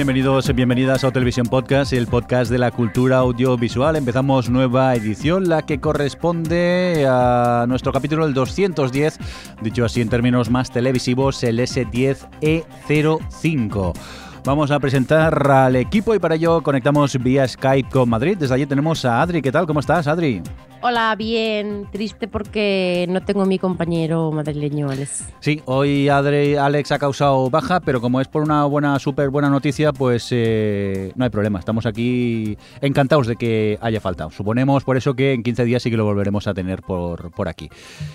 Bienvenidos 0.00 0.48
bienvenidas 0.54 1.04
a 1.04 1.10
Televisión 1.10 1.46
Podcast, 1.46 1.92
el 1.92 2.06
podcast 2.06 2.50
de 2.50 2.56
la 2.56 2.70
cultura 2.70 3.18
audiovisual. 3.18 3.96
Empezamos 3.96 4.48
nueva 4.48 4.94
edición, 4.94 5.46
la 5.46 5.60
que 5.60 5.78
corresponde 5.78 7.04
a 7.06 7.66
nuestro 7.68 7.92
capítulo 7.92 8.24
el 8.24 8.32
210, 8.32 9.18
dicho 9.60 9.84
así 9.84 10.00
en 10.00 10.08
términos 10.08 10.48
más 10.48 10.70
televisivos, 10.70 11.44
el 11.44 11.58
S10E05. 11.58 13.92
Vamos 14.42 14.70
a 14.70 14.80
presentar 14.80 15.50
al 15.50 15.76
equipo 15.76 16.14
y 16.14 16.18
para 16.18 16.36
ello 16.36 16.62
conectamos 16.62 17.22
vía 17.22 17.46
Skype 17.46 17.90
con 17.90 18.08
Madrid. 18.08 18.38
Desde 18.38 18.54
allí 18.54 18.64
tenemos 18.64 19.04
a 19.04 19.20
Adri. 19.20 19.42
¿Qué 19.42 19.52
tal? 19.52 19.66
¿Cómo 19.66 19.80
estás, 19.80 20.06
Adri? 20.06 20.40
Hola, 20.82 21.14
bien. 21.14 21.86
Triste 21.92 22.26
porque 22.26 23.04
no 23.10 23.20
tengo 23.20 23.42
a 23.42 23.46
mi 23.46 23.58
compañero 23.58 24.32
madrileño, 24.32 24.88
Alex. 24.88 25.28
Sí, 25.40 25.60
hoy 25.66 26.08
Adri, 26.08 26.56
Alex 26.56 26.90
ha 26.92 26.98
causado 26.98 27.50
baja, 27.50 27.80
pero 27.80 28.00
como 28.00 28.18
es 28.18 28.28
por 28.28 28.42
una 28.42 28.64
buena, 28.64 28.98
súper 28.98 29.28
buena 29.28 29.50
noticia, 29.50 29.92
pues 29.92 30.28
eh, 30.30 31.12
no 31.16 31.24
hay 31.24 31.30
problema. 31.30 31.58
Estamos 31.58 31.84
aquí 31.84 32.56
encantados 32.80 33.26
de 33.26 33.36
que 33.36 33.78
haya 33.82 34.00
faltado. 34.00 34.30
Suponemos 34.30 34.82
por 34.84 34.96
eso 34.96 35.12
que 35.12 35.34
en 35.34 35.42
15 35.42 35.64
días 35.66 35.82
sí 35.82 35.90
que 35.90 35.98
lo 35.98 36.06
volveremos 36.06 36.46
a 36.46 36.54
tener 36.54 36.80
por, 36.80 37.30
por 37.32 37.48
aquí. 37.48 37.68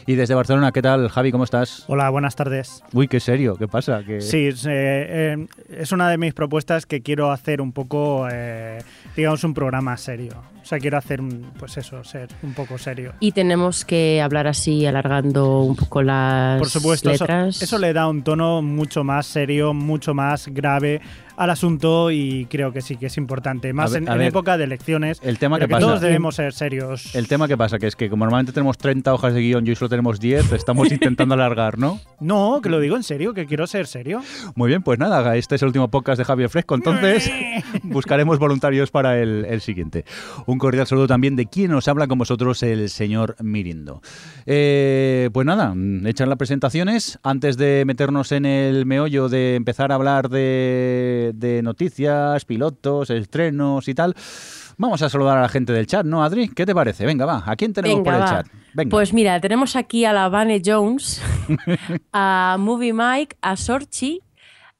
Y 0.08 0.16
desde 0.16 0.34
Barcelona, 0.34 0.72
¿qué 0.72 0.82
tal, 0.82 1.08
Javi? 1.10 1.32
¿Cómo 1.32 1.44
estás? 1.44 1.86
Hola, 1.88 2.10
buenas 2.10 2.36
tardes. 2.36 2.84
Uy, 2.94 3.08
qué 3.08 3.20
serio, 3.20 3.58
¿qué 3.58 3.68
pasa? 3.68 4.02
¿Qué... 4.04 4.22
Sí, 4.22 4.48
es, 4.48 4.66
eh, 4.66 4.72
eh, 4.72 5.48
es 5.70 5.92
una 5.92 6.10
de 6.10 6.18
mis 6.18 6.34
propuestas 6.34 6.88
que 6.88 7.02
quiero 7.02 7.32
hacer 7.32 7.62
un 7.62 7.74
poco, 7.74 8.28
eh, 8.32 8.80
digamos, 9.16 9.44
un 9.44 9.54
programa 9.54 9.96
serio. 9.98 10.55
O 10.66 10.68
sea, 10.68 10.80
quiero 10.80 10.98
hacer, 10.98 11.22
un, 11.22 11.52
pues 11.60 11.78
eso, 11.78 12.04
ser 12.04 12.28
un 12.42 12.56
poco 12.56 12.80
serio. 12.80 13.14
Y 13.20 13.34
tenemos 13.34 13.86
que 13.86 14.20
hablar 14.20 14.48
así, 14.48 14.88
alargando 14.88 15.60
un 15.60 15.76
poco 15.76 16.02
las 16.02 16.58
Por 16.58 16.68
supuesto, 16.72 17.12
eso, 17.12 17.24
letras. 17.26 17.62
eso 17.62 17.78
le 17.78 17.94
da 17.94 18.08
un 18.08 18.24
tono 18.24 18.64
mucho 18.64 19.04
más 19.04 19.28
serio, 19.28 19.76
mucho 19.76 20.16
más 20.16 20.48
grave 20.48 21.02
al 21.38 21.50
asunto 21.50 22.12
y 22.12 22.46
creo 22.50 22.72
que 22.72 22.82
sí 22.82 22.98
que 22.98 23.08
es 23.08 23.18
importante. 23.18 23.74
Más 23.74 23.92
ver, 23.94 24.04
en, 24.04 24.10
a 24.10 24.14
en 24.14 24.18
ver, 24.20 24.28
época 24.30 24.58
de 24.58 24.64
elecciones. 24.66 25.20
el 25.24 25.38
tema 25.40 25.60
que 25.60 25.68
pasa- 25.68 25.86
Todos 25.86 26.02
debemos 26.02 26.36
ser 26.36 26.54
serios. 26.54 27.14
El 27.16 27.28
tema 27.28 27.48
que 27.48 27.58
pasa, 27.58 27.78
que 27.80 27.88
es 27.88 27.96
que 27.96 28.10
como 28.10 28.26
normalmente 28.26 28.52
tenemos 28.54 28.78
30 28.78 29.14
hojas 29.14 29.34
de 29.34 29.42
guion 29.42 29.66
y 29.66 29.70
hoy 29.72 29.76
solo 29.76 29.90
tenemos 29.90 30.20
10, 30.20 30.52
estamos 30.54 30.92
intentando 30.92 31.34
alargar, 31.36 31.78
¿no? 31.78 32.00
No, 32.20 32.60
que 32.62 32.70
lo 32.70 32.80
digo 32.80 32.96
en 32.96 33.04
serio, 33.04 33.34
que 33.34 33.46
quiero 33.46 33.68
ser 33.68 33.88
serio. 33.88 34.22
Muy 34.56 34.70
bien, 34.70 34.82
pues 34.84 35.00
nada, 35.00 35.36
este 35.36 35.56
es 35.56 35.62
el 35.62 35.68
último 35.68 35.90
podcast 35.90 36.18
de 36.18 36.26
Javier 36.26 36.50
Fresco, 36.50 36.76
entonces 36.76 37.30
buscaremos 37.84 38.40
voluntarios 38.40 38.92
para 38.92 39.20
el, 39.22 39.46
el 39.50 39.62
siguiente. 39.62 40.06
Un 40.46 40.58
cordial 40.58 40.88
saludo 40.88 41.08
también 41.08 41.36
de 41.36 41.46
quien 41.48 41.72
nos 41.72 41.88
habla 41.88 42.08
con 42.08 42.18
vosotros, 42.18 42.64
el 42.64 42.90
señor 42.90 43.36
Mirindo. 43.42 44.02
Eh, 44.46 45.30
pues 45.34 45.46
nada, 45.46 45.74
hechas 46.06 46.28
las 46.28 46.38
presentaciones, 46.38 47.20
antes 47.24 47.58
de 47.58 47.84
meternos 47.86 48.32
en 48.32 48.46
el 48.46 48.86
meollo 48.86 49.28
de 49.30 49.56
empezar 49.56 49.92
a 49.92 49.96
hablar 49.96 50.30
de, 50.30 51.25
de 51.34 51.62
noticias, 51.62 52.46
pilotos, 52.46 53.10
estrenos 53.10 53.88
y 53.88 53.94
tal, 53.96 54.14
vamos 54.78 55.02
a 55.02 55.10
saludar 55.10 55.38
a 55.38 55.42
la 55.42 55.50
gente 55.50 55.74
del 55.74 55.88
chat, 55.88 56.06
¿no, 56.06 56.24
Adri? 56.24 56.50
¿Qué 56.50 56.66
te 56.66 56.74
parece? 56.76 57.06
Venga, 57.06 57.26
va, 57.26 57.44
¿a 57.46 57.56
quién 57.56 57.74
tenemos 57.74 57.98
Venga, 58.00 58.12
por 58.12 58.14
el 58.16 58.22
va. 58.22 58.30
chat? 58.44 58.48
Venga. 58.74 58.90
Pues 58.92 59.14
mira, 59.14 59.40
tenemos 59.40 59.76
aquí 59.76 60.06
a 60.06 60.14
la 60.14 60.28
Vane 60.30 60.62
Jones, 60.66 61.22
a 62.14 62.58
Movie 62.60 62.94
Mike, 62.94 63.38
a 63.42 63.56
Sorchi 63.56 64.22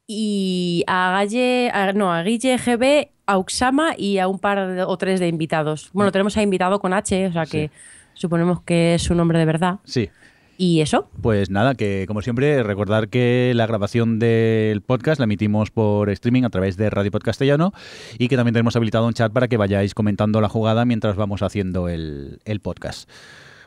y 0.08 0.84
a 0.88 1.12
Galle, 1.12 1.72
a- 1.74 1.94
no, 1.94 2.14
a 2.14 2.22
Guille 2.24 2.58
GB, 2.58 3.10
a 3.26 3.38
Uxama 3.38 3.94
y 3.98 4.20
a 4.20 4.28
un 4.28 4.40
par 4.40 4.68
de- 4.68 4.84
o 4.84 4.98
tres 4.98 5.20
de 5.20 5.28
invitados. 5.28 5.90
Bueno, 5.94 6.12
tenemos 6.12 6.38
a 6.38 6.42
invitado 6.44 6.80
con 6.80 6.94
H, 6.94 7.28
o 7.28 7.32
sea 7.34 7.46
que 7.46 7.72
suponemos 8.14 8.62
que 8.62 8.96
es 8.96 9.02
su 9.04 9.16
nombre 9.16 9.40
de 9.40 9.46
verdad. 9.46 9.80
Sí. 9.84 10.10
¿Y 10.58 10.80
eso? 10.80 11.10
Pues 11.22 11.50
nada, 11.50 11.76
que 11.76 12.06
como 12.08 12.22
siempre, 12.22 12.64
recordar 12.64 13.10
que 13.10 13.52
la 13.56 13.68
grabación 13.68 14.20
del 14.20 14.82
podcast 14.82 15.20
la 15.20 15.26
emitimos 15.26 15.70
por 15.70 16.10
streaming 16.10 16.44
a 16.44 16.50
través 16.50 16.78
de 16.78 16.90
Radio 16.90 17.12
Podcastellano 17.12 17.74
y 18.18 18.30
que 18.30 18.38
también 18.38 18.54
tenemos 18.54 18.76
habilitado 18.78 19.06
un 19.06 19.14
chat 19.14 19.34
para 19.34 19.50
que 19.50 19.58
vayáis 19.58 19.94
comentando 19.94 20.40
la 20.40 20.48
jugada 20.48 20.86
mientras 20.86 21.18
vamos 21.18 21.42
haciendo 21.42 21.90
el, 21.90 22.40
el 22.46 22.62
podcast. 22.62 23.10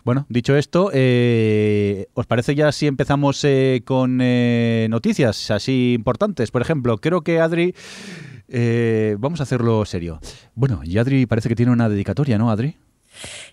Bueno, 0.04 0.24
dicho 0.30 0.56
esto, 0.56 0.90
eh, 0.94 2.06
¿os 2.14 2.26
parece 2.26 2.54
ya 2.54 2.72
si 2.72 2.86
empezamos 2.86 3.44
eh, 3.44 3.82
con 3.84 4.20
eh, 4.22 4.86
noticias 4.88 5.50
así 5.50 5.92
importantes? 5.92 6.50
Por 6.50 6.62
ejemplo, 6.62 6.96
creo 6.98 7.20
que 7.20 7.40
Adri... 7.40 7.74
eh, 8.48 9.16
vamos 9.18 9.40
a 9.40 9.42
hacerlo 9.42 9.84
serio. 9.84 10.20
Bueno, 10.54 10.80
y 10.82 10.96
Adri 10.96 11.26
parece 11.26 11.50
que 11.50 11.54
tiene 11.56 11.72
una 11.72 11.90
dedicatoria, 11.90 12.38
¿no, 12.38 12.50
Adri? 12.50 12.76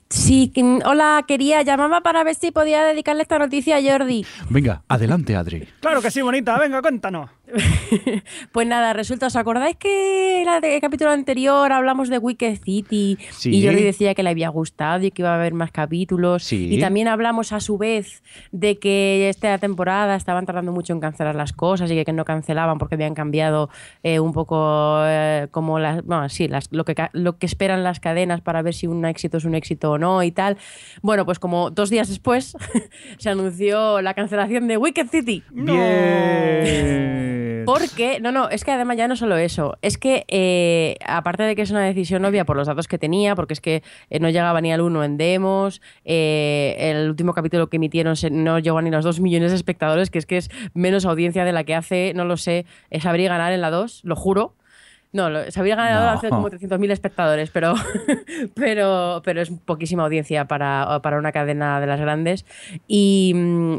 Sí, 0.10 0.52
que- 0.54 0.80
hola, 0.86 1.24
quería, 1.28 1.62
llamaba 1.64 2.02
para 2.02 2.24
ver 2.24 2.36
si 2.36 2.52
podía 2.52 2.84
dedicarle 2.84 3.24
esta 3.24 3.40
noticia 3.40 3.78
a 3.78 3.82
Jordi. 3.82 4.26
Venga, 4.50 4.84
adelante, 4.88 5.36
Adri. 5.36 5.68
Claro 5.80 6.02
que 6.02 6.12
sí, 6.12 6.22
bonita. 6.22 6.58
Venga, 6.60 6.82
cuéntanos. 6.82 7.30
Pues 8.52 8.68
nada, 8.68 8.94
resulta, 8.94 9.28
¿os 9.28 9.36
acordáis 9.36 9.76
que 9.78 10.42
en 10.42 10.48
el 10.64 10.82
capítulo 10.82 11.12
anterior 11.12 11.72
hablamos 11.72 12.10
de 12.10 12.18
Wicked 12.18 12.58
City 12.64 13.18
Sí. 13.32 13.50
y 13.56 13.66
Jordi 13.66 13.84
decía 13.84 14.14
que 14.16 14.24
le 14.24 14.30
había 14.30 14.50
gustado 14.50 15.04
y 15.06 15.12
que 15.12 15.22
iba 15.22 15.32
a 15.32 15.36
haber 15.36 15.54
más 15.54 15.72
capítulos? 15.72 16.44
Sí. 16.44 16.68
Y 16.74 16.80
también 16.80 17.08
hablamos 17.08 17.52
a 17.54 17.60
su 17.60 17.78
vez 17.78 18.24
de 18.52 18.78
que 18.80 19.30
esta 19.30 19.58
temporada 19.58 20.16
estaban 20.16 20.46
tardando 20.46 20.72
mucho 20.72 20.94
en 20.94 21.00
cancelar 21.00 21.36
las 21.36 21.54
cosas 21.54 21.92
y 21.92 22.04
que 22.04 22.14
no 22.14 22.26
cancelaban 22.26 22.78
porque 22.78 22.96
habían 22.96 23.14
cambiado 23.16 23.70
eh, 24.04 24.20
un 24.20 24.34
poco 24.34 25.00
eh, 25.06 25.48
como 25.52 25.80
las, 25.80 26.04
bueno, 26.04 26.28
sí, 26.30 26.48
las- 26.48 26.70
lo, 26.72 26.86
que, 26.86 26.96
lo 27.14 27.38
que 27.38 27.46
esperan 27.46 27.84
las 27.84 28.00
cadenas 28.00 28.42
para 28.42 28.62
ver 28.62 28.74
si 28.74 28.88
un 28.88 29.06
éxito 29.06 29.38
es 29.38 29.46
un 29.46 29.56
éxito 29.56 29.92
o 29.92 29.98
no 29.98 30.24
y 30.24 30.32
tal. 30.32 30.58
Bueno, 31.02 31.26
pues 31.26 31.40
como 31.40 31.70
dos 31.72 31.90
días 31.90 32.08
después 32.10 32.56
se 33.18 33.30
anunció 33.30 34.02
la 34.02 34.14
cancelación 34.14 34.68
de 34.68 34.78
Wicked 34.78 35.08
City. 35.10 35.44
Bien. 35.52 37.45
Porque, 37.66 38.20
no, 38.20 38.32
no, 38.32 38.50
es 38.50 38.64
que 38.64 38.72
además 38.72 38.98
ya 38.98 39.08
no 39.08 39.16
solo 39.16 39.38
eso, 39.38 39.78
es 39.82 39.98
que 39.98 40.26
eh, 40.28 40.96
aparte 41.06 41.44
de 41.44 41.56
que 41.56 41.62
es 41.64 41.72
una 41.72 41.82
decisión 41.82 42.24
obvia 42.26 42.46
por 42.46 42.56
los 42.58 42.68
datos 42.68 42.88
que 42.88 42.98
tenía, 42.98 43.36
porque 43.36 43.54
es 43.54 43.62
que 43.62 43.84
eh, 44.10 44.20
no 44.20 44.30
llegaba 44.30 44.62
ni 44.62 44.72
al 44.72 44.82
1 44.82 45.04
en 45.04 45.18
demos, 45.18 45.82
eh, 46.04 46.76
el 46.80 47.10
último 47.10 47.34
capítulo 47.34 47.68
que 47.70 47.78
emitieron 47.78 48.16
se- 48.16 48.30
no 48.30 48.60
llegó 48.60 48.82
ni 48.82 48.90
a 48.90 48.94
los 48.94 49.06
2 49.06 49.20
millones 49.20 49.52
de 49.52 49.58
espectadores, 49.58 50.10
que 50.10 50.20
es 50.20 50.26
que 50.26 50.38
es 50.38 50.50
menos 50.74 51.06
audiencia 51.06 51.46
de 51.46 51.52
la 51.52 51.64
que 51.64 51.76
hace, 51.76 52.14
no 52.16 52.26
lo 52.26 52.38
sé, 52.38 52.66
sabría 53.02 53.30
ganar 53.30 53.52
en 53.54 53.62
la 53.62 53.70
2, 53.72 54.02
lo 54.04 54.16
juro. 54.16 54.54
No, 55.14 55.30
lo, 55.30 55.50
sabría 55.50 55.78
ganar 55.78 56.02
No. 56.02 56.10
hace 56.10 56.28
como 56.30 56.50
300.000 56.50 56.92
espectadores, 56.92 57.50
pero, 57.50 57.74
pero, 58.56 59.22
pero 59.24 59.42
es 59.42 59.50
poquísima 59.50 60.04
audiencia 60.04 60.46
para, 60.46 61.00
para 61.02 61.18
una 61.18 61.32
cadena 61.32 61.80
de 61.80 61.88
las 61.88 62.00
grandes. 62.02 62.46
Y, 62.88 63.34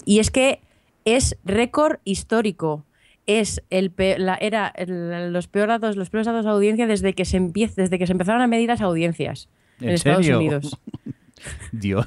y 0.07 0.19
es 0.19 0.31
que 0.31 0.61
es 1.05 1.37
récord 1.45 1.99
histórico. 2.05 2.85
Es 3.27 3.63
el 3.71 3.91
pe- 3.91 4.19
la, 4.19 4.37
era 4.37 4.69
el- 4.77 5.33
los 5.33 5.49
peores 5.49 5.81
datos, 5.81 5.97
los 5.97 6.11
peores 6.11 6.27
datos 6.27 6.45
de 6.45 6.51
audiencia 6.51 6.87
desde 6.87 7.13
que 7.13 7.25
se 7.25 7.39
empiez- 7.41 7.75
desde 7.75 7.99
que 7.99 8.07
se 8.07 8.13
empezaron 8.13 8.41
a 8.41 8.47
medir 8.47 8.69
las 8.69 8.81
audiencias 8.81 9.49
en, 9.81 9.89
¿En 9.89 9.95
Estados? 9.95 10.29
Unidos. 10.29 10.79
Dios. 11.71 12.07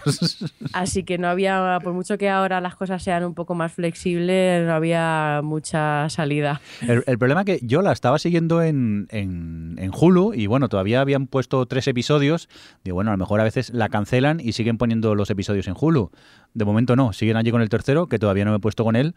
Así 0.74 1.04
que 1.04 1.18
no 1.18 1.28
había, 1.28 1.78
por 1.84 1.94
mucho 1.94 2.18
que 2.18 2.30
ahora 2.30 2.60
las 2.62 2.76
cosas 2.76 3.04
sean 3.04 3.24
un 3.24 3.36
poco 3.36 3.54
más 3.54 3.72
flexibles, 3.72 4.66
no 4.66 4.74
había 4.74 5.42
mucha 5.44 6.10
salida. 6.10 6.60
El, 6.82 7.04
el 7.06 7.18
problema 7.18 7.42
es 7.42 7.46
que 7.46 7.60
yo 7.62 7.82
la 7.82 7.92
estaba 7.92 8.18
siguiendo 8.20 8.62
en, 8.64 9.08
en, 9.12 9.76
en 9.78 9.92
Hulu 9.98 10.34
y 10.34 10.48
bueno, 10.48 10.68
todavía 10.68 11.00
habían 11.00 11.28
puesto 11.28 11.66
tres 11.68 11.88
episodios. 11.88 12.50
Digo, 12.84 12.96
bueno, 12.96 13.12
a 13.12 13.14
lo 13.14 13.18
mejor 13.20 13.40
a 13.40 13.44
veces 13.44 13.70
la 13.72 13.88
cancelan 13.88 14.40
y 14.40 14.54
siguen 14.54 14.78
poniendo 14.78 15.14
los 15.16 15.30
episodios 15.30 15.68
en 15.68 15.76
Hulu. 15.80 16.10
De 16.56 16.66
momento 16.66 16.96
no, 16.96 17.14
siguen 17.14 17.38
allí 17.38 17.52
con 17.52 17.62
el 17.62 17.70
tercero, 17.70 18.08
que 18.08 18.18
todavía 18.20 18.46
no 18.46 18.52
me 18.52 18.58
he 18.58 18.62
puesto 18.62 18.84
con 18.84 18.96
él. 18.96 19.14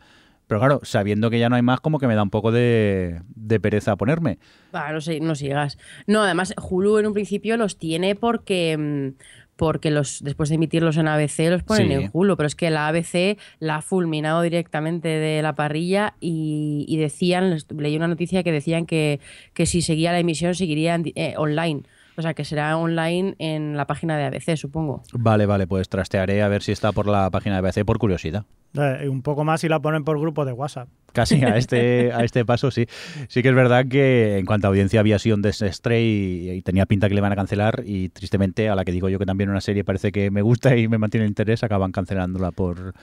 Pero 0.47 0.61
claro, 0.61 0.81
sabiendo 0.83 1.31
que 1.31 1.39
ya 1.39 1.49
no 1.49 1.57
hay 1.57 1.63
más, 1.63 1.81
como 1.81 1.99
que 1.99 2.07
me 2.07 2.15
da 2.15 2.23
un 2.23 2.31
poco 2.31 2.53
de, 2.53 3.23
de 3.35 3.61
pereza 3.61 3.97
ponerme. 3.97 4.39
Ah, 4.73 4.93
no, 4.93 5.01
sé, 5.01 5.21
no 5.21 5.35
sigas. 5.35 5.79
No, 6.07 6.23
además, 6.23 6.55
Hulu 6.61 6.99
en 6.99 7.07
un 7.07 7.13
principio 7.15 7.57
los 7.57 7.79
tiene 7.79 8.15
porque. 8.15 8.77
mm, 8.79 9.23
Porque 9.55 9.91
los, 9.91 10.25
después 10.25 10.49
de 10.49 10.57
emitirlos 10.57 10.97
en 10.97 11.07
ABC 11.07 11.51
los 11.51 11.63
ponen 11.63 11.87
Sí. 11.87 11.93
en 11.93 12.11
Hulu, 12.13 12.37
pero 12.37 12.47
es 12.47 12.57
que 12.57 12.71
la 12.71 12.89
ABC 12.89 13.37
la 13.61 13.77
ha 13.77 13.83
fulminado 13.83 14.41
directamente 14.43 15.09
de 15.09 15.41
la 15.43 15.55
parrilla 15.55 16.15
y, 16.21 16.85
y 16.89 16.97
decían, 16.97 17.59
leí 17.77 17.95
una 17.97 18.09
noticia 18.09 18.43
que 18.43 18.51
decían 18.51 18.87
que, 18.87 19.21
que 19.53 19.67
si 19.67 19.83
seguía 19.83 20.11
la 20.11 20.19
emisión 20.19 20.55
seguirían 20.55 21.03
di- 21.05 21.13
eh, 21.17 21.35
online. 21.37 21.83
O 22.17 22.23
sea 22.23 22.35
que 22.35 22.45
será 22.45 22.77
online 22.77 23.35
en 23.39 23.77
la 23.77 23.87
página 23.87 24.17
de 24.17 24.25
ABC, 24.25 24.57
supongo. 24.57 25.03
Vale, 25.13 25.47
vale, 25.47 25.67
pues 25.67 25.89
trastearé 25.89 26.43
a 26.43 26.49
ver 26.49 26.63
si 26.63 26.73
está 26.73 26.93
por 26.93 27.07
la 27.07 27.31
página 27.31 27.61
de 27.61 27.69
ABC 27.69 27.85
por 27.85 27.99
curiosidad. 27.99 28.45
Eh, 28.75 29.09
un 29.09 29.23
poco 29.23 29.45
más 29.45 29.61
si 29.61 29.69
la 29.69 29.81
ponen 29.81 30.05
por 30.05 30.19
grupo 30.21 30.45
de 30.45 30.53
WhatsApp. 30.53 30.89
Casi 31.13 31.45
a 31.45 31.57
este, 31.57 32.13
a 32.13 32.25
este 32.25 32.45
paso, 32.45 32.71
sí. 32.71 32.87
Sí 33.29 33.43
que 33.43 33.49
es 33.49 33.55
verdad 33.55 33.87
que 33.87 34.39
en 34.39 34.47
cuanto 34.47 34.67
a 34.67 34.71
audiencia 34.71 35.01
había 35.01 35.19
sido 35.19 35.37
un 35.37 35.43
desastre 35.43 36.03
y, 36.03 36.63
tenía 36.63 36.87
pinta 36.87 37.09
que 37.09 37.15
le 37.15 37.21
van 37.21 37.33
a 37.33 37.37
cancelar 37.37 37.83
y 37.85 38.09
tristemente 38.11 38.69
a 38.69 38.75
la 38.75 38.85
que 38.85 38.93
digo 38.93 39.09
yo 39.09 39.19
que 39.19 39.27
también 39.27 39.51
una 39.51 39.61
serie 39.61 39.85
parece 39.85 40.13
que 40.13 40.31
me 40.31 40.43
gusta 40.43 40.77
y 40.77 40.89
me 40.89 40.99
mantiene 40.99 41.25
el 41.25 41.31
interés, 41.31 41.63
acaban 41.65 41.93
cancelándola 41.93 42.53
por, 42.53 42.95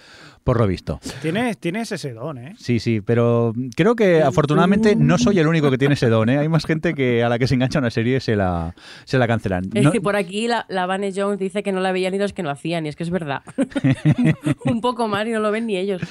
por 0.43 0.59
lo 0.59 0.67
visto. 0.67 0.99
Tienes, 1.21 1.57
tienes 1.57 1.91
ese 1.91 2.13
don, 2.13 2.37
¿eh? 2.37 2.55
Sí, 2.57 2.79
sí, 2.79 3.01
pero 3.01 3.53
creo 3.75 3.95
que 3.95 4.21
afortunadamente 4.21 4.95
no 4.95 5.17
soy 5.17 5.39
el 5.39 5.47
único 5.47 5.69
que 5.69 5.77
tiene 5.77 5.95
ese 5.95 6.09
don, 6.09 6.29
¿eh? 6.29 6.37
Hay 6.37 6.47
más 6.47 6.65
gente 6.65 6.93
que 6.93 7.23
a 7.23 7.29
la 7.29 7.37
que 7.37 7.47
se 7.47 7.55
engancha 7.55 7.79
una 7.79 7.91
serie 7.91 8.19
se 8.19 8.35
la, 8.35 8.75
se 9.05 9.17
la 9.17 9.27
cancelan. 9.27 9.65
Es 9.73 9.89
que 9.91 10.01
por 10.01 10.15
aquí 10.15 10.47
la, 10.47 10.65
la 10.69 10.85
Vane 10.85 11.11
Jones 11.15 11.39
dice 11.39 11.63
que 11.63 11.71
no 11.71 11.81
la 11.81 11.91
veían 11.91 12.13
ni 12.13 12.19
los 12.19 12.33
que 12.33 12.43
no 12.43 12.49
hacían, 12.49 12.85
y 12.85 12.89
es 12.89 12.95
que 12.95 13.03
es 13.03 13.09
verdad. 13.09 13.41
un 14.65 14.81
poco 14.81 15.07
más 15.07 15.27
y 15.27 15.31
no 15.31 15.39
lo 15.39 15.51
ven 15.51 15.67
ni 15.67 15.77
ellos. 15.77 16.01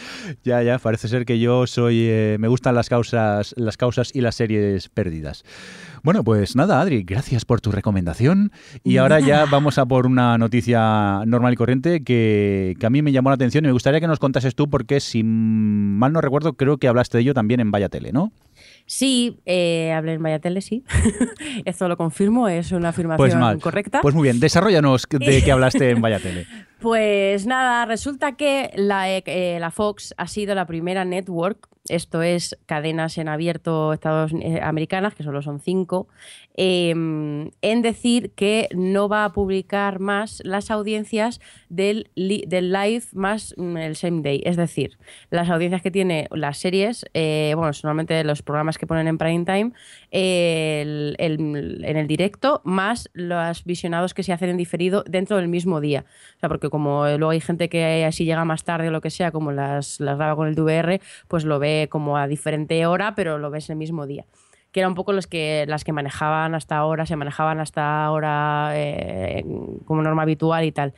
Ya, 0.44 0.62
ya, 0.62 0.78
parece 0.78 1.08
ser 1.08 1.24
que 1.24 1.38
yo 1.38 1.66
soy. 1.66 1.87
Eh, 1.90 2.36
me 2.38 2.48
gustan 2.48 2.74
las 2.74 2.88
causas, 2.88 3.54
las 3.56 3.76
causas 3.76 4.10
y 4.14 4.20
las 4.20 4.34
series 4.34 4.88
perdidas. 4.88 5.44
Bueno, 6.02 6.24
pues 6.24 6.56
nada, 6.56 6.80
Adri, 6.80 7.02
gracias 7.02 7.44
por 7.44 7.60
tu 7.60 7.70
recomendación. 7.72 8.52
Y 8.84 8.98
ahora 8.98 9.20
ya 9.20 9.46
vamos 9.46 9.78
a 9.78 9.86
por 9.86 10.06
una 10.06 10.38
noticia 10.38 11.22
normal 11.26 11.52
y 11.52 11.56
corriente 11.56 12.02
que, 12.02 12.76
que, 12.78 12.86
a 12.86 12.90
mí 12.90 13.02
me 13.02 13.12
llamó 13.12 13.30
la 13.30 13.34
atención 13.34 13.64
y 13.64 13.68
me 13.68 13.72
gustaría 13.72 14.00
que 14.00 14.06
nos 14.06 14.18
contases 14.18 14.54
tú, 14.54 14.70
porque 14.70 15.00
si 15.00 15.22
mal 15.24 16.12
no 16.12 16.20
recuerdo, 16.20 16.54
creo 16.54 16.78
que 16.78 16.88
hablaste 16.88 17.18
de 17.18 17.22
ello 17.22 17.34
también 17.34 17.60
en 17.60 17.70
Vaya 17.70 17.88
Tele, 17.88 18.12
¿no? 18.12 18.32
Sí, 18.86 19.40
eh, 19.44 19.92
hablé 19.92 20.14
en 20.14 20.22
Vaya 20.22 20.38
Tele, 20.38 20.62
sí. 20.62 20.82
Eso 21.64 21.88
lo 21.88 21.96
confirmo, 21.96 22.48
es 22.48 22.72
una 22.72 22.88
afirmación 22.88 23.40
pues 23.40 23.62
correcta. 23.62 24.00
Pues 24.00 24.14
muy 24.14 24.24
bien, 24.24 24.40
desarrollanos 24.40 25.06
de 25.10 25.42
qué 25.44 25.52
hablaste 25.52 25.90
en 25.90 26.00
Vaya 26.00 26.18
Tele. 26.18 26.46
Pues 26.78 27.44
nada, 27.44 27.86
resulta 27.86 28.36
que 28.36 28.70
la, 28.76 29.10
eh, 29.10 29.58
la 29.58 29.72
Fox 29.72 30.14
ha 30.16 30.28
sido 30.28 30.54
la 30.54 30.64
primera 30.64 31.04
network 31.04 31.68
esto 31.90 32.22
es 32.22 32.58
cadenas 32.66 33.18
en 33.18 33.28
abierto 33.28 33.92
Estados 33.92 34.32
eh, 34.40 34.60
americanas, 34.62 35.14
que 35.14 35.22
solo 35.22 35.42
son 35.42 35.60
cinco, 35.60 36.08
em, 36.60 37.50
en 37.62 37.82
decir 37.82 38.32
que 38.34 38.68
no 38.74 39.08
va 39.08 39.24
a 39.24 39.32
publicar 39.32 40.00
más 40.00 40.42
las 40.44 40.72
audiencias 40.72 41.40
del, 41.68 42.10
del 42.16 42.72
live 42.72 43.04
más 43.12 43.54
mm, 43.56 43.76
el 43.76 43.94
same 43.94 44.22
day. 44.22 44.42
Es 44.44 44.56
decir, 44.56 44.98
las 45.30 45.48
audiencias 45.50 45.82
que 45.82 45.92
tiene 45.92 46.26
las 46.32 46.58
series, 46.58 47.06
eh, 47.14 47.52
bueno, 47.54 47.70
normalmente 47.84 48.24
los 48.24 48.42
programas 48.42 48.76
que 48.76 48.88
ponen 48.88 49.06
en 49.06 49.18
prime 49.18 49.44
time, 49.44 49.72
en 50.10 51.16
el 51.18 52.06
directo, 52.08 52.60
más 52.64 53.08
los 53.12 53.64
visionados 53.64 54.12
que 54.12 54.24
se 54.24 54.32
hacen 54.32 54.50
en 54.50 54.56
diferido 54.56 55.04
dentro 55.06 55.36
del 55.36 55.46
mismo 55.46 55.80
día. 55.80 56.04
O 56.36 56.40
sea, 56.40 56.48
porque 56.48 56.70
como 56.70 57.06
luego 57.06 57.30
hay 57.30 57.40
gente 57.40 57.68
que 57.68 58.04
así 58.04 58.24
llega 58.24 58.44
más 58.44 58.64
tarde 58.64 58.88
o 58.88 58.90
lo 58.90 59.00
que 59.00 59.10
sea, 59.10 59.30
como 59.30 59.52
las, 59.52 60.00
las 60.00 60.16
graba 60.16 60.34
con 60.34 60.48
el 60.48 60.56
DVR, 60.56 61.00
pues 61.28 61.44
lo 61.44 61.60
ve 61.60 61.86
como 61.88 62.18
a 62.18 62.26
diferente 62.26 62.84
hora, 62.84 63.14
pero 63.14 63.38
lo 63.38 63.50
ves 63.50 63.70
el 63.70 63.76
mismo 63.76 64.04
día 64.04 64.24
que 64.72 64.80
eran 64.80 64.92
un 64.92 64.96
poco 64.96 65.12
los 65.12 65.26
que, 65.26 65.64
las 65.68 65.84
que 65.84 65.92
manejaban 65.92 66.54
hasta 66.54 66.76
ahora, 66.76 67.06
se 67.06 67.16
manejaban 67.16 67.60
hasta 67.60 68.04
ahora 68.04 68.72
eh, 68.74 69.44
como 69.84 70.02
norma 70.02 70.22
habitual 70.22 70.64
y 70.64 70.72
tal. 70.72 70.94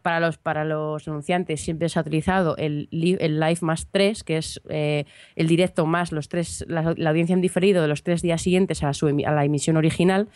Para 0.00 0.20
los, 0.20 0.38
para 0.38 0.64
los 0.64 1.06
anunciantes 1.06 1.60
siempre 1.60 1.90
se 1.90 1.98
ha 1.98 2.02
utilizado 2.02 2.56
el, 2.56 2.88
el 2.90 3.38
Live 3.38 3.58
más 3.60 3.88
3, 3.90 4.24
que 4.24 4.38
es 4.38 4.58
eh, 4.70 5.04
el 5.34 5.48
directo 5.48 5.84
más 5.84 6.12
los 6.12 6.30
tres, 6.30 6.64
la, 6.66 6.94
audiencia 7.10 7.34
en 7.34 7.42
diferido 7.42 7.82
de 7.82 7.88
los 7.88 8.02
tres 8.02 8.22
días 8.22 8.40
siguientes 8.40 8.82
a, 8.82 8.94
su, 8.94 9.08
a 9.08 9.30
la 9.32 9.44
emisión 9.44 9.76
original, 9.76 10.28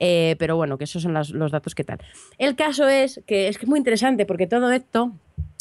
eh, 0.00 0.36
pero 0.38 0.56
bueno, 0.56 0.78
que 0.78 0.84
esos 0.84 1.02
son 1.02 1.12
los 1.12 1.52
datos 1.52 1.74
que 1.74 1.84
tal. 1.84 1.98
El 2.38 2.56
caso 2.56 2.88
es, 2.88 3.20
que 3.26 3.48
es 3.48 3.66
muy 3.68 3.76
interesante 3.78 4.24
porque 4.24 4.46
todo 4.46 4.72
esto 4.72 5.12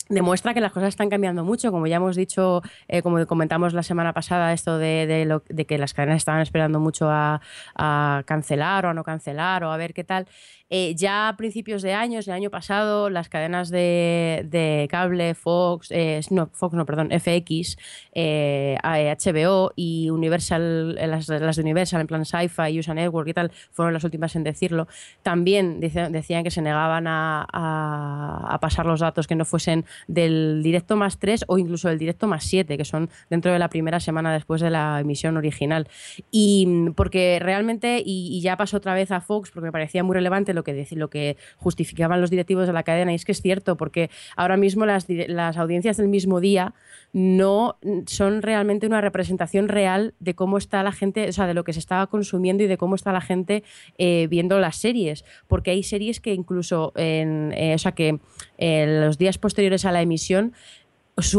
demuestra 0.09 0.53
que 0.53 0.61
las 0.61 0.71
cosas 0.71 0.89
están 0.89 1.09
cambiando 1.09 1.43
mucho. 1.43 1.71
Como 1.71 1.87
ya 1.87 1.97
hemos 1.97 2.15
dicho, 2.15 2.61
eh, 2.87 3.01
como 3.01 3.25
comentamos 3.25 3.73
la 3.73 3.83
semana 3.83 4.13
pasada, 4.13 4.53
esto 4.53 4.77
de, 4.77 5.41
de, 5.47 5.65
que 5.65 5.77
las 5.77 5.93
cadenas 5.93 6.17
estaban 6.17 6.41
esperando 6.41 6.79
mucho 6.79 7.09
a, 7.09 7.41
a, 7.75 8.23
cancelar 8.25 8.85
o 8.85 8.89
a 8.89 8.93
no 8.93 9.03
cancelar 9.03 9.63
o 9.63 9.71
a 9.71 9.77
ver 9.77 9.93
qué 9.93 10.03
tal. 10.03 10.27
Eh, 10.69 10.95
ya 10.95 11.29
a 11.29 11.37
principios 11.37 11.81
de 11.81 11.93
años, 11.93 12.27
el 12.27 12.33
año 12.33 12.49
pasado, 12.49 13.09
las 13.09 13.29
cadenas 13.29 13.69
de, 13.69 14.87
cable, 14.89 15.35
Fox, 15.35 15.89
eh, 15.91 16.21
no, 16.31 16.49
Fox, 16.51 16.75
no, 16.75 16.85
perdón, 16.85 17.09
FX, 17.11 17.77
HBO 18.13 19.71
y 19.75 20.09
Universal, 20.09 20.95
las, 20.95 21.27
de 21.27 21.61
Universal, 21.61 22.01
en 22.01 22.07
plan 22.07 22.25
Sci-Fi, 22.25 22.79
USA 22.79 22.93
Network 22.93 23.27
y 23.27 23.33
tal, 23.33 23.51
fueron 23.71 23.93
las 23.93 24.03
últimas 24.03 24.35
en 24.35 24.43
decirlo. 24.43 24.87
También 25.23 25.79
decían 25.79 26.43
que 26.43 26.51
se 26.51 26.61
negaban 26.61 27.07
a, 27.07 27.45
a 27.51 28.59
pasar 28.59 28.85
los 28.85 28.99
datos 28.99 29.27
que 29.27 29.35
no 29.35 29.45
fuesen 29.45 29.85
del 30.07 30.61
directo 30.63 30.95
más 30.95 31.19
3 31.19 31.45
o 31.47 31.57
incluso 31.57 31.89
del 31.89 31.99
directo 31.99 32.27
más 32.27 32.43
7, 32.43 32.77
que 32.77 32.85
son 32.85 33.09
dentro 33.29 33.51
de 33.51 33.59
la 33.59 33.69
primera 33.69 33.99
semana 33.99 34.33
después 34.33 34.61
de 34.61 34.69
la 34.69 34.99
emisión 34.99 35.37
original. 35.37 35.87
Y 36.31 36.65
mm, 36.67 36.93
porque 36.93 37.39
realmente, 37.41 38.01
y, 38.03 38.41
ya 38.41 38.57
pasó 38.57 38.77
otra 38.77 38.93
vez 38.93 39.11
a 39.11 39.21
Fox, 39.21 39.51
porque 39.51 39.65
me 39.65 39.71
parecía 39.71 40.03
muy 40.03 40.13
relevante 40.15 40.53
lo 40.55 40.63
que, 40.63 40.87
lo 40.91 41.09
que 41.09 41.37
justificaban 41.57 42.21
los 42.21 42.29
directivos 42.29 42.67
de 42.67 42.73
la 42.73 42.83
cadena, 42.83 43.11
y 43.11 43.15
es 43.15 43.25
que 43.25 43.31
es 43.31 43.41
cierto, 43.41 43.77
porque 43.77 44.09
ahora 44.35 44.57
mismo 44.57 44.85
las, 44.85 45.05
las 45.09 45.57
audiencias 45.57 45.97
del 45.97 46.07
mismo 46.07 46.39
día 46.39 46.73
no 47.13 47.77
son 48.07 48.41
realmente 48.41 48.87
una 48.87 49.01
representación 49.01 49.67
real 49.67 50.13
de 50.19 50.35
cómo 50.35 50.57
está 50.57 50.83
la 50.83 50.91
gente, 50.91 51.29
o 51.29 51.31
sea, 51.31 51.47
de 51.47 51.53
lo 51.53 51.63
que 51.63 51.73
se 51.73 51.79
estaba 51.79 52.07
consumiendo 52.07 52.63
y 52.63 52.67
de 52.67 52.77
cómo 52.77 52.95
está 52.95 53.11
la 53.11 53.21
gente 53.21 53.63
eh, 53.97 54.27
viendo 54.29 54.59
las 54.59 54.77
series, 54.77 55.23
porque 55.47 55.71
hay 55.71 55.83
series 55.83 56.19
que 56.19 56.33
incluso, 56.33 56.91
en, 56.95 57.53
eh, 57.55 57.75
o 57.75 57.77
sea, 57.77 57.93
que 57.93 58.19
en 58.57 59.01
los 59.01 59.17
días 59.17 59.37
posteriores 59.37 59.85
a 59.85 59.91
la 59.91 60.01
emisión 60.01 60.53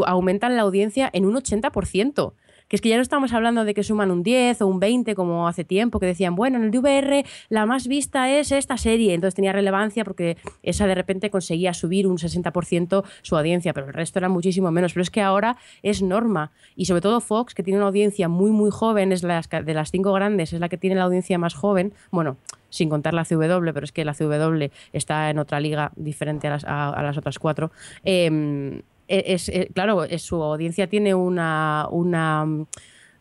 aumentan 0.07 0.57
la 0.57 0.63
audiencia 0.63 1.11
en 1.13 1.27
un 1.27 1.35
80% 1.35 2.33
que 2.69 2.77
es 2.77 2.83
que 2.83 2.89
ya 2.89 2.97
no 2.97 3.03
estamos 3.03 3.33
hablando 3.33 3.65
de 3.65 3.75
que 3.75 3.83
suman 3.83 4.11
un 4.11 4.23
10 4.23 4.63
o 4.63 4.67
un 4.67 4.81
20 4.81 5.15
como 5.15 5.49
hace 5.49 5.65
tiempo, 5.65 6.01
que 6.01 6.07
decían, 6.07 6.35
bueno, 6.35 6.59
en 6.59 6.65
el 6.65 6.71
DVR 6.71 7.25
la 7.49 7.67
más 7.67 7.87
vista 7.87 8.31
es 8.31 8.53
esta 8.53 8.77
serie, 8.77 9.15
entonces 9.15 9.35
tenía 9.35 9.53
relevancia 9.53 10.05
porque 10.05 10.37
esa 10.63 10.87
de 10.87 10.95
repente 10.95 11.31
conseguía 11.31 11.75
subir 11.75 12.07
un 12.07 12.19
60% 12.19 13.05
su 13.23 13.37
audiencia, 13.37 13.73
pero 13.73 13.87
el 13.87 13.93
resto 13.93 14.19
era 14.19 14.29
muchísimo 14.29 14.71
menos, 14.71 14.93
pero 14.93 15.03
es 15.03 15.11
que 15.11 15.21
ahora 15.21 15.57
es 15.83 16.03
norma. 16.03 16.53
Y 16.75 16.87
sobre 16.87 17.01
todo 17.01 17.21
Fox, 17.21 17.55
que 17.55 17.63
tiene 17.63 17.79
una 17.79 17.89
audiencia 17.89 18.29
muy, 18.29 18.51
muy 18.51 18.71
joven, 18.71 19.13
es 19.13 19.23
la, 19.23 19.41
de 19.41 19.75
las 19.75 19.91
cinco 19.91 20.13
grandes, 20.13 20.53
es 20.53 20.61
la 20.61 20.69
que 20.69 20.77
tiene 20.79 20.97
la 20.97 21.05
audiencia 21.05 21.39
más 21.39 21.55
joven, 21.55 21.93
bueno, 22.11 22.37
sin 22.69 22.89
contar 22.89 23.15
la 23.15 23.25
CW, 23.25 23.73
pero 23.73 23.85
es 23.85 23.93
que 23.93 24.05
la 24.05 24.15
CW 24.15 24.71
está 24.93 25.31
en 25.31 25.39
otra 25.39 25.61
liga 25.61 25.93
diferente 25.97 26.49
a 26.49 26.51
las, 26.51 26.65
a, 26.65 27.03
las 27.03 27.17
otras 27.17 27.39
cuatro. 27.39 27.71
Eh, 28.05 28.83
e-, 29.09 29.25
es, 29.35 29.49
eh, 29.49 29.71
claro, 29.75 30.05
es, 30.05 30.23
su 30.23 30.43
audiencia 30.43 30.89
tiene 30.89 31.15
una, 31.15 31.87
una, 31.91 32.47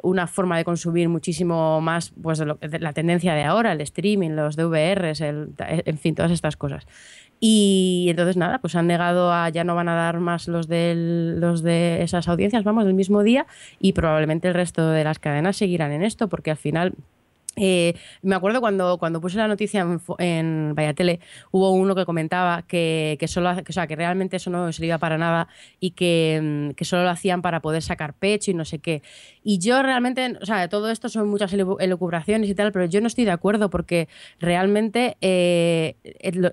una, 0.02 0.28
forma 0.28 0.58
de 0.58 0.66
consumir 0.66 1.10
muchísimo 1.10 1.82
más 1.82 2.14
pues, 2.22 2.40
la 2.40 2.94
tendencia 2.94 3.34
de 3.34 3.44
ahora, 3.44 3.72
el 3.72 3.82
streaming, 3.82 4.32
los 4.32 4.56
DVRs, 4.56 5.22
el, 5.22 5.54
en 5.58 5.98
fin, 5.98 6.16
todas 6.16 6.32
estas 6.32 6.58
cosas. 6.58 6.86
Y 7.40 8.08
entonces 8.10 8.38
nada, 8.38 8.60
pues 8.60 8.76
han 8.76 8.88
negado 8.88 9.32
a 9.32 9.50
ya 9.50 9.64
no 9.64 9.76
van 9.76 9.90
a 9.90 9.96
dar 9.96 10.20
más 10.20 10.48
los 10.48 10.68
de, 10.68 10.94
los 11.38 11.64
de 11.64 12.02
esas 12.02 12.28
audiencias, 12.28 12.64
vamos, 12.64 12.86
del 12.86 12.94
mismo 12.94 13.24
día 13.24 13.46
y 13.80 13.94
probablemente 13.94 14.48
el 14.48 14.54
resto 14.54 14.90
de 14.90 15.04
las 15.04 15.20
cadenas 15.20 15.58
seguirán 15.58 15.92
en 15.92 16.04
esto 16.04 16.30
porque 16.30 16.52
al 16.52 16.58
final 16.58 16.94
eh, 17.56 17.96
me 18.22 18.36
acuerdo 18.36 18.60
cuando, 18.60 18.98
cuando 18.98 19.22
puse 19.22 19.38
la 19.38 19.48
noticia 19.48 19.82
en, 19.82 20.02
en 20.20 20.96
Tele 20.96 21.20
hubo 21.52 21.72
uno 21.72 21.96
que 21.96 22.06
comentaba 22.06 22.64
que, 22.64 23.18
que, 23.20 23.28
solo, 23.28 23.52
o 23.52 23.72
sea, 23.72 23.88
que 23.88 23.96
realmente 23.96 24.38
eso 24.38 24.50
no 24.50 24.72
se 24.72 24.86
iba 24.86 24.98
para 24.98 25.18
nada 25.18 25.48
y 25.80 25.92
que, 25.92 26.74
que, 26.76 26.86
solo 26.86 27.04
lo 27.04 27.10
hacían 27.10 27.42
para 27.42 27.62
poder 27.62 27.82
sacar 27.82 28.14
pecho 28.14 28.52
y 28.52 28.54
no 28.54 28.66
sé 28.66 28.80
qué. 28.80 29.02
Y 29.44 29.60
yo 29.60 29.82
realmente, 29.84 30.38
o 30.42 30.46
sea, 30.46 30.68
todo 30.70 30.90
esto 30.90 31.10
son 31.10 31.30
muchas 31.30 31.54
elucubraciones 31.54 32.50
y 32.50 32.56
tal, 32.56 32.72
pero 32.72 32.86
yo 32.86 33.02
no 33.02 33.08
estoy 33.08 33.26
de 33.26 33.32
acuerdo 33.32 33.70
porque 33.70 34.10
realmente 34.40 35.18
eh, 35.22 35.96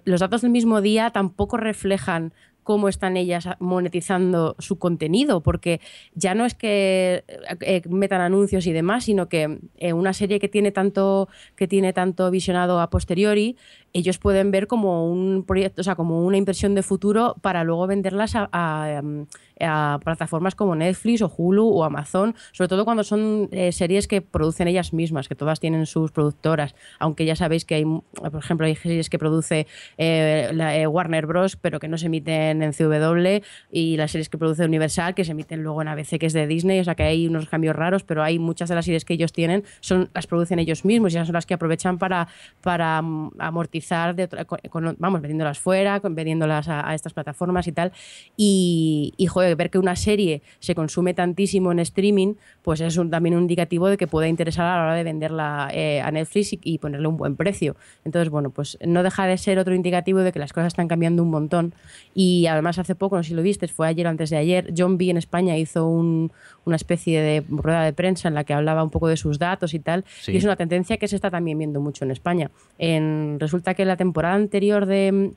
los 0.04 0.20
datos 0.20 0.42
del 0.42 0.50
mismo 0.50 0.80
día 0.80 1.10
tampoco 1.10 1.56
reflejan 1.56 2.32
cómo 2.62 2.88
están 2.88 3.16
ellas 3.16 3.48
monetizando 3.58 4.56
su 4.58 4.78
contenido, 4.78 5.40
porque 5.42 5.80
ya 6.14 6.34
no 6.34 6.44
es 6.44 6.54
que 6.54 7.24
eh, 7.60 7.82
metan 7.88 8.20
anuncios 8.20 8.66
y 8.66 8.72
demás, 8.72 9.04
sino 9.04 9.28
que 9.28 9.58
eh, 9.78 9.92
una 9.92 10.12
serie 10.12 10.38
que 10.38 10.48
tiene 10.48 10.72
tanto 10.72 11.28
que 11.56 11.68
tiene 11.68 11.92
tanto 11.92 12.30
visionado 12.30 12.80
a 12.80 12.90
posteriori 12.90 13.56
ellos 13.92 14.18
pueden 14.18 14.50
ver 14.50 14.66
como 14.66 15.10
un 15.10 15.44
proyecto, 15.46 15.80
o 15.82 15.84
sea, 15.84 15.94
como 15.94 16.24
una 16.24 16.36
inversión 16.36 16.74
de 16.74 16.82
futuro 16.82 17.36
para 17.40 17.64
luego 17.64 17.86
venderlas 17.86 18.32
a, 18.34 18.90
em, 18.90 19.26
plataformas 20.02 20.56
como 20.56 20.74
Netflix 20.74 21.22
o 21.22 21.32
Hulu 21.34 21.68
o 21.68 21.84
Amazon, 21.84 22.34
sobre 22.50 22.68
todo 22.68 22.84
cuando 22.84 23.04
son 23.04 23.48
eh, 23.52 23.70
series 23.70 24.08
que 24.08 24.20
producen 24.20 24.66
ellas 24.66 24.92
mismas, 24.92 25.28
que 25.28 25.36
todas 25.36 25.60
tienen 25.60 25.86
sus 25.86 26.10
productoras, 26.10 26.74
aunque 26.98 27.24
ya 27.24 27.36
sabéis 27.36 27.64
que 27.64 27.76
hay, 27.76 27.84
por 27.84 28.40
ejemplo, 28.40 28.66
hay 28.66 28.74
series 28.74 29.08
que 29.08 29.20
produce 29.20 29.68
eh, 29.98 30.50
eh, 30.52 30.86
Warner 30.88 31.26
Bros., 31.26 31.56
pero 31.56 31.78
que 31.78 31.86
no 31.86 31.96
se 31.96 32.06
emiten 32.06 32.62
en 32.62 32.72
CW, 32.72 33.44
y 33.70 33.96
las 33.96 34.10
series 34.10 34.28
que 34.28 34.38
produce 34.38 34.64
Universal, 34.64 35.14
que 35.14 35.24
se 35.24 35.30
emiten 35.30 35.62
luego 35.62 35.80
en 35.82 35.88
ABC, 35.88 36.18
que 36.18 36.26
es 36.26 36.32
de 36.32 36.46
Disney, 36.48 36.80
o 36.80 36.84
sea 36.84 36.96
que 36.96 37.04
hay 37.04 37.28
unos 37.28 37.48
cambios 37.48 37.76
raros, 37.76 38.02
pero 38.02 38.24
hay 38.24 38.40
muchas 38.40 38.68
de 38.68 38.74
las 38.74 38.84
series 38.84 39.04
que 39.04 39.14
ellos 39.14 39.32
tienen, 39.32 39.62
son 39.80 40.10
las 40.12 40.26
producen 40.26 40.58
ellos 40.58 40.84
mismos 40.84 41.14
y 41.14 41.18
son 41.24 41.32
las 41.32 41.46
que 41.46 41.54
aprovechan 41.54 41.98
para, 41.98 42.26
para 42.62 43.00
mm, 43.00 43.32
amortizar, 43.82 44.14
de 44.14 44.24
otra- 44.24 44.44
con- 44.44 44.96
vamos, 44.98 45.20
vendiéndolas 45.20 45.58
fuera, 45.58 46.00
con- 46.00 46.14
vendiéndolas 46.14 46.68
a, 46.68 46.88
a 46.88 46.94
estas 46.94 47.12
plataformas 47.12 47.66
y 47.66 47.72
tal. 47.72 47.92
Y, 48.36 49.12
y, 49.16 49.26
joder, 49.26 49.56
ver 49.56 49.70
que 49.70 49.78
una 49.78 49.96
serie 49.96 50.42
se 50.60 50.74
consume 50.74 51.14
tantísimo 51.14 51.72
en 51.72 51.78
streaming, 51.80 52.34
pues 52.62 52.80
es 52.80 52.96
un- 52.96 53.10
también 53.10 53.34
un 53.34 53.42
indicativo 53.42 53.88
de 53.88 53.96
que 53.96 54.06
pueda 54.06 54.28
interesar 54.28 54.66
a 54.66 54.76
la 54.78 54.82
hora 54.84 54.94
de 54.94 55.04
venderla 55.04 55.68
eh, 55.72 56.00
a 56.00 56.10
Netflix 56.10 56.52
y, 56.52 56.60
y 56.62 56.78
ponerle 56.78 57.08
un 57.08 57.16
buen 57.16 57.36
precio. 57.36 57.76
Entonces, 58.04 58.30
bueno, 58.30 58.50
pues 58.50 58.78
no 58.84 59.02
deja 59.02 59.26
de 59.26 59.36
ser 59.38 59.58
otro 59.58 59.74
indicativo 59.74 60.20
de 60.20 60.32
que 60.32 60.38
las 60.38 60.52
cosas 60.52 60.68
están 60.68 60.88
cambiando 60.88 61.22
un 61.22 61.30
montón. 61.30 61.74
Y 62.14 62.46
además, 62.46 62.78
hace 62.78 62.94
poco, 62.94 63.16
no 63.16 63.22
sé 63.22 63.30
si 63.30 63.34
lo 63.34 63.42
viste, 63.42 63.68
fue 63.68 63.88
ayer 63.88 64.06
o 64.06 64.10
antes 64.10 64.30
de 64.30 64.36
ayer, 64.36 64.72
John 64.76 64.98
B. 64.98 65.10
en 65.10 65.16
España 65.16 65.56
hizo 65.56 65.86
un- 65.86 66.32
una 66.64 66.76
especie 66.76 67.20
de 67.20 67.44
rueda 67.48 67.82
de 67.84 67.92
prensa 67.92 68.28
en 68.28 68.34
la 68.34 68.44
que 68.44 68.54
hablaba 68.54 68.84
un 68.84 68.90
poco 68.90 69.08
de 69.08 69.16
sus 69.16 69.38
datos 69.38 69.74
y 69.74 69.78
tal. 69.80 70.04
Sí. 70.20 70.32
Y 70.32 70.36
es 70.36 70.44
una 70.44 70.56
tendencia 70.56 70.96
que 70.96 71.08
se 71.08 71.16
está 71.16 71.30
también 71.30 71.58
viendo 71.58 71.80
mucho 71.80 72.04
en 72.04 72.10
España. 72.12 72.50
En, 72.78 73.38
resulta 73.40 73.71
que 73.74 73.84
la 73.84 73.96
temporada 73.96 74.34
anterior 74.34 74.86
de, 74.86 75.32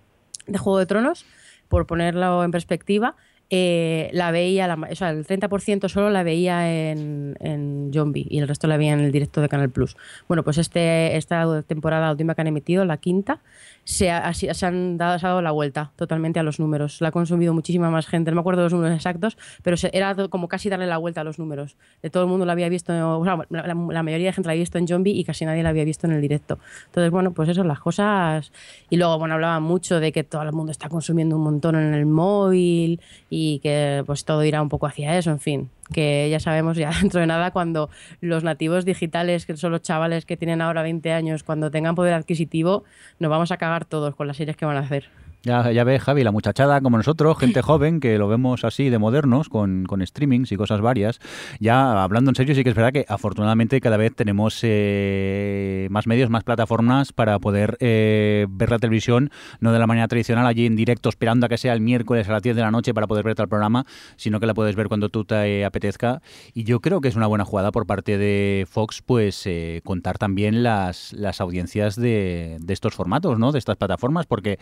de 0.48 0.58
Juego 0.58 0.80
de 0.80 0.86
Tronos, 0.86 1.25
por 1.68 1.86
ponerlo 1.88 2.44
en 2.44 2.51
perspectiva, 2.51 3.15
eh, 3.51 4.10
la 4.12 4.32
veía, 4.32 4.68
la 4.68 4.74
o 4.74 4.96
sea, 4.96 5.12
el 5.12 5.25
30% 5.25 5.88
solo 5.88 6.10
la 6.10 6.24
veía 6.24 6.89
en, 6.89 7.38
en 7.39 7.92
Zombie 7.94 8.25
y 8.27 8.39
el 8.39 8.48
resto 8.48 8.65
la 8.65 8.77
veía 8.77 8.94
en 8.94 9.01
el 9.01 9.12
directo 9.12 9.39
de 9.39 9.50
Canal 9.50 9.70
Plus. 9.70 9.96
Bueno, 10.27 10.44
pues 10.44 10.58
este, 10.58 11.15
esta 11.15 11.62
temporada 11.62 12.10
última 12.10 12.34
que 12.34 12.42
han 12.42 12.48
emitido, 12.48 12.86
la 12.86 12.98
quinta, 12.98 13.42
se, 13.86 14.10
ha- 14.12 14.32
han 14.63 14.98
dado, 14.98 15.20
se 15.20 15.27
la 15.42 15.51
vuelta 15.51 15.92
totalmente 15.96 16.39
a 16.39 16.44
los 16.44 16.60
números. 16.60 17.00
La 17.01 17.10
ha 17.10 17.12
consumido 17.12 17.54
muchísima 17.54 17.89
más 17.92 18.08
gente, 18.08 18.32
no 18.32 18.36
me 18.36 18.42
acuerdo 18.42 18.63
los 18.63 18.74
números 18.74 18.96
exactos, 18.96 19.38
pero 19.63 19.77
se- 19.77 19.92
era 19.94 20.15
como 20.27 20.48
casi 20.48 20.70
darle 20.70 20.88
la 20.88 20.98
vuelta 20.98 21.22
a 21.22 21.24
los 21.24 21.38
números. 21.39 21.77
De 22.01 22.10
todo 22.10 22.24
el 22.24 22.30
mundo 22.30 22.46
la 22.46 22.54
había 22.54 22.68
visto, 22.68 22.92
la, 23.24 24.04
mayoría 24.04 24.27
de 24.27 24.34
gente 24.34 24.48
la 24.48 24.54
había 24.54 24.63
visto 24.63 24.80
en 24.80 24.88
Zombie 24.88 25.13
y 25.13 25.24
casi 25.24 25.46
nadie 25.46 25.62
la 25.62 25.70
había 25.70 25.86
visto 25.86 26.08
en 26.08 26.13
el 26.13 26.22
directo. 26.22 26.58
Entonces, 26.88 27.12
bueno, 27.12 27.32
pues 27.34 27.48
eso, 27.48 27.63
las 27.63 27.80
cosas. 27.80 28.51
Y 28.89 28.98
luego, 28.98 29.20
bueno, 29.20 29.36
hablaban 29.36 29.62
mucho 29.62 30.00
de 30.00 30.12
que 30.12 30.24
todo 30.24 30.42
el 30.42 30.51
mundo 30.51 30.72
está 30.72 30.89
consumiendo 30.89 31.36
un 31.38 31.44
montón 31.44 31.75
en 31.75 31.94
el 31.94 32.08
móvil 32.08 33.00
y 33.30 33.60
que 33.60 34.04
pues 34.08 34.25
todo 34.25 34.44
irá 34.44 34.62
un 34.63 34.70
poco 34.70 34.88
hacia 34.88 35.15
eso, 35.18 35.30
en 35.30 35.39
fin. 35.39 35.70
Que 35.94 36.30
ya 36.30 36.39
sabemos 36.39 36.77
ya 36.77 36.89
dentro 37.01 37.20
de 37.20 37.27
nada 37.27 37.51
cuando 37.51 37.89
los 38.22 38.44
nativos 38.44 38.86
digitales, 38.86 39.46
que 39.46 39.56
son 39.58 39.72
los 39.72 39.82
chavales 39.82 40.25
que 40.25 40.38
tienen 40.38 40.62
ahora 40.62 40.82
20 40.82 41.12
años, 41.12 41.44
cuando 41.44 41.72
tengan 41.72 41.96
poder 41.96 42.13
adquisitivo, 42.13 42.84
nos 43.20 43.30
vamos 43.30 43.51
a 43.51 43.58
cagar 43.58 43.86
todos 43.86 44.15
con 44.15 44.27
las 44.27 44.38
series 44.38 44.58
que 44.58 44.65
van 44.65 44.77
a 44.77 44.82
hacer. 44.82 45.10
Ya, 45.46 45.72
ya 45.72 45.84
ves, 45.84 46.02
Javi, 46.02 46.24
la 46.24 46.32
muchachada 46.32 46.82
como 46.82 46.98
nosotros, 46.98 47.38
gente 47.38 47.62
joven, 47.62 48.00
que 48.00 48.18
lo 48.18 48.28
vemos 48.28 48.64
así 48.64 48.90
de 48.90 48.98
modernos, 48.98 49.48
con, 49.48 49.86
con 49.86 50.04
streamings 50.06 50.52
y 50.52 50.58
cosas 50.58 50.82
varias. 50.82 51.20
Ya 51.60 52.02
hablando 52.02 52.32
en 52.32 52.36
serio, 52.36 52.56
sí 52.56 52.64
que 52.64 52.72
es 52.72 52.75
verdad 52.75 52.92
que 52.92 53.06
afortunadamente 53.08 53.80
cada 53.80 53.96
vez 53.96 54.16
tenemos 54.16 54.60
eh, 54.64 55.88
más 55.92 56.08
medios, 56.08 56.32
más 56.32 56.44
plataformas 56.44 57.14
para 57.14 57.38
poder 57.38 57.78
eh, 57.80 58.48
ver 58.50 58.72
la 58.72 58.80
televisión, 58.80 59.30
no 59.60 59.72
de 59.72 59.78
la 59.78 59.86
manera 59.86 60.08
tradicional, 60.08 60.48
allí 60.48 60.66
en 60.66 60.75
directo, 60.75 61.10
esperando 61.10 61.46
a 61.46 61.50
que 61.50 61.60
sea 61.60 61.74
el 61.74 61.82
miércoles 61.82 62.28
a 62.28 62.32
las 62.32 62.42
10 62.42 62.56
de 62.56 62.64
la 62.64 62.72
noche 62.72 62.96
para 62.96 63.06
poder 63.06 63.24
ver 63.24 63.36
tal 63.36 63.48
programa, 63.48 63.86
sino 64.16 64.40
que 64.40 64.48
la 64.48 64.56
puedes 64.56 64.75
ver 64.75 64.88
cuando 64.88 65.10
tú 65.10 65.25
te 65.25 65.64
apetezca. 65.64 66.24
Y 66.56 66.64
yo 66.64 66.80
creo 66.80 67.02
que 67.02 67.08
es 67.10 67.16
una 67.16 67.28
buena 67.28 67.46
jugada 67.46 67.72
por 67.72 67.86
parte 67.86 68.18
de 68.18 68.66
Fox, 68.68 69.04
pues 69.06 69.46
eh, 69.46 69.82
contar 69.84 70.18
también 70.18 70.64
las, 70.64 71.14
las 71.14 71.40
audiencias 71.40 71.96
de, 71.96 72.58
de 72.62 72.74
estos 72.74 72.96
formatos, 72.96 73.38
¿no? 73.38 73.52
De 73.52 73.60
estas 73.60 73.78
plataformas, 73.78 74.25
porque 74.25 74.58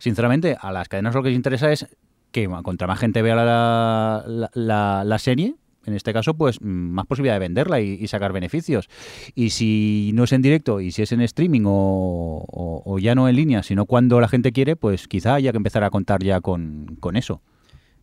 sinceramente, 0.00 0.56
a 0.60 0.72
las 0.72 0.88
cadenas 0.88 1.14
lo 1.14 1.22
que 1.22 1.28
les 1.28 1.36
interesa 1.36 1.70
es 1.70 1.86
que 2.32 2.48
contra 2.64 2.88
más 2.88 2.98
gente 2.98 3.22
vea 3.22 3.36
la, 3.36 4.24
la, 4.26 4.50
la- 4.54 5.04
la 5.04 5.18
serie, 5.20 5.54
en 5.86 5.94
este 5.94 6.12
caso, 6.12 6.34
pues 6.34 6.60
mm, 6.60 6.66
más 6.66 7.06
posibilidad 7.06 7.34
de 7.36 7.40
venderla 7.40 7.80
y, 7.80 7.92
y 7.94 8.06
sacar 8.08 8.32
beneficios. 8.32 8.88
Y 9.34 9.50
si 9.50 10.10
no 10.14 10.24
es 10.24 10.32
en 10.32 10.42
directo 10.42 10.80
y 10.80 10.90
si 10.92 11.02
es 11.02 11.12
en 11.12 11.20
streaming 11.22 11.62
o, 11.66 12.44
o- 12.46 12.82
o 12.84 12.98
ya 12.98 13.14
no 13.14 13.28
en 13.28 13.36
línea, 13.36 13.62
sino 13.62 13.86
cuando 13.86 14.20
la 14.20 14.28
gente 14.28 14.52
quiere, 14.52 14.76
pues 14.76 15.08
quizá 15.08 15.34
haya 15.34 15.52
que 15.52 15.56
empezar 15.56 15.82
a 15.84 15.90
contar 15.90 16.22
ya 16.22 16.40
con, 16.40 16.96
con 17.00 17.16
eso. 17.16 17.40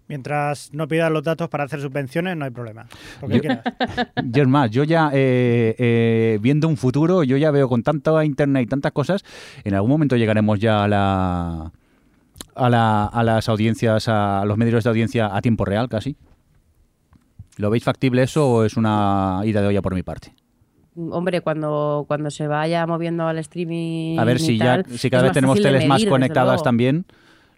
Mientras 0.09 0.73
no 0.73 0.87
pidas 0.87 1.11
los 1.11 1.21
datos 1.23 1.49
para 1.49 1.65
hacer 1.65 1.81
subvenciones, 1.81 2.37
no 2.37 2.45
hay 2.45 2.51
problema. 2.51 2.87
Yo-. 3.27 3.41
Yo 4.23 4.41
es 4.43 4.47
más, 4.47 4.71
yo 4.71 4.83
ya 4.85 5.09
eh, 5.13 5.75
eh, 5.77 6.39
viendo 6.41 6.67
un 6.69 6.77
futuro, 6.77 7.23
yo 7.23 7.35
ya 7.37 7.51
veo 7.51 7.67
con 7.67 7.83
tanta 7.83 8.23
internet 8.23 8.63
y 8.63 8.67
tantas 8.67 8.93
cosas, 8.93 9.23
en 9.65 9.73
algún 9.75 9.91
momento 9.91 10.15
llegaremos 10.15 10.59
ya 10.59 10.83
a 10.85 10.87
la 10.87 11.71
a, 12.57 12.69
la, 12.69 13.05
a 13.05 13.23
las 13.23 13.49
audiencias, 13.49 14.07
a 14.07 14.43
los 14.45 14.57
medios 14.57 14.83
de 14.83 14.89
audiencia 14.89 15.35
a 15.35 15.41
tiempo 15.41 15.65
real 15.65 15.89
casi. 15.89 16.17
¿Lo 17.57 17.69
veis 17.69 17.83
factible 17.83 18.23
eso 18.23 18.47
o 18.49 18.63
es 18.63 18.77
una 18.77 19.41
ida 19.43 19.61
de 19.61 19.67
olla 19.67 19.81
por 19.81 19.95
mi 19.95 20.03
parte? 20.03 20.33
Hombre, 20.95 21.41
cuando, 21.41 22.05
cuando 22.07 22.31
se 22.31 22.47
vaya 22.47 22.85
moviendo 22.87 23.27
al 23.27 23.37
streaming. 23.39 24.17
A 24.17 24.23
ver 24.23 24.39
si 24.39 24.57
ya 24.57 24.83
si 24.83 25.09
cada 25.09 25.23
vez 25.23 25.31
tenemos 25.31 25.61
teles 25.61 25.87
más 25.87 25.99
medir, 25.99 26.09
conectadas 26.09 26.63
también. 26.63 27.05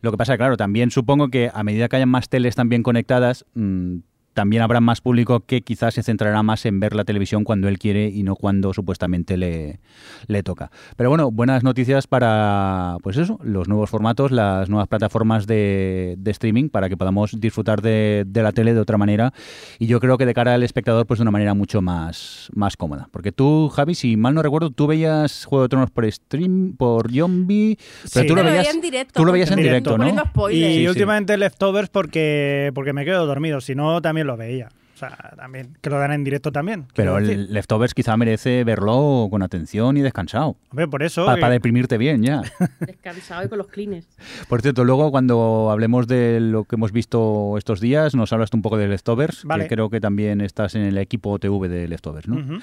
Lo 0.01 0.12
que 0.12 0.18
pasa, 0.18 0.38
claro, 0.38 0.58
también 0.58 0.91
supongo 0.91 1.29
que 1.29 1.51
a 1.53 1.63
medida 1.63 1.88
que 1.88 1.98
hayan 1.98 2.10
más 2.10 2.29
teles 2.29 2.56
también 2.56 2.84
conectadas, 2.84 3.46
mm, 3.53 3.98
también 4.39 4.62
habrá 4.62 4.79
más 4.79 5.01
público 5.01 5.41
que 5.41 5.60
quizás 5.63 5.96
se 5.96 6.01
centrará 6.01 6.41
más 6.43 6.65
en 6.65 6.79
ver 6.79 6.96
la 6.96 7.03
televisión 7.03 7.43
cuando 7.43 7.67
él 7.67 7.77
quiere 7.77 8.08
y 8.08 8.24
no 8.24 8.38
cuando 8.38 8.74
supuestamente 8.74 9.36
le, 9.36 9.81
le 10.27 10.43
toca. 10.43 10.72
Pero 10.96 11.10
bueno, 11.10 11.29
buenas 11.29 11.62
noticias 11.62 12.08
para, 12.08 12.96
pues 13.03 13.17
eso, 13.17 13.38
los 13.43 13.67
nuevos 13.67 13.89
formatos, 13.89 14.31
las 14.31 14.69
nuevas 14.69 14.88
plataformas 14.88 15.46
de, 15.46 16.15
de 16.17 16.31
streaming 16.31 16.69
para 16.69 16.88
que 16.88 16.96
podamos 16.96 17.38
disfrutar 17.38 17.81
de, 17.81 18.24
de 18.25 18.41
la 18.41 18.53
tele 18.53 18.74
de 18.74 18.79
otra 18.79 18.98
manera. 18.98 19.34
Y 19.77 19.88
yo 19.88 20.00
creo 20.00 20.17
que 20.17 20.25
de 20.25 20.34
cara 20.34 20.53
al 20.53 20.63
espectador, 20.63 21.05
pues 21.05 21.17
de 21.17 21.24
una 21.24 21.31
manera 21.31 21.53
mucho 21.53 21.81
más, 21.81 22.48
más 22.55 22.77
cómoda. 22.77 23.10
Porque 23.12 23.34
tú, 23.34 23.67
Javi, 23.67 23.93
si 23.93 24.15
mal 24.15 24.34
no 24.36 24.41
recuerdo, 24.41 24.69
tú 24.72 24.88
veías 24.88 25.43
Juego 25.43 25.63
de 25.63 25.69
Tronos 25.69 25.91
por 25.91 26.10
stream, 26.10 26.75
por 26.77 27.12
Zombie, 27.13 27.77
pero 28.13 28.22
Sí. 28.24 28.27
tú 28.27 28.36
lo 28.36 28.43
lo 28.43 28.50
veías, 28.50 28.63
veía 28.67 28.72
en 28.72 28.81
directo, 28.81 29.19
tú 29.19 29.25
lo 29.25 29.31
veías 29.34 29.51
en 29.51 29.58
directo, 29.58 29.98
directo, 29.98 30.24
¿no? 30.34 30.50
Y 30.50 30.55
Sí, 30.63 30.74
sí. 30.77 30.88
últimamente 30.88 31.36
leftovers 31.38 31.89
porque, 31.89 32.72
porque 32.74 32.93
me 32.93 33.03
quedo 33.03 33.25
dormido. 33.25 33.60
Si 33.60 33.75
no, 33.75 34.01
también 34.01 34.27
lo 34.29 34.38
veía. 34.38 34.69
O 35.01 35.08
sea, 35.08 35.34
también 35.38 35.77
que 35.82 35.89
lo 35.89 35.98
dan 35.98 36.12
en 36.12 36.25
directo 36.25 36.51
también. 36.51 36.86
Pero 36.94 37.15
decir. 37.15 37.32
el 37.32 37.53
Leftovers 37.53 37.94
quizá 37.94 38.18
merece 38.18 38.65
verlo 38.65 39.27
con 39.32 39.41
atención 39.44 39.96
y 39.96 40.01
descansado. 40.01 40.58
Hombre, 40.72 40.89
por 40.89 41.03
eso. 41.03 41.25
Para 41.25 41.48
que- 41.48 41.53
deprimirte 41.53 41.98
bien 41.98 42.22
ya. 42.22 42.41
Descansado 42.82 43.46
y 43.46 43.48
con 43.48 43.58
los 43.60 43.68
clines. 43.68 44.10
Por 44.50 44.62
cierto, 44.62 44.84
luego 44.84 45.10
cuando 45.10 45.70
hablemos 45.72 46.06
de 46.08 46.39
lo 46.41 46.65
que 46.65 46.75
hemos 46.75 46.91
visto 46.91 47.56
estos 47.58 47.79
días, 47.79 48.13
nos 48.13 48.34
hablas 48.34 48.50
tú 48.50 48.58
un 48.58 48.62
poco 48.62 48.75
de 48.77 48.89
Leftovers, 48.89 49.46
Vale. 49.46 49.63
que 49.63 49.70
creo 49.75 49.89
que 49.89 50.01
también 50.01 50.41
estás 50.41 50.75
en 50.75 50.82
el 50.82 50.98
equipo 50.98 51.39
TV 51.39 51.70
de 51.70 51.88
Leftovers, 51.88 52.27
¿no? 52.27 52.60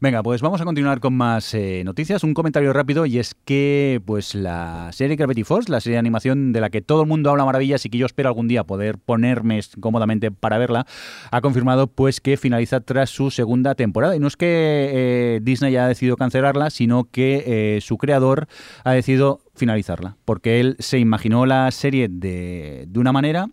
Venga, 0.00 0.22
pues 0.22 0.42
vamos 0.42 0.60
a 0.60 0.64
continuar 0.64 1.00
con 1.00 1.14
más 1.14 1.54
eh, 1.54 1.82
noticias. 1.84 2.22
Un 2.22 2.34
comentario 2.34 2.72
rápido 2.72 3.06
y 3.06 3.18
es 3.18 3.34
que 3.44 4.00
pues 4.04 4.34
la 4.34 4.90
serie 4.92 5.16
Gravity 5.16 5.42
Falls, 5.44 5.68
la 5.68 5.80
serie 5.80 5.94
de 5.94 6.00
animación 6.00 6.52
de 6.52 6.60
la 6.60 6.70
que 6.70 6.80
todo 6.82 7.02
el 7.02 7.08
mundo 7.08 7.30
habla 7.30 7.44
maravillas 7.44 7.84
y 7.86 7.90
que 7.90 7.98
yo 7.98 8.06
espero 8.06 8.28
algún 8.28 8.46
día 8.46 8.64
poder 8.64 8.98
ponerme 8.98 9.60
cómodamente 9.80 10.30
para 10.30 10.58
verla, 10.58 10.86
ha 11.30 11.40
confirmado 11.40 11.77
pues 11.86 12.20
que 12.20 12.36
finaliza 12.36 12.80
tras 12.80 13.10
su 13.10 13.30
segunda 13.30 13.74
temporada. 13.74 14.16
Y 14.16 14.18
no 14.18 14.26
es 14.26 14.36
que 14.36 14.46
eh, 14.46 15.40
Disney 15.42 15.70
haya 15.70 15.86
decidido 15.86 16.16
cancelarla, 16.16 16.70
sino 16.70 17.04
que 17.04 17.76
eh, 17.76 17.80
su 17.80 17.96
creador 17.96 18.48
ha 18.84 18.92
decidido 18.92 19.40
finalizarla, 19.54 20.16
porque 20.24 20.60
él 20.60 20.76
se 20.78 20.98
imaginó 20.98 21.46
la 21.46 21.70
serie 21.70 22.08
de, 22.08 22.84
de 22.88 23.00
una 23.00 23.12
manera 23.12 23.48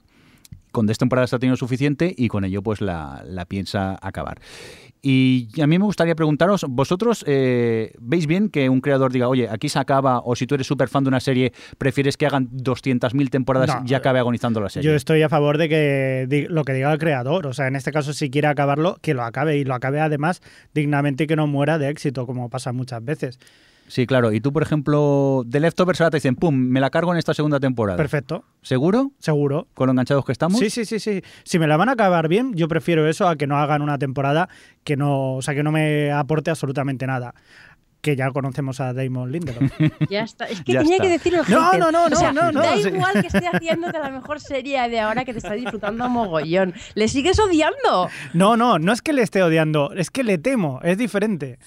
con 0.75 0.87
dos 0.87 0.97
temporadas 0.97 1.33
ha 1.33 1.39
tenido 1.39 1.55
suficiente 1.55 2.13
y 2.17 2.27
con 2.27 2.43
ello 2.43 2.61
pues 2.61 2.81
la, 2.81 3.23
la 3.25 3.45
piensa 3.45 3.97
acabar. 4.01 4.41
Y 5.07 5.49
a 5.61 5.67
mí 5.67 5.77
me 5.77 5.85
gustaría 5.85 6.15
preguntaros, 6.15 6.65
¿vosotros 6.67 7.23
eh, 7.27 7.93
veis 7.99 8.25
bien 8.25 8.49
que 8.49 8.69
un 8.69 8.81
creador 8.81 9.11
diga, 9.11 9.27
oye, 9.27 9.47
aquí 9.47 9.69
se 9.69 9.77
acaba, 9.77 10.19
o 10.25 10.35
si 10.35 10.47
tú 10.47 10.55
eres 10.55 10.65
súper 10.65 10.89
fan 10.89 11.03
de 11.03 11.09
una 11.09 11.19
serie, 11.19 11.53
prefieres 11.77 12.17
que 12.17 12.25
hagan 12.25 12.49
200.000 12.49 13.29
temporadas 13.29 13.69
No, 13.69 13.83
y 13.85 13.93
acabe 13.93 14.17
agonizando 14.17 14.59
la 14.61 14.69
serie? 14.69 14.89
Yo 14.89 14.95
estoy 14.95 15.21
a 15.21 15.29
favor 15.29 15.59
de 15.59 15.69
que 15.69 16.47
lo 16.49 16.63
que 16.63 16.73
diga 16.73 16.91
el 16.91 16.97
creador. 16.97 17.45
O 17.45 17.53
sea, 17.53 17.67
en 17.67 17.75
este 17.75 17.91
caso, 17.91 18.13
si 18.13 18.31
quiere 18.31 18.47
acabarlo, 18.47 18.97
que 19.03 19.13
lo 19.13 19.21
acabe. 19.21 19.59
Y 19.59 19.63
lo 19.63 19.75
acabe 19.75 19.99
además 19.99 20.41
dignamente 20.73 21.25
y 21.25 21.27
que 21.27 21.35
no 21.35 21.45
muera 21.45 21.77
de 21.77 21.89
éxito, 21.89 22.25
como 22.25 22.49
pasa 22.49 22.73
muchas 22.73 23.05
veces. 23.05 23.37
Sí, 23.87 24.07
claro. 24.07 24.31
Y 24.33 24.41
tú, 24.41 24.51
por 24.51 24.63
ejemplo, 24.63 25.43
de 25.45 25.59
Leftovers 25.59 26.01
ahora 26.01 26.11
te 26.11 26.17
dicen, 26.17 26.35
pum, 26.35 26.55
me 26.55 26.79
la 26.79 26.89
cargo 26.89 27.11
en 27.11 27.19
esta 27.19 27.33
segunda 27.33 27.59
temporada. 27.59 27.97
Perfecto, 27.97 28.43
¿Seguro? 28.61 29.11
seguro. 29.19 29.67
¿Con 29.75 29.87
lo 29.87 29.91
enganchados 29.91 30.25
que 30.25 30.31
estamos? 30.31 30.59
Sí, 30.59 30.69
sí, 30.69 30.85
sí, 30.85 30.99
sí. 30.99 31.21
Si 31.43 31.59
me 31.59 31.67
la 31.67 31.77
van 31.77 31.89
a 31.89 31.91
acabar 31.91 32.27
bien, 32.27 32.53
yo 32.55 32.67
prefiero 32.67 33.07
eso 33.07 33.27
a 33.27 33.35
que 33.35 33.45
no 33.47 33.57
hagan 33.57 33.81
una 33.81 33.97
temporada 33.99 34.49
que 34.83 34.97
no, 34.97 35.35
o 35.35 35.41
sea, 35.41 35.53
que 35.53 35.61
no 35.63 35.71
me 35.71 36.11
aporte 36.11 36.49
absolutamente 36.49 37.05
nada. 37.05 37.35
que 38.01 38.15
ya 38.15 38.29
conocemos 38.29 38.79
a 38.81 38.93
Damon 38.93 39.31
Lindelof. 39.31 39.71
Ya 40.11 40.21
está. 40.21 40.45
Es 40.45 40.61
que 40.63 40.73
Ya 40.73 40.79
tenía 40.81 40.95
está. 40.97 41.03
que 41.07 41.09
decirlo. 41.11 41.41
No, 41.47 41.65
hater. 41.71 41.79
no, 41.79 41.91
no, 41.91 42.05
O 42.05 42.09
sea, 42.15 42.31
no, 42.33 42.51
no, 42.51 42.61
Da 42.61 42.75
no, 42.75 42.81
sí. 42.81 42.89
igual 42.89 43.13
que 43.21 43.27
esté 43.27 43.47
haciéndote 43.47 43.97
la 43.97 44.09
mejor 44.11 44.39
serie 44.39 44.87
de 44.89 44.99
ahora 44.99 45.25
que 45.25 45.31
te 45.33 45.39
está 45.39 45.53
disfrutando 45.53 46.07
mogollón. 46.09 46.73
Le 46.93 47.07
sigues 47.07 47.39
odiando. 47.39 48.09
No, 48.33 48.57
no, 48.57 48.77
no 48.77 48.91
es 48.93 49.01
que 49.01 49.11
le 49.13 49.23
esté 49.23 49.41
odiando, 49.41 49.91
es 49.93 50.11
que 50.11 50.23
le 50.23 50.37
temo, 50.37 50.79
es 50.83 50.97
diferente. 50.99 51.57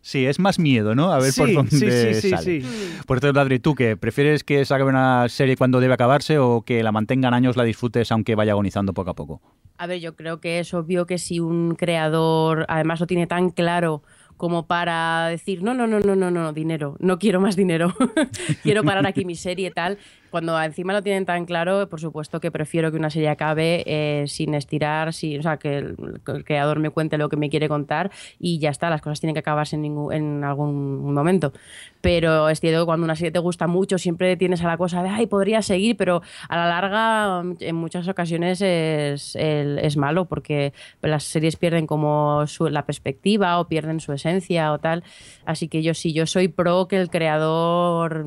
Sí, 0.00 0.26
es 0.26 0.38
más 0.38 0.58
miedo, 0.58 0.94
¿no? 0.94 1.12
A 1.12 1.18
ver 1.18 1.32
por 1.36 1.52
dónde 1.52 1.70
sí, 1.70 2.14
sí, 2.14 2.20
sí, 2.20 2.30
sale. 2.30 2.62
sí. 2.62 2.98
Por 3.06 3.20
cierto, 3.20 3.40
Adri, 3.40 3.58
¿tú 3.58 3.74
qué? 3.74 3.96
¿Prefieres 3.96 4.44
que 4.44 4.64
se 4.64 4.74
acabe 4.74 4.90
una 4.90 5.28
serie 5.28 5.56
cuando 5.56 5.80
debe 5.80 5.94
acabarse 5.94 6.38
o 6.38 6.62
que 6.62 6.82
la 6.82 6.92
mantengan 6.92 7.34
años, 7.34 7.56
la 7.56 7.64
disfrutes, 7.64 8.10
aunque 8.12 8.34
vaya 8.34 8.52
agonizando 8.52 8.94
poco 8.94 9.10
a 9.10 9.14
poco? 9.14 9.42
A 9.76 9.86
ver, 9.86 10.00
yo 10.00 10.16
creo 10.16 10.40
que 10.40 10.60
es 10.60 10.72
obvio 10.74 11.06
que 11.06 11.18
si 11.18 11.40
un 11.40 11.74
creador 11.74 12.64
además 12.68 13.00
lo 13.00 13.06
tiene 13.06 13.26
tan 13.26 13.50
claro 13.50 14.02
como 14.38 14.66
para 14.66 15.28
decir, 15.28 15.62
no, 15.62 15.74
no, 15.74 15.86
no, 15.86 15.98
no, 15.98 16.14
no, 16.14 16.30
no, 16.30 16.52
dinero, 16.52 16.96
no 17.00 17.18
quiero 17.18 17.40
más 17.40 17.56
dinero, 17.56 17.92
quiero 18.62 18.84
parar 18.84 19.04
aquí 19.06 19.24
mi 19.24 19.34
serie 19.34 19.68
y 19.68 19.70
tal, 19.72 19.98
cuando 20.30 20.60
encima 20.62 20.92
lo 20.92 21.02
tienen 21.02 21.24
tan 21.26 21.44
claro, 21.46 21.88
por 21.88 22.00
supuesto 22.00 22.40
que 22.40 22.50
prefiero 22.50 22.90
que 22.90 22.96
una 22.96 23.10
serie 23.10 23.28
acabe 23.28 23.82
eh, 23.86 24.24
sin 24.26 24.54
estirar, 24.54 25.12
sin, 25.12 25.40
o 25.40 25.42
sea, 25.42 25.56
que 25.56 25.78
el, 25.78 25.96
el 26.26 26.44
creador 26.44 26.78
me 26.78 26.90
cuente 26.90 27.18
lo 27.18 27.28
que 27.28 27.36
me 27.36 27.50
quiere 27.50 27.68
contar 27.68 28.10
y 28.38 28.58
ya 28.58 28.70
está, 28.70 28.90
las 28.90 29.00
cosas 29.00 29.20
tienen 29.20 29.34
que 29.34 29.40
acabarse 29.40 29.76
en, 29.76 29.82
ningún, 29.82 30.12
en 30.12 30.44
algún 30.44 31.12
momento. 31.14 31.52
Pero 32.00 32.48
es 32.48 32.60
cierto 32.60 32.80
que 32.80 32.86
cuando 32.86 33.04
una 33.04 33.16
serie 33.16 33.32
te 33.32 33.38
gusta 33.38 33.66
mucho, 33.66 33.98
siempre 33.98 34.36
tienes 34.36 34.62
a 34.62 34.68
la 34.68 34.76
cosa 34.76 35.02
de, 35.02 35.08
ay, 35.08 35.26
podría 35.26 35.62
seguir, 35.62 35.96
pero 35.96 36.22
a 36.48 36.56
la 36.56 36.66
larga, 36.68 37.42
en 37.60 37.74
muchas 37.76 38.06
ocasiones 38.08 38.60
es, 38.60 39.34
el- 39.36 39.78
es 39.80 39.96
malo 39.96 40.26
porque 40.26 40.72
las 41.02 41.24
series 41.24 41.56
pierden 41.56 41.86
como 41.86 42.46
su- 42.46 42.68
la 42.68 42.84
perspectiva 42.86 43.58
o 43.60 43.66
pierden 43.68 44.00
su 44.00 44.12
esencia 44.12 44.72
o 44.72 44.78
tal. 44.78 45.02
Así 45.44 45.68
que 45.68 45.82
yo 45.82 45.94
sí, 45.94 46.12
yo 46.12 46.26
soy 46.26 46.48
pro 46.48 46.86
que 46.88 47.00
el 47.00 47.10
creador 47.10 48.24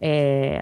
eh, 0.00 0.60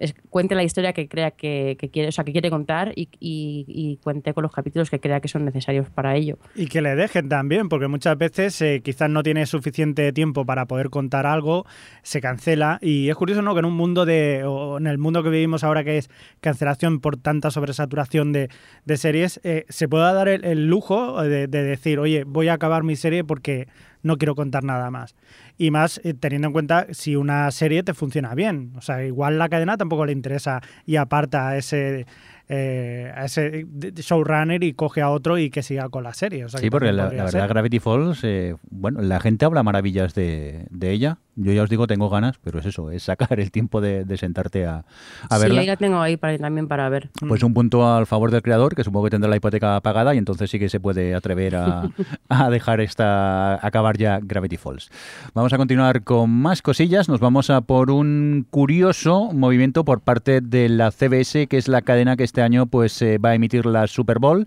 es- 0.00 0.14
cuente 0.28 0.54
la 0.54 0.64
historia 0.64 0.92
que 0.92 1.08
crea 1.08 1.30
que, 1.30 1.76
quiere, 1.92 2.08
o 2.08 2.12
sea, 2.12 2.24
que 2.24 2.32
quiere 2.32 2.50
contar 2.50 2.92
y, 2.96 3.98
cuente 4.02 4.34
con 4.34 4.42
los 4.42 4.52
capítulos 4.52 4.90
que 4.90 5.00
crea 5.00 5.20
que 5.20 5.28
son 5.28 5.44
necesarios 5.44 5.88
para 5.90 6.16
ello. 6.16 6.38
Y 6.54 6.66
que 6.66 6.82
le 6.82 6.94
dejen 6.96 7.28
también, 7.28 7.68
porque 7.68 7.88
muchas 7.88 8.18
veces 8.18 8.60
eh, 8.62 8.80
quizás 8.84 9.08
no 9.08 9.22
tiene 9.22 9.46
suficiente 9.46 10.12
tiempo 10.12 10.44
para 10.44 10.66
poder 10.66 10.90
contar 10.90 11.26
algo, 11.26 11.64
se 12.02 12.20
cancela. 12.20 12.78
Y 12.82 13.08
es 13.08 13.14
curioso, 13.16 13.42
¿no? 13.42 13.54
Que 13.54 13.60
en 13.60 13.66
un 13.66 13.76
mundo 13.76 14.04
de. 14.04 14.40
en 14.78 14.86
el 14.86 14.98
mundo 14.98 15.22
que 15.22 15.30
vivimos 15.30 15.64
ahora, 15.64 15.84
que 15.84 15.98
es 15.98 16.10
cancelación 16.40 17.00
por 17.00 17.16
tanta 17.16 17.50
sobresaturación 17.50 18.32
de, 18.32 18.48
de 18.84 18.96
series, 18.96 19.40
eh, 19.44 19.64
se 19.68 19.88
pueda 19.88 20.12
dar 20.12 20.28
el, 20.28 20.44
el 20.44 20.66
lujo 20.66 21.22
de, 21.22 21.46
de 21.46 21.62
decir, 21.62 21.98
oye, 21.98 22.24
voy 22.24 22.48
a 22.48 22.54
acabar 22.54 22.82
mi 22.82 22.96
serie 22.96 23.22
porque 23.24 23.68
no 24.02 24.16
quiero 24.18 24.34
contar 24.34 24.64
nada 24.64 24.90
más. 24.90 25.14
Y 25.62 25.70
más 25.70 26.00
eh, 26.02 26.14
teniendo 26.14 26.48
en 26.48 26.52
cuenta 26.52 26.86
si 26.90 27.14
una 27.14 27.50
serie 27.50 27.82
te 27.82 27.94
funciona 27.94 28.34
bien. 28.34 28.72
O 28.76 28.80
sea, 28.80 29.04
igual 29.04 29.38
la 29.38 29.48
cadena 29.48 29.76
tampoco 29.76 30.04
le 30.06 30.12
interesa 30.12 30.60
y 30.86 30.96
aparta 30.96 31.48
a 31.50 31.56
ese. 31.56 32.06
eh, 32.48 33.12
a 33.14 33.24
ese 33.26 33.64
showrunner 33.94 34.62
y 34.64 34.72
coge 34.74 35.00
a 35.00 35.08
otro 35.10 35.38
y 35.38 35.48
que 35.50 35.62
siga 35.62 35.88
con 35.88 36.02
la 36.04 36.12
serie. 36.14 36.44
O 36.44 36.48
sea, 36.48 36.58
Sí, 36.58 36.66
que 36.66 36.70
porque 36.70 36.92
la, 36.92 37.08
ser. 37.10 37.18
verdad 37.24 37.48
Gravity 37.48 37.78
Falls, 37.78 38.20
eh, 38.24 38.56
bueno, 38.70 39.00
la 39.00 39.20
gente 39.20 39.44
habla 39.44 39.62
maravillas 39.62 40.14
de, 40.14 40.66
de 40.70 40.90
ella. 40.90 41.18
Yo 41.34 41.52
ya 41.52 41.62
os 41.62 41.70
digo, 41.70 41.86
tengo 41.86 42.10
ganas, 42.10 42.38
pero 42.42 42.58
es 42.58 42.66
eso, 42.66 42.90
es 42.90 43.04
sacar 43.04 43.40
el 43.40 43.50
tiempo 43.50 43.80
de, 43.80 44.04
de 44.04 44.16
sentarte 44.18 44.66
a, 44.66 44.84
a 45.30 45.36
sí, 45.36 45.42
verla. 45.42 45.62
la 45.62 45.76
tengo 45.76 46.00
ahí 46.00 46.16
para, 46.16 46.36
también 46.38 46.68
para 46.68 46.88
ver. 46.88 47.10
Pues 47.26 47.42
un 47.42 47.54
punto 47.54 47.90
al 47.90 48.06
favor 48.06 48.30
del 48.30 48.42
creador, 48.42 48.74
que 48.74 48.84
supongo 48.84 49.04
que 49.04 49.10
tendrá 49.10 49.30
la 49.30 49.36
hipoteca 49.36 49.80
pagada 49.80 50.14
y 50.14 50.18
entonces 50.18 50.50
sí 50.50 50.58
que 50.58 50.68
se 50.68 50.80
puede 50.80 51.14
atrever 51.14 51.56
a, 51.56 51.88
a 52.28 52.50
dejar 52.50 52.80
esta 52.80 53.64
acabar 53.66 53.96
ya 53.96 54.20
Gravity 54.22 54.56
Falls. 54.56 54.90
Vamos 55.34 55.52
a 55.52 55.56
continuar 55.56 56.02
con 56.04 56.30
más 56.30 56.60
cosillas. 56.62 57.08
Nos 57.08 57.20
vamos 57.20 57.50
a 57.50 57.62
por 57.62 57.90
un 57.90 58.46
curioso 58.50 59.30
movimiento 59.32 59.84
por 59.84 60.00
parte 60.00 60.40
de 60.40 60.68
la 60.68 60.90
CBS, 60.90 61.46
que 61.46 61.56
es 61.56 61.68
la 61.68 61.82
cadena 61.82 62.16
que 62.16 62.24
este 62.24 62.42
año 62.42 62.66
pues 62.66 63.00
eh, 63.02 63.18
va 63.18 63.30
a 63.30 63.34
emitir 63.34 63.66
la 63.66 63.86
Super 63.86 64.18
Bowl. 64.18 64.46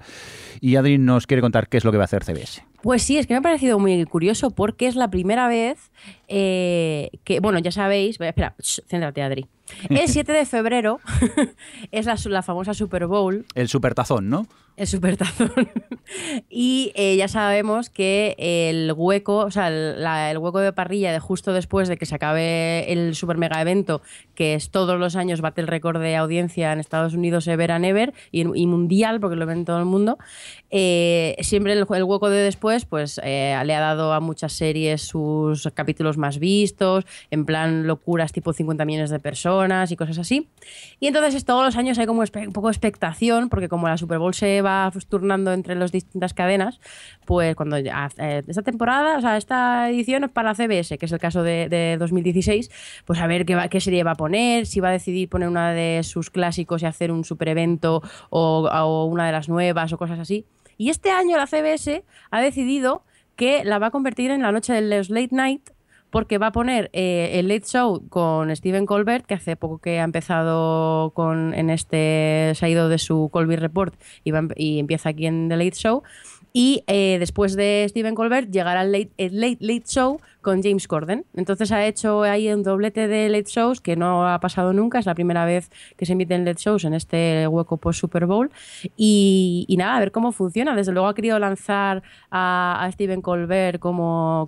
Y 0.61 0.75
Adri 0.75 0.97
nos 0.97 1.27
quiere 1.27 1.41
contar 1.41 1.67
qué 1.67 1.77
es 1.77 1.83
lo 1.83 1.91
que 1.91 1.97
va 1.97 2.03
a 2.03 2.05
hacer 2.05 2.23
CBS. 2.23 2.63
Pues 2.85 3.01
sí, 3.01 3.17
es 3.17 3.25
que 3.25 3.33
me 3.33 3.39
ha 3.39 3.41
parecido 3.41 3.79
muy 3.79 4.05
curioso 4.05 4.51
porque 4.51 4.85
es 4.85 4.95
la 4.95 5.09
primera 5.09 5.47
vez 5.47 5.89
eh, 6.27 7.09
que, 7.23 7.39
bueno, 7.39 7.57
ya 7.57 7.71
sabéis, 7.71 8.21
espera, 8.21 8.53
shh, 8.61 8.81
céntrate 8.87 9.23
Adri. 9.23 9.47
El 9.89 10.07
7 10.07 10.31
de 10.31 10.45
febrero 10.45 10.99
es 11.91 12.05
la, 12.25 12.41
famosa 12.41 12.73
Super 12.73 13.07
Bowl, 13.07 13.45
El 13.55 13.67
supertazón, 13.67 14.29
¿no? 14.29 14.47
el 14.77 14.87
supertazón. 14.87 15.53
y 16.49 16.91
eh, 16.95 17.15
ya 17.15 17.29
sabemos 17.29 17.89
que 17.89 18.35
el 18.37 18.91
hueco, 18.93 19.37
o 19.37 19.49
sea, 19.49 19.69
el, 19.69 20.03
la- 20.03 20.29
el 20.31 20.37
hueco 20.37 20.59
de 20.59 20.73
parrilla 20.73 21.13
de 21.13 21.19
justo 21.19 21.53
después 21.53 21.87
de 21.87 21.95
que 21.95 22.05
se 22.05 22.15
acabe 22.15 22.91
el 22.91 23.15
super 23.15 23.37
mega 23.37 23.61
evento, 23.61 24.01
que 24.33 24.53
es 24.53 24.71
todos 24.71 24.99
los 24.99 25.15
años 25.15 25.39
bate 25.39 25.61
el 25.61 25.67
récord 25.67 26.01
de 26.01 26.17
audiencia 26.17 26.73
en 26.73 26.81
Estados 26.81 27.13
Unidos 27.13 27.47
ever 27.47 27.71
and 27.71 27.85
ever 27.85 28.13
y, 28.33 28.41
y 28.41 28.67
mundial, 28.67 29.21
porque 29.21 29.37
lo 29.37 29.45
ven 29.45 29.63
todo 29.63 29.79
el 29.79 29.85
mundo, 29.85 30.17
eh, 30.71 31.37
siempre 31.39 31.71
el, 31.71 31.85
el 31.89 32.03
hueco 32.03 32.29
de 32.29 32.41
después, 32.41 32.83
pues 32.83 33.21
eh, 33.23 33.57
le 33.63 33.75
ha 33.75 33.79
dado 33.79 34.11
a 34.11 34.19
muchas 34.19 34.51
series 34.51 35.03
sus 35.03 35.69
capítulos 35.73 36.17
más 36.17 36.37
vistos, 36.37 37.05
en 37.31 37.45
plan 37.45 37.87
locuras 37.87 38.33
tipo 38.33 38.51
50 38.51 38.83
millones 38.83 39.09
de 39.09 39.19
personas 39.19 39.54
y 39.91 39.95
cosas 39.95 40.17
así. 40.19 40.49
Y 40.99 41.07
entonces 41.07 41.45
todos 41.45 41.63
los 41.63 41.75
años 41.77 41.97
hay 41.97 42.05
como 42.05 42.21
un 42.21 42.53
poco 42.53 42.67
de 42.67 42.71
expectación, 42.71 43.49
porque 43.49 43.69
como 43.69 43.87
la 43.87 43.97
Super 43.97 44.19
Bowl 44.19 44.33
se 44.33 44.61
va 44.61 44.91
turnando 45.09 45.53
entre 45.53 45.75
las 45.75 45.91
distintas 45.91 46.33
cadenas, 46.33 46.79
pues 47.25 47.55
cuando 47.55 47.79
ya, 47.79 48.09
eh, 48.17 48.43
esta 48.47 48.61
temporada, 48.61 49.17
o 49.17 49.21
sea, 49.21 49.37
esta 49.37 49.89
edición 49.89 50.23
es 50.25 50.29
para 50.31 50.49
la 50.49 50.55
CBS, 50.55 50.97
que 50.97 51.05
es 51.05 51.11
el 51.11 51.19
caso 51.19 51.43
de, 51.43 51.69
de 51.69 51.97
2016, 51.97 52.69
pues 53.05 53.19
a 53.19 53.27
ver 53.27 53.45
qué, 53.45 53.55
va- 53.55 53.69
serie 53.79 54.03
va 54.03 54.11
a 54.11 54.15
poner, 54.15 54.65
si 54.65 54.79
va 54.79 54.89
a 54.89 54.91
decidir 54.91 55.29
poner 55.29 55.47
una 55.47 55.71
de 55.73 56.01
sus 56.03 56.29
clásicos 56.29 56.81
y 56.81 56.85
hacer 56.85 57.11
un 57.11 57.23
super 57.23 57.49
evento 57.49 58.01
o, 58.29 59.05
una 59.05 59.25
de 59.25 59.31
las 59.31 59.49
nuevas 59.49 59.91
o 59.93 59.97
cosas 59.97 60.19
así. 60.19 60.45
Y 60.77 60.89
este 60.89 61.11
año 61.11 61.37
la 61.37 61.47
CBS 61.47 62.03
ha 62.31 62.41
decidido 62.41 63.03
que 63.35 63.63
la 63.63 63.79
va 63.79 63.87
a 63.87 63.91
convertir 63.91 64.31
en 64.31 64.41
la 64.41 64.51
noche 64.51 64.73
de 64.73 64.81
late 64.81 65.29
night 65.31 65.69
porque 66.09 66.37
va 66.37 66.47
a 66.47 66.51
poner 66.51 66.89
eh, 66.93 67.31
el 67.33 67.47
Late 67.47 67.65
Show 67.65 68.07
con 68.09 68.55
Stephen 68.55 68.85
Colbert, 68.85 69.25
que 69.25 69.33
hace 69.33 69.55
poco 69.55 69.79
que 69.79 69.99
ha 69.99 70.03
empezado 70.03 71.11
con, 71.11 71.53
en 71.53 71.69
este, 71.69 72.53
se 72.55 72.65
ha 72.65 72.69
ido 72.69 72.89
de 72.89 72.97
su 72.97 73.29
Colbert 73.31 73.61
Report 73.61 73.93
y, 74.23 74.31
va 74.31 74.47
y 74.55 74.79
empieza 74.79 75.09
aquí 75.09 75.25
en 75.25 75.49
The 75.49 75.57
Late 75.57 75.75
Show. 75.75 76.03
Y 76.53 76.83
eh, 76.87 77.17
después 77.19 77.57
de 77.57 77.85
Stephen 77.89 78.15
Colbert 78.15 78.49
llegará 78.49 78.83
el 78.83 78.93
late, 78.93 79.11
el 79.17 79.41
late 79.41 79.57
Late 79.59 79.83
Show 79.87 80.21
con 80.45 80.61
James 80.61 80.87
Corden. 80.87 81.25
Entonces 81.35 81.71
ha 81.71 81.87
hecho 81.87 82.21
ahí 82.21 82.53
un 82.53 82.61
doblete 82.61 83.07
de 83.07 83.29
Late 83.29 83.49
Shows 83.49 83.81
que 83.81 83.95
no 83.95 84.29
ha 84.29 84.39
pasado 84.39 84.73
nunca. 84.73 84.99
Es 84.99 85.07
la 85.07 85.15
primera 85.15 85.43
vez 85.43 85.71
que 85.97 86.05
se 86.05 86.13
emiten 86.13 86.45
Late 86.45 86.61
Shows 86.61 86.85
en 86.85 86.93
este 86.93 87.47
hueco 87.47 87.77
post 87.77 87.99
Super 87.99 88.27
Bowl. 88.27 88.51
Y, 88.95 89.73
nada, 89.79 89.97
a 89.97 89.99
ver 89.99 90.11
cómo 90.11 90.31
funciona. 90.31 90.75
Desde 90.75 90.91
luego 90.91 91.07
ha 91.07 91.15
querido 91.15 91.39
lanzar 91.39 92.03
a, 92.29 92.77
a 92.79 92.91
Stephen 92.91 93.23
Colbert 93.23 93.79
como, 93.79 94.47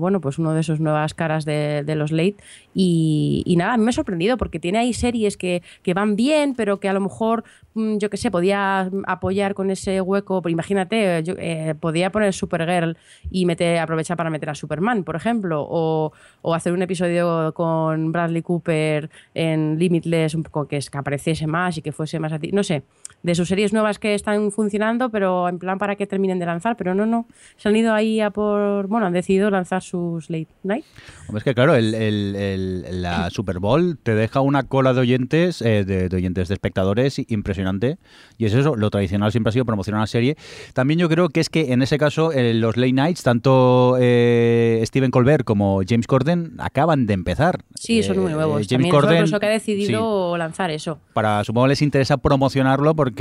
bueno, 0.00 0.22
pues 0.22 0.38
uno 0.38 0.54
de 0.54 0.62
sus 0.62 0.80
nuevas 0.80 1.12
caras 1.12 1.44
de, 1.44 1.84
los 1.94 2.10
late. 2.10 2.36
Y, 2.72 3.42
y 3.44 3.56
nada, 3.56 3.76
me 3.76 3.90
ha 3.90 3.92
sorprendido 3.92 4.38
porque 4.38 4.58
tiene 4.58 4.78
ahí 4.78 4.94
series 4.94 5.36
que, 5.36 5.62
van 5.94 6.16
bien, 6.16 6.54
pero 6.54 6.80
que 6.80 6.88
a 6.88 6.94
lo 6.94 7.00
mejor, 7.00 7.44
mm, 7.74 7.98
yo 7.98 8.08
qué 8.08 8.16
sé, 8.16 8.30
podía 8.30 8.90
apoyar 9.06 9.52
con 9.52 9.70
ese 9.70 10.00
hueco. 10.00 10.42
Imagínate, 10.48 11.22
yo, 11.22 11.34
eh, 11.36 11.74
podía 11.78 12.10
poner 12.10 12.32
Supergirl 12.32 12.96
y 13.30 13.44
meter, 13.44 13.78
aprovechar 13.78 14.16
para 14.16 14.30
meter 14.30 14.48
a 14.48 14.54
Superman, 14.54 15.04
por 15.04 15.16
ejemplo, 15.16 15.33
o, 15.42 16.12
o 16.42 16.54
hacer 16.54 16.72
un 16.72 16.82
episodio 16.82 17.52
con 17.54 18.12
Bradley 18.12 18.42
Cooper 18.42 19.10
en 19.34 19.78
Limitless, 19.78 20.34
un 20.34 20.42
poco 20.42 20.66
que, 20.66 20.76
es, 20.76 20.90
que 20.90 20.98
apareciese 20.98 21.46
más 21.46 21.78
y 21.78 21.82
que 21.82 21.92
fuese 21.92 22.18
más 22.18 22.32
así. 22.32 22.50
No 22.52 22.62
sé, 22.62 22.82
de 23.24 23.34
sus 23.34 23.48
series 23.48 23.72
nuevas 23.72 23.98
que 23.98 24.14
están 24.14 24.52
funcionando, 24.52 25.10
pero 25.10 25.48
en 25.48 25.58
plan 25.58 25.78
para 25.78 25.96
que 25.96 26.06
terminen 26.06 26.38
de 26.38 26.46
lanzar, 26.46 26.76
pero 26.76 26.94
no, 26.94 27.06
no. 27.06 27.26
Se 27.56 27.68
han 27.68 27.74
ido 27.74 27.92
ahí 27.92 28.20
a 28.20 28.30
por. 28.30 28.86
Bueno, 28.86 29.06
han 29.06 29.12
decidido 29.12 29.50
lanzar 29.50 29.82
sus 29.82 30.30
late 30.30 30.46
night. 30.62 30.84
Hombre, 31.26 31.38
es 31.38 31.44
que 31.44 31.54
claro, 31.54 31.74
el, 31.74 31.94
el- 31.94 32.36
el- 32.36 33.02
la 33.02 33.30
Super 33.34 33.58
Bowl 33.58 33.98
te 34.00 34.14
deja 34.14 34.40
una 34.42 34.62
cola 34.64 34.92
de 34.94 35.00
oyentes, 35.00 35.60
eh, 35.62 35.84
de, 35.84 36.08
de 36.08 36.16
oyentes, 36.16 36.48
de 36.48 36.54
espectadores 36.54 37.18
impresionante. 37.30 37.96
Y 38.38 38.44
es 38.44 38.52
eso, 38.54 38.76
lo 38.76 38.90
tradicional 38.90 39.32
siempre 39.32 39.48
ha 39.48 39.52
sido 39.52 39.64
promocionar 39.64 40.00
una 40.00 40.06
serie. 40.06 40.36
También 40.74 41.00
yo 41.00 41.08
creo 41.08 41.30
que 41.30 41.40
es 41.40 41.48
que 41.48 41.72
en 41.72 41.80
ese 41.82 41.96
caso 41.96 42.30
eh, 42.30 42.52
los 42.54 42.76
late 42.76 42.92
nights, 42.92 43.22
tanto 43.22 43.96
eh, 43.98 44.82
Stephen 44.86 45.10
Colbert 45.10 45.44
como 45.44 45.80
James 45.88 46.06
Corden 46.06 46.56
acaban 46.58 47.06
de 47.06 47.14
empezar. 47.14 47.60
Sí, 47.74 48.02
son 48.02 48.18
muy 48.18 48.32
Eh, 48.32 48.34
nuevos. 48.34 48.54
James 48.54 48.68
También 48.68 48.90
Corden, 48.90 49.24
eso 49.24 49.40
que 49.40 49.46
ha 49.46 49.58
sí, 49.60 49.72
decidido 49.74 50.36
lanzar 50.36 50.70
eso. 50.70 50.98
para 51.14 51.42
supongo 51.42 51.68
les 51.68 51.80
interesa 51.80 52.18
promocionarlo 52.18 52.94
porque, 52.94 53.13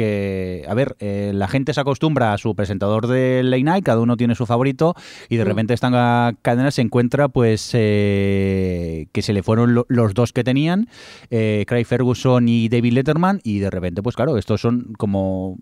a 0.67 0.73
ver, 0.73 0.95
eh, 0.99 1.31
la 1.33 1.47
gente 1.47 1.73
se 1.73 1.81
acostumbra 1.81 2.33
a 2.33 2.37
su 2.37 2.55
presentador 2.55 3.07
de 3.07 3.41
late 3.43 3.63
night, 3.63 3.85
cada 3.85 3.99
uno 4.01 4.17
tiene 4.17 4.35
su 4.35 4.45
favorito 4.45 4.95
y 5.29 5.37
de 5.37 5.43
Mm. 5.43 5.47
repente 5.47 5.73
esta 5.73 6.33
cadena 6.41 6.71
se 6.71 6.81
encuentra 6.81 7.27
pues 7.29 7.71
eh, 7.73 9.07
que 9.11 9.21
se 9.21 9.33
le 9.33 9.43
fueron 9.43 9.73
lo- 9.75 9.85
los 9.89 10.13
dos 10.13 10.33
que 10.33 10.43
tenían, 10.43 10.87
eh, 11.29 11.65
Craig 11.67 11.85
Ferguson 11.85 12.47
y 12.47 12.69
David 12.69 12.93
Letterman 12.93 13.39
y 13.43 13.59
de 13.59 13.69
repente 13.69 14.01
pues 14.01 14.15
claro, 14.15 14.37
estos 14.37 14.61
son 14.61 14.93
como 14.97 15.57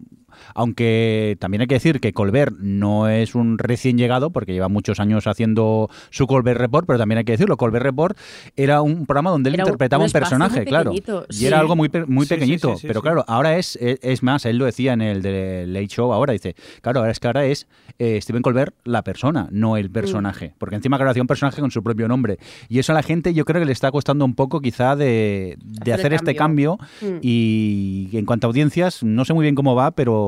aunque 0.55 1.37
también 1.39 1.61
hay 1.61 1.67
que 1.67 1.75
decir 1.75 1.99
que 1.99 2.13
Colbert 2.13 2.55
no 2.59 3.07
es 3.09 3.35
un 3.35 3.57
recién 3.57 3.97
llegado, 3.97 4.31
porque 4.31 4.53
lleva 4.53 4.69
muchos 4.69 4.99
años 4.99 5.27
haciendo 5.27 5.89
su 6.09 6.27
Colbert 6.27 6.59
Report, 6.59 6.85
pero 6.87 6.99
también 6.99 7.19
hay 7.19 7.23
que 7.25 7.33
decirlo, 7.33 7.57
Colbert 7.57 7.83
Report 7.83 8.17
era 8.55 8.81
un 8.81 9.05
programa 9.05 9.29
donde 9.31 9.49
él 9.49 9.55
Era 9.55 9.63
interpretaba 9.63 10.03
un 10.03 10.11
personaje, 10.11 10.65
claro. 10.65 10.91
Y 11.29 11.45
era 11.45 11.59
algo 11.59 11.75
muy, 11.75 11.89
pe- 11.89 12.05
muy 12.05 12.25
Sí, 12.25 12.33
pequeñito, 12.35 12.73
sí, 12.75 12.81
sí, 12.81 12.87
pero 12.87 12.99
sí. 12.99 13.03
claro, 13.03 13.25
ahora 13.27 13.57
es, 13.57 13.75
es, 13.77 13.99
es 14.01 14.23
más, 14.23 14.45
él 14.45 14.57
lo 14.57 14.65
decía 14.65 14.93
en 14.93 15.01
el 15.01 15.21
de 15.21 15.65
Late 15.67 15.87
Show, 15.87 16.11
ahora 16.13 16.33
dice, 16.33 16.55
claro, 16.81 16.99
ahora 16.99 17.11
es 17.11 17.19
que 17.19 17.27
ahora 17.27 17.45
es 17.45 17.67
eh, 17.99 18.19
Stephen 18.21 18.41
Colbert 18.41 18.73
la 18.83 19.03
persona, 19.03 19.47
no 19.51 19.71
Mm. 19.73 19.77
el 19.77 19.89
personaje, 19.91 20.53
porque 20.57 20.75
encima 20.75 20.97
claro, 20.97 21.11
hacía 21.11 21.23
un 21.23 21.27
personaje 21.27 21.61
con 21.61 21.71
su 21.71 21.81
propio 21.83 22.07
nombre. 22.07 22.37
Y 22.69 22.79
eso 22.79 22.91
a 22.91 22.95
la 22.95 23.03
gente 23.03 23.33
yo 23.33 23.45
creo 23.45 23.61
que 23.61 23.65
le 23.65 23.71
está 23.71 23.91
costando 23.91 24.25
un 24.25 24.35
poco 24.35 24.59
quizá 24.61 24.95
de, 24.95 25.57
de 25.61 25.93
hacer 25.93 26.13
este 26.13 26.35
cambio 26.35 26.77
Mm. 27.01 27.17
y 27.21 28.09
en 28.13 28.25
cuanto 28.25 28.47
a 28.47 28.49
audiencias, 28.49 29.03
no 29.03 29.25
sé 29.25 29.33
muy 29.33 29.43
bien 29.43 29.55
cómo 29.55 29.75
va, 29.75 29.91
pero... 29.91 30.20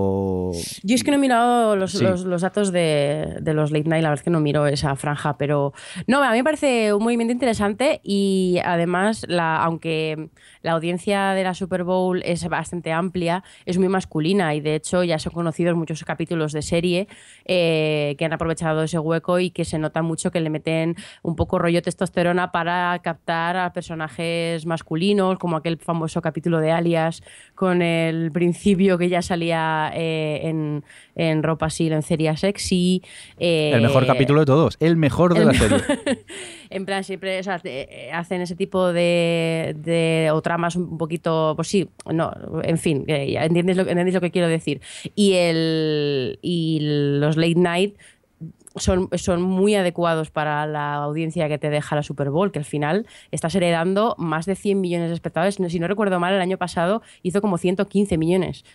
Yo 0.83 0.95
es 0.95 1.03
que 1.03 1.11
no 1.11 1.17
he 1.17 1.19
mirado 1.19 1.75
los, 1.75 1.91
Sí. 1.93 2.03
los- 2.03 2.25
los 2.25 2.41
datos 2.41 2.71
de, 2.71 3.37
de 3.41 3.53
los 3.53 3.71
late 3.71 3.87
night, 3.89 4.03
la 4.03 4.09
verdad 4.09 4.21
es 4.21 4.23
que 4.23 4.29
no 4.29 4.39
miro 4.39 4.65
esa 4.67 4.95
franja, 4.95 5.37
pero 5.37 5.73
no, 6.07 6.23
a 6.23 6.31
mí 6.31 6.37
me 6.37 6.43
parece 6.43 6.93
un 6.93 7.03
movimiento 7.03 7.31
interesante 7.31 8.01
y 8.03 8.59
además, 8.63 9.25
la, 9.27 9.63
aunque 9.63 10.29
la 10.61 10.71
audiencia 10.73 11.31
de 11.31 11.43
la 11.43 11.53
Super 11.53 11.83
Bowl 11.83 12.21
es 12.23 12.47
bastante 12.47 12.91
amplia, 12.91 13.43
es 13.65 13.77
muy 13.77 13.89
masculina 13.89 14.53
y 14.55 14.61
de 14.61 14.75
hecho 14.75 15.03
ya 15.03 15.19
son 15.19 15.33
conocidos 15.33 15.75
muchos 15.75 16.03
capítulos 16.03 16.51
de 16.53 16.61
serie 16.61 17.07
eh, 17.45 18.15
que 18.17 18.25
han 18.25 18.33
aprovechado 18.33 18.83
ese 18.83 18.99
hueco 18.99 19.39
y 19.39 19.49
que 19.51 19.65
se 19.65 19.77
nota 19.79 20.01
mucho 20.01 20.31
que 20.31 20.39
le 20.39 20.49
meten 20.49 20.95
un 21.21 21.35
poco 21.35 21.59
rollo 21.59 21.81
testosterona 21.81 22.51
para 22.51 22.97
captar 23.03 23.57
a 23.57 23.73
personajes 23.73 24.65
masculinos, 24.65 25.37
como 25.39 25.57
aquel 25.57 25.77
famoso 25.77 26.21
capítulo 26.21 26.59
de 26.59 26.71
Alias 26.71 27.21
con 27.55 27.81
el 27.81 28.31
principio 28.31 28.97
que 28.97 29.09
ya 29.09 29.21
salía 29.21 29.82
eh, 29.93 30.41
en, 30.47 30.83
en 31.15 31.43
ropa 31.43 31.65
así, 31.67 31.89
lencería 31.89 32.37
sexy. 32.37 33.01
eh, 33.39 33.71
El 33.73 33.81
mejor 33.81 34.05
capítulo 34.05 34.39
de 34.41 34.45
todos, 34.45 34.77
el 34.79 34.95
mejor 34.95 35.33
de 35.33 35.41
el 35.41 35.45
la 35.47 35.51
mejor- 35.53 35.81
serie. 35.81 36.25
en 36.69 36.85
plan, 36.85 37.03
siempre 37.03 37.39
o 37.39 37.43
sea, 37.43 37.59
te- 37.59 38.07
eh, 38.07 38.11
hacen 38.11 38.41
ese 38.41 38.55
tipo 38.55 38.93
de, 38.93 39.75
de 39.77 40.29
o 40.31 40.41
tramas 40.41 40.75
un 40.75 40.97
poquito, 40.97 41.53
pues 41.55 41.67
sí, 41.67 41.89
no, 42.11 42.31
en 42.63 42.77
fin, 42.77 43.05
ya 43.07 43.45
entiendes 43.45 43.75
lo, 43.77 43.83
entendéis 43.83 44.13
lo 44.15 44.21
que 44.21 44.31
quiero 44.31 44.47
decir. 44.47 44.81
Y, 45.15 45.33
el, 45.33 46.39
y 46.41 46.79
los 47.19 47.37
late 47.37 47.55
night 47.55 47.95
son, 48.75 49.07
son 49.17 49.41
muy 49.43 49.75
adecuados 49.75 50.31
para 50.31 50.65
la 50.65 50.95
audiencia 50.95 51.47
que 51.47 51.59
te 51.59 51.69
deja 51.69 51.95
la 51.95 52.01
Super 52.01 52.31
Bowl, 52.31 52.51
que 52.51 52.57
al 52.57 52.65
final 52.65 53.05
estás 53.29 53.53
heredando 53.53 54.15
más 54.17 54.47
de 54.47 54.55
100 54.55 54.81
millones 54.81 55.09
de 55.09 55.13
espectadores. 55.13 55.59
Si 55.67 55.79
no 55.79 55.87
recuerdo 55.87 56.19
mal, 56.19 56.33
el 56.33 56.41
año 56.41 56.57
pasado 56.57 57.03
hizo 57.21 57.39
como 57.39 57.59
115 57.59 58.17
millones. 58.17 58.65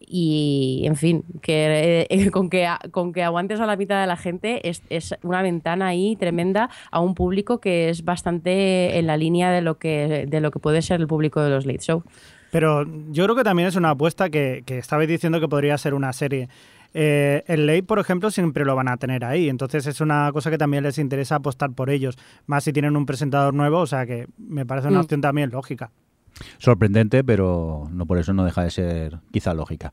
Y, 0.00 0.82
en 0.86 0.96
fin, 0.96 1.24
que 1.42 2.06
eh, 2.08 2.30
con, 2.30 2.48
que 2.50 2.66
con 2.90 3.12
que 3.12 3.22
aguantes 3.24 3.60
a 3.60 3.66
la 3.66 3.76
mitad 3.76 4.00
de 4.00 4.06
la 4.06 4.16
gente 4.16 4.68
es, 4.68 4.82
es 4.90 5.14
una 5.22 5.42
ventana 5.42 5.88
ahí 5.88 6.16
tremenda 6.16 6.70
a 6.90 7.00
un 7.00 7.14
público 7.14 7.60
que 7.60 7.88
es 7.90 8.04
bastante 8.04 8.98
en 8.98 9.06
la 9.06 9.16
línea 9.16 9.50
de 9.50 9.60
lo 9.62 9.78
que, 9.78 10.26
de 10.28 10.40
lo 10.40 10.50
que 10.50 10.58
puede 10.58 10.82
ser 10.82 11.00
el 11.00 11.06
público 11.06 11.40
de 11.42 11.50
los 11.50 11.66
late 11.66 11.80
show. 11.80 12.02
Pero 12.50 12.86
yo 13.10 13.24
creo 13.24 13.36
que 13.36 13.44
también 13.44 13.68
es 13.68 13.76
una 13.76 13.90
apuesta 13.90 14.30
que, 14.30 14.62
que 14.64 14.78
estabais 14.78 15.08
diciendo 15.08 15.38
que 15.40 15.48
podría 15.48 15.76
ser 15.76 15.92
una 15.92 16.12
serie. 16.14 16.48
Eh, 16.94 17.42
el 17.46 17.66
late, 17.66 17.82
por 17.82 17.98
ejemplo, 17.98 18.30
siempre 18.30 18.64
lo 18.64 18.74
van 18.74 18.88
a 18.88 18.96
tener 18.96 19.22
ahí. 19.24 19.50
Entonces 19.50 19.86
es 19.86 20.00
una 20.00 20.30
cosa 20.32 20.50
que 20.50 20.56
también 20.56 20.82
les 20.82 20.96
interesa 20.96 21.34
apostar 21.36 21.70
por 21.72 21.90
ellos. 21.90 22.16
Más 22.46 22.64
si 22.64 22.72
tienen 22.72 22.96
un 22.96 23.04
presentador 23.04 23.52
nuevo, 23.52 23.80
o 23.80 23.86
sea 23.86 24.06
que 24.06 24.26
me 24.38 24.64
parece 24.64 24.88
una 24.88 25.00
Mm. 25.00 25.02
opción 25.02 25.20
también 25.20 25.50
lógica. 25.50 25.90
Sorprendente, 26.58 27.24
pero 27.24 27.88
no 27.90 28.06
por 28.06 28.18
eso 28.18 28.32
no 28.32 28.44
deja 28.44 28.62
de 28.62 28.70
ser 28.70 29.18
quizá 29.32 29.54
lógica. 29.54 29.92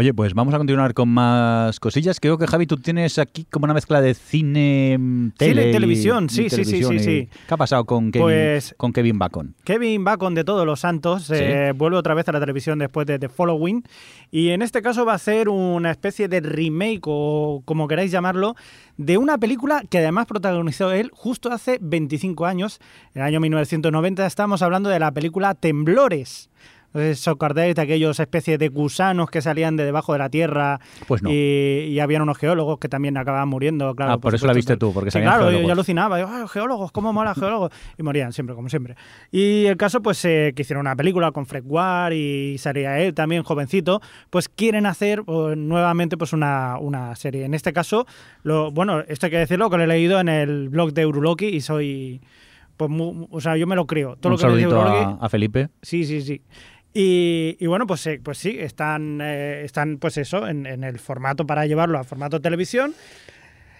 Oye, 0.00 0.14
pues 0.14 0.32
vamos 0.32 0.54
a 0.54 0.58
continuar 0.58 0.94
con 0.94 1.08
más 1.08 1.80
cosillas. 1.80 2.20
Creo 2.20 2.38
que 2.38 2.46
Javi, 2.46 2.68
tú 2.68 2.76
tienes 2.76 3.18
aquí 3.18 3.44
como 3.50 3.64
una 3.64 3.74
mezcla 3.74 4.00
de 4.00 4.14
cine, 4.14 4.96
mm, 4.96 5.30
tele 5.36 5.70
y- 5.70 5.72
televisión, 5.72 6.26
y 6.26 6.28
sí, 6.28 6.42
sí, 6.48 6.50
sí, 6.50 6.50
televisión 6.70 6.98
sí, 7.00 7.04
sí. 7.04 7.28
¿Qué 7.48 7.54
ha 7.54 7.56
pasado 7.56 7.84
con 7.84 8.12
Kevin, 8.12 8.24
Pues- 8.24 8.76
con 8.76 8.92
Kevin 8.92 9.18
Bacon? 9.18 9.56
Kevin 9.64 10.04
Bacon 10.04 10.36
de 10.36 10.44
Todos 10.44 10.64
los 10.64 10.78
Santos 10.78 11.28
eh, 11.34 11.72
vuelve 11.74 11.96
otra 11.96 12.14
vez 12.14 12.28
a 12.28 12.32
la 12.32 12.38
televisión 12.38 12.78
después 12.78 13.08
de 13.08 13.18
The 13.18 13.28
Following 13.28 13.82
y 14.30 14.50
en 14.50 14.62
este 14.62 14.82
caso 14.82 15.04
va 15.04 15.14
a 15.14 15.18
ser 15.18 15.48
una 15.48 15.90
especie 15.90 16.28
de 16.28 16.42
remake 16.42 17.02
o 17.06 17.62
como 17.64 17.88
queráis 17.88 18.12
llamarlo 18.12 18.54
de 18.98 19.18
una 19.18 19.36
película 19.36 19.82
que 19.90 19.98
además 19.98 20.26
protagonizó 20.26 20.92
él 20.92 21.10
justo 21.12 21.50
hace 21.50 21.78
25 21.80 22.46
años, 22.46 22.78
en 23.16 23.22
el 23.22 23.26
año 23.26 23.40
1990 23.40 24.24
estamos 24.26 24.62
hablando 24.62 24.90
de 24.90 25.00
la 25.00 25.10
película 25.10 25.54
Temblores. 25.54 26.50
Os 26.94 27.28
acordáis 27.28 27.74
de 27.74 27.82
aquellos 27.82 28.18
especies 28.18 28.58
de 28.58 28.68
gusanos 28.68 29.28
que 29.30 29.42
salían 29.42 29.76
de 29.76 29.84
debajo 29.84 30.14
de 30.14 30.18
la 30.20 30.30
tierra 30.30 30.80
Pues 31.06 31.22
no. 31.22 31.30
y, 31.30 31.34
y 31.90 32.00
habían 32.00 32.22
unos 32.22 32.38
geólogos 32.38 32.78
que 32.78 32.88
también 32.88 33.16
acababan 33.18 33.48
muriendo. 33.48 33.94
Claro, 33.94 34.12
Ah, 34.12 34.18
por 34.18 34.34
eso 34.34 34.46
la 34.46 34.52
supuesto. 34.54 34.72
viste 34.72 34.76
tú, 34.78 34.92
porque 34.94 35.10
salían 35.10 35.32
claro, 35.34 35.50
yo- 35.52 35.60
yo 35.60 35.72
alucinaba. 35.72 36.16
Digo, 36.16 36.28
"Ah, 36.32 36.46
geólogos, 36.48 36.90
cómo 36.90 37.12
mola 37.12 37.34
geólogos. 37.34 37.72
Y 37.98 38.02
morían 38.02 38.32
siempre, 38.32 38.54
como 38.56 38.68
siempre. 38.70 38.96
Y 39.30 39.66
el 39.66 39.76
caso, 39.76 40.00
pues, 40.00 40.24
eh, 40.24 40.52
que 40.56 40.62
hicieron 40.62 40.80
una 40.86 40.96
película 40.96 41.30
con 41.32 41.44
Fred 41.44 41.64
Ward 41.66 42.12
y 42.14 42.56
salía 42.58 42.98
él 43.00 43.12
también, 43.12 43.42
jovencito, 43.42 44.00
pues 44.30 44.48
quieren 44.48 44.86
hacer 44.86 45.24
pues, 45.24 45.56
nuevamente 45.58 46.16
pues 46.16 46.32
una, 46.32 46.78
una 46.80 47.14
serie. 47.16 47.44
En 47.44 47.52
este 47.52 47.72
caso, 47.74 48.06
lo, 48.42 48.70
bueno, 48.72 49.00
esto 49.08 49.26
hay 49.26 49.30
que 49.32 49.38
decirlo, 49.38 49.68
que 49.68 49.76
lo 49.76 49.82
he 49.84 49.86
leído 49.86 50.20
en 50.20 50.28
el 50.30 50.68
blog 50.70 50.92
de 50.94 51.04
Uruloki 51.06 51.46
y 51.48 51.60
soy... 51.60 52.22
Pues, 52.78 52.90
mu- 52.90 53.26
o 53.32 53.40
sea, 53.40 53.56
yo 53.56 53.66
me 53.66 53.74
lo 53.74 53.88
creo. 53.88 54.14
Todo 54.14 54.32
Un 54.34 54.40
lo 54.40 54.48
que 54.48 54.54
dice 54.54 54.68
Uruloki, 54.68 54.96
a, 55.04 55.18
a 55.20 55.28
Felipe. 55.28 55.68
Sí, 55.82 56.04
sí, 56.04 56.22
sí. 56.22 56.40
Y, 57.00 57.56
y 57.60 57.66
bueno, 57.68 57.86
pues, 57.86 58.04
eh, 58.08 58.20
pues 58.20 58.38
sí, 58.38 58.56
están, 58.58 59.20
eh, 59.22 59.62
están 59.64 59.98
pues 59.98 60.16
eso, 60.16 60.48
en, 60.48 60.66
en 60.66 60.82
el 60.82 60.98
formato 60.98 61.46
para 61.46 61.64
llevarlo 61.64 61.96
a 61.96 62.02
formato 62.02 62.40
televisión. 62.40 62.92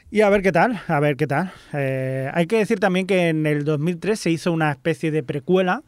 Y 0.08 0.20
a 0.20 0.28
ver 0.28 0.40
qué 0.40 0.52
tal, 0.52 0.80
a 0.86 1.00
ver 1.00 1.16
qué 1.16 1.26
tal. 1.26 1.52
Eh, 1.72 2.30
hay 2.32 2.46
que 2.46 2.58
decir 2.58 2.78
también 2.78 3.08
que 3.08 3.28
en 3.30 3.44
el 3.44 3.64
2003 3.64 4.20
se 4.20 4.30
hizo 4.30 4.52
una 4.52 4.70
especie 4.70 5.10
de 5.10 5.24
precuela 5.24 5.82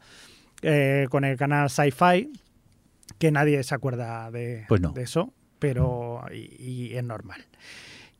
eh, 0.61 1.07
con 1.09 1.23
el 1.23 1.37
canal 1.37 1.69
Sci-Fi, 1.69 2.33
que 3.17 3.31
nadie 3.31 3.63
se 3.63 3.75
acuerda 3.75 4.29
de, 4.29 4.65
Pues 4.67 4.81
no. 4.81 4.91
de 4.91 5.03
eso, 5.03 5.33
pero 5.57 6.25
y, 6.33 6.89
y 6.91 6.97
es 6.97 7.03
normal. 7.05 7.45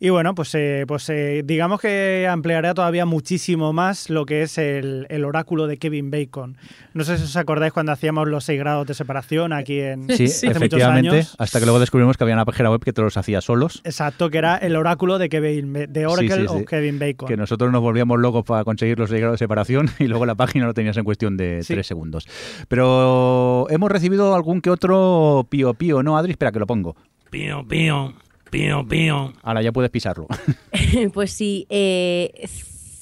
Y 0.04 0.10
bueno, 0.10 0.34
pues, 0.34 0.56
eh, 0.56 0.86
pues 0.88 1.08
eh, 1.10 1.44
digamos 1.46 1.80
que 1.80 2.28
ampliará 2.28 2.74
todavía 2.74 3.06
muchísimo 3.06 3.72
más 3.72 4.10
lo 4.10 4.26
que 4.26 4.42
es 4.42 4.58
el, 4.58 5.06
el 5.12 5.24
oráculo 5.24 5.68
de 5.68 5.78
Kevin 5.78 6.10
Bacon. 6.10 6.58
No 6.96 7.04
sé 7.04 7.20
si 7.20 7.26
os 7.26 7.38
acordáis 7.38 7.72
cuando 7.72 7.92
hacíamos 7.92 8.28
los 8.28 8.44
seis 8.44 8.58
grados 8.60 8.88
de 8.88 8.96
separación 8.96 9.54
aquí 9.54 9.80
en 9.80 10.08
Sí, 10.10 10.24
hace 10.24 10.48
muchos 10.48 10.56
efectivamente. 10.58 11.10
años. 11.12 11.36
Hasta 11.38 11.60
que 11.60 11.66
luego 11.68 11.80
descubrimos 11.80 12.18
que 12.18 12.24
había 12.24 12.34
una 12.34 12.46
página 12.46 12.72
web 12.72 12.82
que 12.84 12.94
te 12.94 13.02
los 13.04 13.16
hacía 13.16 13.42
solos. 13.42 13.82
Exacto, 13.84 14.32
que 14.32 14.40
era 14.40 14.58
el 14.58 14.76
oráculo 14.76 15.20
de 15.20 15.30
Kevin 15.30 15.72
de 15.88 16.06
Oracle 16.08 16.30
Sí, 16.36 16.42
sí, 16.42 16.48
sí. 16.48 16.62
o 16.64 16.66
Kevin 16.66 16.98
Bacon. 16.98 17.28
Que 17.28 17.38
nosotros 17.38 17.72
nos 17.72 17.82
volvíamos 17.82 18.20
locos 18.20 18.44
para 18.44 18.64
conseguir 18.64 18.98
los 18.98 19.12
6 19.12 19.22
grados 19.22 19.36
de 19.40 19.46
separación 19.46 19.88
y 20.00 20.08
luego 20.08 20.26
la 20.26 20.34
página 20.34 20.66
lo 20.66 20.74
tenías 20.74 20.98
en 20.98 21.04
cuestión 21.04 21.38
de 21.38 21.62
Sí. 21.62 21.76
3 21.76 21.86
segundos. 21.86 22.28
Pero 22.68 23.68
hemos 23.70 23.92
recibido 23.92 24.34
algún 24.34 24.62
que 24.62 24.72
otro 24.72 25.46
pío 25.48 25.76
pío, 25.76 26.02
¿no, 26.02 26.18
Adri? 26.18 26.32
Espera 26.32 26.52
que 26.52 26.58
lo 26.58 26.66
pongo. 26.66 26.96
Pío, 27.30 27.64
pío, 27.68 28.14
pío, 28.52 28.88
pío. 28.88 29.34
Ahora 29.42 29.62
ya 29.64 29.72
puedes 29.72 29.90
pisarlo. 29.90 30.28
pues 31.14 31.32
sí, 31.32 31.66
eh, 31.70 32.48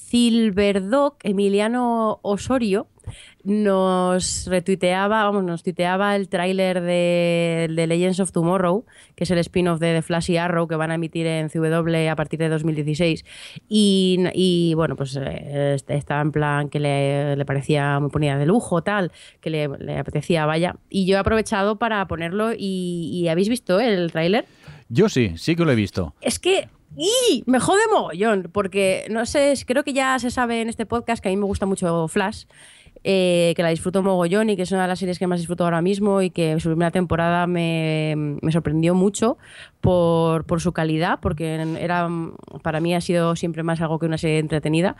Silverdoc, 0.09 1.17
Emiliano 1.23 2.19
Osorio, 2.21 2.87
nos 3.43 4.45
retuiteaba, 4.47 5.23
vamos, 5.23 5.43
nos 5.43 5.63
tuiteaba 5.63 6.15
el 6.15 6.29
tráiler 6.29 6.81
de, 6.81 7.67
de 7.73 7.87
Legends 7.87 8.19
of 8.19 8.31
Tomorrow, 8.31 8.85
que 9.15 9.23
es 9.23 9.31
el 9.31 9.39
spin-off 9.39 9.79
de 9.79 9.93
The 9.95 10.01
Flash 10.01 10.29
y 10.31 10.37
Arrow 10.37 10.67
que 10.67 10.75
van 10.75 10.91
a 10.91 10.95
emitir 10.95 11.25
en 11.25 11.49
CW 11.49 12.09
a 12.11 12.15
partir 12.15 12.37
de 12.39 12.49
2016. 12.49 13.25
Y, 13.67 14.17
y, 14.33 14.73
bueno, 14.75 14.95
pues 14.95 15.15
eh, 15.15 15.73
este- 15.75 15.95
estaba 15.95 16.21
en 16.21 16.31
plan 16.31 16.69
que 16.69 16.79
le, 16.79 17.35
le 17.35 17.45
parecía 17.45 17.99
muy 17.99 18.09
ponida 18.09 18.37
de 18.37 18.45
lujo, 18.45 18.83
tal, 18.83 19.11
que 19.41 19.49
le, 19.49 19.67
le 19.79 19.97
apetecía, 19.97 20.45
vaya. 20.45 20.75
Y 20.89 21.05
yo 21.05 21.15
he 21.15 21.19
aprovechado 21.19 21.77
para 21.77 22.07
ponerlo 22.07 22.51
y, 22.53 23.09
y 23.13 23.27
¿habéis 23.29 23.49
visto 23.49 23.79
el 23.79 24.11
tráiler? 24.11 24.45
Yo 24.89 25.07
sí, 25.07 25.33
sí 25.37 25.55
que 25.55 25.63
lo 25.63 25.71
he 25.71 25.75
visto. 25.75 26.15
Es 26.19 26.39
que 26.39 26.67
¡y! 26.97 27.43
me 27.45 27.59
jode 27.59 27.81
mogollón, 27.91 28.49
porque 28.51 29.05
no 29.09 29.25
sé, 29.25 29.53
creo 29.65 29.83
que 29.83 29.93
ya 29.93 30.17
se 30.19 30.31
sabe 30.31 30.61
en 30.61 30.69
este 30.69 30.85
podcast 30.85 31.21
que 31.21 31.29
a 31.29 31.31
mí 31.31 31.37
me 31.37 31.45
gusta 31.45 31.65
mucho 31.67 32.07
Flash, 32.07 32.45
eh, 33.03 33.53
que 33.55 33.63
la 33.63 33.69
disfruto 33.69 34.03
mogollón 34.03 34.49
y 34.49 34.57
que 34.57 34.63
es 34.63 34.71
una 34.73 34.81
de 34.81 34.89
las 34.89 34.99
series 34.99 35.19
que 35.19 35.27
más 35.27 35.39
disfruto 35.39 35.63
ahora 35.63 35.81
mismo 35.81 36.21
y 36.21 36.31
que 36.31 36.59
su 36.59 36.67
primera 36.69 36.91
temporada 36.91 37.47
me, 37.47 38.37
sorprendió 38.51 38.93
mucho 38.93 39.37
por, 39.79 40.43
su 40.59 40.73
calidad, 40.73 41.19
porque 41.21 41.53
era 41.79 42.09
para 42.61 42.81
mí 42.81 42.93
ha 42.93 42.99
sido 42.99 43.37
siempre 43.37 43.63
más 43.63 43.79
algo 43.79 43.99
que 43.99 44.05
una 44.05 44.17
serie 44.17 44.39
entretenida. 44.39 44.97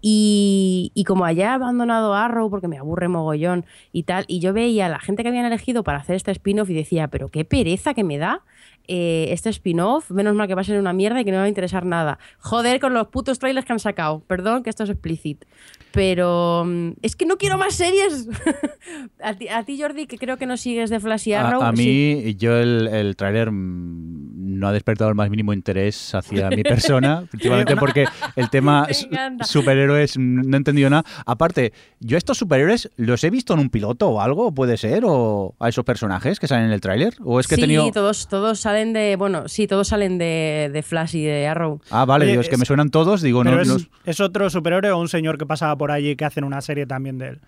Y, 0.00 0.92
como 1.08 1.24
haya 1.24 1.54
abandonado 1.54 2.14
Arrow 2.14 2.50
porque 2.50 2.68
me 2.68 2.78
aburre 2.78 3.08
mogollón 3.08 3.64
y 3.90 4.04
tal, 4.04 4.26
y 4.28 4.38
yo 4.38 4.52
veía 4.52 4.86
a 4.86 4.88
la 4.88 5.00
gente 5.00 5.24
que 5.24 5.30
habían 5.30 5.46
elegido 5.46 5.82
para 5.82 5.98
hacer 5.98 6.14
este 6.14 6.30
spin-off 6.30 6.70
y 6.70 6.74
decía, 6.74 7.08
pero 7.08 7.30
qué 7.30 7.44
pereza 7.44 7.94
que 7.94 8.04
me 8.04 8.18
da 8.18 8.44
eh, 8.88 9.28
este 9.30 9.50
spin-off, 9.50 10.10
menos 10.10 10.34
mal 10.34 10.48
que 10.48 10.54
va 10.54 10.62
a 10.62 10.64
ser 10.64 10.78
una 10.78 10.92
mierda 10.92 11.20
y 11.20 11.24
que 11.24 11.30
no 11.30 11.36
me 11.36 11.42
va 11.42 11.44
a 11.46 11.48
interesar 11.48 11.84
nada. 11.84 12.18
Joder 12.38 12.80
con 12.80 12.94
los 12.94 13.08
putos 13.08 13.38
trailers 13.38 13.66
que 13.66 13.72
han 13.72 13.78
sacado. 13.78 14.20
Perdón 14.26 14.62
que 14.62 14.70
esto 14.70 14.84
es 14.84 14.90
explícit. 14.90 15.44
Pero 15.92 16.64
mm, 16.66 16.92
es 17.02 17.16
que 17.16 17.26
no 17.26 17.36
quiero 17.36 17.58
más 17.58 17.74
series. 17.74 18.28
a, 19.22 19.34
ti, 19.34 19.48
a, 19.48 19.64
ti, 19.64 19.80
Jordi, 19.80 20.06
que 20.06 20.18
creo 20.18 20.36
que 20.36 20.46
no 20.46 20.56
sigues 20.56 20.90
de 20.90 21.00
Flash 21.00 21.28
y 21.28 21.32
Arrow. 21.34 21.62
A, 21.62 21.68
a 21.68 21.72
mí, 21.72 22.22
sí. 22.22 22.36
yo 22.36 22.56
el, 22.56 22.88
el 22.88 23.16
tráiler 23.16 23.50
mm, 23.50 24.58
no 24.60 24.68
ha 24.68 24.72
despertado 24.72 25.10
el 25.10 25.16
más 25.16 25.30
mínimo 25.30 25.52
interés 25.52 26.14
hacia 26.14 26.48
mi 26.50 26.62
persona, 26.62 27.24
principalmente 27.30 27.76
porque 27.76 28.06
el 28.36 28.50
tema 28.50 28.86
superhéroes 29.42 30.16
no 30.18 30.56
he 30.56 30.58
entendido 30.58 30.90
nada. 30.90 31.04
Aparte, 31.26 31.72
yo 31.98 32.16
estos 32.16 32.38
superhéroes 32.38 32.90
los 32.96 33.24
he 33.24 33.30
visto 33.30 33.54
en 33.54 33.60
un 33.60 33.70
piloto 33.70 34.08
o 34.08 34.20
algo, 34.20 34.52
puede 34.52 34.76
ser, 34.76 35.04
o 35.06 35.54
a 35.58 35.68
esos 35.68 35.84
personajes 35.84 36.38
que 36.38 36.46
salen 36.46 36.66
en 36.66 36.72
el 36.72 36.80
tráiler, 36.80 37.14
o 37.24 37.40
es 37.40 37.48
que 37.48 37.56
sí, 37.56 37.62
he 37.62 37.64
tenido... 37.64 37.90
todos, 37.90 38.28
todos 38.28 38.60
salen 38.60 38.79
de, 38.92 39.16
bueno, 39.16 39.48
sí, 39.48 39.66
todos 39.66 39.88
salen 39.88 40.18
de, 40.18 40.70
de 40.72 40.82
Flash 40.82 41.16
y 41.16 41.24
de 41.24 41.46
Arrow. 41.46 41.80
Ah, 41.90 42.04
vale, 42.04 42.24
Oye, 42.24 42.34
es, 42.34 42.40
es 42.40 42.48
que 42.48 42.56
me 42.56 42.64
suenan 42.64 42.90
todos, 42.90 43.22
digo, 43.22 43.44
no, 43.44 43.60
es, 43.60 43.68
los... 43.68 43.88
¿Es 44.04 44.20
otro 44.20 44.50
superhéroe 44.50 44.90
o 44.90 44.98
un 44.98 45.08
señor 45.08 45.38
que 45.38 45.46
pasaba 45.46 45.76
por 45.76 45.90
allí 45.90 46.16
que 46.16 46.24
hacen 46.24 46.44
una 46.44 46.60
serie 46.60 46.86
también 46.86 47.18
de 47.18 47.28
él? 47.28 47.40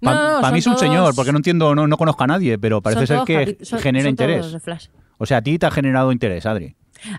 Para 0.00 0.16
no, 0.16 0.34
no, 0.36 0.40
pa 0.40 0.50
mí 0.50 0.58
es 0.58 0.66
un 0.66 0.74
todos... 0.74 0.86
señor, 0.86 1.14
porque 1.14 1.32
no 1.32 1.38
entiendo, 1.38 1.74
no, 1.74 1.86
no 1.86 1.96
conozco 1.96 2.24
a 2.24 2.26
nadie, 2.26 2.58
pero 2.58 2.80
parece 2.80 3.06
ser 3.06 3.20
que 3.26 3.58
son, 3.62 3.78
genera 3.78 4.04
son 4.04 4.10
interés. 4.10 4.52
de 4.52 4.60
Flash. 4.60 4.86
O 5.18 5.26
sea, 5.26 5.38
a 5.38 5.42
ti 5.42 5.58
te 5.58 5.66
ha 5.66 5.70
generado 5.70 6.10
interés, 6.12 6.46
Adri. 6.46 6.74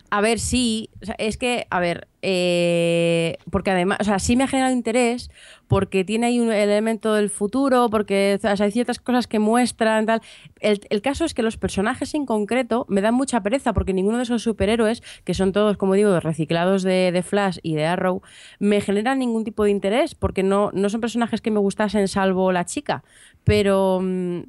A 0.10 0.22
ver, 0.22 0.40
sí. 0.40 0.90
Es 1.18 1.38
que, 1.38 1.68
a 1.70 1.80
ver, 1.80 2.08
eh, 2.22 3.38
porque 3.52 3.72
además, 3.72 4.00
o 4.02 4.04
sea, 4.04 4.20
sí 4.20 4.36
me 4.36 4.44
ha 4.44 4.48
generado 4.48 4.74
interés 4.74 5.30
porque 5.68 6.04
tiene 6.04 6.28
ahí 6.28 6.40
un 6.40 6.52
elemento 6.52 7.14
del 7.14 7.30
futuro, 7.30 7.90
porque 7.90 8.40
o 8.44 8.56
sea, 8.56 8.66
hay 8.66 8.72
ciertas 8.72 9.00
cosas 9.00 9.28
que 9.28 9.40
muestran, 9.40 10.06
tal. 10.06 10.22
El, 10.60 10.82
el, 10.90 11.02
caso 11.02 11.26
es 11.26 11.34
que 11.34 11.44
los 11.44 11.58
personajes 11.58 12.14
en 12.16 12.26
concreto 12.26 12.86
me 12.90 13.02
dan 13.02 13.14
mucha 13.14 13.42
pereza 13.42 13.74
porque 13.74 13.94
ninguno 13.94 14.18
de 14.18 14.24
esos 14.24 14.42
superhéroes, 14.42 15.04
que 15.24 15.34
son 15.34 15.52
todos, 15.52 15.78
como 15.78 15.94
digo, 15.94 16.20
reciclados 16.20 16.84
de, 16.84 17.12
de 17.12 17.24
Flash 17.24 17.60
y 17.62 17.76
de 17.76 17.86
Arrow, 17.86 18.22
me 18.60 18.82
generan 18.82 19.20
ningún 19.20 19.44
tipo 19.44 19.64
de 19.64 19.72
interés 19.72 20.16
porque 20.16 20.44
no, 20.44 20.72
no 20.74 20.90
son 20.90 21.02
personajes 21.02 21.42
que 21.42 21.52
me 21.52 21.60
gustasen 21.60 22.08
salvo 22.08 22.52
la 22.52 22.66
chica. 22.66 23.04
Pero... 23.44 24.02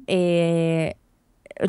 Eh, 0.07 0.95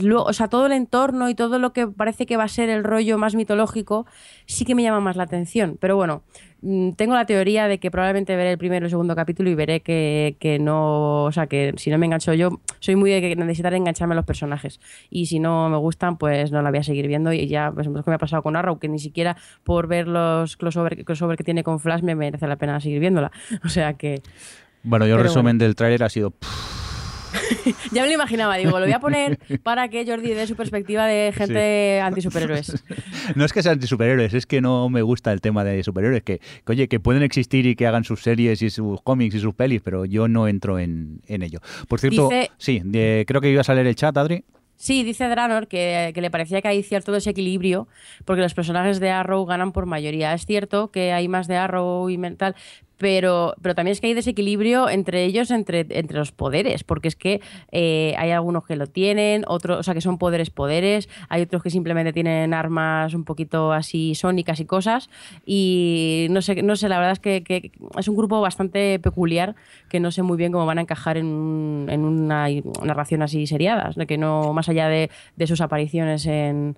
Luego, 0.00 0.24
o 0.24 0.32
sea, 0.32 0.48
todo 0.48 0.66
el 0.66 0.72
entorno 0.72 1.28
y 1.28 1.34
todo 1.34 1.58
lo 1.58 1.72
que 1.72 1.86
parece 1.86 2.26
que 2.26 2.36
va 2.36 2.44
a 2.44 2.48
ser 2.48 2.68
el 2.68 2.84
rollo 2.84 3.16
más 3.18 3.34
mitológico 3.34 4.06
sí 4.46 4.64
que 4.64 4.74
me 4.74 4.82
llama 4.82 5.00
más 5.00 5.16
la 5.16 5.22
atención. 5.22 5.78
Pero 5.80 5.96
bueno, 5.96 6.22
mm, 6.60 6.92
tengo 6.92 7.14
la 7.14 7.24
teoría 7.24 7.68
de 7.68 7.78
que 7.78 7.90
probablemente 7.90 8.36
veré 8.36 8.52
el 8.52 8.58
primero 8.58 8.84
y 8.84 8.86
el 8.86 8.90
segundo 8.90 9.16
capítulo 9.16 9.48
y 9.48 9.54
veré 9.54 9.80
que, 9.80 10.36
que, 10.40 10.58
no, 10.58 11.24
o 11.24 11.32
sea, 11.32 11.46
que 11.46 11.72
si 11.76 11.90
no 11.90 11.98
me 11.98 12.06
engancho 12.06 12.34
yo, 12.34 12.60
soy 12.80 12.96
muy 12.96 13.10
de 13.10 13.20
que 13.20 13.36
necesitar 13.36 13.72
engancharme 13.74 14.14
a 14.14 14.16
los 14.16 14.26
personajes. 14.26 14.80
Y 15.10 15.26
si 15.26 15.38
no 15.38 15.68
me 15.70 15.78
gustan, 15.78 16.18
pues 16.18 16.52
no 16.52 16.60
la 16.60 16.70
voy 16.70 16.80
a 16.80 16.82
seguir 16.82 17.06
viendo. 17.06 17.32
Y 17.32 17.46
ya, 17.46 17.72
pues 17.72 17.86
lo 17.86 18.02
que 18.02 18.10
me 18.10 18.16
ha 18.16 18.18
pasado 18.18 18.42
con 18.42 18.56
Arrow, 18.56 18.78
que 18.78 18.88
ni 18.88 18.98
siquiera 18.98 19.36
por 19.64 19.86
ver 19.86 20.06
los 20.06 20.56
crossover, 20.56 21.04
crossover 21.04 21.36
que 21.36 21.44
tiene 21.44 21.64
con 21.64 21.80
Flash 21.80 22.02
me 22.02 22.14
merece 22.14 22.46
la 22.46 22.56
pena 22.56 22.80
seguir 22.80 23.00
viéndola. 23.00 23.30
O 23.64 23.68
sea 23.68 23.94
que... 23.94 24.22
Bueno, 24.82 25.06
yo 25.06 25.16
el 25.16 25.22
resumen 25.22 25.58
bueno. 25.58 25.64
del 25.64 25.74
tráiler 25.74 26.02
ha 26.04 26.08
sido... 26.08 26.30
Pff, 26.30 26.87
ya 27.92 28.02
me 28.02 28.08
lo 28.08 28.14
imaginaba, 28.14 28.56
digo, 28.56 28.78
lo 28.78 28.86
voy 28.86 28.92
a 28.92 29.00
poner 29.00 29.38
para 29.62 29.88
que 29.88 30.06
Jordi 30.06 30.30
dé 30.30 30.46
su 30.46 30.56
perspectiva 30.56 31.06
de 31.06 31.32
gente 31.32 31.98
sí. 31.98 32.06
anti-superhéroes. 32.06 32.84
No 33.34 33.44
es 33.44 33.52
que 33.52 33.62
sean 33.62 33.74
anti-superhéroes, 33.74 34.34
es 34.34 34.46
que 34.46 34.60
no 34.60 34.88
me 34.88 35.02
gusta 35.02 35.32
el 35.32 35.40
tema 35.40 35.64
de 35.64 35.82
superhéroes, 35.82 36.22
que, 36.22 36.38
que, 36.38 36.72
oye, 36.72 36.88
que 36.88 37.00
pueden 37.00 37.22
existir 37.22 37.66
y 37.66 37.76
que 37.76 37.86
hagan 37.86 38.04
sus 38.04 38.22
series 38.22 38.62
y 38.62 38.70
sus 38.70 39.00
cómics 39.02 39.34
y 39.34 39.40
sus 39.40 39.54
pelis, 39.54 39.82
pero 39.82 40.04
yo 40.04 40.28
no 40.28 40.48
entro 40.48 40.78
en, 40.78 41.20
en 41.26 41.42
ello. 41.42 41.60
Por 41.88 42.00
cierto, 42.00 42.28
Dice... 42.28 42.50
sí, 42.58 42.80
de, 42.84 43.24
creo 43.26 43.40
que 43.40 43.50
ibas 43.50 43.68
a 43.68 43.74
leer 43.74 43.86
el 43.86 43.94
chat, 43.94 44.16
Adri. 44.16 44.44
Sí, 44.76 45.02
dice 45.02 45.28
Dranor 45.28 45.66
que, 45.66 46.12
que, 46.14 46.20
le 46.20 46.30
parecía 46.30 46.62
que 46.62 46.68
hay 46.68 46.84
cierto 46.84 47.10
desequilibrio 47.10 47.88
porque 48.24 48.42
los 48.42 48.54
personajes 48.54 49.00
de 49.00 49.10
Arrow 49.10 49.44
ganan 49.44 49.72
por 49.72 49.86
mayoría. 49.86 50.32
Es 50.32 50.46
cierto 50.46 50.92
que 50.92 51.12
hay 51.12 51.26
más 51.26 51.48
de 51.48 51.56
Arrow 51.56 52.08
y 52.08 52.16
mental, 52.16 52.54
pero, 52.98 53.54
pero 53.62 53.74
también 53.74 53.92
es 53.92 54.00
que 54.00 54.08
hay 54.08 54.14
desequilibrio 54.14 54.88
entre 54.90 55.24
ellos, 55.24 55.50
entre, 55.50 55.86
entre 55.90 56.18
los 56.18 56.32
poderes, 56.32 56.84
porque 56.84 57.08
es 57.08 57.16
que 57.16 57.40
eh, 57.70 58.14
hay 58.18 58.32
algunos 58.32 58.64
que 58.66 58.76
lo 58.76 58.88
tienen, 58.88 59.44
otros, 59.46 59.78
o 59.78 59.82
sea, 59.82 59.94
que 59.94 60.00
son 60.00 60.18
poderes 60.18 60.50
poderes, 60.50 61.08
hay 61.28 61.42
otros 61.42 61.62
que 61.62 61.70
simplemente 61.70 62.12
tienen 62.12 62.52
armas 62.52 63.14
un 63.14 63.24
poquito 63.24 63.72
así 63.72 64.14
sónicas 64.14 64.60
y 64.60 64.64
cosas, 64.66 65.08
y 65.46 66.26
no 66.30 66.42
sé, 66.42 66.62
no 66.62 66.76
sé 66.76 66.88
la 66.88 66.98
verdad 66.98 67.12
es 67.12 67.20
que, 67.20 67.72
es 67.96 68.08
un 68.08 68.16
grupo 68.16 68.40
bastante 68.40 68.98
peculiar 68.98 69.54
que 69.88 70.00
no 70.00 70.10
sé 70.10 70.22
muy 70.22 70.36
bien 70.36 70.52
cómo 70.52 70.66
van 70.66 70.78
a 70.78 70.82
encajar 70.82 71.16
en, 71.16 71.26
un, 71.26 71.86
en 71.88 72.00
una 72.04 72.48
narración 72.82 73.22
así 73.22 73.46
seriada, 73.46 73.92
que 74.06 74.18
no, 74.18 74.52
más 74.52 74.68
allá 74.68 74.88
de, 74.88 75.10
de 75.36 75.46
sus 75.46 75.60
apariciones 75.60 76.26
en 76.26 76.76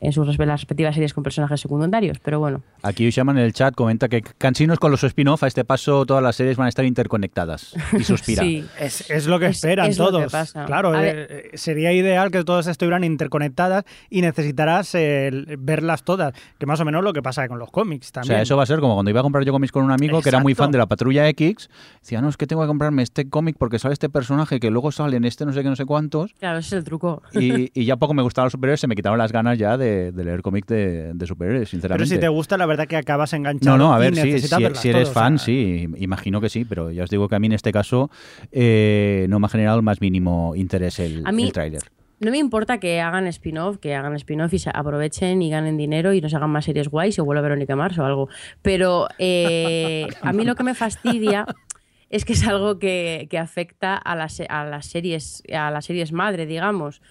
en 0.00 0.12
sus 0.12 0.26
respectivas 0.26 0.94
series 0.94 1.12
con 1.12 1.24
personajes 1.24 1.60
secundarios, 1.60 2.18
pero 2.20 2.38
bueno. 2.38 2.62
Aquí 2.82 3.08
Ushaman 3.08 3.38
en 3.38 3.44
el 3.44 3.52
chat 3.52 3.74
comenta 3.74 4.08
que 4.08 4.22
cansinos 4.22 4.78
con 4.78 4.90
los 4.90 5.02
spin-off, 5.02 5.42
a 5.42 5.46
este 5.46 5.64
paso 5.64 6.06
todas 6.06 6.22
las 6.22 6.36
series 6.36 6.56
van 6.56 6.66
a 6.66 6.68
estar 6.68 6.84
interconectadas 6.84 7.74
y 7.98 8.04
suspira. 8.04 8.42
sí. 8.44 8.64
es, 8.78 9.10
es, 9.10 9.26
lo 9.26 9.38
que 9.38 9.46
esperan 9.46 9.86
es, 9.86 9.92
es 9.92 9.96
todos. 9.98 10.24
Que 10.24 10.30
pasa. 10.30 10.66
Claro, 10.66 10.92
eh, 10.94 11.50
sería 11.54 11.92
ideal 11.92 12.30
que 12.30 12.44
todas 12.44 12.66
estuvieran 12.66 13.04
interconectadas 13.04 13.84
y 14.10 14.20
necesitarás 14.20 14.94
eh, 14.94 15.30
verlas 15.58 16.04
todas, 16.04 16.34
que 16.58 16.66
más 16.66 16.80
o 16.80 16.84
menos 16.84 17.02
lo 17.02 17.12
que 17.12 17.22
pasa 17.22 17.48
con 17.48 17.58
los 17.58 17.70
cómics 17.70 18.12
también. 18.12 18.32
O 18.32 18.36
sea, 18.36 18.42
eso 18.42 18.56
va 18.56 18.62
a 18.62 18.66
ser 18.66 18.80
como 18.80 18.94
cuando 18.94 19.10
iba 19.10 19.20
a 19.20 19.22
comprar 19.22 19.44
yo 19.44 19.52
cómics 19.52 19.72
con 19.72 19.84
un 19.84 19.90
amigo 19.90 20.18
Exacto. 20.18 20.24
que 20.24 20.28
era 20.28 20.42
muy 20.42 20.54
fan 20.54 20.70
de 20.70 20.78
la 20.78 20.86
Patrulla 20.86 21.28
X, 21.28 21.68
decía, 22.00 22.20
no, 22.20 22.28
es 22.28 22.36
que 22.36 22.46
tengo 22.46 22.62
que 22.62 22.68
comprarme 22.68 23.02
este 23.02 23.28
cómic 23.28 23.56
porque 23.58 23.78
sale 23.78 23.94
este 23.94 24.08
personaje 24.08 24.60
que 24.60 24.70
luego 24.70 24.92
sale 24.92 25.16
en 25.16 25.24
este 25.24 25.44
no 25.44 25.52
sé 25.52 25.62
qué, 25.62 25.68
no 25.68 25.76
sé 25.76 25.84
cuántos. 25.84 26.32
Claro, 26.38 26.58
ese 26.58 26.68
es 26.68 26.72
el 26.74 26.84
truco. 26.84 27.22
Y, 27.32 27.70
y 27.78 27.84
ya 27.84 27.96
poco 27.96 28.14
me 28.14 28.22
gustaban 28.22 28.46
los 28.46 28.52
superhéroes, 28.52 28.80
se 28.80 28.86
me 28.86 28.94
quitaron 28.94 29.18
las 29.18 29.32
ganas 29.32 29.58
ya 29.58 29.76
de 29.76 29.87
de, 29.88 30.12
de 30.12 30.24
leer 30.24 30.42
cómic 30.42 30.66
de, 30.66 31.12
de, 31.14 31.26
superhéroes, 31.26 31.68
sinceramente. 31.68 32.08
Pero 32.08 32.16
si 32.16 32.20
te 32.20 32.28
gusta, 32.28 32.56
la 32.56 32.66
verdad 32.66 32.86
que 32.86 32.96
acabas 32.96 33.32
enganchado. 33.32 33.76
No, 33.76 33.88
no, 33.88 33.94
a 33.94 33.98
ver, 33.98 34.14
sí, 34.14 34.38
si, 34.38 34.48
si, 34.74 34.88
eres 34.88 35.10
fan, 35.10 35.34
o 35.34 35.38
sea... 35.38 35.46
sí, 35.46 35.88
imagino 35.96 36.40
que 36.40 36.48
sí, 36.48 36.64
pero 36.64 36.90
ya 36.90 37.04
os 37.04 37.10
digo 37.10 37.28
que 37.28 37.36
a 37.36 37.38
mí 37.38 37.46
en 37.46 37.54
este 37.54 37.72
caso 37.72 38.10
eh, 38.52 39.26
no 39.28 39.40
me 39.40 39.46
ha 39.46 39.48
generado 39.48 39.76
el 39.76 39.82
más 39.82 40.00
mínimo 40.00 40.54
interés 40.56 40.98
el, 40.98 41.22
a 41.26 41.32
mí... 41.32 41.44
el 41.44 41.52
tráiler. 41.52 41.82
No 42.20 42.32
me 42.32 42.38
importa 42.38 42.80
que 42.80 43.00
hagan 43.00 43.28
spin-off, 43.28 43.78
que 43.78 43.94
hagan 43.94 44.16
spin-off 44.16 44.52
y 44.52 44.58
se 44.58 44.70
aprovechen 44.74 45.40
y 45.40 45.50
ganen 45.50 45.76
dinero 45.76 46.12
y 46.12 46.20
nos 46.20 46.34
hagan 46.34 46.50
más 46.50 46.64
series 46.64 46.88
guays 46.88 47.16
o 47.20 47.24
vuelva 47.24 47.42
Verónica 47.42 47.76
Mars 47.76 47.96
o 47.98 48.04
algo. 48.04 48.28
Pero 48.60 49.06
eh, 49.18 50.08
a 50.20 50.32
mí 50.32 50.44
lo 50.44 50.56
que 50.56 50.64
me 50.64 50.74
fastidia 50.74 51.46
es 52.10 52.24
que 52.24 52.32
es 52.32 52.44
algo 52.44 52.80
que, 52.80 53.28
que 53.30 53.38
afecta 53.38 53.96
a 53.96 54.16
las, 54.16 54.42
a 54.48 54.64
las 54.64 54.86
series, 54.86 55.44
a 55.52 55.70
las 55.70 55.84
series 55.84 56.10
madre, 56.10 56.46
digamos. 56.46 57.02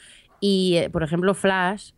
Y, 0.42 0.76
eh, 0.76 0.90
por 0.90 1.04
ejemplo, 1.04 1.34
Flash, 1.34 1.92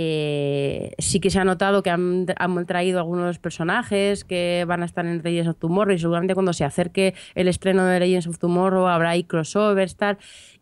eh, 0.00 0.92
sí 0.98 1.18
que 1.18 1.28
se 1.28 1.40
ha 1.40 1.44
notado 1.44 1.82
que 1.82 1.90
han, 1.90 2.26
han, 2.36 2.66
traído 2.66 3.00
algunos 3.00 3.40
personajes 3.40 4.22
que 4.22 4.64
van 4.64 4.82
a 4.82 4.86
estar 4.86 5.04
en 5.04 5.20
Legends 5.24 5.48
of 5.48 5.56
Tomorrow 5.58 5.92
y 5.92 5.98
seguramente 5.98 6.34
cuando 6.34 6.52
se 6.52 6.64
acerque 6.64 7.14
el 7.34 7.48
estreno 7.48 7.84
de 7.84 7.98
Legends 7.98 8.28
of 8.28 8.38
Tomorrow 8.38 8.86
habrá 8.86 9.10
ahí 9.10 9.24
crossovers, 9.24 9.96
tal. 9.96 10.18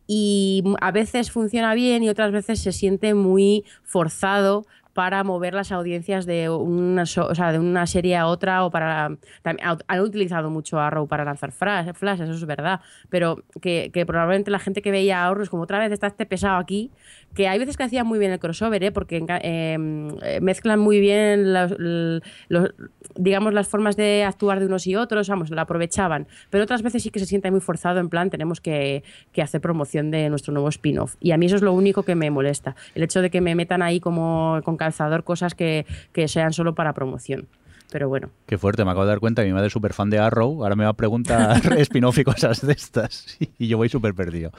Y 0.07 0.65
a 0.81 0.91
veces 0.91 1.31
funciona 1.31 1.75
bien 1.75 2.03
y 2.03 2.09
otras 2.09 2.33
veces 2.33 2.61
se 2.61 2.73
siente 2.73 3.13
muy 3.13 3.67
forzado 3.83 4.65
para 4.97 5.23
mover 5.25 5.53
las 5.53 5.73
audiencias 5.73 6.25
de 6.25 6.49
una, 6.49 7.03
o 7.03 7.35
sea, 7.35 7.53
de 7.53 7.59
una 7.59 7.87
serie 7.87 8.17
a 8.17 8.27
otra 8.29 8.65
o 8.65 8.71
para... 8.71 9.15
Han 9.45 10.01
utilizado 10.01 10.49
mucho 10.49 10.81
Arrow 10.81 11.07
para 11.07 11.23
lanzar 11.23 11.53
flash, 11.53 12.23
eso 12.23 12.33
es 12.33 12.47
verdad, 12.47 12.81
pero 13.11 13.45
que, 13.61 13.91
que, 13.93 14.07
probablemente 14.07 14.51
la 14.51 14.59
gente 14.59 14.81
que 14.81 14.91
veía 14.91 15.27
Arrow 15.27 15.43
es 15.43 15.51
como 15.51 15.65
otra 15.65 15.79
vez 15.81 15.93
está 15.93 16.07
este 16.07 16.25
pesado 16.25 16.57
aquí, 16.57 16.91
que 17.35 17.47
hay 17.47 17.59
veces 17.59 17.77
que 17.77 17.83
hacían 17.83 18.07
muy 18.07 18.19
bien 18.19 18.33
el 18.33 18.39
crossover, 18.39 18.83
¿eh? 18.85 18.91
porque 18.91 19.23
eh, 19.29 19.77
mezclan 20.41 20.81
muy 20.81 20.99
bien 20.99 21.53
los, 21.53 21.75
los, 22.49 22.71
digamos 23.15 23.53
las 23.53 23.69
formas 23.69 23.99
de 23.99 24.25
actuar 24.25 24.61
de 24.61 24.67
unos 24.67 24.87
y 24.87 24.97
otros, 24.97 25.29
vamos, 25.29 25.51
lo 25.51 25.61
aprovechaban, 25.61 26.27
pero 26.49 26.65
otras 26.65 26.81
veces 26.81 27.03
sí 27.03 27.11
que 27.11 27.19
se 27.19 27.27
siente 27.27 27.51
muy 27.51 27.61
forzado 27.61 28.01
en 28.01 28.09
plan 28.09 28.31
tenemos 28.31 28.63
que, 28.63 29.05
que 29.33 29.43
hacer 29.43 29.61
promoción 29.61 30.11
de 30.11 30.31
nuestro 30.31 30.55
nuevo 30.55 30.71
spin-off 30.71 31.17
y 31.21 31.33
a 31.33 31.37
mí 31.37 31.45
eso 31.45 31.57
es 31.57 31.63
lo 31.63 31.75
único 31.75 32.03
que 32.03 32.15
me 32.15 32.31
molesta, 32.31 32.75
el 32.95 33.03
hecho 33.03 33.21
de 33.21 33.29
que 33.29 33.43
me 33.43 33.55
metan 33.55 33.83
ahí 33.83 34.01
como 34.01 34.59
con 34.65 34.79
calzador 34.87 35.25
cosas 35.25 35.55
que, 35.55 35.85
que 36.13 36.29
sean 36.29 36.53
solo 36.53 36.75
para 36.75 36.95
promoción 36.95 37.49
pero 37.91 38.09
bueno. 38.09 38.31
Qué 38.47 38.59
fuerte, 38.59 38.85
me 38.85 38.91
acabo 38.91 39.05
de 39.05 39.11
dar 39.11 39.21
cuenta 39.21 39.43
que 39.43 39.49
mi 39.49 39.55
madre 39.55 39.69
es 39.69 39.73
súper 39.73 39.93
fan 39.93 40.11
de 40.11 40.19
Arrow, 40.19 40.63
ahora 40.63 40.77
me 40.77 40.85
va 40.85 40.91
a 40.91 40.95
preguntar 40.95 41.61
spin-off 41.79 42.19
y 42.19 42.25
cosas 42.25 42.67
de 42.67 42.73
estas, 42.73 43.39
y 43.59 43.69
yo 43.69 43.77
voy 43.77 43.89
súper 43.89 44.15
perdido. 44.15 44.51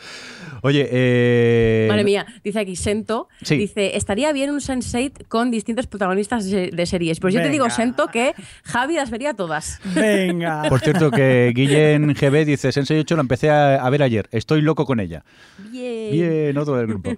Oye, 0.61 0.87
eh... 0.91 1.87
Madre 1.89 2.03
mía, 2.03 2.25
dice 2.43 2.59
aquí 2.59 2.75
Sento, 2.75 3.27
sí. 3.41 3.57
dice, 3.57 3.97
estaría 3.97 4.31
bien 4.33 4.49
un 4.49 4.59
Sense8 4.59 5.27
con 5.27 5.51
distintos 5.51 5.87
protagonistas 5.87 6.49
de 6.49 6.85
series. 6.85 7.19
Pues 7.19 7.33
yo 7.33 7.39
Venga. 7.39 7.49
te 7.49 7.51
digo, 7.51 7.69
Sento, 7.69 8.07
que 8.07 8.33
Javi 8.63 8.95
las 8.95 9.09
vería 9.11 9.33
todas. 9.33 9.79
Venga. 9.93 10.63
Por 10.69 10.79
cierto, 10.79 11.11
que 11.11 11.51
Guillén 11.55 12.13
GB 12.13 12.45
dice, 12.45 12.69
Sense8 12.69 13.15
lo 13.15 13.21
empecé 13.21 13.49
a, 13.49 13.75
a, 13.75 13.89
ver 13.89 14.03
ayer, 14.03 14.27
estoy 14.31 14.61
loco 14.61 14.85
con 14.85 14.99
ella. 14.99 15.23
Bien. 15.69 16.11
Bien, 16.11 16.57
otro 16.57 16.77
del 16.77 16.87
grupo. 16.87 17.11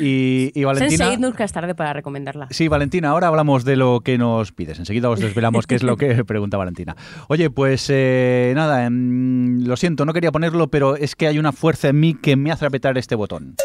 Y, 0.00 0.52
y 0.54 0.64
Valentina... 0.64 1.12
Sense8 1.12 1.18
nunca 1.18 1.44
es 1.44 1.52
tarde 1.52 1.74
para 1.74 1.92
recomendarla. 1.92 2.48
Sí, 2.50 2.68
Valentina, 2.68 3.10
ahora 3.10 3.28
hablamos 3.28 3.64
de 3.64 3.76
lo 3.76 4.00
que 4.00 4.18
nos 4.18 4.52
pides. 4.52 4.78
Enseguida 4.78 5.08
os 5.10 5.20
desvelamos 5.20 5.45
qué 5.66 5.74
es 5.74 5.82
lo 5.82 5.96
que 5.96 6.24
pregunta 6.24 6.56
Valentina. 6.56 6.96
Oye, 7.28 7.50
pues 7.50 7.86
eh, 7.90 8.52
nada, 8.54 8.86
eh, 8.86 8.90
lo 8.90 9.76
siento, 9.76 10.04
no 10.04 10.12
quería 10.12 10.32
ponerlo, 10.32 10.68
pero 10.68 10.96
es 10.96 11.14
que 11.14 11.26
hay 11.26 11.38
una 11.38 11.52
fuerza 11.52 11.88
en 11.88 12.00
mí 12.00 12.14
que 12.14 12.36
me 12.36 12.52
hace 12.52 12.66
apretar 12.66 12.98
este 12.98 13.14
botón. 13.14 13.56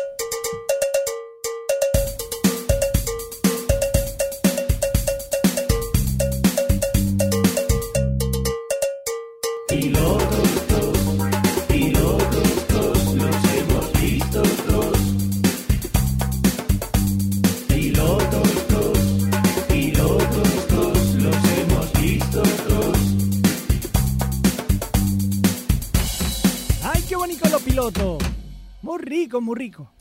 Muy 29.40 29.56
rico. 29.56 29.92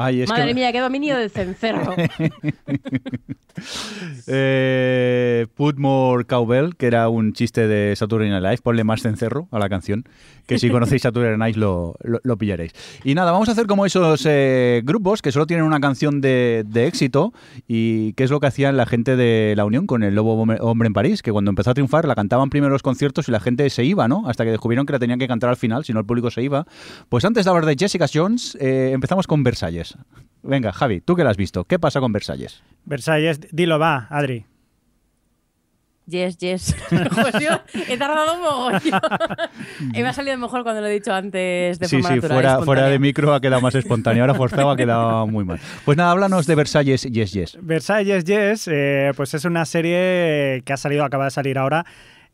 Ay, 0.00 0.22
es 0.22 0.28
Madre 0.28 0.46
que, 0.46 0.54
mía, 0.54 0.70
qué 0.70 0.78
dominio 0.78 1.16
de 1.16 1.28
cencerro. 1.28 1.92
eh, 4.28 5.46
Put 5.56 5.78
More 5.78 6.24
Cowbell, 6.24 6.74
que 6.76 6.86
era 6.86 7.08
un 7.08 7.32
chiste 7.32 7.66
de 7.66 7.94
Saturday 7.96 8.30
Night 8.30 8.42
Live, 8.44 8.58
ponle 8.58 8.84
más 8.84 9.02
cencerro 9.02 9.48
a 9.50 9.58
la 9.58 9.68
canción, 9.68 10.04
que 10.46 10.58
si 10.58 10.70
conocéis 10.88 11.02
Saturday 11.02 11.36
Night 11.36 11.56
lo, 11.56 11.96
lo, 12.02 12.20
lo 12.22 12.36
pillaréis. 12.36 12.72
Y 13.04 13.14
nada, 13.14 13.32
vamos 13.32 13.48
a 13.48 13.52
hacer 13.52 13.66
como 13.66 13.86
esos 13.86 14.22
eh, 14.26 14.82
grupos 14.84 15.22
que 15.22 15.32
solo 15.32 15.46
tienen 15.46 15.66
una 15.66 15.80
canción 15.80 16.20
de, 16.20 16.64
de 16.66 16.86
éxito 16.86 17.32
y 17.66 18.12
qué 18.12 18.24
es 18.24 18.30
lo 18.30 18.40
que 18.40 18.46
hacían 18.46 18.76
la 18.76 18.86
gente 18.86 19.16
de 19.16 19.54
La 19.56 19.64
Unión 19.64 19.86
con 19.86 20.02
el 20.02 20.14
Lobo 20.14 20.40
Hombre- 20.40 20.86
en 20.86 20.92
París, 20.92 21.22
que 21.22 21.32
cuando 21.32 21.50
empezó 21.50 21.70
a 21.70 21.74
triunfar 21.74 22.06
la 22.06 22.14
cantaban 22.14 22.50
primero 22.50 22.72
los 22.72 22.82
conciertos 22.82 23.28
y 23.28 23.32
la 23.32 23.40
gente 23.40 23.68
se 23.70 23.84
iba, 23.84 24.06
¿no? 24.08 24.28
Hasta 24.28 24.44
que 24.44 24.50
descubrieron 24.50 24.86
que 24.86 24.92
la 24.92 24.98
tenían 25.00 25.18
que 25.18 25.26
cantar 25.26 25.50
al 25.50 25.56
final, 25.56 25.84
si 25.84 25.92
no 25.92 25.98
el 25.98 26.06
público 26.06 26.30
se 26.30 26.42
iba. 26.42 26.66
Pues 27.08 27.24
antes 27.24 27.44
de 27.44 27.50
hablar 27.50 27.66
de 27.66 27.74
Jessica 27.76 28.06
Jones, 28.12 28.56
eh, 28.60 28.90
empezamos 28.92 29.26
con 29.26 29.42
Versalles. 29.42 29.87
Venga, 30.42 30.72
Javi, 30.72 31.00
tú 31.00 31.16
que 31.16 31.24
la 31.24 31.30
has 31.30 31.36
visto, 31.36 31.64
¿qué 31.64 31.78
pasa 31.78 32.00
con 32.00 32.12
Versalles? 32.12 32.62
Versalles, 32.84 33.40
dilo, 33.52 33.78
va, 33.78 34.06
Adri. 34.10 34.46
Yes, 36.08 36.38
yes. 36.38 36.74
Pues 36.90 37.34
yo 37.38 37.50
he 37.86 37.98
tardado 37.98 38.34
un 38.36 38.40
mogollón. 38.40 38.80
y 39.92 40.02
me 40.02 40.08
ha 40.08 40.12
salido 40.14 40.38
mejor 40.38 40.62
cuando 40.62 40.80
lo 40.80 40.86
he 40.86 40.92
dicho 40.92 41.12
antes 41.12 41.78
de 41.78 41.86
sí, 41.86 41.96
forma 41.96 42.08
sí, 42.08 42.14
natural. 42.14 42.36
fuera, 42.36 42.62
fuera 42.62 42.86
de 42.86 42.98
micro 42.98 43.34
ha 43.34 43.40
quedado 43.42 43.60
más 43.60 43.74
espontáneo. 43.74 44.22
Ahora 44.22 44.34
forzado 44.34 44.70
ha 44.70 44.76
quedado 44.76 45.26
muy 45.26 45.44
mal. 45.44 45.60
Pues 45.84 45.98
nada, 45.98 46.12
háblanos 46.12 46.46
de 46.46 46.54
Versalles 46.54 47.02
Yes 47.02 47.32
Yes. 47.32 47.58
Versalles 47.60 48.24
Yes, 48.24 48.68
eh, 48.72 49.12
pues 49.16 49.34
es 49.34 49.44
una 49.44 49.66
serie 49.66 50.62
que 50.64 50.72
ha 50.72 50.78
salido, 50.78 51.04
acaba 51.04 51.26
de 51.26 51.30
salir 51.30 51.58
ahora 51.58 51.84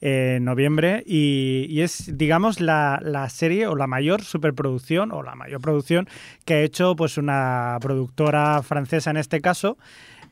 en 0.06 0.44
noviembre 0.44 1.02
y, 1.06 1.66
y 1.70 1.80
es, 1.80 2.16
digamos, 2.18 2.60
la, 2.60 3.00
la 3.02 3.26
serie 3.30 3.66
o 3.66 3.74
la 3.74 3.86
mayor 3.86 4.22
superproducción 4.22 5.12
o 5.12 5.22
la 5.22 5.34
mayor 5.34 5.62
producción 5.62 6.06
que 6.44 6.54
ha 6.54 6.60
hecho 6.60 6.94
pues 6.94 7.16
una 7.16 7.78
productora 7.80 8.62
francesa 8.62 9.10
en 9.10 9.16
este 9.16 9.40
caso 9.40 9.78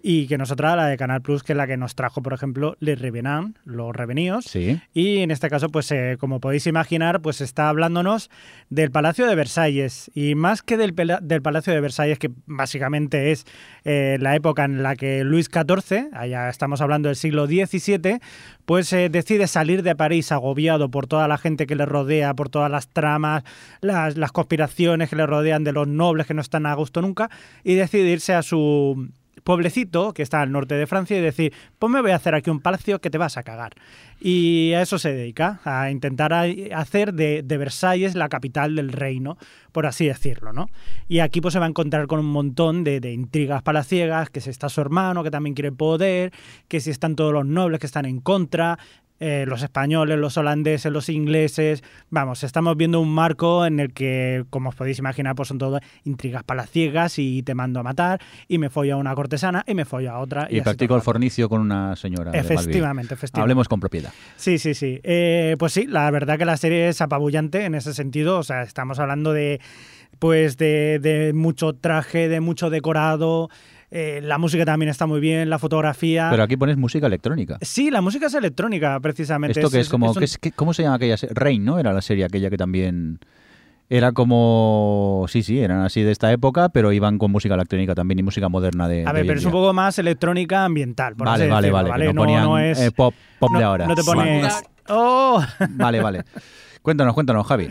y 0.03 0.27
que 0.27 0.37
nosotros, 0.37 0.75
la 0.77 0.87
de 0.87 0.97
Canal 0.97 1.23
Plus, 1.23 1.45
que 1.45 1.53
es 1.53 1.57
la 1.57 1.69
que 1.69 1.77
nos 1.77 1.95
trajo, 1.95 2.23
por 2.23 2.33
ejemplo, 2.33 2.77
Les 2.81 3.01
Revenants, 3.01 3.59
Los 3.65 3.95
Revenidos. 3.95 4.47
Sí. 4.47 4.81
Y 4.93 5.19
en 5.19 5.31
este 5.31 5.49
caso, 5.49 5.69
pues 5.69 5.91
eh, 5.93 6.17
como 6.19 6.41
podéis 6.41 6.67
imaginar, 6.67 7.23
pues 7.23 7.41
está 7.41 7.69
hablándonos 7.69 8.29
del 8.69 8.91
Palacio 8.91 9.27
de 9.29 9.37
Versalles. 9.37 10.11
Y 10.13 10.35
más 10.35 10.63
que 10.63 10.77
del, 10.77 10.95
del 11.23 11.43
Palacio 11.43 11.73
de 11.73 11.81
Versalles, 11.81 12.19
que 12.19 12.31
básicamente 12.47 13.31
es 13.31 13.47
eh, 13.85 14.19
la 14.21 14.35
época 14.35 14.65
en 14.65 14.83
la 14.83 14.97
que 14.97 15.23
Luis 15.23 15.47
XIV, 15.47 16.09
allá 16.13 16.49
estamos 16.49 16.81
hablando 16.81 17.09
del 17.09 17.17
siglo 17.17 17.47
XVII, 17.47 18.19
pues 18.65 18.93
eh, 18.93 19.09
decide 19.09 19.47
salir 19.47 19.85
de 19.85 19.95
París 19.95 20.33
agobiado 20.33 20.91
por 20.91 21.07
toda 21.07 21.29
la 21.29 21.39
gente 21.39 21.67
que 21.67 21.77
le 21.77 21.87
rodea, 21.87 22.35
por 22.35 22.49
todas 22.49 22.71
las 22.71 22.89
tramas, 22.89 23.45
las, 23.81 24.17
las 24.17 24.33
conspiraciones 24.33 25.11
que 25.11 25.17
le 25.17 25.27
rodean 25.27 25.63
de 25.63 25.73
los 25.73 25.87
nobles 25.87 26.27
que 26.27 26.35
no 26.35 26.41
están 26.41 26.67
a 26.67 26.75
gusto 26.75 27.01
nunca, 27.03 27.31
y 27.63 27.75
decide 27.75 28.11
irse 28.11 28.35
a 28.35 28.43
su 28.43 29.13
pueblecito 29.45 30.13
que 30.13 30.23
está 30.23 30.41
al 30.41 30.53
norte 30.53 30.75
de 30.75 30.87
Francia 30.87 31.17
y 31.17 31.21
decir, 31.21 31.53
pues 31.79 31.91
me 31.91 32.01
voy 32.01 32.13
a 32.13 32.17
hacer 32.17 32.35
aquí 32.35 32.51
un 32.51 32.61
palacio 32.61 33.01
que 33.01 33.11
te 33.11 33.19
vas 33.19 33.37
a 33.37 33.43
cagar. 33.43 33.75
Y 34.21 34.73
a 34.75 34.83
eso 34.83 34.99
se 34.99 35.13
dedica, 35.13 35.61
a 35.65 35.91
intentar 35.91 36.33
hacer 36.33 37.13
de, 37.15 37.43
de 37.43 37.59
Versalles 37.59 38.15
la 38.15 38.29
capital 38.29 38.77
del 38.77 38.93
reino, 38.93 39.37
por 39.73 39.87
así 39.87 40.07
decirlo, 40.07 40.53
¿no? 40.53 40.69
Y 41.09 41.19
aquí 41.19 41.41
pues 41.41 41.53
se 41.55 41.59
va 41.59 41.67
a 41.67 41.69
encontrar 41.69 42.07
con 42.07 42.21
un 42.21 42.27
montón 42.27 42.85
de, 42.85 43.01
de 43.01 43.13
intrigas 43.13 43.63
palaciegas, 43.63 44.31
que 44.31 44.41
si 44.41 44.51
está 44.51 44.69
su 44.69 44.81
hermano, 44.81 45.25
que 45.25 45.31
también 45.31 45.55
quiere 45.55 45.73
poder, 45.73 46.33
que 46.69 46.81
si 46.81 46.91
están 46.91 47.17
todos 47.17 47.33
los 47.33 47.47
nobles 47.47 47.81
que 47.81 47.87
están 47.87 48.05
en 48.05 48.21
contra, 48.21 48.79
eh, 49.25 49.45
los 49.47 49.63
españoles, 49.63 50.19
los 50.19 50.37
holandeses, 50.37 50.91
los 50.91 51.09
ingleses. 51.09 51.85
Vamos, 52.11 52.43
estamos 52.43 52.77
viendo 52.77 53.01
un 53.01 53.15
marco 53.15 53.65
en 53.65 53.79
el 53.79 53.93
que, 53.93 54.45
como 54.51 54.71
os 54.71 54.75
podéis 54.75 54.99
imaginar, 54.99 55.37
pues 55.37 55.47
son 55.47 55.59
todo 55.59 55.79
intrigas 56.03 56.43
palaciegas 56.43 57.21
y 57.21 57.45
te 57.45 57.55
mando 57.55 57.79
a 57.79 57.85
matar 57.85 58.21
y 58.49 58.59
me 58.59 58.69
follo 58.69 58.95
a 58.95 58.97
una 58.97 59.15
cortesana 59.15 59.63
y 59.65 59.75
me 59.75 59.85
follo 59.85 60.11
a 60.11 60.19
otra. 60.19 60.49
Y, 60.51 60.57
así 60.57 60.63
practico 60.63 60.97
el 60.97 61.03
fornicio 61.03 61.49
con 61.49 61.61
una 61.61 61.95
señora. 61.95 62.33
Efectivamente, 62.33 63.15
efectivamente. 63.15 63.41
Hablemos 63.41 63.69
con 63.69 63.79
propiedad. 63.79 64.13
Sí, 64.35 64.59
sí, 64.59 64.75
sí. 64.75 64.99
Eh, 65.05 65.55
pues 65.57 65.73
sí, 65.73 65.87
la 65.87 66.11
verdad 66.11 66.37
que 66.37 66.45
la 66.45 66.57
serie 66.57 66.89
es 66.89 67.01
apabullante 67.01 67.65
en 67.65 67.77
ese 67.77 67.95
sentido. 67.95 68.41
O 68.41 68.43
sea, 68.43 68.63
estamos 68.63 68.99
hablando 68.99 69.33
de 69.33 69.61
pues 70.19 70.57
de, 70.57 70.99
de 71.01 71.33
mucho 71.33 71.75
traje, 71.75 72.29
de 72.29 72.41
mucho 72.41 72.71
decorado. 72.71 73.51
Eh, 73.95 74.21
la 74.23 74.39
música 74.39 74.65
también 74.65 74.89
está 74.89 75.07
muy 75.07 75.21
bien, 75.21 75.51
la 75.51 75.59
fotografía. 75.59 76.29
Pero 76.31 76.43
aquí 76.43 76.57
pones 76.57 76.79
música 76.79 77.07
electrónica. 77.07 77.59
Sí, 77.61 77.91
la 77.91 78.01
música 78.01 78.27
es 78.27 78.35
electrónica, 78.35 78.99
precisamente. 79.01 79.61
Esto 79.61 79.71
que 79.71 79.81
es 79.81 79.89
como, 79.91 80.09
un- 80.11 80.15
que 80.17 80.25
es- 80.25 80.39
que- 80.39 80.53
¿cómo 80.53 80.73
se 80.73 80.83
llama 80.83 80.97
aquella 80.97 81.17
serie? 81.19 81.35
Rain, 81.37 81.63
¿no? 81.65 81.79
Era 81.79 81.93
la 81.93 82.01
serie 82.01 82.25
aquella 82.25 82.49
que 82.49 82.57
también 82.57 83.19
era 83.91 84.13
como, 84.13 85.27
sí, 85.29 85.43
sí, 85.43 85.61
eran 85.61 85.83
así 85.83 86.01
de 86.01 86.11
esta 86.13 86.33
época, 86.33 86.71
pero 86.71 86.93
iban 86.93 87.19
con 87.19 87.31
música 87.31 87.55
electrónica 87.55 87.95
también 87.95 88.19
y 88.19 88.23
música 88.23 88.49
moderna 88.49 88.89
de. 88.89 89.05
A 89.07 89.13
de 89.13 89.19
ver, 89.21 89.27
pero 89.27 89.39
es 89.39 89.45
un 89.45 89.53
poco 89.53 89.73
más 89.75 89.99
electrónica 89.99 90.65
ambiental. 90.65 91.15
Por 91.15 91.27
Vale, 91.27 91.45
así 91.45 91.51
vale, 91.53 91.67
decirlo, 91.69 91.91
vale, 91.91 92.07
que 92.07 92.13
no 92.15 92.23
ponían 92.23 92.45
no 92.45 92.59
es, 92.59 92.81
eh, 92.81 92.91
pop, 92.91 93.15
pop 93.39 93.51
de 93.53 93.61
no- 93.61 93.67
ahora. 93.67 93.87
No 93.87 93.95
te 93.95 94.03
pone. 94.03 94.41
Vale. 94.43 94.55
¡Oh! 94.89 95.45
Vale, 95.71 96.01
vale. 96.01 96.25
Cuéntanos, 96.83 97.13
cuéntanos, 97.15 97.47
Javi. 97.47 97.69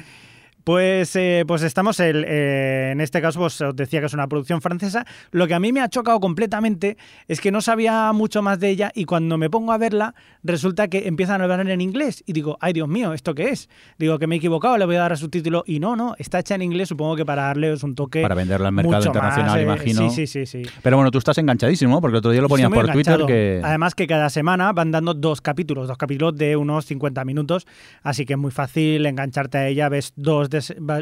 Pues, 0.63 1.15
eh, 1.15 1.43
pues 1.47 1.63
estamos, 1.63 2.00
el, 2.00 2.26
eh, 2.28 2.91
en 2.91 3.02
este 3.02 3.21
caso, 3.21 3.39
pues 3.39 3.60
os 3.62 3.76
decía 3.76 4.00
que 4.00 4.06
es 4.06 4.13
una 4.13 4.28
producción 4.28 4.62
francesa. 4.62 5.06
Lo 5.32 5.47
que 5.47 5.54
a 5.54 5.60
mí 5.60 5.71
me 5.71 5.82
ha 5.82 5.89
chocado 5.89 6.19
completamente 6.19 6.97
es 7.28 7.41
que 7.41 7.52
no 7.52 7.62
sabía 7.62 8.12
mucho 8.13 8.41
más 8.41 8.60
de 8.60 8.69
ella 8.69 8.91
y 8.93 9.06
cuando 9.06 9.38
me 9.38 9.50
pongo 9.50 9.71
a 9.71 9.78
verla 9.78 10.13
resulta 10.43 10.88
que 10.88 11.08
empiezan 11.08 11.41
a 11.41 11.43
hablar 11.45 11.67
en 11.67 11.82
inglés 11.82 12.24
y 12.26 12.34
digo, 12.34 12.58
ay 12.62 12.74
Dios 12.74 12.88
mío, 12.88 13.13
¿esto 13.13 13.36
qué 13.36 13.50
es? 13.50 13.69
Digo 13.97 14.19
que 14.19 14.28
me 14.28 14.36
he 14.36 14.38
equivocado, 14.38 14.78
le 14.78 14.86
voy 14.86 14.95
a 14.95 15.00
dar 15.00 15.13
a 15.13 15.15
subtítulo 15.15 15.63
y 15.65 15.80
no, 15.80 15.95
no, 15.95 16.15
está 16.17 16.39
hecha 16.39 16.56
en 16.56 16.62
inglés, 16.62 16.89
supongo 16.89 17.15
que 17.15 17.26
para 17.26 17.43
darles 17.43 17.84
un 17.84 17.95
toque 17.95 18.21
Para 18.21 18.36
venderla 18.36 18.67
al 18.67 18.74
mercado 18.74 19.06
internacional, 19.06 19.52
más, 19.52 19.58
eh, 19.58 19.63
imagino. 19.63 20.10
Sí, 20.10 20.28
sí, 20.28 20.45
sí, 20.45 20.45
sí. 20.45 20.69
Pero 20.82 20.97
bueno, 20.97 21.12
tú 21.12 21.17
estás 21.17 21.38
enganchadísimo, 21.38 21.95
¿no? 21.95 22.02
porque 22.02 22.15
el 22.15 22.19
otro 22.19 22.32
día 22.32 22.41
lo 22.41 22.50
ponías 22.50 22.69
por 22.69 22.89
Twitter 22.91 23.13
enganchado. 23.13 23.28
que... 23.28 23.62
Además 23.63 23.95
que 23.95 24.08
cada 24.08 24.30
semana 24.30 24.71
van 24.74 24.91
dando 24.91 25.13
dos 25.13 25.41
capítulos, 25.41 25.88
dos 25.88 25.97
capítulos 25.97 26.36
de 26.36 26.56
unos 26.56 26.86
50 26.86 27.26
minutos, 27.26 27.67
así 28.04 28.26
que 28.26 28.34
es 28.34 28.39
muy 28.39 28.52
fácil 28.52 29.06
engancharte 29.06 29.58
a 29.58 29.67
ella, 29.67 29.89
ves 29.89 30.13
dos, 30.15 30.50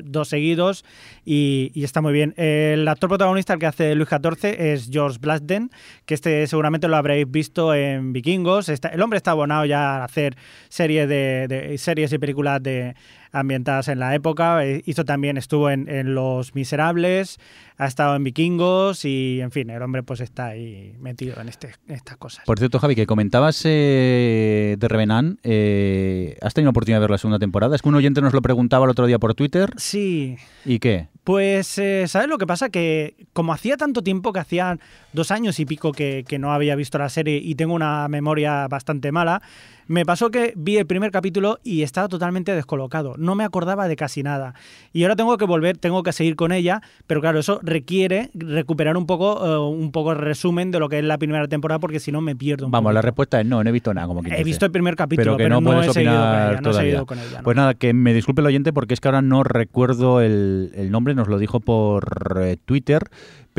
dos 0.03 0.27
seguidos 0.29 0.85
y, 1.25 1.71
está 1.75 2.01
muy 2.01 2.13
bien. 2.13 2.33
El 2.37 2.87
actor 2.87 3.09
protagonista, 3.09 3.53
el 3.53 3.59
que 3.59 3.65
hace 3.65 3.95
Luis 3.95 4.09
XIV, 4.09 4.55
es 4.59 4.89
George 4.91 5.17
Blasden, 5.19 5.69
que 6.05 6.13
este 6.13 6.45
seguramente 6.47 6.87
lo 6.87 6.95
habréis 6.97 7.29
visto 7.29 7.73
en 7.73 8.13
Vikingos. 8.13 8.69
El 8.69 9.01
hombre 9.01 9.17
está 9.17 9.31
abonado 9.31 9.65
ya 9.65 9.97
a 9.97 10.03
hacer 10.05 10.35
series, 10.69 11.07
de, 11.09 11.47
de- 11.47 11.77
series 11.77 12.11
y 12.13 12.17
películas 12.17 12.61
de 12.63 12.95
ambientadas 13.31 13.87
en 13.87 13.99
la 13.99 14.15
época. 14.15 14.65
Eh, 14.65 14.81
Hizo 14.85 15.05
también, 15.05 15.37
estuvo 15.37 15.69
en, 15.69 15.89
en 15.89 16.15
Los 16.15 16.55
Miserables, 16.55 17.39
ha 17.77 17.85
estado 17.85 18.15
en 18.15 18.23
Vikingos 18.23 19.05
y, 19.05 19.39
en 19.41 19.51
fin, 19.51 19.69
el 19.69 19.81
hombre 19.81 20.03
pues 20.03 20.19
está 20.19 20.47
ahí 20.47 20.95
metido 20.99 21.39
en, 21.39 21.49
este, 21.49 21.71
en 21.87 21.95
estas 21.95 22.17
cosas. 22.17 22.45
Por 22.45 22.59
cierto, 22.59 22.79
Javi, 22.79 22.95
que 22.95 23.05
comentabas 23.05 23.61
eh, 23.65 24.75
de 24.77 24.87
Revenant, 24.87 25.39
eh, 25.43 26.37
¿has 26.41 26.53
tenido 26.53 26.71
oportunidad 26.71 26.97
de 26.99 27.01
ver 27.01 27.11
la 27.11 27.17
segunda 27.17 27.39
temporada? 27.39 27.75
Es 27.75 27.81
que 27.81 27.89
un 27.89 27.95
oyente 27.95 28.21
nos 28.21 28.33
lo 28.33 28.41
preguntaba 28.41 28.85
el 28.85 28.91
otro 28.91 29.05
día 29.05 29.19
por 29.19 29.33
Twitter. 29.33 29.71
Sí, 29.77 30.37
¿Y 30.65 30.79
qué? 30.79 31.07
Pues, 31.23 31.77
eh, 31.77 32.05
¿sabes 32.07 32.27
lo 32.27 32.37
que 32.37 32.47
pasa? 32.47 32.69
Que 32.69 33.15
como 33.33 33.53
hacía 33.53 33.77
tanto 33.77 34.01
tiempo, 34.01 34.33
que 34.33 34.39
hacían 34.39 34.79
dos 35.13 35.31
años 35.31 35.59
y 35.59 35.65
pico 35.65 35.91
que, 35.91 36.25
que 36.27 36.39
no 36.39 36.51
había 36.51 36.75
visto 36.75 36.97
la 36.97 37.09
serie 37.09 37.37
y 37.37 37.55
tengo 37.55 37.73
una 37.75 38.07
memoria 38.07 38.67
bastante 38.67 39.11
mala, 39.11 39.41
me 39.89 40.05
pasó 40.05 40.29
que 40.29 40.53
vi 40.55 40.77
el 40.77 40.85
primer 40.85 41.09
capítulo 41.09 41.57
y 41.63 41.81
estaba 41.81 42.07
totalmente 42.07 42.53
descolocado. 42.53 43.15
No 43.17 43.33
me 43.33 43.43
acordaba 43.43 43.87
de 43.87 43.95
casi 43.95 44.21
nada. 44.21 44.53
Y 44.93 45.01
ahora 45.01 45.15
tengo 45.15 45.35
que 45.35 45.45
volver, 45.45 45.79
tengo 45.79 46.03
que 46.03 46.13
seguir 46.13 46.35
con 46.35 46.51
ella, 46.51 46.83
pero 47.07 47.21
claro, 47.21 47.39
eso 47.39 47.59
requiere 47.63 48.29
recuperar 48.35 48.97
un 48.97 49.07
poco, 49.07 49.43
eh, 49.43 49.57
un 49.57 49.91
poco 49.91 50.11
el 50.11 50.19
resumen 50.19 50.69
de 50.69 50.77
lo 50.79 50.89
que 50.89 50.99
es 50.99 51.03
la 51.03 51.17
primera 51.17 51.47
temporada, 51.47 51.79
porque 51.79 51.99
si 51.99 52.11
no 52.11 52.21
me 52.21 52.35
pierdo 52.35 52.67
un 52.67 52.71
Vamos, 52.71 52.93
la 52.93 53.01
respuesta 53.01 53.41
es 53.41 53.47
no, 53.47 53.63
no 53.63 53.69
he 53.69 53.73
visto 53.73 53.91
nada. 53.91 54.05
Como 54.05 54.21
He 54.21 54.29
dice. 54.29 54.43
visto 54.43 54.65
el 54.65 54.71
primer 54.71 54.95
capítulo, 54.95 55.35
pero 55.35 55.37
que 55.37 55.43
pero, 55.45 55.59
no, 55.59 55.67
puedes 55.71 55.89
he 55.89 55.93
seguido 55.93 56.13
con 56.13 56.21
opinar 56.21 56.51
ella, 56.51 56.61
no 56.61 56.69
he 56.69 56.73
seguido 56.75 57.05
con 57.07 57.19
ella, 57.19 57.37
¿no? 57.39 57.43
Pues 57.43 57.57
nada, 57.57 57.73
que 57.73 57.93
me 57.93 58.13
disculpe 58.13 58.41
el 58.41 58.47
oyente 58.47 58.71
porque 58.71 58.93
es 58.93 58.99
que 59.01 59.07
ahora 59.07 59.23
no 59.23 59.43
recuerdo 59.43 60.21
el, 60.21 60.71
el 60.75 60.91
nombre, 60.91 61.15
nos 61.15 61.27
lo 61.27 61.39
dijo 61.39 61.61
por 61.61 62.37
eh, 62.39 62.57
Twitter, 62.63 63.09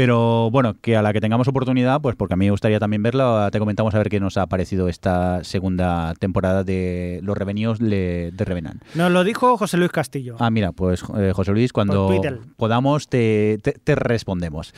pero 0.02 0.50
bueno, 0.50 0.76
que 0.80 0.96
a 0.96 1.02
la 1.02 1.12
que 1.12 1.20
tengamos 1.20 1.46
oportunidad, 1.46 2.00
pues 2.00 2.16
porque 2.16 2.32
a 2.32 2.36
mí 2.38 2.46
me 2.46 2.52
gustaría 2.52 2.80
también 2.80 3.02
verla, 3.02 3.50
te 3.52 3.58
comentamos 3.58 3.94
a 3.94 3.98
ver 3.98 4.08
qué 4.08 4.18
nos 4.18 4.38
ha 4.38 4.46
parecido 4.46 4.88
esta 4.88 5.44
segunda 5.44 6.14
temporada 6.18 6.64
de 6.64 7.20
Los 7.22 7.36
Revenidos 7.36 7.78
de, 7.80 8.32
Revenant. 8.38 8.82
Nos 8.94 9.12
lo 9.12 9.24
dijo 9.24 9.58
José 9.58 9.76
Luis 9.76 9.90
Castillo. 9.92 10.36
Ah, 10.38 10.48
mira, 10.50 10.72
pues 10.72 11.04
eh, 11.18 11.32
José 11.34 11.52
Luis, 11.52 11.74
cuando 11.74 12.10
podamos 12.56 13.08
te, 13.08 13.58
te- 13.62 13.72
te 13.72 13.94
respondemos. 13.94 14.72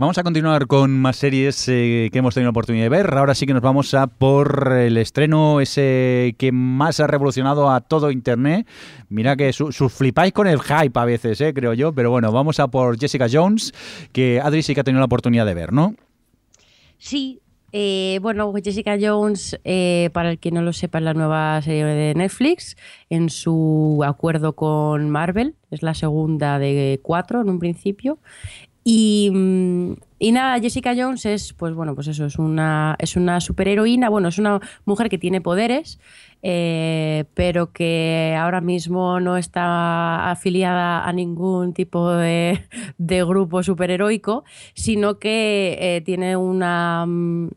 Vamos 0.00 0.16
a 0.16 0.22
continuar 0.22 0.66
con 0.66 0.98
más 0.98 1.16
series 1.16 1.68
eh, 1.68 2.08
que 2.10 2.20
hemos 2.20 2.32
tenido 2.32 2.46
la 2.46 2.52
oportunidad 2.52 2.84
de 2.84 2.88
ver. 2.88 3.12
Ahora 3.18 3.34
sí 3.34 3.44
que 3.44 3.52
nos 3.52 3.60
vamos 3.60 3.92
a 3.92 4.06
por 4.06 4.72
el 4.72 4.96
estreno 4.96 5.60
ese 5.60 6.34
que 6.38 6.52
más 6.52 7.00
ha 7.00 7.06
revolucionado 7.06 7.70
a 7.70 7.82
todo 7.82 8.10
Internet. 8.10 8.66
Mira 9.10 9.36
que 9.36 9.52
su, 9.52 9.72
su 9.72 9.90
flipáis 9.90 10.32
con 10.32 10.46
el 10.46 10.58
hype 10.62 10.98
a 10.98 11.04
veces, 11.04 11.38
eh, 11.42 11.52
creo 11.52 11.74
yo. 11.74 11.92
Pero 11.92 12.10
bueno, 12.10 12.32
vamos 12.32 12.60
a 12.60 12.68
por 12.68 12.98
Jessica 12.98 13.26
Jones, 13.30 13.74
que 14.10 14.40
Adri 14.40 14.62
sí 14.62 14.74
que 14.74 14.80
ha 14.80 14.84
tenido 14.84 15.00
la 15.00 15.04
oportunidad 15.04 15.44
de 15.44 15.52
ver, 15.52 15.70
¿no? 15.70 15.94
Sí, 16.96 17.42
Eh, 17.72 18.18
bueno, 18.20 18.52
Jessica 18.64 18.96
Jones, 19.00 19.60
para 20.12 20.30
el 20.30 20.38
que 20.40 20.50
no 20.50 20.60
lo 20.62 20.72
sepa, 20.72 20.98
es 20.98 21.04
la 21.04 21.14
nueva 21.14 21.60
serie 21.62 21.84
de 21.84 22.14
Netflix 22.14 22.76
en 23.10 23.30
su 23.30 24.02
acuerdo 24.04 24.54
con 24.54 25.08
Marvel. 25.10 25.54
Es 25.70 25.82
la 25.82 25.94
segunda 25.94 26.58
de 26.58 26.98
cuatro 27.02 27.42
en 27.42 27.48
un 27.48 27.60
principio. 27.60 28.18
Y, 28.82 29.30
mm, 29.32 29.92
y 30.18 30.32
nada, 30.32 30.58
Jessica 30.60 30.94
Jones 30.96 31.26
es, 31.26 31.52
pues 31.52 31.74
bueno, 31.74 31.94
pues 31.94 32.06
eso, 32.08 32.24
es 32.26 32.38
una, 32.38 32.96
es 32.98 33.16
una 33.16 33.40
superheroína, 33.40 34.08
bueno, 34.08 34.28
es 34.28 34.38
una 34.38 34.60
mujer 34.84 35.08
que 35.08 35.18
tiene 35.18 35.40
poderes, 35.40 35.98
eh, 36.42 37.24
pero 37.34 37.72
que 37.72 38.36
ahora 38.38 38.60
mismo 38.62 39.20
no 39.20 39.36
está 39.36 40.30
afiliada 40.30 41.06
a 41.06 41.12
ningún 41.12 41.74
tipo 41.74 42.10
de, 42.12 42.66
de 42.98 43.24
grupo 43.24 43.62
superheroico, 43.62 44.44
sino 44.74 45.18
que 45.18 45.76
eh, 45.80 46.00
tiene 46.02 46.36
una... 46.36 47.04
mm, 47.06 47.48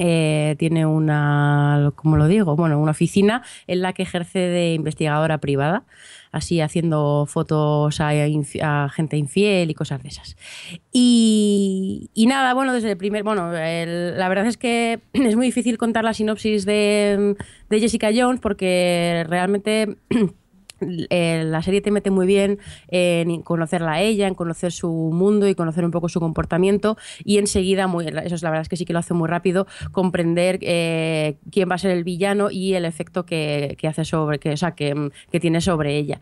eh, 0.00 0.54
tiene 0.60 0.86
una, 0.86 1.90
¿cómo 1.96 2.16
lo 2.16 2.28
digo? 2.28 2.54
Bueno, 2.54 2.78
una 2.78 2.92
oficina 2.92 3.42
en 3.66 3.82
la 3.82 3.92
que 3.92 4.04
ejerce 4.04 4.38
de 4.38 4.74
investigadora 4.74 5.38
privada, 5.38 5.86
así 6.32 6.60
haciendo 6.60 7.26
fotos 7.26 8.00
a, 8.00 8.88
gente 8.90 9.16
infiel 9.16 9.70
y 9.70 9.74
cosas 9.74 10.02
de 10.02 10.08
esas. 10.08 10.36
Y, 10.92 12.10
nada, 12.28 12.54
bueno, 12.54 12.72
desde 12.72 12.92
el 12.92 12.96
primer, 12.96 13.22
bueno, 13.22 13.50
la 13.52 14.28
verdad 14.28 14.46
es 14.46 14.56
que 14.56 15.00
es 15.12 15.36
muy 15.36 15.46
difícil 15.46 15.78
contar 15.78 16.04
la 16.04 16.14
sinopsis 16.14 16.64
de, 16.64 17.36
de 17.68 17.80
Jessica 17.80 18.10
Jones 18.14 18.40
porque 18.40 19.24
realmente 19.28 19.96
eh, 20.80 21.44
la 21.46 21.62
serie 21.62 21.80
te 21.80 21.90
mete 21.90 22.10
muy 22.10 22.26
bien 22.26 22.58
en 22.88 23.42
conocerla 23.42 23.92
a 23.92 24.00
ella, 24.00 24.26
en 24.26 24.34
conocer 24.34 24.72
su 24.72 24.90
mundo 24.90 25.48
y 25.48 25.54
conocer 25.54 25.84
un 25.84 25.90
poco 25.90 26.08
su 26.08 26.20
comportamiento 26.20 26.96
y 27.24 27.38
enseguida, 27.38 27.86
muy, 27.86 28.06
eso 28.06 28.34
es 28.34 28.42
la 28.42 28.50
verdad 28.50 28.62
es 28.62 28.68
que 28.68 28.76
sí 28.76 28.84
que 28.84 28.92
lo 28.92 28.98
hace 28.98 29.14
muy 29.14 29.28
rápido, 29.28 29.66
comprender 29.92 30.58
eh, 30.62 31.36
quién 31.50 31.70
va 31.70 31.74
a 31.74 31.78
ser 31.78 31.90
el 31.90 32.04
villano 32.04 32.50
y 32.50 32.74
el 32.74 32.84
efecto 32.84 33.24
que, 33.24 33.76
que 33.78 33.88
hace 33.88 34.04
sobre, 34.04 34.38
que, 34.38 34.52
o 34.52 34.56
sea, 34.56 34.72
que, 34.72 35.10
que 35.30 35.40
tiene 35.40 35.60
sobre 35.60 35.96
ella. 35.96 36.20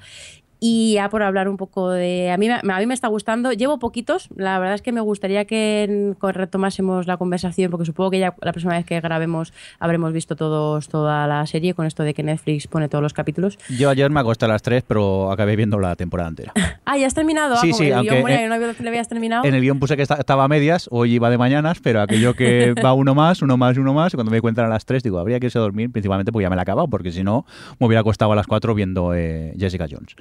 Y 0.59 0.95
ya 0.95 1.11
por 1.11 1.23
hablar 1.23 1.49
un 1.49 1.57
poco 1.57 1.91
de... 1.91 2.31
A 2.31 2.37
mí, 2.39 2.49
me- 2.49 2.55
a 2.73 2.79
mí 2.79 2.87
me 2.87 2.95
está 2.95 3.09
gustando. 3.09 3.53
Llevo 3.53 3.79
poquitos. 3.79 4.29
La 4.37 4.59
verdad 4.59 4.75
es 4.75 4.83
que 4.83 4.91
me 4.93 5.01
gustaría 5.01 5.45
que 5.45 6.15
retomásemos 6.21 7.07
la 7.07 7.17
conversación 7.17 7.71
porque 7.71 7.85
supongo 7.85 8.11
que 8.11 8.19
ya 8.19 8.35
la 8.41 8.53
próxima 8.53 8.75
vez 8.75 8.87
que 8.87 9.01
grabemos 9.01 9.53
habremos 9.79 10.13
visto 10.13 10.35
todos 10.37 10.89
toda 10.89 11.27
la 11.27 11.47
serie 11.47 11.75
con 11.75 11.87
esto 11.87 12.03
de 12.05 12.15
que 12.15 12.23
Netflix 12.23 12.67
pone 12.69 12.89
todos 12.89 13.03
los 13.03 13.13
capítulos. 13.13 13.59
Yo 13.69 13.91
ayer 13.91 14.11
me 14.11 14.21
acosté 14.21 14.47
a 14.47 14.49
las 14.49 14.63
3, 14.63 14.85
pero 14.87 15.31
acabé 15.31 15.57
viendo 15.57 15.79
la 15.79 15.97
temporada 15.97 16.29
entera. 16.31 16.53
Ah, 16.89 16.97
¿ya 16.97 17.09
has 17.09 17.15
terminado? 17.15 17.57
Sí, 17.57 17.71
Ah, 17.73 17.77
sí, 17.77 17.91
aunque, 17.91 18.15
guion 18.15 18.31
eh, 18.31 18.37
que 18.37 18.49
no 18.49 18.85
le 18.85 18.89
habías 18.91 19.09
terminado. 19.09 19.45
En 19.45 19.55
el 19.57 19.61
guion 19.61 19.81
puse 19.81 19.97
que 19.97 20.03
esta- 20.03 20.15
estaba 20.15 20.45
a 20.45 20.49
medias, 20.49 20.87
hoy 20.93 21.15
iba 21.15 21.29
de 21.31 21.37
mañanas, 21.37 21.81
pero 21.83 22.01
aquello 22.01 22.35
que 22.35 22.75
va 22.85 22.93
uno 22.93 23.13
más, 23.13 23.43
uno 23.43 23.57
más, 23.57 23.77
uno 23.77 23.93
más, 23.93 24.15
y 24.15 24.17
cuando 24.17 24.31
me 24.31 24.37
di 24.37 24.41
cuenta 24.41 24.65
a 24.65 24.69
las 24.69 24.85
3, 24.87 25.03
digo, 25.03 25.19
habría 25.19 25.41
que 25.41 25.47
irse 25.47 25.59
a 25.59 25.63
dormir, 25.63 25.91
principalmente 25.91 26.31
porque 26.31 26.45
ya 26.45 26.49
me 26.51 26.55
la 26.55 26.63
he 26.63 26.65
acabado, 26.65 26.87
porque 26.87 27.11
si 27.11 27.25
no, 27.25 27.45
me 27.81 27.89
hubiera 27.89 28.03
acostado 28.03 28.31
a 28.31 28.37
las 28.37 28.47
4 28.47 28.73
viendo 28.77 29.15
eh, 29.17 29.53
Jessica 29.59 29.87
Jones. 29.91 30.15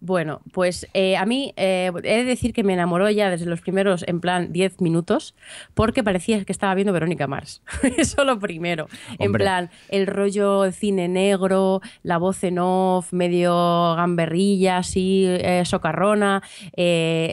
Bueno, 0.00 0.42
pues 0.52 0.86
eh, 0.94 1.16
a 1.16 1.26
mí 1.26 1.52
eh, 1.56 1.90
he 2.04 2.16
de 2.18 2.24
decir 2.24 2.52
que 2.52 2.62
me 2.62 2.72
enamoró 2.72 3.10
ya 3.10 3.30
desde 3.30 3.46
los 3.46 3.60
primeros, 3.60 4.04
en 4.06 4.20
plan, 4.20 4.52
10 4.52 4.80
minutos, 4.80 5.34
porque 5.74 6.04
parecía 6.04 6.44
que 6.44 6.52
estaba 6.52 6.74
viendo 6.74 6.92
Verónica 6.92 7.26
Mars. 7.26 7.62
Eso 7.96 8.24
lo 8.24 8.38
primero. 8.38 8.86
En 9.18 9.32
plan, 9.32 9.70
el 9.88 10.06
rollo 10.06 10.70
cine 10.70 11.08
negro, 11.08 11.80
la 12.02 12.18
voz 12.18 12.44
en 12.44 12.58
off, 12.60 13.12
medio 13.12 13.94
gamberrilla, 13.96 14.78
así, 14.78 15.24
eh, 15.26 15.62
socarrona. 15.64 16.42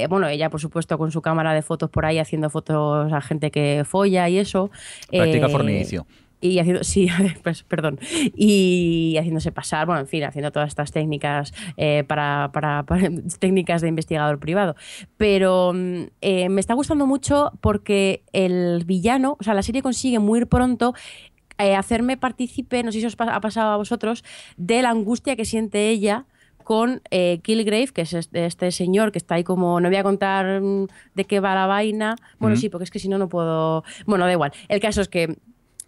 Bueno, 0.10 0.28
ella, 0.28 0.50
por 0.50 0.60
supuesto, 0.60 0.98
con 0.98 1.12
su 1.12 1.22
cámara 1.22 1.54
de 1.54 1.62
fotos 1.62 1.90
por 1.90 2.06
ahí 2.06 2.18
haciendo 2.18 2.50
fotos 2.50 3.14
a 3.14 3.22
gente 3.22 3.52
que 3.52 3.84
folla 3.86 4.28
y 4.30 4.40
eso. 4.40 4.72
Practica 5.10 5.48
Eh, 5.48 5.50
fornicio. 5.50 6.06
Y 6.42 6.60
haciendo, 6.60 6.84
sí, 6.86 7.08
pues, 7.44 7.64
perdón, 7.64 8.00
y 8.36 9.16
haciéndose 9.18 9.52
pasar, 9.52 9.86
bueno, 9.86 10.02
en 10.02 10.08
fin, 10.08 10.24
haciendo 10.24 10.52
todas 10.52 10.68
estas 10.70 10.92
técnicas 10.92 11.54
eh, 11.78 12.04
para, 12.08 12.50
para- 12.54 12.84
para- 12.88 13.10
técnicas 13.40 13.82
de 13.82 13.88
investigador 13.88 14.40
privado. 14.40 14.76
Pero 15.18 15.72
mm, 15.74 16.02
eh, 16.22 16.50
me 16.50 16.60
está 16.62 16.74
gustando 16.74 17.06
mucho 17.08 17.52
porque 17.62 18.24
el 18.34 18.84
villano, 18.86 19.38
o 19.40 19.44
sea, 19.44 19.54
la 19.54 19.64
serie 19.64 19.82
consigue 19.82 20.20
muy 20.20 20.46
pronto 20.46 20.94
eh, 21.58 21.76
hacerme 21.76 22.18
partícipe, 22.18 22.84
no 22.84 22.92
sé 22.92 23.00
si 23.00 23.06
os 23.06 23.16
ha 23.20 23.40
pasado 23.40 23.72
a 23.72 23.78
vosotros, 23.78 24.24
de 24.58 24.82
la 24.82 24.90
angustia 24.90 25.36
que 25.36 25.46
siente 25.46 25.90
ella 25.90 26.26
con 26.66 27.02
eh, 27.12 27.40
Kilgrave, 27.44 27.90
que 27.94 28.02
es 28.02 28.14
este, 28.14 28.46
este 28.48 28.72
señor 28.72 29.12
que 29.12 29.20
está 29.20 29.36
ahí 29.36 29.44
como, 29.44 29.80
no 29.80 29.88
voy 29.88 29.98
a 29.98 30.04
contar 30.04 30.60
mm, 30.62 30.88
de 31.14 31.26
qué 31.26 31.40
va 31.40 31.54
la 31.56 31.68
vaina, 31.68 32.16
bueno, 32.40 32.56
sí, 32.58 32.70
porque 32.70 32.84
es 32.86 32.92
que 32.92 32.98
si 33.00 33.08
no, 33.08 33.18
no 33.20 33.30
puedo, 33.30 33.84
bueno, 34.08 34.26
da 34.26 34.32
igual, 34.32 34.52
el 34.68 34.80
caso 34.82 35.00
es 35.02 35.08
que 35.08 35.38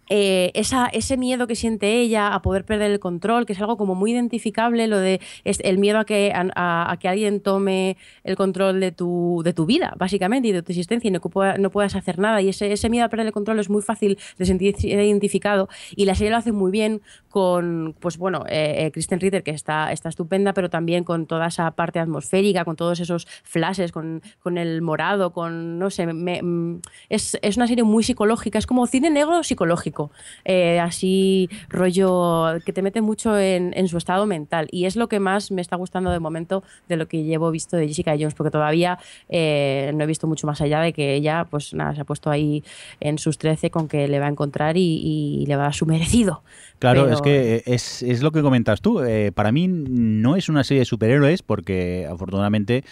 eh, 0.08 0.50
esa, 0.54 0.86
ese 0.86 1.16
miedo 1.16 1.46
que 1.46 1.54
siente 1.54 2.00
ella 2.00 2.34
a 2.34 2.42
poder 2.42 2.64
perder 2.64 2.90
el 2.90 3.00
control, 3.00 3.46
que 3.46 3.52
es 3.52 3.60
algo 3.60 3.76
como 3.76 3.94
muy 3.94 4.12
identificable, 4.12 4.86
lo 4.86 4.98
de 4.98 5.20
es 5.44 5.60
el 5.64 5.78
miedo 5.78 5.98
a 5.98 6.04
que, 6.04 6.32
a, 6.34 6.90
a- 6.92 6.96
que 6.98 7.08
alguien 7.08 7.40
tome 7.40 7.96
el 8.24 8.36
control 8.36 8.80
de 8.80 8.92
tu, 8.92 9.42
de 9.44 9.52
tu 9.52 9.66
vida, 9.66 9.94
básicamente, 9.98 10.48
y 10.48 10.52
de 10.52 10.62
tu 10.62 10.72
existencia, 10.72 11.08
y 11.08 11.10
no, 11.12 11.20
no 11.58 11.70
puedas 11.70 11.94
hacer 11.94 12.18
nada. 12.18 12.40
Y 12.42 12.48
ese, 12.48 12.72
ese 12.72 12.88
miedo 12.90 13.04
a 13.04 13.08
perder 13.08 13.26
el 13.26 13.32
control 13.32 13.58
es 13.60 13.70
muy 13.70 13.82
fácil 13.82 14.18
de 14.38 14.44
sentir 14.44 14.74
identificado, 14.84 15.68
y 15.94 16.04
la 16.04 16.14
serie 16.14 16.30
lo 16.30 16.36
hace 16.38 16.52
muy 16.52 16.70
bien 16.70 17.00
con, 17.28 17.94
pues 18.00 18.16
bueno, 18.18 18.44
eh, 18.48 18.86
eh, 18.86 18.90
Kristen 18.92 19.20
Ritter, 19.20 19.42
que 19.42 19.50
está, 19.50 19.92
está 19.92 20.08
estupenda, 20.08 20.52
pero 20.54 20.70
también 20.70 21.04
con 21.04 21.26
toda 21.26 21.46
esa 21.48 21.70
parte 21.72 21.98
atmosférica, 21.98 22.64
con 22.64 22.76
todos 22.76 23.00
esos 23.00 23.26
flashes, 23.44 23.92
con, 23.92 24.22
con 24.42 24.58
el 24.58 24.82
morado, 24.82 25.32
con, 25.32 25.78
no 25.78 25.90
sé, 25.90 26.06
me- 26.06 26.42
mm, 26.42 26.80
es, 27.08 27.38
es 27.42 27.56
una 27.56 27.66
serie 27.66 27.84
muy 27.84 28.02
psicológica, 28.02 28.58
es 28.58 28.66
como 28.66 28.86
cine 28.86 29.10
negro 29.10 29.42
psicológico, 29.42 29.97
eh, 30.44 30.80
así 30.80 31.48
rollo 31.68 32.58
que 32.64 32.72
te 32.72 32.82
mete 32.82 33.00
mucho 33.00 33.38
en, 33.38 33.72
en 33.76 33.88
su 33.88 33.96
estado 33.98 34.26
mental. 34.26 34.68
Y 34.70 34.84
es 34.86 34.96
lo 34.96 35.08
que 35.08 35.20
más 35.20 35.50
me 35.50 35.60
está 35.60 35.76
gustando 35.76 36.10
de 36.10 36.18
momento 36.20 36.62
de 36.88 36.96
lo 36.96 37.06
que 37.08 37.24
llevo 37.24 37.50
visto 37.50 37.76
de 37.76 37.88
Jessica 37.88 38.12
Jones, 38.18 38.34
porque 38.34 38.50
todavía 38.50 38.98
eh, 39.28 39.92
no 39.94 40.04
he 40.04 40.06
visto 40.06 40.26
mucho 40.26 40.46
más 40.46 40.60
allá 40.60 40.80
de 40.80 40.92
que 40.92 41.14
ella, 41.14 41.46
pues 41.50 41.74
nada, 41.74 41.94
se 41.94 42.00
ha 42.00 42.04
puesto 42.04 42.30
ahí 42.30 42.62
en 43.00 43.18
sus 43.18 43.38
13 43.38 43.70
con 43.70 43.88
que 43.88 44.08
le 44.08 44.18
va 44.20 44.26
a 44.26 44.30
encontrar 44.30 44.76
y, 44.76 45.42
y 45.42 45.46
le 45.46 45.56
va 45.56 45.62
a 45.62 45.66
dar 45.66 45.74
su 45.74 45.86
merecido. 45.86 46.42
Claro, 46.78 47.02
Pero- 47.04 47.14
es 47.14 47.22
que 47.22 47.56
eh, 47.56 47.62
es, 47.66 48.02
es 48.02 48.22
lo 48.22 48.30
que 48.32 48.42
comentas 48.42 48.80
tú. 48.80 49.00
Eh, 49.02 49.32
para 49.34 49.52
mí 49.52 49.66
no 49.68 50.36
es 50.36 50.48
una 50.48 50.62
serie 50.64 50.80
de 50.80 50.84
superhéroes 50.84 51.42
porque 51.42 52.06
afortunadamente 52.10 52.84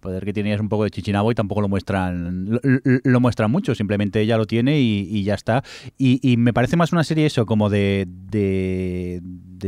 poder 0.00 0.24
que 0.24 0.32
tiene 0.32 0.52
es 0.52 0.60
un 0.60 0.68
poco 0.68 0.84
de 0.84 0.90
chichinabo 0.90 1.30
y 1.30 1.34
tampoco 1.34 1.60
lo 1.60 1.68
muestran 1.68 2.60
lo, 3.04 3.20
muestran 3.20 3.50
mucho, 3.50 3.74
simplemente 3.74 4.20
ella 4.20 4.36
lo 4.36 4.46
tiene 4.46 4.80
y, 4.80 5.22
ya 5.22 5.34
está. 5.34 5.62
Y, 5.98 6.36
me 6.36 6.52
parece 6.52 6.76
más 6.76 6.92
una 6.92 7.04
serie 7.04 7.26
eso, 7.26 7.46
como 7.46 7.70
de, 7.70 8.06
de, 8.08 9.20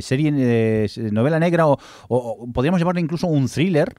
serie 0.02 0.32
de 0.32 1.10
novela 1.12 1.38
negra 1.38 1.66
o, 1.66 1.78
podríamos 2.52 2.80
llamarlo 2.80 3.00
incluso 3.00 3.26
un 3.26 3.48
thriller 3.48 3.94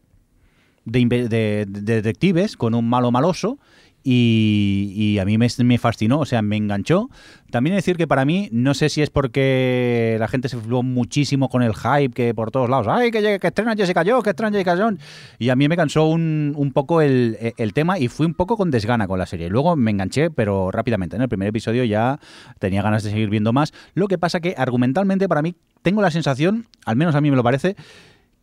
de 0.86 1.66
detectives 1.68 2.58
con 2.58 2.76
un 2.76 2.90
malo 2.90 3.12
maloso 3.12 3.58
y, 4.04 5.18
a 5.20 5.26
mí 5.26 5.38
me, 5.38 5.78
fascinó, 5.78 6.20
o 6.20 6.26
sea, 6.26 6.42
me 6.42 6.58
enganchó. 6.58 7.10
También 7.52 7.76
decir 7.76 7.96
que 7.96 8.08
para 8.08 8.26
mí, 8.26 8.50
no 8.52 8.74
sé 8.74 8.90
si 8.90 9.02
es 9.02 9.10
porque 9.10 10.18
la 10.20 10.28
gente 10.28 10.50
se 10.50 10.58
flipó 10.58 10.84
muchísimo 10.84 11.50
con 11.50 11.64
el 11.64 11.74
hype 11.74 12.14
que 12.14 12.34
por 12.34 12.52
todos 12.52 12.70
lados, 12.70 12.88
¡ay, 12.90 13.12
que, 13.12 13.40
que 13.40 13.48
estrena 13.48 13.76
Jessica 13.76 14.04
Jones, 14.06 14.24
que 14.24 14.32
estrena 14.32 14.52
Jessica 14.52 14.76
Jones! 14.78 15.00
Y 15.40 15.50
a 15.50 15.56
mí 15.56 15.68
me 15.68 15.78
cansó 15.78 16.06
un, 16.08 16.54
un 16.56 16.72
poco 16.74 17.02
el, 17.02 17.38
el 17.58 17.74
tema 17.74 18.00
y 18.00 18.08
fui 18.08 18.26
un 18.26 18.34
poco 18.34 18.58
con 18.58 18.72
desgana 18.72 19.08
con 19.08 19.20
la 19.20 19.26
serie. 19.26 19.50
Luego 19.50 19.76
me 19.76 19.92
enganché, 19.92 20.30
pero 20.32 20.72
rápidamente. 20.72 21.16
En 21.16 21.22
el 21.22 21.30
primer 21.30 21.48
episodio 21.48 21.84
ya 21.84 22.20
tenía 22.60 22.82
ganas 22.82 23.04
de 23.04 23.12
seguir 23.12 23.30
viendo 23.30 23.54
más. 23.54 23.74
Lo 23.94 24.08
que 24.08 24.18
pasa 24.18 24.40
que 24.40 24.56
argumentalmente 24.58 25.28
para 25.30 25.42
mí 25.42 25.56
tengo 25.82 26.02
la 26.02 26.12
sensación, 26.12 26.68
al 26.86 26.96
menos 26.96 27.16
a 27.16 27.22
mí 27.22 27.30
me 27.30 27.38
lo 27.38 27.44
parece, 27.44 27.76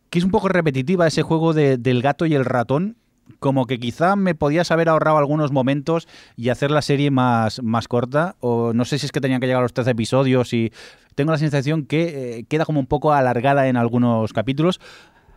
que 0.09 0.19
es 0.19 0.25
un 0.25 0.31
poco 0.31 0.47
repetitiva 0.47 1.07
ese 1.07 1.21
juego 1.21 1.53
de- 1.53 1.77
del 1.77 2.01
gato 2.01 2.25
y 2.25 2.33
el 2.33 2.45
ratón. 2.45 2.97
Como 3.39 3.65
que 3.65 3.79
quizá 3.79 4.15
me 4.15 4.35
podías 4.35 4.71
haber 4.71 4.89
ahorrado 4.89 5.17
algunos 5.17 5.51
momentos 5.51 6.07
y 6.35 6.49
hacer 6.49 6.69
la 6.71 6.81
serie 6.81 7.11
más, 7.11 7.61
más 7.63 7.87
corta. 7.87 8.35
O 8.39 8.73
no 8.73 8.85
sé 8.85 8.99
si 8.99 9.05
es 9.05 9.11
que 9.11 9.21
tenían 9.21 9.39
que 9.39 9.47
llegar 9.47 9.61
a 9.61 9.63
los 9.63 9.73
13 9.73 9.91
episodios 9.91 10.53
y 10.53 10.71
tengo 11.15 11.31
la 11.31 11.37
sensación 11.37 11.85
que 11.85 12.39
eh, 12.39 12.43
queda 12.47 12.65
como 12.65 12.79
un 12.79 12.87
poco 12.87 13.13
alargada 13.13 13.67
en 13.67 13.77
algunos 13.77 14.33
capítulos. 14.33 14.79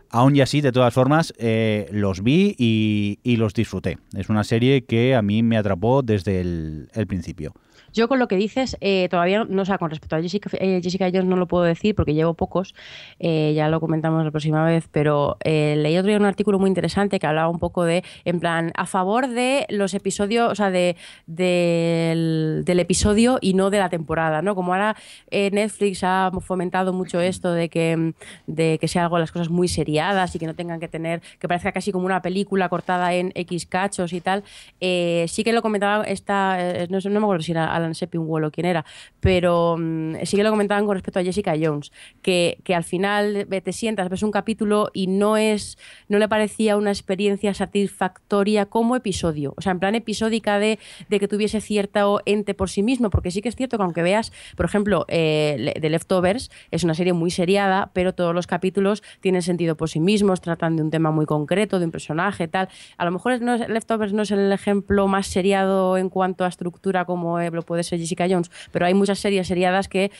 Aún 0.09 0.35
y 0.35 0.41
así, 0.41 0.61
de 0.61 0.71
todas 0.71 0.93
formas, 0.93 1.33
eh, 1.37 1.87
los 1.91 2.21
vi 2.21 2.55
y, 2.57 3.35
los 3.37 3.53
disfruté. 3.53 3.97
Es 4.15 4.29
una 4.29 4.43
serie 4.43 4.85
que 4.85 5.15
a 5.15 5.21
mí 5.21 5.43
me 5.43 5.57
atrapó 5.57 6.03
desde 6.03 6.41
el 6.41 7.07
principio. 7.07 7.53
Yo 7.95 8.09
con 8.09 8.19
lo 8.19 8.27
que 8.27 8.35
dices, 8.35 8.75
eh, 8.81 9.07
todavía, 9.09 9.45
no, 9.47 9.61
o 9.61 9.65
sea, 9.65 9.77
con 9.77 9.89
respecto 9.89 10.17
a 10.17 10.21
Jessica, 10.21 10.49
eh, 10.59 10.81
Jessica 10.83 11.09
no 11.23 11.37
lo 11.37 11.47
puedo 11.47 11.63
decir 11.63 11.95
porque 11.95 12.13
llevo 12.13 12.33
pocos, 12.33 12.75
eh, 13.19 13.53
ya 13.55 13.69
lo 13.69 13.79
comentamos 13.79 14.25
la 14.25 14.31
próxima 14.31 14.65
vez, 14.65 14.89
pero 14.91 15.37
eh, 15.45 15.75
leí 15.77 15.97
otro 15.97 16.09
día 16.09 16.17
un 16.17 16.25
artículo 16.25 16.59
muy 16.59 16.67
interesante 16.67 17.19
que 17.19 17.25
hablaba 17.25 17.47
un 17.47 17.57
poco 17.57 17.85
de, 17.85 18.03
en 18.25 18.41
plan, 18.41 18.73
a 18.75 18.85
favor 18.85 19.29
de 19.29 19.65
los 19.69 19.93
episodios, 19.93 20.51
o 20.51 20.55
sea, 20.55 20.71
de, 20.71 20.97
del, 21.25 22.65
episodio 22.67 23.37
y 23.39 23.53
no 23.53 23.69
de 23.69 23.79
la 23.79 23.87
temporada, 23.87 24.41
¿no? 24.41 24.55
Como 24.55 24.73
ahora 24.73 24.97
Netflix 25.31 26.03
ha 26.03 26.31
fomentado 26.41 26.91
mucho 26.91 27.21
esto 27.21 27.53
de 27.53 27.69
que, 27.69 28.13
de 28.45 28.77
que 28.77 28.89
sea 28.89 29.03
algo 29.03 29.19
las 29.19 29.31
cosas 29.31 29.49
muy 29.49 29.69
seriadas 29.69 30.35
y 30.35 30.39
que 30.39 30.47
no 30.47 30.53
tengan 30.53 30.81
que 30.81 30.89
tener, 30.89 31.21
que 31.39 31.47
parezca 31.47 31.71
casi 31.71 31.93
como 31.93 32.05
una 32.05 32.21
película 32.21 32.67
cortada 32.67 33.13
en 33.13 33.31
X 33.35 33.65
cachos 33.65 34.11
y 34.11 34.19
tal, 34.19 34.43
sí 34.81 35.43
que 35.45 35.53
lo 35.53 35.61
comentaba 35.61 36.03
esta, 36.03 36.57
no, 36.89 36.99
me 37.09 37.17
acuerdo 37.17 37.41
si 37.41 37.53
era 37.53 37.84
Alan 37.85 37.95
Sepinwall 37.95 38.43
o 38.43 38.51
quién 38.51 38.65
era, 38.65 38.85
pero 39.19 39.77
mm, 39.79 40.15
sí 40.23 40.37
que 40.37 40.43
lo 40.43 40.49
comentaban 40.51 40.85
con 40.85 40.95
respecto 40.95 41.19
a 41.19 41.23
Jessica 41.23 41.53
Jones, 41.59 41.91
que, 42.21 42.57
que 42.63 42.75
al 42.75 42.83
final 42.83 43.47
te 43.63 43.71
sientas, 43.71 44.09
ves 44.09 44.23
un 44.23 44.31
capítulo 44.31 44.89
y 44.93 45.07
no 45.07 45.37
es, 45.37 45.77
no 46.09 46.19
le 46.19 46.27
parecía 46.27 46.77
una 46.77 46.91
experiencia 46.91 47.53
satisfactoria 47.53 48.65
como 48.65 48.95
episodio, 48.95 49.53
o 49.57 49.61
sea, 49.61 49.71
en 49.71 49.79
plan 49.79 49.95
episódica 49.95 50.59
de, 50.59 50.79
de 51.09 51.19
que 51.19 51.27
tuviese 51.27 51.61
cierto 51.61 52.21
ente 52.25 52.53
por 52.53 52.69
sí 52.69 52.83
mismo, 52.83 53.09
porque 53.09 53.31
sí 53.31 53.41
que 53.41 53.49
es 53.49 53.55
cierto 53.55 53.77
que 53.77 53.83
aunque 53.83 54.01
veas, 54.03 54.31
por 54.55 54.65
ejemplo, 54.65 55.05
eh, 55.07 55.73
The 55.79 55.89
Leftovers 55.89 56.51
es 56.71 56.83
una 56.83 56.93
serie 56.93 57.13
muy 57.13 57.31
seriada, 57.31 57.91
pero 57.93 58.13
todos 58.13 58.33
los 58.33 58.47
capítulos 58.47 59.03
tienen 59.21 59.41
sentido 59.41 59.75
por 59.77 59.89
sí 59.89 59.99
mismos, 59.99 60.41
tratan 60.41 60.75
de 60.75 60.83
un 60.83 60.89
tema 60.91 61.11
muy 61.11 61.25
concreto, 61.25 61.79
de 61.79 61.85
un 61.85 61.91
personaje, 61.91 62.47
tal. 62.47 62.69
A 62.97 63.05
lo 63.05 63.11
mejor 63.11 63.39
no 63.41 63.53
es- 63.55 63.67
Leftovers 63.69 64.13
no 64.13 64.23
es 64.23 64.31
el 64.31 64.51
ejemplo 64.51 65.07
más 65.07 65.27
seriado 65.27 65.97
en 65.97 66.09
cuanto 66.09 66.43
a 66.45 66.47
estructura 66.47 67.05
como 67.05 67.39
lo 67.39 67.61
puede 67.63 67.74
ser 67.83 67.99
Jessica 67.99 68.27
Jones, 68.29 68.49
pero 68.71 68.85
hay 68.85 68.93
muchas 68.93 69.19
series 69.19 69.47
seriadas 69.47 69.87
que 69.87 70.11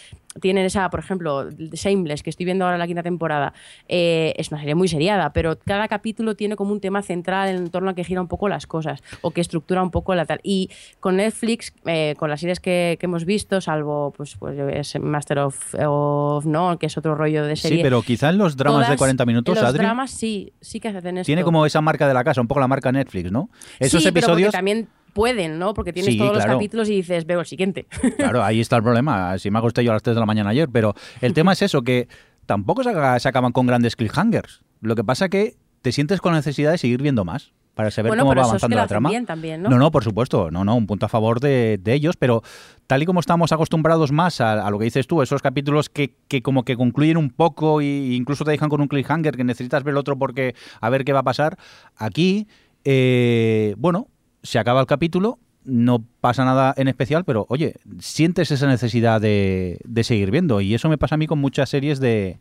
tienen 0.42 0.66
esa, 0.66 0.90
por 0.90 1.00
ejemplo, 1.00 1.50
Shameless, 1.50 2.22
que 2.22 2.30
estoy 2.30 2.46
viendo 2.46 2.66
ahora 2.66 2.78
la 2.78 2.88
quinta 2.88 3.04
temporada, 3.04 3.54
eh, 3.88 4.34
es 4.36 4.52
una 4.52 4.60
serie 4.60 4.76
muy 4.76 4.90
seriada, 4.90 5.32
pero 5.32 5.58
cada 5.60 5.88
capítulo 5.88 6.36
tiene 6.36 6.58
como 6.58 6.74
un 6.74 6.82
tema 6.82 7.02
central 7.02 7.56
en 7.56 7.70
torno 7.70 7.92
a 7.92 7.96
que 7.96 8.04
gira 8.04 8.20
un 8.20 8.28
poco 8.28 8.50
las 8.50 8.68
cosas 8.68 9.02
o 9.22 9.32
que 9.32 9.40
estructura 9.40 9.82
un 9.82 9.92
poco 9.92 10.14
la 10.14 10.26
tal. 10.26 10.42
Y 10.44 10.70
con 11.00 11.16
Netflix, 11.16 11.74
eh, 11.86 12.16
con 12.18 12.30
las 12.30 12.42
series 12.42 12.60
que, 12.60 12.98
que 13.00 13.06
hemos 13.06 13.24
visto, 13.24 13.62
salvo 13.62 14.12
pues, 14.16 14.36
pues 14.36 14.60
es 14.60 15.00
Master 15.02 15.40
of, 15.40 15.74
of 15.86 16.46
None, 16.46 16.78
que 16.80 16.88
es 16.88 16.98
otro 16.98 17.16
rollo 17.16 17.46
de 17.46 17.56
serie. 17.56 17.78
Sí, 17.78 17.84
pero 17.84 18.02
quizá 18.02 18.30
en 18.30 18.38
los 18.38 18.58
dramas 18.58 18.82
de 18.82 18.86
todas- 18.88 18.98
40 18.98 19.26
minutos, 19.26 19.56
Los 19.56 19.64
Adri, 19.64 19.78
dramas 19.78 20.12
sí, 20.12 20.52
sí 20.60 20.82
que 20.82 20.90
hacen 20.90 21.18
esto. 21.20 21.26
tiene 21.28 21.44
como 21.44 21.66
esa 21.66 21.80
marca 21.80 22.08
de 22.10 22.14
la 22.14 22.26
casa, 22.26 22.42
un 22.42 22.48
poco 22.48 22.60
la 22.60 22.68
marca 22.68 22.92
Netflix, 22.92 23.32
¿no? 23.32 23.50
Esos 23.80 24.04
sí, 24.04 24.12
pero 24.12 24.26
episodios... 24.28 24.52
también 24.52 24.90
pueden, 25.16 25.58
¿no? 25.58 25.74
Porque 25.74 25.94
tienes 25.94 26.12
Sí, 26.12 26.18
todos 26.20 26.34
claro. 26.34 26.48
los 26.50 26.56
capítulos 26.58 26.90
y 26.90 26.96
dices, 26.98 27.26
veo 27.26 27.40
el 27.40 27.46
siguiente. 27.46 27.88
Claro, 28.18 28.44
ahí 28.44 28.60
está 28.60 28.76
el 28.76 28.84
problema. 28.84 29.38
Si 29.40 29.50
me 29.50 29.60
usted 29.62 29.82
yo 29.82 29.92
a 29.92 29.94
las 29.94 30.04
3 30.04 30.16
de 30.16 30.20
la 30.20 30.26
mañana 30.26 30.50
ayer, 30.50 30.68
pero 30.70 30.94
el 31.22 31.34
tema 31.34 31.54
es 31.54 31.62
eso, 31.62 31.82
que 31.84 32.08
tampoco 32.46 32.84
se, 32.84 32.90
acaban 32.90 33.54
con 33.54 33.66
grandes 33.66 33.96
cliffhangers. 33.96 34.62
Lo 34.82 34.96
que 34.96 35.04
pasa 35.06 35.30
que 35.30 35.56
te 35.82 35.94
sientes 35.94 36.20
con 36.20 36.34
la 36.34 36.40
necesidad 36.40 36.72
de 36.72 36.78
seguir 36.78 37.02
viendo 37.02 37.24
más 37.24 37.54
para 37.76 37.92
saber 37.92 38.10
bueno, 38.10 38.24
cómo 38.24 38.36
va 38.36 38.44
avanzando 38.44 38.76
la 38.76 38.88
trama. 38.88 39.10
también, 39.26 39.64
¿no? 39.64 39.70
No, 39.70 39.78
no, 39.78 39.90
por 39.92 40.04
supuesto, 40.04 40.52
no, 40.52 40.66
no, 40.66 40.76
un 40.76 40.86
punto 40.86 41.06
a 41.06 41.10
favor 41.10 41.40
de, 41.40 41.80
de 41.82 41.94
ellos, 41.94 42.18
pero 42.18 42.42
tal 42.86 43.02
y 43.02 43.06
como 43.06 43.22
estamos 43.22 43.54
acostumbrados 43.54 44.12
más 44.12 44.42
a, 44.42 44.66
a 44.66 44.70
lo 44.70 44.80
que 44.80 44.86
dices 44.86 45.08
tú, 45.08 45.22
esos 45.22 45.42
capítulos 45.42 45.90
que, 45.90 46.16
que 46.28 46.42
como 46.42 46.64
que 46.64 46.76
concluyen 46.76 47.16
un 47.16 47.30
poco 47.30 47.80
e 47.80 48.16
incluso 48.16 48.44
te 48.44 48.52
dejan 48.52 48.70
con 48.70 48.82
un 48.82 48.88
cliffhanger 48.90 49.38
que 49.38 49.44
necesitas 49.46 49.84
ver 49.84 49.94
el 49.94 49.98
otro 49.98 50.18
porque 50.18 50.56
a 50.82 50.90
ver 50.90 51.06
qué 51.06 51.14
va 51.14 51.20
a 51.20 51.24
pasar, 51.24 51.58
aquí, 51.96 52.48
eh, 52.84 53.76
bueno, 53.78 54.08
se 54.46 54.60
acaba 54.60 54.80
el 54.80 54.88
capítulo, 54.88 55.40
no 55.64 56.06
pasa 56.22 56.46
nada 56.46 56.74
en 56.78 56.88
especial, 56.88 57.26
pero 57.26 57.46
oye, 57.50 57.76
sientes 58.00 58.52
esa 58.52 58.68
necesidad 58.68 59.20
de, 59.20 59.80
de 59.84 60.04
seguir 60.04 60.32
viendo. 60.32 60.62
Y 60.62 60.76
eso 60.76 60.90
me 60.90 60.98
pasa 60.98 61.16
a 61.16 61.18
mí 61.18 61.28
con 61.28 61.40
muchas 61.40 61.70
series 61.70 62.00
de 62.00 62.38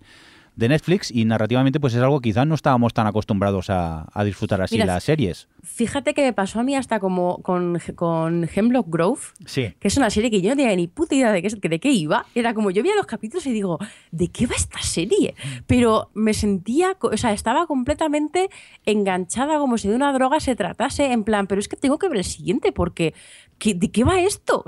de 0.57 0.69
Netflix 0.69 1.11
y 1.11 1.25
narrativamente 1.25 1.81
pues 1.81 1.95
es 1.95 2.01
algo 2.03 2.21
que 2.21 2.29
quizás 2.31 2.47
no 2.47 2.55
estábamos 2.55 2.95
tan 2.95 3.07
acostumbrados 3.07 3.71
a, 3.71 4.07
a 4.13 4.25
disfrutar 4.25 4.63
así 4.63 4.77
Mira, 4.77 4.87
las 4.87 5.05
series. 5.05 5.49
Fíjate 5.63 6.15
que 6.15 6.23
me 6.23 6.33
pasó 6.33 6.61
a 6.61 6.63
mí 6.63 6.77
hasta 6.77 7.01
como 7.01 7.39
con, 7.43 7.79
con 7.97 8.49
Hemlock 8.55 8.87
Grove, 8.89 9.21
Sí. 9.47 9.75
que 9.81 9.89
es 9.89 9.97
una 9.97 10.11
serie 10.11 10.31
que 10.31 10.41
yo 10.41 10.51
no 10.51 10.57
tenía 10.57 10.77
ni 10.77 10.87
puta 10.87 11.15
idea 11.15 11.33
de 11.33 11.43
qué, 11.43 11.69
de 11.69 11.81
qué 11.81 11.91
iba. 11.91 12.25
Era 12.35 12.55
como 12.55 12.71
yo 12.71 12.83
veía 12.83 12.95
los 12.95 13.07
capítulos 13.07 13.47
y 13.47 13.53
digo, 13.53 13.79
¿de 14.13 14.29
qué 14.29 14.47
va 14.47 14.55
esta 14.55 14.81
serie? 14.81 15.35
Pero 15.67 16.11
me 16.15 16.35
sentía, 16.35 16.97
o 17.01 17.17
sea, 17.17 17.33
estaba 17.33 17.67
completamente 17.67 18.49
enganchada 18.85 19.59
como 19.59 19.79
si 19.79 19.89
de 19.89 19.97
una 19.97 20.13
droga 20.13 20.41
se 20.41 20.55
tratase, 20.57 21.13
en 21.13 21.25
plan, 21.25 21.47
pero 21.47 21.61
es 21.61 21.69
que 21.69 21.77
tengo 21.77 21.99
que 21.99 22.09
ver 22.09 22.19
el 22.19 22.25
siguiente 22.25 22.71
porque 22.73 23.15
¿qué- 23.59 23.75
¿de 23.75 23.91
qué 23.91 24.05
va 24.05 24.21
esto? 24.21 24.65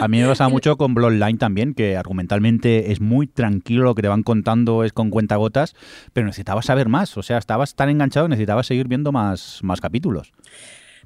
A 0.00 0.08
mí 0.08 0.20
me 0.20 0.26
pasa 0.26 0.48
mucho 0.50 0.76
con 0.76 0.94
Bloodline 0.94 1.38
también, 1.38 1.74
que 1.74 1.96
argumentalmente 1.96 2.92
es 2.92 3.00
muy 3.00 3.26
tranquilo, 3.26 3.84
lo 3.84 3.94
que 3.94 4.02
te 4.02 4.08
van 4.08 4.22
contando 4.22 4.84
es 4.84 4.92
con 4.92 5.10
cuentagotas, 5.22 5.74
pero 6.12 6.26
necesitabas 6.26 6.66
saber 6.66 6.88
más. 6.88 7.16
O 7.16 7.22
sea, 7.22 7.38
estabas 7.38 7.74
tan 7.74 7.88
enganchado 7.88 8.26
que 8.26 8.30
necesitabas 8.30 8.66
seguir 8.66 8.88
viendo 8.88 9.12
más, 9.12 9.60
más 9.62 9.80
capítulos. 9.80 10.32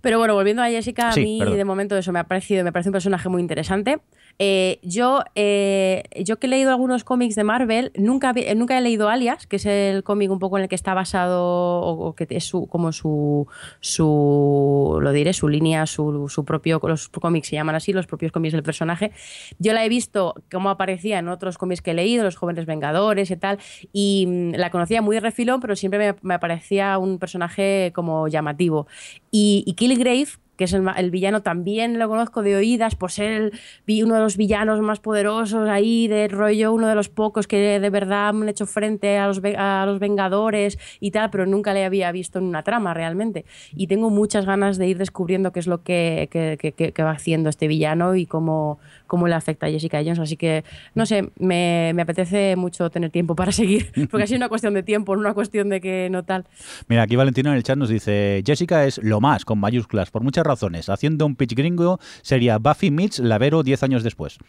Pero 0.00 0.18
bueno, 0.18 0.34
volviendo 0.34 0.62
a 0.62 0.68
Jessica, 0.68 1.12
Sí, 1.12 1.20
a 1.20 1.24
mí 1.24 1.38
perdón. 1.38 1.56
de 1.56 1.64
momento 1.64 1.96
eso 1.96 2.12
me 2.12 2.18
ha 2.18 2.24
parecido, 2.24 2.62
me 2.64 2.72
parece 2.72 2.90
un 2.90 2.92
personaje 2.92 3.28
muy 3.28 3.40
interesante. 3.42 3.98
Eh, 4.38 4.78
yo, 4.82 5.22
eh, 5.34 6.02
yo 6.24 6.38
que 6.38 6.46
he 6.46 6.50
leído 6.50 6.70
algunos 6.70 7.04
cómics 7.04 7.34
de 7.34 7.44
Marvel, 7.44 7.92
nunca, 7.96 8.34
nunca 8.54 8.76
he 8.76 8.80
leído 8.80 9.08
Alias, 9.08 9.46
que 9.46 9.56
es 9.56 9.66
el 9.66 10.02
cómic 10.02 10.30
un 10.30 10.38
poco 10.38 10.58
en 10.58 10.64
el 10.64 10.68
que 10.68 10.74
está 10.74 10.92
basado, 10.92 11.42
o, 11.44 12.08
o 12.08 12.14
que 12.14 12.26
es 12.30 12.44
su, 12.44 12.66
como 12.66 12.92
su, 12.92 13.46
su, 13.80 14.98
lo 15.00 15.12
diré, 15.12 15.32
su 15.32 15.48
línea, 15.48 15.86
su, 15.86 16.28
su 16.28 16.44
propio, 16.44 16.80
los 16.82 17.08
cómics 17.08 17.48
se 17.48 17.56
llaman 17.56 17.74
así, 17.74 17.92
los 17.92 18.06
propios 18.06 18.32
cómics 18.32 18.52
del 18.52 18.62
personaje. 18.62 19.12
Yo 19.58 19.72
la 19.72 19.84
he 19.84 19.88
visto 19.88 20.34
como 20.50 20.70
aparecía 20.70 21.18
en 21.18 21.28
otros 21.28 21.56
cómics 21.58 21.80
que 21.80 21.92
he 21.92 21.94
leído, 21.94 22.24
Los 22.24 22.36
Jóvenes 22.36 22.66
Vengadores 22.66 23.30
y 23.30 23.36
tal, 23.36 23.58
y 23.92 24.26
mm, 24.28 24.54
la 24.56 24.70
conocía 24.70 25.00
muy 25.00 25.16
de 25.16 25.20
refilón, 25.20 25.60
pero 25.60 25.76
siempre 25.76 25.98
me, 25.98 26.18
me 26.22 26.38
parecía 26.38 26.98
un 26.98 27.18
personaje 27.18 27.92
como 27.94 28.28
llamativo. 28.28 28.86
Y, 29.30 29.64
y 29.66 29.74
Killgrave, 29.74 30.28
que 30.56 30.64
es 30.64 30.72
el, 30.72 30.84
el 30.96 31.10
villano, 31.10 31.42
también 31.42 31.98
lo 31.98 32.08
conozco 32.08 32.42
de 32.42 32.56
oídas 32.56 32.94
por 32.94 33.10
ser 33.12 33.52
el 33.86 34.04
uno 34.04 34.14
de 34.14 34.20
los 34.20 34.36
villanos 34.36 34.80
más 34.80 35.00
poderosos 35.00 35.68
ahí, 35.68 36.08
de 36.08 36.28
rollo, 36.28 36.72
uno 36.72 36.86
de 36.88 36.94
los 36.94 37.08
pocos 37.08 37.46
que 37.46 37.78
de 37.78 37.90
verdad 37.90 38.28
han 38.28 38.48
hecho 38.48 38.66
frente 38.66 39.18
a 39.18 39.26
los, 39.28 39.40
a 39.56 39.84
los 39.86 39.98
Vengadores 39.98 40.78
y 41.00 41.10
tal, 41.10 41.30
pero 41.30 41.46
nunca 41.46 41.72
le 41.74 41.84
había 41.84 42.10
visto 42.12 42.38
en 42.38 42.44
una 42.46 42.62
trama 42.62 42.94
realmente. 42.94 43.44
Y 43.74 43.86
tengo 43.86 44.10
muchas 44.10 44.46
ganas 44.46 44.78
de 44.78 44.86
ir 44.88 44.98
descubriendo 44.98 45.52
qué 45.52 45.60
es 45.60 45.66
lo 45.66 45.82
que- 45.82 46.28
que- 46.30 46.56
que- 46.72 46.92
que 46.92 47.02
va 47.02 47.10
haciendo 47.12 47.48
este 47.50 47.68
villano 47.68 48.14
y 48.16 48.26
cómo, 48.26 48.78
cómo 49.06 49.28
le 49.28 49.34
afecta 49.34 49.66
a 49.66 49.70
Jessica 49.70 49.98
Jones. 49.98 50.18
Así 50.18 50.36
que, 50.36 50.64
no 50.94 51.06
sé, 51.06 51.30
me, 51.38 51.92
me 51.94 52.02
apetece 52.02 52.56
mucho 52.56 52.90
tener 52.90 53.10
tiempo 53.10 53.34
para 53.36 53.52
seguir, 53.52 53.90
porque 54.10 54.24
ha 54.24 54.26
sido 54.26 54.38
una 54.38 54.48
cuestión 54.48 54.74
de 54.74 54.82
tiempo, 54.82 55.14
no 55.14 55.20
una 55.20 55.34
cuestión 55.34 55.68
de 55.68 55.80
que 55.80 56.08
no 56.10 56.22
tal. 56.24 56.44
Mira, 56.88 57.02
aquí 57.02 57.16
Valentino 57.16 57.50
en 57.50 57.56
el 57.56 57.62
chat 57.62 57.76
nos 57.76 57.88
dice, 57.88 58.42
Jessica 58.46 58.84
es 58.86 58.98
lo 59.02 59.20
más, 59.20 59.44
con 59.44 59.58
mayúsculas, 59.58 60.10
por 60.10 60.22
muchas 60.22 60.45
razones. 60.46 60.88
Haciendo 60.88 61.26
un 61.26 61.36
pitch 61.36 61.54
gringo 61.54 61.98
sería 62.22 62.58
Buffy 62.58 62.90
meets 62.90 63.18
Lavero 63.18 63.62
10 63.62 63.82
años 63.82 64.02
después. 64.02 64.38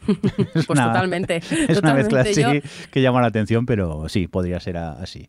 Es 0.06 0.66
Pues 0.66 0.78
totalmente, 0.78 1.36
Es 1.68 1.78
una 1.78 1.94
mezcla 1.94 2.20
así 2.22 2.40
Yo- 2.42 2.50
que 2.90 3.02
llama 3.02 3.20
la 3.20 3.26
atención, 3.28 3.66
pero 3.66 4.08
sí, 4.08 4.28
podría 4.28 4.58
ser 4.60 4.76
así. 4.78 5.28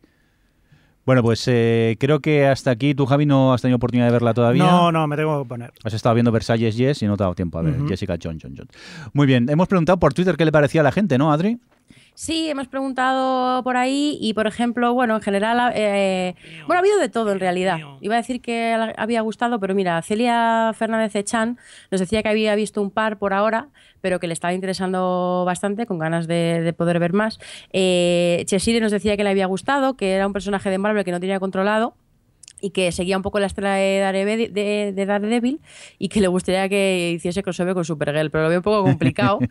Bueno, 1.04 1.20
pues 1.22 1.42
eh, 1.48 1.96
creo 1.98 2.20
que 2.20 2.46
hasta 2.46 2.70
aquí 2.70 2.94
tú, 2.94 3.06
Javi, 3.06 3.26
no 3.26 3.52
has 3.52 3.60
tenido 3.60 3.76
oportunidad 3.76 4.06
de 4.06 4.12
verla 4.12 4.34
todavía. 4.34 4.62
No, 4.62 4.92
no, 4.92 5.08
me 5.08 5.16
tengo 5.16 5.42
que 5.42 5.48
poner. 5.48 5.72
Has 5.82 5.94
estado 5.94 6.14
viendo 6.14 6.30
Versalles 6.30 6.76
Yes 6.76 7.02
y 7.02 7.06
no 7.06 7.16
te 7.16 7.24
ha 7.24 7.26
dado 7.26 7.34
tiempo 7.34 7.58
a 7.58 7.62
ver. 7.62 7.74
Jessica 7.88 8.16
John, 8.22 8.38
John, 8.40 8.54
John. 8.56 8.68
Muy 9.12 9.26
bien, 9.26 9.50
hemos 9.50 9.66
preguntado 9.66 9.98
por 9.98 10.14
Twitter 10.14 10.36
qué 10.36 10.44
le 10.44 10.52
parecía 10.52 10.80
a 10.80 10.84
la 10.84 10.92
gente, 10.92 11.18
¿no, 11.18 11.32
Adri? 11.32 11.58
Sí, 12.14 12.48
hemos 12.50 12.68
preguntado 12.68 13.62
por 13.64 13.76
ahí 13.76 14.18
y, 14.20 14.34
por 14.34 14.46
ejemplo, 14.46 14.92
bueno, 14.92 15.16
en 15.16 15.22
general, 15.22 15.72
eh, 15.74 16.34
bueno, 16.66 16.74
ha 16.74 16.78
habido 16.78 16.98
de 16.98 17.08
todo 17.08 17.32
en 17.32 17.40
realidad. 17.40 17.78
Iba 18.00 18.14
a 18.14 18.18
decir 18.18 18.42
que 18.42 18.76
había 18.96 19.22
gustado, 19.22 19.58
pero 19.58 19.74
mira, 19.74 20.00
Celia 20.02 20.72
Fernández 20.74 21.16
Echan 21.16 21.58
nos 21.90 22.00
decía 22.00 22.22
que 22.22 22.28
había 22.28 22.54
visto 22.54 22.82
un 22.82 22.90
par 22.90 23.18
por 23.18 23.32
ahora, 23.32 23.68
pero 24.02 24.20
que 24.20 24.26
le 24.26 24.34
estaba 24.34 24.52
interesando 24.52 25.44
bastante, 25.46 25.86
con 25.86 25.98
ganas 25.98 26.26
de, 26.26 26.60
de 26.60 26.72
poder 26.74 26.98
ver 26.98 27.14
más. 27.14 27.38
Eh, 27.72 28.42
Chesire 28.46 28.80
nos 28.80 28.92
decía 28.92 29.16
que 29.16 29.24
le 29.24 29.30
había 29.30 29.46
gustado, 29.46 29.96
que 29.96 30.12
era 30.12 30.26
un 30.26 30.34
personaje 30.34 30.68
de 30.68 30.78
Marvel 30.78 31.04
que 31.04 31.12
no 31.12 31.20
tenía 31.20 31.40
controlado 31.40 31.94
y 32.60 32.70
que 32.70 32.92
seguía 32.92 33.16
un 33.16 33.22
poco 33.22 33.40
la 33.40 33.46
estela 33.46 33.74
de 33.74 33.98
Daredevil, 33.98 34.52
de, 34.52 34.92
de 34.94 35.06
Daredevil 35.06 35.60
y 35.98 36.08
que 36.08 36.20
le 36.20 36.28
gustaría 36.28 36.68
que 36.68 37.12
hiciese 37.16 37.42
crossover 37.42 37.74
con 37.74 37.84
Supergirl, 37.84 38.30
pero 38.30 38.44
lo 38.44 38.50
veo 38.50 38.58
un 38.58 38.62
poco 38.62 38.82
complicado. 38.84 39.40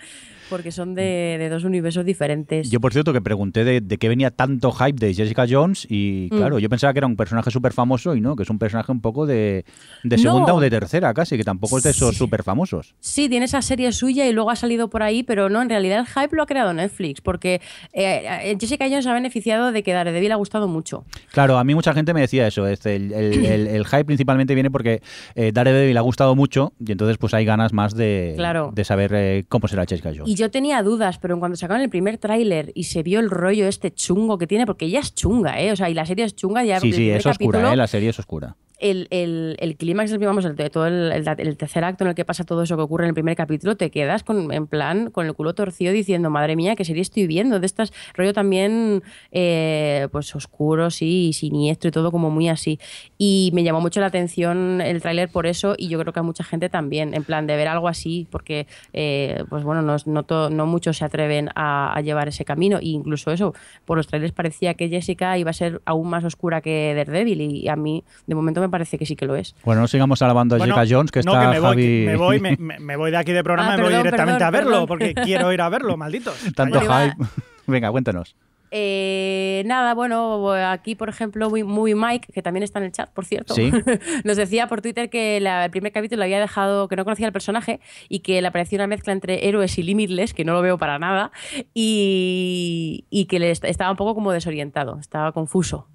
porque 0.51 0.71
son 0.71 0.93
de, 0.93 1.37
de 1.39 1.49
dos 1.49 1.63
universos 1.63 2.05
diferentes. 2.05 2.69
Yo, 2.69 2.79
por 2.79 2.93
cierto, 2.93 3.11
que 3.13 3.21
pregunté 3.21 3.63
de, 3.63 3.81
de 3.81 3.97
qué 3.97 4.07
venía 4.07 4.29
tanto 4.29 4.71
hype 4.71 5.03
de 5.03 5.15
Jessica 5.15 5.45
Jones 5.49 5.87
y, 5.89 6.27
Mm. 6.31 6.37
claro, 6.37 6.59
yo 6.59 6.69
pensaba 6.69 6.93
que 6.93 6.99
era 6.99 7.07
un 7.07 7.15
personaje 7.15 7.49
súper 7.49 7.73
famoso 7.73 8.15
y 8.15 8.21
no, 8.21 8.35
que 8.35 8.43
es 8.43 8.49
un 8.51 8.59
personaje 8.59 8.91
un 8.91 9.01
poco 9.01 9.25
de, 9.25 9.65
de 10.03 10.17
segunda 10.19 10.49
No. 10.49 10.55
o 10.57 10.59
de 10.59 10.69
tercera 10.69 11.13
casi, 11.15 11.37
que 11.37 11.43
tampoco 11.43 11.77
es 11.79 11.83
de 11.83 11.89
esos 11.91 12.11
Sí. 12.11 12.15
súper 12.17 12.43
famosos. 12.43 12.93
Sí, 12.99 13.29
tiene 13.29 13.45
esa 13.45 13.61
serie 13.63 13.91
suya 13.93 14.27
y 14.27 14.33
luego 14.33 14.51
ha 14.51 14.55
salido 14.55 14.89
por 14.89 15.01
ahí, 15.01 15.23
pero 15.23 15.49
no, 15.49 15.61
en 15.61 15.69
realidad 15.69 15.99
el 15.99 16.05
hype 16.05 16.35
lo 16.35 16.43
ha 16.43 16.45
creado 16.45 16.73
Netflix, 16.73 17.21
porque 17.21 17.61
eh, 17.93 18.23
eh, 18.43 18.57
Jessica 18.59 18.85
Jones 18.89 19.07
ha 19.07 19.13
beneficiado 19.13 19.71
de 19.71 19.81
que 19.83 19.93
Daredevil 19.93 20.31
ha 20.33 20.35
gustado 20.35 20.67
mucho. 20.67 21.05
Claro, 21.31 21.57
a 21.57 21.63
mí 21.63 21.73
mucha 21.73 21.93
gente 21.93 22.13
me 22.13 22.21
decía 22.21 22.45
eso. 22.47 22.67
este, 22.67 22.95
el, 22.97 23.13
el- 23.13 23.45
el- 23.45 23.67
el 23.67 23.85
hype 23.85 24.05
principalmente 24.05 24.53
viene 24.53 24.69
porque 24.69 25.01
eh, 25.35 25.51
Daredevil 25.53 25.97
ha 25.97 26.01
gustado 26.01 26.35
mucho 26.35 26.73
y 26.85 26.91
entonces 26.91 27.17
pues 27.17 27.33
hay 27.33 27.45
ganas 27.45 27.71
más 27.71 27.95
de, 27.95 28.33
Claro. 28.35 28.71
de 28.73 28.83
saber 28.83 29.11
eh, 29.13 29.45
cómo 29.47 29.67
será 29.67 29.85
Jessica 29.87 30.11
Jones. 30.15 30.29
Y 30.29 30.35
yo 30.41 30.49
tenía 30.49 30.81
dudas, 30.81 31.19
pero 31.19 31.35
en 31.35 31.39
cuando 31.39 31.55
sacaron 31.55 31.83
el 31.83 31.89
primer 31.89 32.17
tráiler 32.17 32.71
y 32.73 32.85
se 32.85 33.03
vio 33.03 33.19
el 33.19 33.29
rollo 33.29 33.67
este 33.67 33.93
chungo 33.93 34.39
que 34.39 34.47
tiene, 34.47 34.65
porque 34.65 34.85
ella 34.85 34.99
es 34.99 35.13
chunga, 35.13 35.61
¿eh? 35.61 35.71
O 35.71 35.75
sea, 35.75 35.87
y 35.87 35.93
la 35.93 36.05
serie 36.07 36.25
es 36.25 36.35
chunga 36.35 36.63
ya. 36.63 36.79
Sí, 36.79 36.91
sí, 36.91 37.11
es 37.11 37.25
oscura, 37.25 37.33
capítulo, 37.33 37.73
¿eh? 37.73 37.75
la 37.75 37.85
serie 37.85 38.09
es 38.09 38.17
oscura. 38.17 38.55
El, 38.82 39.07
el, 39.11 39.55
el 39.59 39.77
clímax, 39.77 40.17
vamos, 40.17 40.43
el, 40.45 40.55
todo 40.71 40.88
el, 40.88 41.23
tercer 41.57 41.84
acto 41.84 42.03
en 42.03 42.09
el 42.09 42.15
que 42.15 42.25
pasa 42.25 42.43
todo 42.43 42.63
eso 42.63 42.75
que 42.75 42.82
ocurre 42.82 43.05
en 43.05 43.09
el 43.09 43.13
primer 43.13 43.36
capítulo, 43.36 43.77
te 43.77 43.89
quedas 43.91 44.23
con, 44.23 44.51
en 44.51 44.67
plan 44.67 45.09
con 45.11 45.25
el 45.27 45.34
culo 45.34 45.53
torcido 45.53 45.93
diciendo, 45.93 46.29
madre 46.29 46.55
mía, 46.55 46.75
qué 46.75 46.84
serie 46.84 47.01
estoy 47.01 47.27
viendo. 47.27 47.59
De 47.59 47.65
estas 47.65 47.93
rollo 48.13 48.34
también, 48.34 49.03
eh, 49.32 50.07
pues 50.11 50.36
oscuro, 50.36 50.89
sí, 50.89 51.27
y 51.29 51.34
siniestro 51.34 51.89
y 51.89 51.91
todo 51.91 52.11
como 52.11 52.29
muy 52.29 52.49
así. 52.49 52.79
Y 53.17 53.51
me 53.53 53.63
llamó 53.63 53.82
mucho 53.82 53.99
la 53.99 54.07
atención 54.07 54.82
el 54.82 55.01
tráiler 55.01 55.29
por 55.29 55.45
eso 55.45 55.75
y 55.77 55.88
yo 55.88 55.99
creo 55.99 56.11
que 56.11 56.19
a 56.19 56.23
mucha 56.23 56.43
gente 56.43 56.67
también, 56.69 57.13
en 57.13 57.23
plan 57.23 57.47
de 57.47 57.55
ver 57.55 57.67
algo 57.67 57.88
así, 57.88 58.27
porque, 58.32 58.67
eh, 58.93 59.43
pues 59.49 59.63
bueno, 59.63 59.82
no, 59.82 59.95
no, 60.05 60.23
to- 60.23 60.49
no 60.49 60.65
muchos 60.65 60.97
se 60.97 61.05
atreven 61.05 61.49
a, 61.55 61.93
a 61.95 62.01
llevar 62.01 62.27
ese 62.27 62.45
camino. 62.45 62.79
E 62.79 62.88
incluso 62.88 63.32
eso, 63.32 63.53
por 63.86 63.97
los 63.97 64.07
trailers 64.07 64.34
parecía 64.34 64.73
que 64.73 64.89
Jessica 64.89 65.38
iba 65.38 65.51
a 65.51 65.53
ser 65.53 65.82
aún 65.86 66.09
más 66.09 66.23
oscura 66.23 66.61
que 66.61 66.93
Daredevil 66.95 67.41
y 67.41 67.67
a 67.69 67.75
mí, 67.75 68.03
de 68.25 68.34
momento, 68.36 68.59
me 68.61 68.70
parece 68.72 68.97
que 68.97 69.05
sí 69.05 69.15
que 69.15 69.26
lo 69.26 69.36
es. 69.36 69.55
Bueno, 69.63 69.82
no 69.82 69.88
sigamos 69.88 70.22
alabando 70.22 70.55
a 70.55 70.57
Bueno, 70.57 70.76
Jessica 70.76 70.95
Jones, 70.97 71.11
que 71.11 71.22
no, 71.22 71.34
está 71.34 71.49
me 71.51 71.59
voy, 71.59 71.69
Javi... 71.69 71.84
que 71.84 72.05
me, 72.07 72.15
voy 72.15 72.39
me, 72.39 72.57
me- 72.57 72.80
me 72.80 72.95
voy 72.95 73.11
de 73.11 73.17
aquí 73.17 73.32
de 73.34 73.43
programa 73.43 73.74
Ah, 73.74 73.76
y 73.76 73.78
me 73.78 73.84
voy 73.84 73.93
directamente 73.97 74.39
perdón, 74.39 74.47
a 74.47 74.51
verlo, 74.51 74.72
perdón. 74.72 74.88
porque 74.88 75.13
quiero 75.13 75.53
ir 75.53 75.61
a 75.61 75.69
verlo, 75.69 75.97
malditos. 75.97 76.36
Tanto 76.55 76.80
hype. 76.82 77.15
Venga, 77.67 77.91
cuéntanos. 77.91 78.36
Eh, 78.74 79.63
nada, 79.65 79.93
bueno, 79.93 80.49
aquí 80.53 80.95
por 80.95 81.09
ejemplo, 81.09 81.49
muy, 81.49 81.61
muy 81.65 81.93
Mike, 81.93 82.32
que 82.34 82.41
también 82.41 82.63
está 82.63 82.80
en 82.80 82.86
el 82.86 82.93
chat, 82.93 83.09
por 83.11 83.26
cierto, 83.26 83.53
Sí. 83.53 83.69
nos 84.24 84.38
decía 84.38 84.67
por 84.67 84.82
Twitter 84.82 85.09
que 85.09 85.41
la- 85.41 85.65
el 85.65 85.72
primer 85.72 85.91
capítulo 85.91 86.24
había 86.24 86.39
dejado, 86.39 86.88
que 86.88 86.95
no 86.95 87.03
conocía 87.03 87.28
el 87.28 87.34
personaje 87.34 87.82
y 88.07 88.19
que 88.19 88.41
le 88.41 88.49
parecía 88.49 88.78
una 88.78 88.88
mezcla 88.88 89.11
entre 89.11 89.45
héroes 89.49 89.78
y 89.78 89.84
Limitless, 89.84 90.34
que 90.34 90.45
no 90.45 90.53
lo 90.53 90.61
veo 90.61 90.78
para 90.78 90.99
nada, 90.99 91.34
y, 91.74 93.05
y 93.09 93.26
que 93.26 93.39
le 93.39 93.51
est- 93.51 93.65
estaba 93.65 93.91
un 93.91 93.97
poco 93.97 94.15
como 94.15 94.32
desorientado, 94.32 94.99
estaba 94.99 95.32
confuso. 95.34 95.88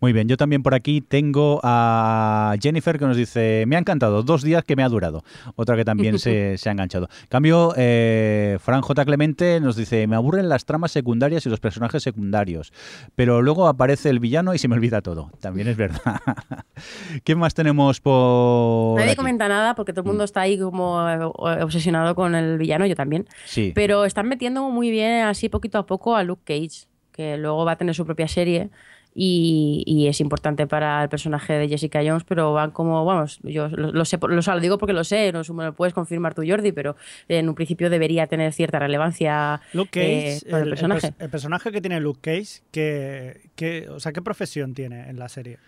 Muy 0.00 0.12
bien, 0.12 0.28
yo 0.28 0.36
también 0.36 0.62
por 0.62 0.74
aquí 0.74 1.00
tengo 1.00 1.60
a 1.62 2.54
Jennifer 2.60 2.98
que 2.98 3.06
nos 3.06 3.16
dice, 3.16 3.64
me 3.66 3.76
ha 3.76 3.78
encantado, 3.78 4.22
dos 4.22 4.42
días 4.42 4.64
que 4.64 4.76
me 4.76 4.82
ha 4.82 4.88
durado. 4.88 5.24
Otra 5.56 5.76
que 5.76 5.84
también 5.84 6.18
se, 6.18 6.58
se 6.58 6.68
ha 6.68 6.72
enganchado. 6.72 7.08
Cambio, 7.28 7.74
eh, 7.76 8.58
Fran 8.60 8.82
J. 8.82 9.04
Clemente 9.04 9.60
nos 9.60 9.76
dice, 9.76 10.06
me 10.06 10.16
aburren 10.16 10.48
las 10.48 10.64
tramas 10.64 10.92
secundarias 10.92 11.46
y 11.46 11.48
los 11.48 11.60
personajes 11.60 12.02
secundarios, 12.02 12.72
pero 13.14 13.42
luego 13.42 13.68
aparece 13.68 14.10
el 14.10 14.20
villano 14.20 14.54
y 14.54 14.58
se 14.58 14.68
me 14.68 14.74
olvida 14.74 15.02
todo. 15.02 15.30
También 15.40 15.68
es 15.68 15.76
verdad. 15.76 16.20
¿Qué 17.24 17.34
más 17.34 17.54
tenemos 17.54 18.00
por... 18.00 18.96
Nadie 18.96 19.10
aquí? 19.10 19.16
comenta 19.16 19.48
nada 19.48 19.74
porque 19.74 19.92
todo 19.92 20.02
el 20.02 20.08
mundo 20.08 20.24
está 20.24 20.42
ahí 20.42 20.58
como 20.58 21.08
eh, 21.08 21.24
obsesionado 21.62 22.14
con 22.14 22.34
el 22.34 22.58
villano, 22.58 22.86
yo 22.86 22.94
también. 22.94 23.26
Sí. 23.44 23.72
Pero 23.74 24.04
están 24.04 24.28
metiendo 24.28 24.68
muy 24.70 24.90
bien, 24.90 25.24
así 25.24 25.48
poquito 25.48 25.78
a 25.78 25.86
poco, 25.86 26.16
a 26.16 26.24
Luke 26.24 26.42
Cage, 26.44 26.86
que 27.12 27.36
luego 27.36 27.64
va 27.64 27.72
a 27.72 27.76
tener 27.76 27.94
su 27.94 28.04
propia 28.04 28.28
serie. 28.28 28.70
Y, 29.16 29.84
y 29.86 30.08
es 30.08 30.20
importante 30.20 30.66
para 30.66 31.02
el 31.04 31.08
personaje 31.08 31.52
de 31.52 31.68
Jessica 31.68 32.00
Jones, 32.04 32.24
pero 32.24 32.52
van 32.52 32.72
como, 32.72 33.04
vamos, 33.04 33.38
yo 33.44 33.68
lo, 33.68 33.92
lo 33.92 34.04
sé, 34.04 34.18
lo, 34.20 34.28
lo 34.40 34.60
digo 34.60 34.76
porque 34.76 34.92
lo 34.92 35.04
sé, 35.04 35.30
no 35.32 35.42
me 35.54 35.64
lo 35.66 35.72
puedes 35.72 35.94
confirmar 35.94 36.34
tú, 36.34 36.42
Jordi, 36.44 36.72
pero 36.72 36.96
en 37.28 37.48
un 37.48 37.54
principio 37.54 37.90
debería 37.90 38.26
tener 38.26 38.52
cierta 38.52 38.80
relevancia 38.80 39.60
Luke 39.72 39.90
eh, 40.02 40.38
Cage, 40.40 40.50
para 40.50 40.62
el, 40.64 40.68
personaje. 40.70 41.08
pers- 41.08 41.14
el 41.20 41.30
personaje 41.30 41.70
que 41.70 41.80
tiene 41.80 42.00
Luke 42.00 42.18
Cage, 42.22 42.62
¿qué, 42.72 43.50
qué- 43.54 43.88
o 43.88 44.00
sea, 44.00 44.12
¿qué 44.12 44.20
profesión 44.20 44.74
tiene 44.74 45.08
en 45.08 45.18
la 45.20 45.28
serie? 45.28 45.58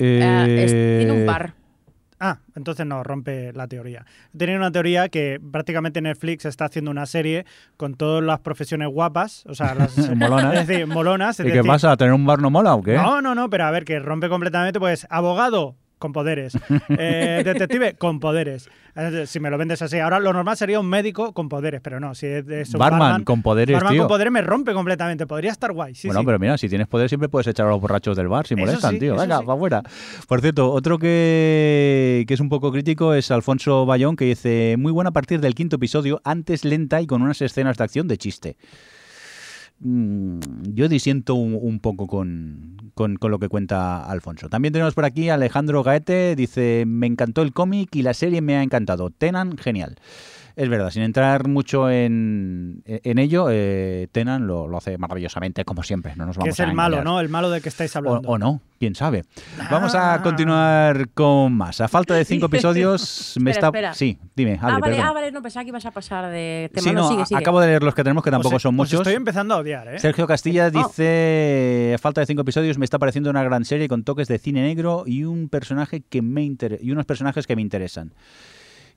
Ah, 0.00 0.46
es- 0.48 0.70
tiene 0.70 1.10
un 1.12 1.22
Eh, 1.22 1.24
bar. 1.24 1.54
Ah, 2.22 2.38
entonces 2.54 2.84
no, 2.84 3.02
rompe 3.02 3.50
la 3.54 3.66
teoría. 3.66 4.04
Tenía 4.36 4.56
una 4.56 4.70
teoría 4.70 5.08
que 5.08 5.40
prácticamente 5.50 6.02
Netflix 6.02 6.44
está 6.44 6.66
haciendo 6.66 6.90
una 6.90 7.06
serie 7.06 7.46
con 7.78 7.94
todas 7.94 8.22
las 8.22 8.40
profesiones 8.40 8.88
guapas, 8.88 9.44
o 9.46 9.54
sea, 9.54 9.74
las 9.74 9.96
Molonas. 10.16 10.54
Es 10.54 10.66
decir, 10.66 10.86
molonas. 10.86 11.40
es 11.40 11.46
¿Y 11.46 11.48
qué 11.48 11.56
decir, 11.56 11.70
pasa? 11.70 11.96
¿Tener 11.96 12.12
un 12.12 12.26
bar 12.26 12.40
no 12.40 12.50
mola 12.50 12.74
o 12.74 12.82
qué? 12.82 12.94
No, 12.94 13.22
no, 13.22 13.34
no, 13.34 13.48
pero 13.48 13.64
a 13.64 13.70
ver, 13.70 13.86
que 13.86 13.98
rompe 13.98 14.28
completamente, 14.28 14.78
pues, 14.78 15.06
abogado 15.08 15.76
con 16.00 16.12
poderes, 16.12 16.58
eh, 16.88 17.42
detective 17.44 17.94
con 17.94 18.18
poderes. 18.18 18.68
Si 19.26 19.38
me 19.38 19.50
lo 19.50 19.58
vendes 19.58 19.80
así, 19.82 19.98
ahora 20.00 20.18
lo 20.18 20.32
normal 20.32 20.56
sería 20.56 20.80
un 20.80 20.88
médico 20.88 21.32
con 21.32 21.48
poderes, 21.48 21.80
pero 21.80 22.00
no, 22.00 22.14
si 22.14 22.26
es, 22.26 22.48
es 22.48 22.74
un 22.74 22.80
Barman 22.80 23.22
con 23.22 23.42
poderes, 23.42 23.74
barman 23.74 23.92
tío. 23.92 24.02
con 24.02 24.08
poderes 24.08 24.32
me 24.32 24.42
rompe 24.42 24.72
completamente, 24.72 25.26
podría 25.26 25.52
estar 25.52 25.72
guay. 25.72 25.94
Sí, 25.94 26.08
bueno, 26.08 26.20
sí. 26.20 26.26
pero 26.26 26.38
mira, 26.40 26.58
si 26.58 26.68
tienes 26.68 26.88
poder 26.88 27.08
siempre 27.08 27.28
puedes 27.28 27.46
echar 27.46 27.66
a 27.66 27.70
los 27.70 27.80
borrachos 27.80 28.16
del 28.16 28.28
bar 28.28 28.46
si 28.46 28.54
Eso 28.54 28.60
molestan, 28.60 28.94
sí, 28.94 28.98
tío. 28.98 29.16
Venga, 29.16 29.38
sí. 29.38 29.44
para 29.44 29.56
afuera. 29.56 29.82
Por 30.26 30.40
cierto, 30.40 30.72
otro 30.72 30.98
que, 30.98 32.24
que 32.26 32.34
es 32.34 32.40
un 32.40 32.48
poco 32.48 32.72
crítico 32.72 33.14
es 33.14 33.30
Alfonso 33.30 33.86
Bayón, 33.86 34.16
que 34.16 34.24
dice, 34.24 34.74
muy 34.78 34.90
buena 34.90 35.10
a 35.10 35.12
partir 35.12 35.40
del 35.40 35.54
quinto 35.54 35.76
episodio, 35.76 36.20
antes 36.24 36.64
lenta 36.64 37.00
y 37.00 37.06
con 37.06 37.22
unas 37.22 37.40
escenas 37.42 37.76
de 37.76 37.84
acción 37.84 38.08
de 38.08 38.18
chiste. 38.18 38.56
Mm, 39.80 40.40
Yo 40.74 40.88
disiento 40.88 41.34
un, 41.34 41.58
un 41.60 41.80
poco 41.80 42.06
con, 42.06 42.76
con- 42.94 43.16
con 43.16 43.30
lo 43.30 43.38
que 43.38 43.48
cuenta 43.48 44.04
Alfonso. 44.04 44.48
También 44.48 44.72
tenemos 44.72 44.94
por 44.94 45.04
aquí 45.04 45.28
a 45.30 45.34
Alejandro 45.34 45.82
Gaete, 45.82 46.36
dice, 46.36 46.84
me 46.86 47.06
encantó 47.06 47.42
el 47.42 47.52
cómic 47.52 47.94
y 47.96 48.02
la 48.02 48.14
serie 48.14 48.42
me 48.42 48.56
ha 48.56 48.62
encantado. 48.62 49.10
Tenan, 49.10 49.56
genial. 49.56 49.96
Es 50.62 50.68
verdad, 50.68 50.90
sin 50.90 51.02
entrar 51.02 51.48
mucho 51.48 51.88
en, 51.88 52.82
en 52.84 53.18
ello, 53.18 53.46
eh, 53.50 54.08
Tenan 54.12 54.46
lo, 54.46 54.68
lo 54.68 54.76
hace 54.76 54.98
maravillosamente, 54.98 55.64
como 55.64 55.82
siempre. 55.82 56.14
No 56.16 56.26
nos 56.26 56.36
que 56.36 56.40
vamos 56.40 56.54
es 56.54 56.60
a 56.60 56.64
el 56.64 56.74
malo. 56.74 57.02
¿no? 57.02 57.18
El 57.18 57.30
malo 57.30 57.48
de 57.48 57.62
que 57.62 57.70
estáis 57.70 57.96
hablando. 57.96 58.28
o 58.28 58.36
no, 58.36 58.60
quién 58.78 58.94
sabe. 58.94 59.24
Vamos 59.70 59.94
a 59.94 60.14
Ah. 60.14 60.22
continuar 60.22 61.08
con 61.14 61.54
más. 61.54 61.80
A 61.80 61.88
falta 61.88 62.12
de 62.12 62.26
cinco 62.26 62.44
episodios, 62.52 63.36
me 63.40 63.52
Espera, 63.52 63.68
está. 63.68 63.78
espera. 63.78 63.94
Sí, 63.94 64.18
dime, 64.36 64.58
ah, 64.60 64.66
vale, 64.78 64.80
perdón. 64.82 65.00
ah, 65.06 65.12
vale, 65.12 65.32
no 65.32 65.40
pensaba 65.40 65.64
que 65.64 65.70
ibas 65.70 65.86
a 65.86 65.92
pasar 65.92 66.30
de 66.30 66.70
tema. 66.74 66.82
Sí, 66.82 66.92
no, 66.94 67.10
no, 67.10 67.24
sigue, 67.24 67.38
acabo 67.38 67.58
de 67.60 67.68
leer 67.68 67.82
los 67.82 67.94
que 67.94 68.02
tenemos, 68.04 68.22
que 68.22 68.30
tampoco 68.30 68.56
Os- 68.56 68.62
son 68.62 68.74
os 68.74 68.76
muchos. 68.76 69.00
estoy 69.00 69.14
empezando 69.14 69.54
a 69.54 69.58
odiar, 69.58 69.88
¿eh? 69.94 69.98
Sergio 69.98 70.26
Castilla 70.26 70.66
Oh. 70.74 70.86
dice, 70.88 71.92
a 71.94 71.98
falta 71.98 72.20
de 72.20 72.26
cinco 72.26 72.42
episodios, 72.42 72.76
me 72.76 72.84
está 72.84 72.98
pareciendo 72.98 73.30
una 73.30 73.42
gran 73.42 73.64
serie 73.64 73.88
con 73.88 74.04
toques 74.04 74.28
de 74.28 74.38
cine 74.38 74.60
negro 74.60 75.04
y 75.06 75.24
un 75.24 75.48
personaje 75.48 76.02
que 76.06 76.20
me 76.20 76.42
inter- 76.42 76.78
y 76.82 76.90
unos 76.92 77.06
personajes 77.06 77.46
que 77.46 77.56
me 77.56 77.62
interesan. 77.62 78.12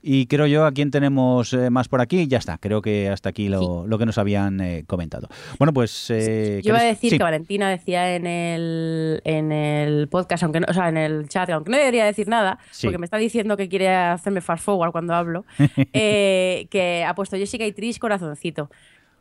Y 0.06 0.26
creo 0.26 0.46
yo 0.46 0.66
a 0.66 0.72
quién 0.72 0.90
tenemos 0.90 1.54
eh, 1.54 1.70
más 1.70 1.88
por 1.88 2.02
aquí. 2.02 2.26
Ya 2.28 2.36
está, 2.36 2.58
creo 2.58 2.82
que 2.82 3.08
hasta 3.08 3.30
aquí 3.30 3.48
lo, 3.48 3.86
lo 3.86 3.96
que 3.96 4.04
nos 4.04 4.18
habían 4.18 4.60
eh, 4.60 4.84
comentado. 4.86 5.28
Bueno, 5.58 5.72
pues... 5.72 6.10
eh, 6.10 6.60
Yo 6.62 6.68
iba 6.72 6.78
a 6.78 6.82
¿queréis- 6.82 6.88
decir 6.96 7.10
sí. 7.12 7.16
que 7.16 7.24
Valentina 7.24 7.70
decía 7.70 8.14
en 8.14 8.26
el, 8.26 9.22
en 9.24 9.50
el 9.50 10.08
podcast, 10.08 10.42
aunque 10.42 10.60
no, 10.60 10.66
o 10.68 10.74
sea, 10.74 10.90
en 10.90 10.98
el 10.98 11.26
chat, 11.30 11.48
aunque 11.48 11.70
no 11.70 11.78
debería 11.78 12.04
decir 12.04 12.28
nada, 12.28 12.58
porque 12.82 12.98
me 12.98 13.06
está 13.06 13.16
diciendo 13.16 13.56
que 13.56 13.70
quiere 13.70 13.88
hacerme 13.88 14.42
fast 14.42 14.62
forward 14.62 14.92
cuando 14.92 15.14
hablo, 15.14 15.46
que 15.92 17.04
ha 17.08 17.14
puesto 17.14 17.36
Jessica 17.38 17.64
y 17.66 17.72
Trish 17.72 17.98
corazoncito. 17.98 18.70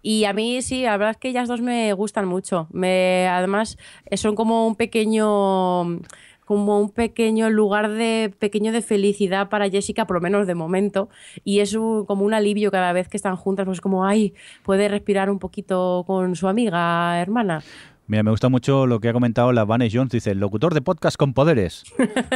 Y 0.05 0.25
a 0.25 0.33
mí 0.33 0.61
sí, 0.61 0.81
la 0.83 0.97
verdad 0.97 1.11
es 1.11 1.17
que 1.17 1.29
ellas 1.29 1.47
dos 1.47 1.61
me 1.61 1.93
gustan 1.93 2.27
mucho. 2.27 2.67
Me, 2.73 3.25
además, 3.29 3.77
son 4.15 4.35
como 4.35 4.67
un 4.67 4.75
pequeño 4.75 6.01
como 6.45 6.79
un 6.79 6.89
pequeño 6.89 7.49
lugar 7.49 7.89
de 7.91 8.33
pequeño 8.39 8.71
de 8.71 8.81
felicidad 8.81 9.49
para 9.49 9.69
Jessica, 9.69 10.05
por 10.07 10.15
lo 10.17 10.21
menos 10.21 10.47
de 10.47 10.55
momento, 10.55 11.09
y 11.43 11.59
es 11.59 11.73
un- 11.73 12.05
como 12.05 12.25
un 12.25 12.33
alivio 12.33 12.71
cada 12.71 12.93
vez 12.93 13.07
que 13.07 13.17
están 13.17 13.35
juntas, 13.35 13.65
pues 13.65 13.81
como, 13.81 14.05
ay, 14.05 14.33
puede 14.63 14.87
respirar 14.87 15.29
un 15.29 15.39
poquito 15.39 16.03
con 16.07 16.35
su 16.35 16.47
amiga, 16.47 17.19
hermana. 17.21 17.63
Mira, 18.13 18.21
me 18.21 18.29
gusta 18.29 18.47
mucho 18.47 18.85
lo 18.85 18.99
que 18.99 19.09
ha 19.09 19.13
comentado 19.13 19.51
la 19.53 19.65
Vanes 19.65 19.91
Jones. 19.91 20.11
Dice, 20.11 20.29
el 20.29 20.39
locutor 20.39 20.75
de 20.75 20.83
podcast 20.83 21.17
con 21.17 21.33
poderes. 21.33 21.83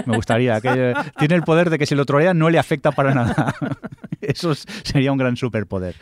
Me 0.07 0.15
gustaría. 0.15 0.59
que 0.59 0.95
Tiene 1.19 1.35
el 1.35 1.43
poder 1.43 1.69
de 1.69 1.77
que 1.77 1.85
si 1.85 1.93
lo 1.93 2.03
trolea 2.03 2.33
no 2.33 2.49
le 2.49 2.57
afecta 2.57 2.91
para 2.91 3.13
nada. 3.13 3.53
Eso 4.19 4.53
es- 4.53 4.65
sería 4.83 5.11
un 5.11 5.19
gran 5.19 5.37
superpoder. 5.37 5.93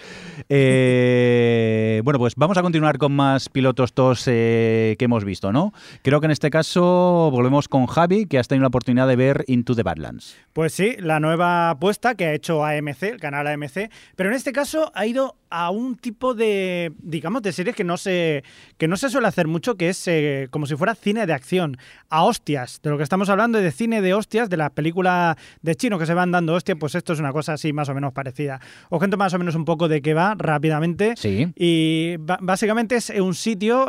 Eh, 0.48 2.02
bueno, 2.06 2.20
pues 2.20 2.36
vamos 2.38 2.58
a 2.58 2.62
continuar 2.62 2.98
con 2.98 3.12
más 3.14 3.50
pilotos 3.50 3.92
tos 3.94 4.24
eh, 4.28 4.96
que 4.98 5.04
hemos 5.06 5.26
visto, 5.26 5.52
¿no? 5.52 5.74
Creo 6.04 6.22
que 6.22 6.26
en 6.28 6.32
este 6.32 6.50
caso 6.50 7.30
volvemos 7.32 7.68
con 7.68 7.86
Javi, 7.86 8.28
que 8.28 8.40
has 8.40 8.48
tenido 8.48 8.62
la 8.62 8.68
oportunidad 8.70 9.10
de 9.10 9.18
ver 9.18 9.44
Into 9.48 9.76
the 9.76 9.84
Badlands. 9.84 10.38
Pues 10.54 10.72
sí, 10.74 10.96
la 11.00 11.20
nueva 11.20 11.72
apuesta 11.72 12.16
que 12.16 12.28
ha 12.28 12.34
hecho 12.34 12.64
AMC, 12.64 13.04
el 13.04 13.20
canal 13.20 13.46
AMC, 13.48 13.92
pero 14.16 14.30
en 14.30 14.36
este 14.38 14.54
caso 14.54 14.92
ha 14.96 15.06
ido 15.06 15.36
a 15.50 15.70
un 15.70 15.96
tipo 15.96 16.34
de, 16.34 16.94
digamos, 17.00 17.42
de 17.42 17.52
series 17.52 17.76
que 17.76 17.84
no 17.84 17.98
se, 17.98 18.44
que 18.78 18.88
no 18.88 18.98
se 18.98 19.10
suele 19.10 19.28
hacer 19.28 19.48
mucho, 19.48 19.76
que 19.76 19.90
es 19.90 20.08
eh, 20.08 20.48
como 20.52 20.66
si 20.66 20.76
fuera 20.76 20.96
cine 20.96 21.26
de 21.26 21.34
acción, 21.34 21.78
a 22.10 22.24
hostias. 22.24 22.80
De 22.82 22.90
lo 22.90 22.98
que 22.98 23.04
estamos 23.04 23.30
hablando 23.30 23.58
es 23.58 23.64
de 23.64 23.72
cine 23.72 24.02
de 24.02 24.14
hostias, 24.14 24.50
de 24.50 24.58
las 24.58 24.72
películas 24.72 25.36
de 25.62 25.76
chino 25.76 26.00
que 26.00 26.06
se 26.06 26.14
van 26.14 26.32
dando 26.32 26.54
hostias, 26.54 26.78
pues 26.80 26.96
esto 26.96 27.14
es 27.14 27.20
una 27.20 27.32
cosa 27.32 27.54
así 27.54 27.74
más 27.74 27.90
o 27.90 27.94
menos 27.94 28.14
parecida. 28.14 28.60
Os 28.90 29.00
cuento 29.00 29.18
más 29.18 29.34
o 29.34 29.40
menos 29.40 29.56
un 29.56 29.66
poco 29.66 29.88
de 29.88 30.02
qué 30.02 30.14
va 30.14 30.36
rápidamente. 30.38 31.14
Sí. 31.16 31.52
Y 31.56 32.16
básicamente 32.18 32.96
es 32.96 33.10
un 33.10 33.36
sitio, 33.36 33.86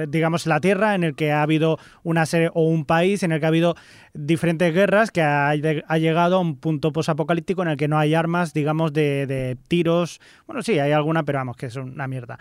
eh, 0.00 0.06
digamos, 0.08 0.46
la 0.46 0.60
Tierra, 0.60 0.94
en 0.94 1.04
el 1.04 1.14
que 1.14 1.32
ha 1.32 1.42
habido 1.42 1.78
una 2.02 2.26
serie, 2.26 2.50
o 2.54 2.62
un 2.68 2.84
país 2.84 3.22
en 3.22 3.32
el 3.32 3.40
que 3.40 3.46
ha 3.46 3.48
habido 3.48 3.76
diferentes 4.12 4.72
guerras, 4.72 5.10
que 5.10 5.22
ha, 5.22 5.50
ha 5.50 5.98
llegado 5.98 6.36
a 6.36 6.40
un 6.40 6.56
punto 6.56 6.92
posapocalíptico 6.92 7.62
en 7.62 7.68
el 7.68 7.76
que 7.76 7.88
no 7.88 7.98
hay 7.98 8.14
armas, 8.14 8.54
digamos, 8.54 8.92
de, 8.92 9.26
de 9.26 9.56
tiros. 9.68 10.20
Bueno, 10.46 10.62
sí, 10.62 10.78
hay 10.78 10.92
alguna, 10.96 11.22
pero 11.22 11.38
vamos, 11.38 11.56
que 11.56 11.66
es 11.66 11.76
una 11.76 12.06
mierda. 12.08 12.38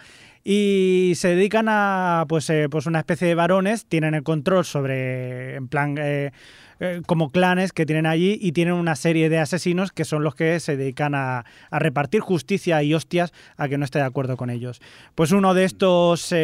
Y 0.47 1.13
se 1.15 1.29
dedican 1.29 1.65
a, 1.69 2.25
pues, 2.29 2.47
eh, 2.51 2.67
pues 2.69 2.85
una 2.85 2.99
especie 2.99 3.27
de 3.27 3.33
varones, 3.33 3.87
tienen 3.87 4.13
el 4.13 4.21
control 4.21 4.63
sobre, 4.63 5.55
en 5.55 5.67
plan, 5.67 5.97
eh, 5.97 6.33
eh, 6.79 7.01
como 7.07 7.31
clanes 7.31 7.73
que 7.73 7.87
tienen 7.87 8.05
allí 8.05 8.37
y 8.39 8.51
tienen 8.51 8.75
una 8.75 8.95
serie 8.95 9.27
de 9.29 9.39
asesinos 9.39 9.91
que 9.91 10.05
son 10.05 10.23
los 10.23 10.35
que 10.35 10.59
se 10.59 10.77
dedican 10.77 11.15
a, 11.15 11.45
a 11.71 11.79
repartir 11.79 12.21
justicia 12.21 12.83
y 12.83 12.93
hostias 12.93 13.33
a 13.57 13.67
que 13.67 13.79
no 13.79 13.85
esté 13.85 13.97
de 13.97 14.05
acuerdo 14.05 14.37
con 14.37 14.51
ellos. 14.51 14.81
Pues 15.15 15.31
uno 15.31 15.55
de 15.55 15.63
estos 15.63 16.35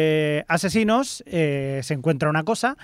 asesinos 0.48 1.22
se 1.26 1.94
encuentra 1.94 2.30
una 2.30 2.44
cosa 2.44 2.78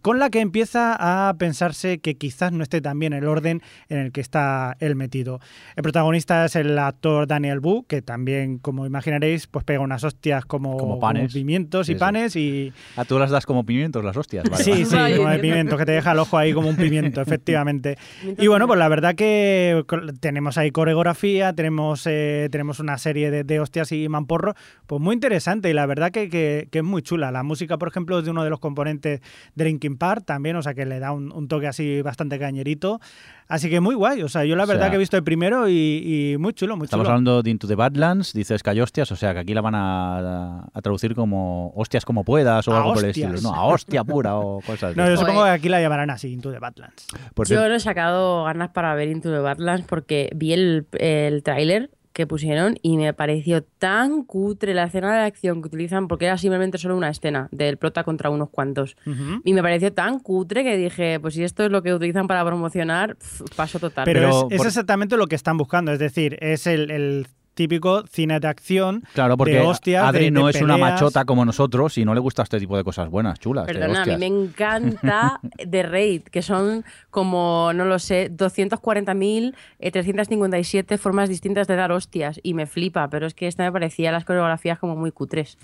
con 0.00 0.18
la 0.18 0.30
que 0.30 0.40
empieza 0.40 0.96
a 1.28 1.34
pensarse 1.34 1.98
que 1.98 2.14
quizás 2.14 2.52
no 2.52 2.62
esté 2.62 2.80
tan 2.80 2.98
bien 2.98 3.12
el 3.12 3.26
orden 3.26 3.60
en 3.90 3.98
el 3.98 4.12
que 4.12 4.22
está 4.22 4.76
él 4.80 4.96
metido. 4.96 5.40
El 5.76 5.82
protagonista 5.82 6.46
es 6.46 6.56
el 6.56 6.78
actor 6.78 7.26
Daniel 7.26 7.60
Wu, 7.60 7.84
que 7.86 8.00
también, 8.00 8.58
como 8.58 8.86
imaginaréis, 8.86 9.46
pues 9.46 9.64
pega 9.64 9.80
unas 9.80 10.02
hostias 10.02 10.46
como, 10.46 10.63
Como 10.76 10.98
panes. 10.98 11.32
pimientos 11.32 11.88
y 11.88 11.92
sí. 11.94 11.98
panes 11.98 12.34
y, 12.36 12.72
A 12.96 13.04
tú 13.04 13.18
las 13.18 13.30
das 13.30 13.46
como 13.46 13.64
pimientos, 13.64 14.04
las 14.04 14.16
hostias. 14.16 14.44
Vale, 14.50 14.62
sí, 14.64 14.70
vale. 14.70 14.84
sí, 14.84 14.94
Vale, 14.96 15.16
como 15.16 15.28
de 15.28 15.34
entiendo. 15.36 15.40
pimiento, 15.54 15.76
que 15.78 15.86
te 15.86 15.92
deja 15.92 16.12
el 16.12 16.18
ojo 16.18 16.38
ahí 16.38 16.52
como 16.52 16.68
un 16.68 16.76
pimiento, 16.76 17.20
efectivamente. 17.22 17.96
Y 18.38 18.46
bueno, 18.46 18.66
pues 18.66 18.78
la 18.78 18.88
verdad 18.88 19.14
que 19.14 19.84
tenemos 20.20 20.58
ahí 20.58 20.70
coreografía, 20.70 21.52
tenemos, 21.52 22.06
eh, 22.06 22.48
tenemos 22.50 22.80
una 22.80 22.98
serie 22.98 23.30
de, 23.30 23.44
de 23.44 23.60
hostias 23.60 23.92
y 23.92 24.08
mamporros, 24.08 24.54
pues 24.86 25.00
muy 25.00 25.14
interesante 25.14 25.70
y 25.70 25.72
la 25.72 25.86
verdad 25.86 26.10
que, 26.10 26.28
que- 26.28 26.68
que 26.70 26.78
es 26.78 26.84
muy 26.84 27.02
chula. 27.02 27.30
La 27.30 27.42
música, 27.42 27.78
por 27.78 27.88
ejemplo, 27.88 28.18
es 28.18 28.24
de 28.24 28.30
uno 28.30 28.42
de 28.44 28.50
los 28.50 28.58
componentes 28.60 29.20
de 29.54 29.64
Linkin 29.64 29.96
Park 29.96 30.24
también, 30.26 30.56
o 30.56 30.62
sea 30.62 30.74
que 30.74 30.86
le 30.86 30.98
da 30.98 31.12
un, 31.12 31.30
un 31.32 31.48
toque 31.48 31.66
así 31.66 32.02
bastante 32.02 32.38
cañerito. 32.38 33.00
Así 33.46 33.68
que 33.68 33.80
muy 33.80 33.94
guay, 33.94 34.22
o 34.22 34.28
sea, 34.28 34.44
yo 34.44 34.56
la 34.56 34.62
O 34.62 34.66
sea, 34.66 34.74
verdad 34.74 34.88
que 34.90 34.96
he 34.96 34.98
visto 34.98 35.16
el 35.18 35.22
primero 35.24 35.68
y, 35.68 36.32
y 36.32 36.38
muy 36.38 36.54
chulo, 36.54 36.76
muy 36.76 36.86
Estamos 36.86 37.04
chulo. 37.04 37.12
hablando 37.12 37.42
de 37.42 37.50
Into 37.50 37.66
the 37.68 37.74
Badlands, 37.74 38.32
dices 38.32 38.62
que 38.62 38.70
hay 38.70 38.80
hostias, 38.80 39.12
o 39.12 39.16
sea 39.16 39.34
que 39.34 39.40
aquí 39.40 39.52
la 39.54 39.60
van 39.60 39.74
a, 39.74 40.64
a 40.72 40.80
traducir 40.82 41.14
como 41.14 41.70
hostias 41.76 42.04
como 42.06 42.24
puedas 42.24 42.66
o 42.68 42.72
A 42.72 42.78
algo 42.78 42.94
por 42.94 43.04
el 43.04 43.10
hostias. 43.10 43.32
estilo. 43.34 43.50
No, 43.52 43.54
a 43.54 43.64
hostia 43.66 44.02
pura 44.02 44.36
o 44.36 44.60
cosas 44.62 44.94
de 44.96 45.02
No, 45.02 45.08
yo 45.10 45.16
supongo 45.18 45.44
que 45.44 45.50
aquí 45.50 45.68
la 45.68 45.80
llamarán 45.80 46.08
así, 46.10 46.32
Into 46.32 46.50
the 46.52 46.58
Badlands. 46.58 47.06
Por 47.34 47.46
Yo 47.46 47.68
no 47.68 47.74
he 47.74 47.80
sacado 47.80 48.44
ganas 48.44 48.70
para 48.70 48.94
ver 48.94 49.08
Into 49.08 49.30
the 49.30 49.38
Badlands 49.40 49.86
porque 49.86 50.30
vi 50.34 50.52
el, 50.54 50.86
el 50.98 51.42
tráiler 51.42 51.90
que 52.14 52.26
pusieron 52.26 52.76
y 52.80 52.96
me 52.96 53.12
pareció 53.12 53.62
tan 53.62 54.22
cutre 54.22 54.72
la 54.72 54.84
escena 54.84 55.14
de 55.14 55.24
acción 55.24 55.60
que 55.60 55.66
utilizan 55.66 56.06
porque 56.08 56.26
era 56.26 56.38
simplemente 56.38 56.78
solo 56.78 56.96
una 56.96 57.10
escena 57.10 57.48
del 57.50 57.76
prota 57.76 58.04
contra 58.04 58.30
unos 58.30 58.48
cuantos. 58.50 58.96
Y 59.44 59.52
me 59.52 59.62
pareció 59.62 59.92
tan 59.92 60.20
cutre 60.20 60.62
que 60.62 60.76
dije, 60.76 61.18
pues 61.20 61.34
si 61.34 61.42
esto 61.42 61.64
es 61.64 61.70
lo 61.70 61.82
que 61.82 61.92
utilizan 61.92 62.28
para 62.28 62.44
promocionar, 62.44 63.16
pf, 63.16 63.44
paso 63.56 63.80
total. 63.80 64.04
Pero, 64.04 64.20
Pero 64.20 64.48
es, 64.48 64.60
es 64.60 64.66
exactamente 64.68 65.16
lo 65.16 65.26
que 65.26 65.34
están 65.34 65.58
buscando, 65.58 65.92
es 65.92 65.98
decir, 65.98 66.38
es 66.40 66.68
el, 66.68 66.90
el 66.92 67.26
típico 67.54 68.04
cine 68.06 68.40
de 68.40 68.48
acción. 68.48 69.02
Claro, 69.14 69.36
porque 69.36 69.54
de 69.54 69.60
hostias, 69.60 70.04
Adri 70.04 70.24
de- 70.26 70.30
no 70.30 70.46
de 70.46 70.50
es 70.52 70.62
una 70.62 70.76
machota 70.76 71.24
como 71.24 71.44
nosotros 71.44 71.96
y 71.98 72.04
no 72.04 72.12
le 72.14 72.20
gusta 72.20 72.42
este 72.42 72.58
tipo 72.58 72.76
de 72.76 72.84
cosas 72.84 73.08
buenas, 73.08 73.38
chulas. 73.38 73.66
de 73.66 73.72
Perdona, 73.74 74.02
a 74.02 74.06
mí 74.06 74.16
me 74.16 74.26
encanta 74.26 75.40
The 75.70 75.82
Raid, 75.84 76.22
que 76.24 76.42
son 76.42 76.84
como, 77.10 77.72
no 77.74 77.84
lo 77.84 77.98
sé, 77.98 78.30
240.000, 78.30 79.54
eh, 79.78 79.90
357 79.90 80.98
formas 80.98 81.28
distintas 81.28 81.66
de 81.66 81.76
dar 81.76 81.92
hostias. 81.92 82.40
Y 82.42 82.54
me 82.54 82.66
flipa, 82.66 83.08
pero 83.08 83.26
es 83.26 83.34
que 83.34 83.46
esta 83.46 83.62
me 83.64 83.72
parecía 83.72 84.12
las 84.12 84.24
coreografías 84.24 84.78
como 84.78 84.96
muy 84.96 85.10
cutres. 85.12 85.56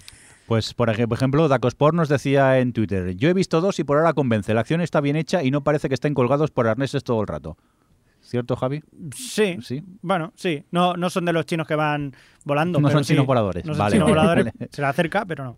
Pues, 0.47 0.74
por 0.74 0.91
ejemplo, 0.91 1.47
Dacosport 1.47 1.95
nos 1.95 2.09
decía 2.09 2.59
en 2.59 2.72
Twitter, 2.72 3.14
yo 3.16 3.28
he 3.28 3.34
visto 3.34 3.61
dos 3.61 3.78
y 3.78 3.84
por 3.84 3.99
ahora 3.99 4.14
convence, 4.14 4.53
la 4.53 4.61
acción 4.62 4.80
está 4.80 5.01
bien 5.01 5.14
hecha 5.14 5.45
y 5.45 5.53
no 5.53 5.61
parece 5.62 5.86
que 5.88 5.95
estén 5.95 6.12
colgados 6.12 6.51
por 6.51 6.66
arneses 6.66 7.05
todo 7.05 7.20
el 7.20 7.28
rato. 7.28 7.57
¿Cierto, 8.30 8.54
Javi? 8.54 8.80
Sí, 9.12 9.56
Sí. 9.60 9.82
bueno, 10.02 10.32
sí. 10.36 10.62
No, 10.70 10.94
no 10.94 11.10
son 11.10 11.24
de 11.24 11.32
los 11.32 11.46
chinos 11.46 11.66
que 11.66 11.74
van 11.74 12.14
volando. 12.44 12.78
No 12.78 12.86
pero 12.86 12.98
son 12.98 13.04
sí. 13.04 13.14
chinos 13.14 13.26
voladores. 13.26 13.64
No 13.64 13.72
son 13.74 13.78
Vale, 13.80 13.92
chinos 13.94 14.04
vale, 14.08 14.18
voladores. 14.20 14.44
vale. 14.56 14.68
Se 14.70 14.80
le 14.80 14.86
acerca, 14.86 15.24
pero 15.26 15.42
no. 15.44 15.56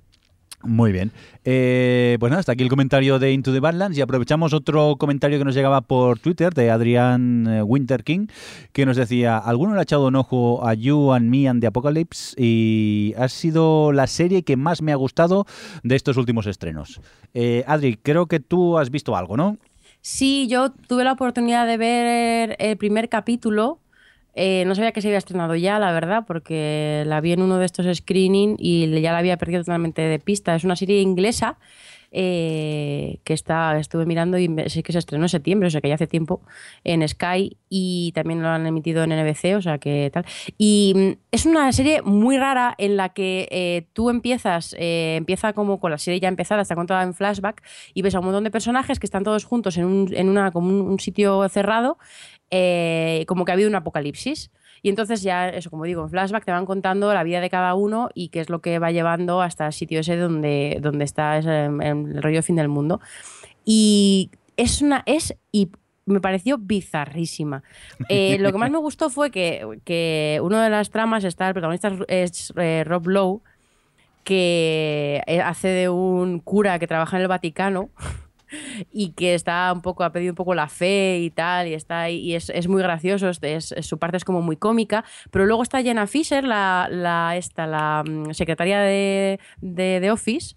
Muy 0.64 0.90
bien. 0.92 1.10
Eh, 1.44 2.16
pues 2.20 2.30
nada, 2.30 2.38
hasta 2.40 2.52
aquí 2.52 2.62
el 2.62 2.70
comentario 2.70 3.18
de 3.18 3.32
Into 3.32 3.52
the 3.52 3.58
Badlands 3.60 3.98
y 3.98 4.00
aprovechamos 4.00 4.52
otro 4.54 4.94
comentario 4.96 5.36
que 5.38 5.44
nos 5.44 5.54
llegaba 5.56 5.80
por 5.82 6.18
Twitter 6.20 6.54
de 6.54 6.70
Adrián 6.70 7.46
eh, 7.48 7.62
Winter 7.62 8.04
King 8.04 8.28
que 8.72 8.86
nos 8.86 8.96
decía, 8.96 9.36
¿alguno 9.38 9.74
le 9.74 9.80
ha 9.80 9.82
echado 9.82 10.06
un 10.06 10.14
ojo 10.16 10.66
a 10.66 10.72
You 10.74 11.12
and 11.12 11.28
Me 11.28 11.48
and 11.48 11.60
the 11.60 11.66
Apocalypse? 11.66 12.34
Y 12.40 13.12
ha 13.18 13.28
sido 13.28 13.90
la 13.92 14.06
serie 14.06 14.44
que 14.44 14.56
más 14.56 14.80
me 14.82 14.92
ha 14.92 14.96
gustado 14.96 15.46
de 15.82 15.96
estos 15.96 16.16
últimos 16.16 16.46
estrenos. 16.46 17.00
Eh, 17.34 17.64
Adri, 17.66 17.98
creo 18.00 18.26
que 18.26 18.38
tú 18.40 18.78
has 18.78 18.88
visto 18.90 19.14
algo, 19.16 19.36
¿no? 19.36 19.58
Sí, 20.02 20.48
yo 20.48 20.72
tuve 20.72 21.04
la 21.04 21.12
oportunidad 21.12 21.64
de 21.66 21.76
ver 21.76 22.56
el 22.58 22.76
primer 22.76 23.08
capítulo. 23.08 23.78
Eh, 24.34 24.64
no 24.66 24.74
sabía 24.74 24.90
que 24.92 25.00
se 25.00 25.08
había 25.08 25.18
estrenado 25.18 25.54
ya, 25.54 25.78
la 25.78 25.92
verdad, 25.92 26.24
porque 26.26 27.04
la 27.06 27.20
vi 27.20 27.32
en 27.32 27.42
uno 27.42 27.58
de 27.58 27.66
estos 27.66 27.86
screening 27.96 28.56
y 28.58 29.00
ya 29.00 29.12
la 29.12 29.18
había 29.18 29.36
perdido 29.36 29.62
totalmente 29.62 30.02
de 30.02 30.18
pista. 30.18 30.56
Es 30.56 30.64
una 30.64 30.74
serie 30.74 31.00
inglesa 31.00 31.56
eh, 32.14 33.20
que 33.24 33.32
está, 33.32 33.78
estuve 33.78 34.04
mirando 34.04 34.36
y 34.38 34.48
sé 34.66 34.82
que 34.82 34.92
se 34.92 34.98
estrenó 34.98 35.24
en 35.24 35.30
septiembre, 35.30 35.68
o 35.68 35.70
sea 35.70 35.80
que 35.80 35.88
ya 35.88 35.94
hace 35.94 36.06
tiempo, 36.06 36.42
en 36.84 37.06
Sky 37.08 37.56
y 37.70 38.12
también 38.12 38.42
lo 38.42 38.48
han 38.48 38.66
emitido 38.66 39.02
en 39.02 39.10
NBC, 39.10 39.56
o 39.56 39.62
sea 39.62 39.78
que 39.78 40.10
tal. 40.12 40.26
Y 40.58 40.92
mm, 40.94 41.10
es 41.30 41.46
una 41.46 41.72
serie 41.72 42.02
muy 42.02 42.36
rara 42.36 42.74
en 42.76 42.98
la 42.98 43.08
que 43.08 43.48
eh, 43.50 43.86
tú 43.94 44.10
empiezas, 44.10 44.76
eh, 44.78 45.16
empieza 45.16 45.54
como 45.54 45.80
con 45.80 45.90
la 45.90 45.98
serie 45.98 46.20
ya 46.20 46.28
empezada, 46.28 46.62
está 46.62 46.74
contada 46.74 47.02
en 47.02 47.14
flashback 47.14 47.62
y 47.94 48.02
ves 48.02 48.14
a 48.14 48.18
un 48.20 48.26
montón 48.26 48.44
de 48.44 48.50
personajes 48.50 48.98
que 49.00 49.06
están 49.06 49.24
todos 49.24 49.44
juntos 49.44 49.78
en 49.78 49.86
un, 49.86 50.14
en 50.14 50.28
una, 50.28 50.50
como 50.52 50.68
un, 50.68 51.00
sitio 51.00 51.48
cerrado, 51.48 51.96
como 53.26 53.44
que 53.44 53.52
ha 53.52 53.54
habido 53.54 53.70
un 53.70 53.74
apocalipsis. 53.74 54.50
Y 54.82 54.88
entonces 54.88 55.22
ya, 55.22 55.48
eso 55.48 55.70
como 55.70 55.84
digo, 55.84 56.02
en 56.02 56.10
flashback 56.10 56.44
te 56.44 56.50
van 56.50 56.66
contando 56.66 57.14
la 57.14 57.22
vida 57.22 57.40
de 57.40 57.48
cada 57.48 57.74
uno 57.74 58.10
y 58.14 58.28
qué 58.28 58.40
es 58.40 58.50
lo 58.50 58.60
que 58.60 58.78
va 58.80 58.90
llevando 58.90 59.40
hasta 59.40 59.66
el 59.66 59.72
sitio 59.72 60.00
ese 60.00 60.16
donde, 60.16 60.78
donde 60.80 61.04
está 61.04 61.38
ese, 61.38 61.64
em, 61.64 61.80
el 61.80 62.22
rollo 62.22 62.42
fin 62.42 62.56
del 62.56 62.68
mundo. 62.68 63.00
Y 63.64 64.30
es 64.56 64.82
una. 64.82 65.02
es 65.06 65.34
y 65.52 65.70
me 66.04 66.20
pareció 66.20 66.58
bizarrísima. 66.58 67.62
Eh, 68.08 68.38
lo 68.40 68.50
que 68.50 68.58
más 68.58 68.70
me 68.70 68.78
gustó 68.78 69.08
fue 69.08 69.30
que, 69.30 69.80
que 69.84 70.40
una 70.42 70.64
de 70.64 70.70
las 70.70 70.90
tramas 70.90 71.22
está, 71.24 71.46
el 71.46 71.54
protagonista 71.54 71.88
es, 71.88 72.00
es, 72.08 72.52
eh, 72.56 72.82
Rob 72.84 73.06
Lowe, 73.06 73.42
que 74.24 75.22
eh, 75.26 75.40
hace 75.40 75.68
de 75.68 75.88
un 75.88 76.40
cura 76.40 76.78
que 76.78 76.86
trabaja 76.86 77.16
en 77.16 77.22
el 77.22 77.28
Vaticano 77.28 77.90
y 78.90 79.10
que 79.12 79.34
está 79.34 79.72
un 79.72 79.82
poco, 79.82 80.04
ha 80.04 80.12
pedido 80.12 80.32
un 80.32 80.36
poco 80.36 80.54
la 80.54 80.68
fe 80.68 81.18
y 81.20 81.30
tal, 81.30 81.68
y 81.68 81.74
está 81.74 82.02
ahí, 82.02 82.18
y 82.18 82.34
es, 82.34 82.50
es 82.50 82.68
muy 82.68 82.82
gracioso, 82.82 83.30
su 83.32 83.98
parte 83.98 84.16
es 84.16 84.24
como 84.24 84.42
muy 84.42 84.56
cómica, 84.56 85.04
pero 85.30 85.46
luego 85.46 85.62
está 85.62 85.82
Jenna 85.82 86.06
Fisher, 86.06 86.44
la, 86.44 86.88
la, 86.90 87.36
esta, 87.36 87.66
la 87.66 88.04
mm, 88.06 88.32
secretaria 88.32 88.80
de, 88.80 89.40
de, 89.60 90.10
Office, 90.10 90.56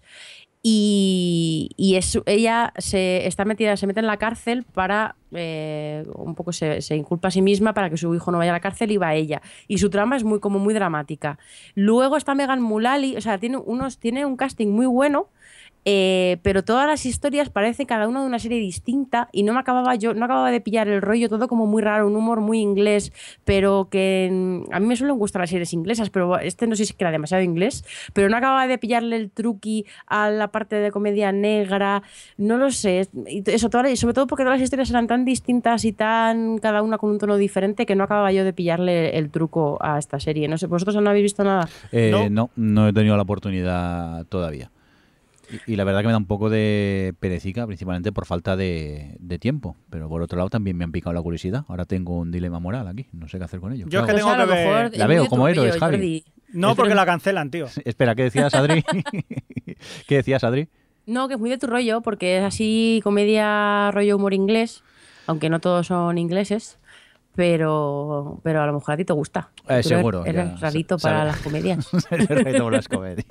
y, 0.62 1.70
y 1.76 1.94
es, 1.94 2.18
ella 2.26 2.72
se 2.78 3.26
está 3.26 3.44
metida, 3.44 3.76
se 3.76 3.86
mete 3.86 4.00
en 4.00 4.06
la 4.06 4.16
cárcel 4.16 4.64
para 4.64 5.14
eh, 5.32 6.04
un 6.14 6.34
poco 6.34 6.52
se, 6.52 6.80
se 6.80 6.96
inculpa 6.96 7.28
a 7.28 7.30
sí 7.30 7.42
misma 7.42 7.74
para 7.74 7.90
que 7.90 7.96
su 7.96 8.14
hijo 8.14 8.30
no 8.30 8.38
vaya 8.38 8.52
a 8.52 8.54
la 8.54 8.60
cárcel 8.60 8.90
y 8.90 8.96
va 8.96 9.14
ella. 9.14 9.42
Y 9.68 9.78
su 9.78 9.90
trama 9.90 10.16
es 10.16 10.24
muy 10.24 10.40
como 10.40 10.58
muy 10.58 10.74
dramática. 10.74 11.38
Luego 11.74 12.16
está 12.16 12.34
Megan 12.34 12.62
Mullally, 12.62 13.16
o 13.16 13.20
sea, 13.20 13.38
tiene 13.38 13.58
unos, 13.58 13.98
tiene 13.98 14.24
un 14.26 14.36
casting 14.36 14.68
muy 14.68 14.86
bueno. 14.86 15.28
Eh, 15.88 16.38
pero 16.42 16.64
todas 16.64 16.84
las 16.88 17.06
historias 17.06 17.48
parece 17.48 17.86
cada 17.86 18.08
una 18.08 18.20
de 18.20 18.26
una 18.26 18.40
serie 18.40 18.58
distinta 18.58 19.28
y 19.30 19.44
no 19.44 19.52
me 19.54 19.60
acababa 19.60 19.94
yo 19.94 20.14
no 20.14 20.24
acababa 20.24 20.50
de 20.50 20.60
pillar 20.60 20.88
el 20.88 21.00
rollo 21.00 21.28
todo 21.28 21.46
como 21.46 21.66
muy 21.66 21.80
raro 21.80 22.08
un 22.08 22.16
humor 22.16 22.40
muy 22.40 22.58
inglés 22.60 23.12
pero 23.44 23.86
que 23.88 24.28
mm, 24.30 24.74
a 24.74 24.80
mí 24.80 24.86
me 24.86 24.96
suelen 24.96 25.16
gustar 25.16 25.42
las 25.42 25.50
series 25.50 25.72
inglesas 25.72 26.10
pero 26.10 26.38
este 26.40 26.66
no 26.66 26.74
sé 26.74 26.84
si 26.84 26.90
es 26.90 26.96
que 26.98 27.04
era 27.04 27.12
demasiado 27.12 27.44
inglés 27.44 27.84
pero 28.12 28.28
no 28.28 28.36
acababa 28.36 28.66
de 28.66 28.78
pillarle 28.78 29.14
el 29.14 29.30
truqui 29.30 29.86
a 30.08 30.28
la 30.28 30.48
parte 30.48 30.74
de 30.74 30.90
comedia 30.90 31.30
negra 31.30 32.02
no 32.36 32.56
lo 32.56 32.72
sé 32.72 33.08
y 33.28 33.48
eso 33.48 33.70
todas- 33.70 33.92
y 33.92 33.96
sobre 33.96 34.14
todo 34.14 34.26
porque 34.26 34.42
todas 34.42 34.58
las 34.58 34.64
historias 34.64 34.90
eran 34.90 35.06
tan 35.06 35.24
distintas 35.24 35.84
y 35.84 35.92
tan 35.92 36.58
cada 36.58 36.82
una 36.82 36.98
con 36.98 37.10
un 37.10 37.18
tono 37.18 37.36
diferente 37.36 37.86
que 37.86 37.94
no 37.94 38.02
acababa 38.02 38.32
yo 38.32 38.42
de 38.42 38.52
pillarle 38.52 39.16
el 39.16 39.30
truco 39.30 39.78
a 39.80 40.00
esta 40.00 40.18
serie 40.18 40.48
no 40.48 40.58
sé 40.58 40.66
vosotros 40.66 40.96
no 41.00 41.08
habéis 41.10 41.22
visto 41.22 41.44
nada 41.44 41.68
Eh, 41.92 42.10
No. 42.10 42.28
no. 42.28 42.50
no, 42.56 42.88
he 42.88 42.92
tenido 42.92 43.14
la 43.16 43.22
oportunidad 43.22 44.24
todavía. 44.26 44.70
Y, 45.66 45.72
y 45.72 45.76
la 45.76 45.84
verdad 45.84 46.00
que 46.00 46.06
me 46.06 46.12
da 46.12 46.18
un 46.18 46.26
poco 46.26 46.50
de 46.50 47.14
perecica, 47.20 47.66
principalmente 47.66 48.12
por 48.12 48.26
falta 48.26 48.56
de, 48.56 49.16
de 49.20 49.38
tiempo. 49.38 49.76
Pero 49.90 50.08
por 50.08 50.22
otro 50.22 50.36
lado 50.38 50.50
también 50.50 50.76
me 50.76 50.84
han 50.84 50.92
picado 50.92 51.12
la 51.14 51.22
curiosidad. 51.22 51.64
Ahora 51.68 51.84
tengo 51.84 52.18
un 52.18 52.30
dilema 52.32 52.58
moral 52.60 52.88
aquí. 52.88 53.06
No 53.12 53.28
sé 53.28 53.38
qué 53.38 53.44
hacer 53.44 53.60
con 53.60 53.72
ello. 53.72 53.86
Yo 53.88 54.00
es 54.00 54.06
¿Qué 54.06 54.12
que 54.12 54.18
tengo 54.18 54.28
Pues 54.30 54.40
a 54.40 54.44
lo 54.44 54.48
que 54.50 54.54
ver- 54.58 54.66
mejor 54.84 54.96
La 54.98 55.06
veo 55.06 55.26
como 55.26 55.48
héroes, 55.48 55.76
Javi. 55.78 56.24
No, 56.52 56.74
porque 56.74 56.94
la 56.94 57.04
cancelan, 57.06 57.50
tío. 57.50 57.66
Espera, 57.84 58.14
¿qué 58.14 58.24
decías, 58.24 58.54
Adri? 58.54 58.82
¿Qué 60.06 60.16
decías, 60.16 60.44
Adri? 60.44 60.68
No, 61.06 61.28
que 61.28 61.34
es 61.34 61.40
muy 61.40 61.50
de 61.50 61.58
tu 61.58 61.66
rollo, 61.66 62.00
porque 62.00 62.38
es 62.38 62.44
así 62.44 63.00
comedia 63.04 63.90
rollo 63.92 64.16
humor 64.16 64.34
inglés, 64.34 64.82
aunque 65.26 65.48
no 65.50 65.60
todos 65.60 65.86
son 65.86 66.18
ingleses, 66.18 66.78
pero, 67.36 68.40
pero 68.42 68.62
a 68.62 68.66
lo 68.66 68.72
mejor 68.72 68.94
a 68.94 68.96
ti 68.96 69.04
te 69.04 69.12
gusta. 69.12 69.50
Eh, 69.68 69.82
seguro, 69.82 70.24
Eres, 70.24 70.46
eres 70.46 70.54
ya, 70.54 70.60
rarito 70.66 70.98
para 70.98 71.24
las 71.24 71.36
comedias. 71.40 71.88
Eres 72.10 72.28
rey 72.28 72.52
de 72.54 72.70
las 72.70 72.88
comedias. 72.88 73.26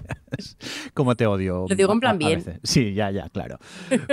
¿Cómo 0.93 1.15
te 1.15 1.25
odio? 1.27 1.65
Lo 1.67 1.75
digo 1.75 1.91
en 1.91 1.99
plan 1.99 2.15
a- 2.15 2.17
bien. 2.17 2.59
Sí, 2.63 2.93
ya, 2.93 3.11
ya, 3.11 3.29
claro. 3.29 3.57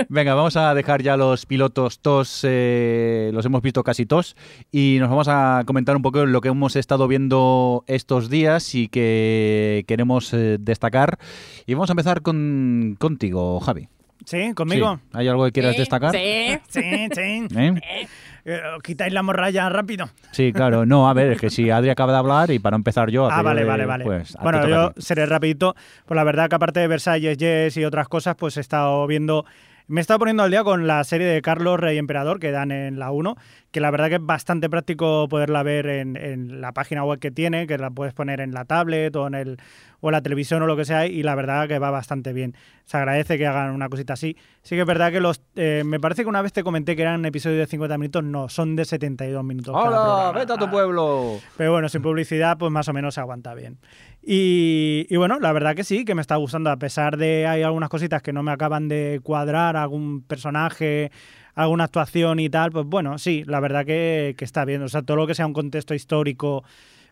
Venga, 0.09 0.33
vamos 0.35 0.57
a 0.57 0.73
dejar 0.73 1.01
ya 1.01 1.15
los 1.15 1.45
pilotos 1.45 1.99
tos, 1.99 2.41
eh, 2.43 3.29
los 3.33 3.45
hemos 3.45 3.61
visto 3.61 3.83
casi 3.83 4.05
tos, 4.05 4.35
y 4.71 4.97
nos 4.99 5.09
vamos 5.09 5.27
a 5.29 5.63
comentar 5.65 5.95
un 5.95 6.01
poco 6.01 6.25
lo 6.25 6.41
que 6.41 6.49
hemos 6.49 6.75
estado 6.75 7.07
viendo 7.07 7.83
estos 7.87 8.29
días 8.29 8.73
y 8.75 8.87
que 8.87 9.85
queremos 9.87 10.33
eh, 10.33 10.57
destacar. 10.59 11.19
Y 11.65 11.73
vamos 11.75 11.89
a 11.89 11.93
empezar 11.93 12.21
con, 12.21 12.95
contigo, 12.99 13.59
Javi. 13.59 13.87
¿Sí? 14.25 14.53
¿Conmigo? 14.53 14.95
Sí. 14.95 15.09
¿Hay 15.13 15.27
algo 15.27 15.45
que 15.45 15.51
quieras 15.51 15.73
Sí, 15.73 15.79
destacar? 15.79 16.11
Sí. 16.11 16.57
Sí, 16.69 17.07
sí. 17.13 17.47
¿Eh? 17.57 18.07
Eh, 18.45 18.61
quitáis 18.83 19.13
la 19.13 19.23
morralla 19.23 19.69
rápido. 19.69 20.09
Sí, 20.31 20.51
claro. 20.51 20.85
No, 20.85 21.07
a 21.07 21.13
ver, 21.13 21.31
es 21.33 21.39
que 21.39 21.49
si 21.49 21.69
Adri 21.69 21.89
acaba 21.89 22.11
de 22.11 22.19
hablar 22.19 22.51
y 22.51 22.59
para 22.59 22.75
empezar 22.75 23.09
yo... 23.09 23.29
Ah, 23.31 23.41
vale, 23.41 23.63
vale, 23.63 23.85
vale. 23.85 24.03
Pues, 24.03 24.35
¿a 24.35 24.43
bueno, 24.43 24.67
yo 24.67 24.93
seré 24.97 25.25
rapidito. 25.25 25.75
Pues 26.05 26.15
la 26.15 26.23
verdad 26.23 26.49
que 26.49 26.55
aparte 26.55 26.81
de 26.81 26.87
Versalles, 26.87 27.37
Yes 27.37 27.77
y 27.77 27.85
otras 27.85 28.07
cosas, 28.07 28.35
pues 28.35 28.57
he 28.57 28.61
estado 28.61 29.07
viendo... 29.07 29.45
Me 29.87 29.99
he 29.99 30.01
estado 30.01 30.19
poniendo 30.19 30.43
al 30.43 30.51
día 30.51 30.63
con 30.63 30.87
la 30.87 31.03
serie 31.03 31.27
de 31.27 31.41
Carlos 31.41 31.79
Rey 31.79 31.97
Emperador 31.97 32.39
que 32.39 32.51
dan 32.51 32.71
en 32.71 32.99
la 32.99 33.11
1, 33.11 33.35
que 33.71 33.81
la 33.81 33.91
verdad 33.91 34.07
que 34.09 34.15
es 34.15 34.25
bastante 34.25 34.69
práctico 34.69 35.27
poderla 35.29 35.61
ver 35.61 35.87
en, 35.87 36.15
en 36.15 36.61
la 36.61 36.71
página 36.71 37.03
web 37.03 37.19
que 37.19 37.31
tiene, 37.31 37.67
que 37.67 37.77
la 37.77 37.89
puedes 37.91 38.13
poner 38.13 38.39
en 38.39 38.53
la 38.53 38.63
tablet 38.65 39.15
o 39.15 39.27
en 39.27 39.33
el 39.35 39.57
o 40.05 40.11
la 40.11 40.21
televisión 40.21 40.61
o 40.61 40.67
lo 40.67 40.75
que 40.75 40.83
sea, 40.83 41.07
y 41.07 41.23
la 41.23 41.33
verdad 41.33 41.65
que 41.65 41.79
va 41.79 41.89
bastante 41.89 42.33
bien. 42.33 42.55
Se 42.83 42.97
agradece 42.97 43.37
que 43.37 43.47
hagan 43.47 43.71
una 43.73 43.87
cosita 43.87 44.13
así. 44.13 44.35
Sí 44.61 44.75
que 44.75 44.81
es 44.81 44.87
verdad 44.87 45.13
que 45.13 45.21
los... 45.21 45.41
eh, 45.55 45.83
me 45.85 45.97
parece 45.97 46.23
que 46.23 46.27
una 46.29 46.41
vez 46.41 46.51
te 46.51 46.61
comenté 46.61 46.97
que 46.97 47.03
eran 47.03 47.23
episodios 47.23 47.59
de 47.59 47.67
50 47.67 47.97
minutos, 47.97 48.21
no, 48.21 48.49
son 48.49 48.75
de 48.75 48.83
72 48.83 49.41
minutos. 49.45 49.73
cada 49.73 49.87
¡Hola! 49.87 49.97
programa. 50.31 50.39
¡Vete 50.39 50.53
a 50.53 50.57
tu 50.57 50.69
pueblo! 50.69 51.39
pero 51.55 51.71
bueno, 51.71 51.87
sin 51.87 52.01
publicidad, 52.01 52.57
pues 52.57 52.69
más 52.69 52.85
o 52.89 52.93
menos 52.93 53.13
se 53.13 53.21
aguanta 53.21 53.53
bien. 53.53 53.77
Y, 54.25 55.05
y 55.09 55.17
bueno, 55.17 55.39
la 55.39 55.51
verdad 55.51 55.75
que 55.75 55.83
sí, 55.83 56.05
que 56.05 56.15
me 56.15 56.21
está 56.21 56.37
gustando, 56.37 56.69
a 56.69 56.77
pesar 56.77 57.17
de 57.17 57.45
hay 57.45 57.61
algunas 57.61 57.89
cositas 57.89 58.21
que 58.21 58.31
no 58.31 58.41
me 58.41 58.51
acaban 58.51 58.87
de 58.87 59.19
cuadrar, 59.21 59.75
algún 59.75 60.21
personaje, 60.21 61.11
alguna 61.55 61.83
actuación 61.85 62.39
y 62.39 62.49
tal, 62.49 62.71
pues 62.71 62.85
bueno, 62.85 63.17
sí, 63.17 63.43
la 63.45 63.59
verdad 63.59 63.85
que, 63.85 64.33
que 64.37 64.45
está 64.45 64.63
bien. 64.63 64.81
O 64.81 64.87
sea, 64.87 65.01
todo 65.01 65.17
lo 65.17 65.27
que 65.27 65.35
sea 65.35 65.45
un 65.45 65.53
contexto 65.53 65.93
histórico, 65.93 66.63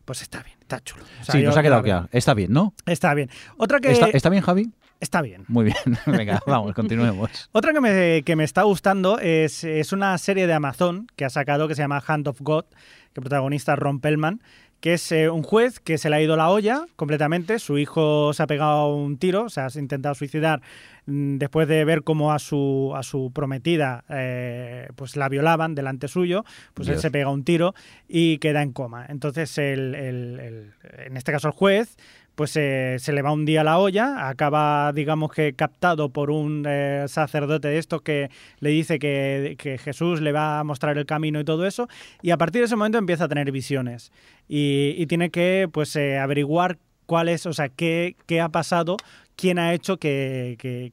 pues 0.06 0.22
está 0.22 0.42
bien, 0.42 0.56
está 0.62 0.80
chulo. 0.80 1.04
O 1.04 1.24
sea, 1.24 1.36
Sí, 1.36 1.44
nos 1.44 1.58
ha 1.58 1.62
quedado 1.62 1.84
claro. 1.84 2.08
Está 2.14 2.34
bien, 2.34 2.54
¿no? 2.54 2.74
Está 2.86 3.14
bien. 3.14 3.30
Otra 3.58 3.80
que 3.80 3.92
¿Está, 3.92 4.08
está 4.08 4.30
bien, 4.30 4.42
Javi? 4.44 4.72
está 5.02 5.22
bien. 5.22 5.44
Muy 5.50 5.66
bien. 5.66 5.76
Venga, 6.06 6.42
vamos, 6.48 6.74
continuemos. 6.74 7.30
Otra 7.52 7.74
que 7.74 7.82
me, 7.82 8.24
que 8.24 8.36
me 8.38 8.46
está 8.46 8.64
gustando 8.64 9.20
es, 9.20 9.64
es 9.66 9.92
una 9.92 10.18
serie 10.18 10.48
de 10.48 10.54
Amazon 10.54 11.08
que 11.18 11.26
ha 11.26 11.30
sacado 11.30 11.68
que 11.68 11.76
se 11.76 11.82
llama 11.82 12.02
Hand 12.08 12.30
of 12.30 12.40
God, 12.40 12.66
que 13.14 13.20
protagonista 13.20 13.74
es 13.74 13.80
Ron 13.80 14.00
Pellman, 14.00 14.42
que 14.82 14.94
es 14.96 15.12
eh, 15.12 15.30
un 15.30 15.44
juez 15.44 15.80
que 15.80 15.98
se 15.98 16.10
le 16.10 16.16
ha 16.18 16.22
ido 16.22 16.36
la 16.36 16.50
olla 16.50 16.86
completamente. 16.96 17.60
Su 17.60 17.78
hijo 17.78 18.34
se 18.34 18.44
ha 18.44 18.48
pegado 18.48 18.94
un 18.96 19.18
tiro, 19.18 19.44
o 19.44 19.50
sea, 19.50 19.70
se 19.70 19.80
ha 19.80 19.82
intentado 19.82 20.16
suicidar 20.16 20.62
mm, 21.06 21.38
después 21.38 21.68
de 21.68 21.86
ver 21.86 22.04
cómo 22.04 22.34
a 22.34 22.40
su, 22.40 22.92
a 22.96 23.04
su 23.04 23.32
prometida 23.34 24.04
eh, 24.10 24.88
pues 24.96 25.16
la 25.16 25.30
violaban 25.30 25.76
delante 25.76 26.08
suyo, 26.08 26.44
pues 26.74 26.88
él 26.90 27.00
se 27.00 27.12
pega 27.12 27.30
un 27.30 27.44
tiro 27.44 27.74
y 28.08 28.40
queda 28.40 28.62
en 28.64 28.74
coma. 28.74 29.06
Entonces, 29.08 29.58
el, 29.60 29.94
el- 29.96 30.40
el- 30.40 30.74
en 31.06 31.16
este 31.16 31.32
caso 31.32 31.48
el 31.48 31.54
juez 31.54 31.96
pues 32.42 32.54
se 32.54 33.14
le 33.14 33.22
va 33.22 33.32
un 33.34 33.46
día 33.46 33.64
la 33.64 33.78
olla, 33.78 34.28
acaba, 34.28 34.92
digamos 34.94 35.32
que 35.32 35.54
captado 35.54 36.10
por 36.10 36.32
un 36.32 36.66
eh, 36.68 37.06
sacerdote 37.08 37.68
de 37.68 37.78
estos 37.78 38.02
que 38.02 38.32
le 38.60 38.72
dice 38.72 38.98
que, 38.98 39.58
que 39.60 39.78
Jesús 39.78 40.22
le 40.22 40.32
va 40.32 40.60
a 40.60 40.64
mostrar 40.64 40.98
el 40.98 41.06
camino 41.06 41.40
y 41.40 41.44
todo 41.44 41.68
eso, 41.68 41.88
y 42.24 42.32
a 42.32 42.38
partir 42.38 42.62
de 42.62 42.66
ese 42.66 42.76
momento 42.76 42.98
empieza 42.98 43.26
a 43.26 43.28
tener 43.28 43.52
visiones. 43.52 44.12
Y, 44.48 45.06
tiene 45.06 45.30
que 45.30 45.70
pues 45.72 45.96
eh, 45.96 46.18
averiguar 46.18 46.80
cuál 47.06 47.30
es, 47.30 47.46
o 47.46 47.54
sea, 47.54 47.70
qué, 47.70 48.16
qué 48.26 48.42
ha 48.42 48.50
pasado, 48.50 48.98
quién 49.36 49.60
ha 49.60 49.76
hecho 49.76 49.98
que, 49.98 50.92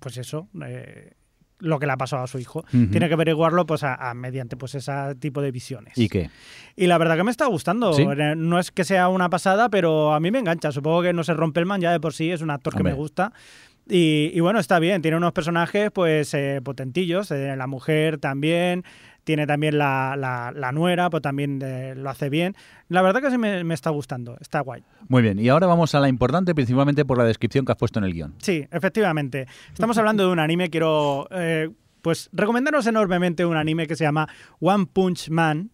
pues 0.00 0.16
eso, 0.16 0.48
eh, 0.64 1.12
lo 1.60 1.78
que 1.78 1.86
le 1.86 1.92
ha 1.92 1.96
pasado 1.96 2.22
a 2.24 2.26
su 2.26 2.38
hijo. 2.38 2.64
Tiene 2.70 3.08
que 3.08 3.14
averiguarlo 3.14 3.66
pues 3.66 3.82
a, 3.84 3.94
a- 3.94 4.14
mediante 4.14 4.56
pues 4.56 4.74
ese 4.74 4.92
tipo 5.18 5.40
de 5.42 5.50
visiones. 5.50 5.96
¿Y 5.96 6.08
qué? 6.08 6.30
Y 6.76 6.86
la 6.86 6.98
verdad 6.98 7.16
que 7.16 7.24
me 7.24 7.30
está 7.30 7.46
gustando. 7.46 7.92
¿Sí? 7.92 8.02
Eh, 8.02 8.34
No 8.36 8.58
es 8.58 8.70
que 8.70 8.84
sea 8.84 9.08
una 9.08 9.28
pasada, 9.30 9.68
pero 9.68 10.12
a 10.14 10.20
mí 10.20 10.30
me 10.30 10.38
engancha. 10.38 10.72
Supongo 10.72 11.02
que 11.02 11.12
no 11.12 11.22
se 11.24 11.34
rompe 11.34 11.60
el 11.60 11.66
man 11.66 11.80
ya 11.80 11.92
de 11.92 12.00
por 12.00 12.12
sí, 12.12 12.30
es 12.30 12.40
un 12.42 12.50
actor 12.50 12.74
que 12.76 12.82
me 12.82 12.92
gusta. 12.92 13.32
Y, 13.88 14.30
y 14.34 14.40
bueno, 14.40 14.60
está 14.60 14.78
bien, 14.78 15.02
tiene 15.02 15.16
unos 15.16 15.32
personajes 15.32 15.90
pues 15.90 16.32
eh, 16.34 16.60
potentillos, 16.62 17.30
eh, 17.32 17.56
la 17.56 17.66
mujer 17.66 18.18
también, 18.18 18.84
tiene 19.30 19.46
también 19.46 19.78
la, 19.78 20.16
la- 20.18 20.50
la 20.52 20.72
nuera, 20.72 21.08
pues 21.08 21.22
también 21.22 21.60
eh, 21.62 21.94
lo 21.96 22.10
hace 22.10 22.28
bien. 22.28 22.56
La 22.88 23.00
verdad 23.00 23.20
que 23.22 23.30
sí 23.30 23.38
me, 23.38 23.62
me 23.62 23.74
está 23.74 23.90
gustando, 23.90 24.36
está 24.40 24.58
guay. 24.58 24.82
Muy 25.06 25.22
bien. 25.22 25.38
Y 25.38 25.48
ahora 25.48 25.68
vamos 25.68 25.94
a 25.94 26.00
la 26.00 26.08
importante, 26.08 26.52
principalmente 26.52 27.04
por 27.04 27.16
la 27.16 27.22
descripción 27.22 27.64
que 27.64 27.70
has 27.70 27.78
puesto 27.78 28.00
en 28.00 28.06
el 28.06 28.12
guion. 28.12 28.34
Sí, 28.38 28.66
efectivamente. 28.72 29.46
Estamos 29.72 29.96
hablando 29.98 30.26
de 30.26 30.32
un 30.32 30.40
anime, 30.40 30.68
quiero 30.68 31.28
eh, 31.30 31.70
pues 32.02 32.28
recomendaros 32.32 32.88
enormemente 32.88 33.46
un 33.46 33.56
anime 33.56 33.86
que 33.86 33.94
se 33.94 34.02
llama 34.02 34.28
One 34.58 34.86
Punch 34.92 35.30
Man, 35.30 35.70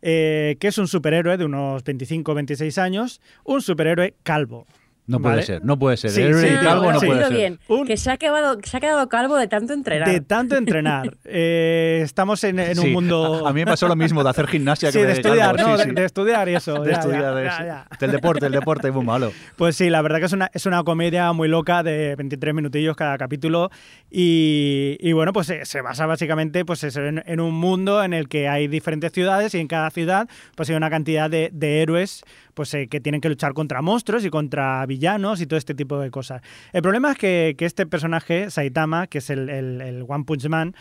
eh, 0.00 0.56
que 0.58 0.68
es 0.68 0.78
un 0.78 0.88
superhéroe 0.88 1.36
de 1.36 1.44
unos 1.44 1.84
25 1.84 2.32
o 2.32 2.34
26 2.34 2.78
años, 2.78 3.20
un 3.44 3.60
superhéroe 3.60 4.14
calvo. 4.22 4.66
No 5.06 5.20
puede 5.20 5.34
¿Vale? 5.34 5.46
ser, 5.46 5.64
no 5.64 5.78
puede 5.78 5.98
ser. 5.98 6.10
Sí, 6.12 6.22
Héroe 6.22 6.40
sí, 6.48 6.54
y 6.54 6.64
calvo 6.64 6.84
no, 6.86 6.92
no 6.92 7.00
sí. 7.00 7.06
puede 7.06 7.24
ser. 7.24 7.32
bien, 7.36 7.58
Un- 7.68 7.86
que 7.86 7.96
se 7.98 8.10
ha, 8.10 8.16
quedado, 8.16 8.58
se 8.64 8.76
ha 8.76 8.80
quedado 8.80 9.06
calvo 9.10 9.36
de 9.36 9.48
tanto 9.48 9.74
entrenar. 9.74 10.08
De 10.10 10.20
tanto 10.20 10.56
entrenar. 10.56 11.14
Eh, 11.26 12.00
estamos 12.02 12.42
en, 12.44 12.58
en 12.58 12.78
un 12.78 12.84
Sí, 12.86 12.90
mundo... 12.90 13.46
A, 13.46 13.50
a 13.50 13.52
mí 13.52 13.60
me 13.60 13.66
pasó 13.66 13.86
lo 13.88 13.96
mismo 13.96 14.22
de 14.24 14.30
hacer 14.30 14.46
gimnasia 14.46 14.90
Sí, 14.92 14.98
que 14.98 15.04
de 15.06 15.12
estudiar, 15.12 15.56
calvo, 15.56 15.70
¿no? 15.72 15.76
sí, 15.78 15.82
De, 15.84 15.88
sí. 15.90 15.94
de 15.94 16.04
estudiar 16.04 16.48
y 16.48 16.54
eso. 16.54 16.80
De 16.82 16.90
ya, 16.92 16.98
estudiar, 16.98 17.44
ya, 17.44 17.66
ya. 17.66 17.86
del 17.98 18.12
deporte, 18.12 18.46
el 18.46 18.52
deporte 18.52 18.88
es 18.88 18.94
muy 18.94 19.04
malo. 19.04 19.30
Pues 19.56 19.76
sí, 19.76 19.90
la 19.90 20.00
verdad 20.02 20.20
que 20.20 20.26
es 20.26 20.32
una, 20.32 20.50
es 20.54 20.64
una 20.66 20.82
comedia 20.84 21.32
muy 21.32 21.48
loca 21.48 21.82
de 21.82 22.14
23 22.16 22.54
minutillos 22.54 22.96
cada 22.96 23.18
capítulo 23.18 23.70
y, 24.10 24.96
y 25.00 25.12
bueno, 25.12 25.32
pues 25.32 25.46
se, 25.48 25.64
se 25.64 25.80
basa 25.80 26.06
básicamente 26.06 26.64
pues 26.64 26.84
eso, 26.84 27.00
en, 27.04 27.22
en 27.26 27.40
un 27.40 27.54
mundo 27.54 28.02
en 28.04 28.12
el 28.14 28.28
que 28.28 28.48
hay 28.48 28.68
diferentes 28.68 29.12
ciudades 29.12 29.54
y 29.54 29.58
en 29.60 29.66
cada 29.68 29.90
ciudad 29.90 30.28
pues 30.54 30.70
hay 30.70 30.76
una 30.76 30.88
cantidad 30.90 31.28
de, 31.28 31.50
de 31.52 31.82
héroes 31.82 32.22
pues 32.54 32.72
eh, 32.74 32.88
que 32.88 33.00
tienen 33.00 33.20
que 33.20 33.28
luchar 33.28 33.52
contra 33.52 33.82
monstruos 33.82 34.24
y 34.24 34.30
contra 34.30 34.84
villanos 34.86 35.40
y 35.40 35.46
todo 35.46 35.58
este 35.58 35.74
tipo 35.74 35.98
de 35.98 36.10
cosas. 36.10 36.40
El 36.72 36.82
problema 36.82 37.12
es 37.12 37.18
que, 37.18 37.56
este 37.58 37.86
personaje, 37.86 38.50
Saitama, 38.50 39.06
que 39.06 39.18
es 39.18 39.30
el, 39.30 39.48
el- 39.50 39.80
el 39.80 40.04
One 40.08 40.24
Punch 40.24 40.46
Man, 40.48 40.74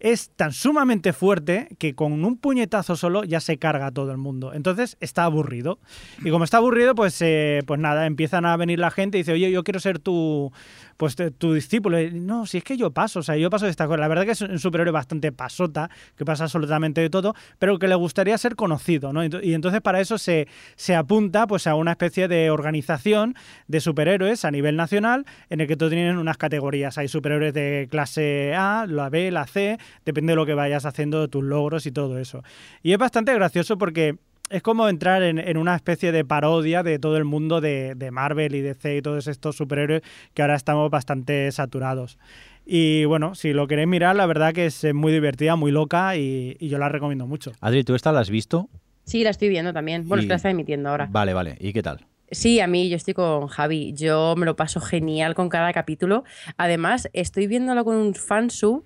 es 0.00 0.30
tan 0.36 0.52
sumamente 0.52 1.12
fuerte 1.12 1.66
que 1.76 1.94
con 1.96 2.24
un 2.24 2.36
puñetazo 2.38 2.94
solo 2.94 3.24
ya 3.24 3.40
se 3.40 3.58
carga 3.58 3.86
a 3.86 3.90
todo 3.90 4.12
el 4.12 4.16
mundo. 4.18 4.54
Entonces 4.54 4.96
está 5.00 5.24
aburrido. 5.24 5.80
Y 6.24 6.30
como 6.30 6.44
está 6.44 6.58
aburrido, 6.58 6.94
pues, 6.94 7.20
eh, 7.20 7.62
pues 7.66 7.80
nada, 7.80 8.06
empiezan 8.06 8.46
a 8.46 8.56
venir 8.56 8.78
la 8.78 8.92
gente 8.92 9.18
y 9.18 9.22
dice, 9.22 9.32
oye, 9.32 9.50
yo 9.50 9.64
quiero 9.64 9.80
ser 9.80 9.98
tu, 9.98 10.52
pues, 10.98 11.16
tu 11.38 11.54
discípulo. 11.54 11.98
Y, 11.98 12.10
no, 12.10 12.44
si 12.44 12.58
es 12.58 12.64
que 12.64 12.76
yo 12.76 12.90
paso, 12.90 13.20
o 13.20 13.22
sea, 13.22 13.36
yo 13.36 13.48
paso 13.48 13.64
de 13.64 13.70
esta 13.70 13.86
cosa. 13.86 14.00
La 14.00 14.08
verdad 14.08 14.26
que 14.26 14.32
es 14.32 14.42
un 14.42 14.58
superhéroe 14.58 14.92
bastante 14.92 15.32
pasota, 15.32 15.88
que 16.16 16.26
pasa 16.26 16.44
absolutamente 16.44 17.00
de 17.00 17.08
todo, 17.08 17.34
pero 17.58 17.78
que 17.78 17.88
le 17.88 17.94
gustaría 17.94 18.36
ser 18.36 18.56
conocido, 18.56 19.12
¿no? 19.12 19.24
Y 19.24 19.54
entonces 19.54 19.80
para 19.80 20.00
eso 20.00 20.18
se, 20.18 20.48
se 20.76 20.96
apunta 20.96 21.46
pues 21.46 21.66
a 21.66 21.76
una 21.76 21.92
especie 21.92 22.28
de 22.28 22.50
organización 22.50 23.36
de 23.68 23.80
superhéroes 23.80 24.44
a 24.44 24.50
nivel 24.50 24.76
nacional 24.76 25.24
en 25.50 25.60
el 25.60 25.68
que 25.68 25.76
todos 25.76 25.92
tienen 25.92 26.18
unas 26.18 26.36
categorías. 26.36 26.98
Hay 26.98 27.06
superhéroes 27.06 27.54
de 27.54 27.86
clase 27.90 28.54
A, 28.56 28.84
la 28.88 29.08
B, 29.08 29.30
la 29.30 29.46
C, 29.46 29.78
depende 30.04 30.32
de 30.32 30.36
lo 30.36 30.46
que 30.46 30.54
vayas 30.54 30.84
haciendo, 30.84 31.28
tus 31.28 31.44
logros 31.44 31.86
y 31.86 31.92
todo 31.92 32.18
eso. 32.18 32.42
Y 32.82 32.92
es 32.92 32.98
bastante 32.98 33.32
gracioso 33.34 33.78
porque 33.78 34.18
es 34.50 34.62
como 34.62 34.88
entrar 34.88 35.22
en, 35.22 35.38
en 35.38 35.56
una 35.56 35.74
especie 35.76 36.12
de 36.12 36.24
parodia 36.24 36.82
de 36.82 36.98
todo 36.98 37.16
el 37.16 37.24
mundo 37.24 37.60
de, 37.60 37.94
de 37.94 38.10
Marvel 38.10 38.54
y 38.54 38.60
DC 38.60 38.96
y 38.96 39.02
todos 39.02 39.26
estos 39.26 39.56
superhéroes 39.56 40.02
que 40.34 40.42
ahora 40.42 40.54
estamos 40.56 40.90
bastante 40.90 41.50
saturados. 41.52 42.18
Y 42.66 43.04
bueno, 43.06 43.34
si 43.34 43.52
lo 43.52 43.66
queréis 43.66 43.88
mirar, 43.88 44.14
la 44.16 44.26
verdad 44.26 44.52
que 44.52 44.66
es 44.66 44.86
muy 44.94 45.12
divertida, 45.12 45.56
muy 45.56 45.70
loca 45.72 46.16
y, 46.16 46.56
y 46.60 46.68
yo 46.68 46.78
la 46.78 46.88
recomiendo 46.88 47.26
mucho. 47.26 47.52
Adri, 47.60 47.82
¿tú 47.84 47.94
esta 47.94 48.12
la 48.12 48.20
has 48.20 48.30
visto? 48.30 48.68
Sí, 49.04 49.24
la 49.24 49.30
estoy 49.30 49.48
viendo 49.48 49.72
también. 49.72 50.06
Bueno, 50.06 50.20
Y- 50.22 50.24
es 50.24 50.26
que 50.26 50.32
la 50.32 50.36
está 50.36 50.50
emitiendo 50.50 50.90
ahora. 50.90 51.08
Vale, 51.10 51.32
vale. 51.32 51.56
¿Y 51.60 51.72
qué 51.72 51.82
tal? 51.82 52.04
Sí, 52.30 52.60
a 52.60 52.66
mí 52.66 52.90
yo 52.90 52.96
estoy 52.96 53.14
con 53.14 53.46
Javi. 53.46 53.94
Yo 53.94 54.34
me 54.36 54.44
lo 54.44 54.54
paso 54.54 54.82
genial 54.82 55.34
con 55.34 55.48
cada 55.48 55.72
capítulo. 55.72 56.24
Además, 56.58 57.08
estoy 57.14 57.46
viéndolo 57.46 57.86
con 57.86 57.96
un 57.96 58.12
fansub 58.14 58.84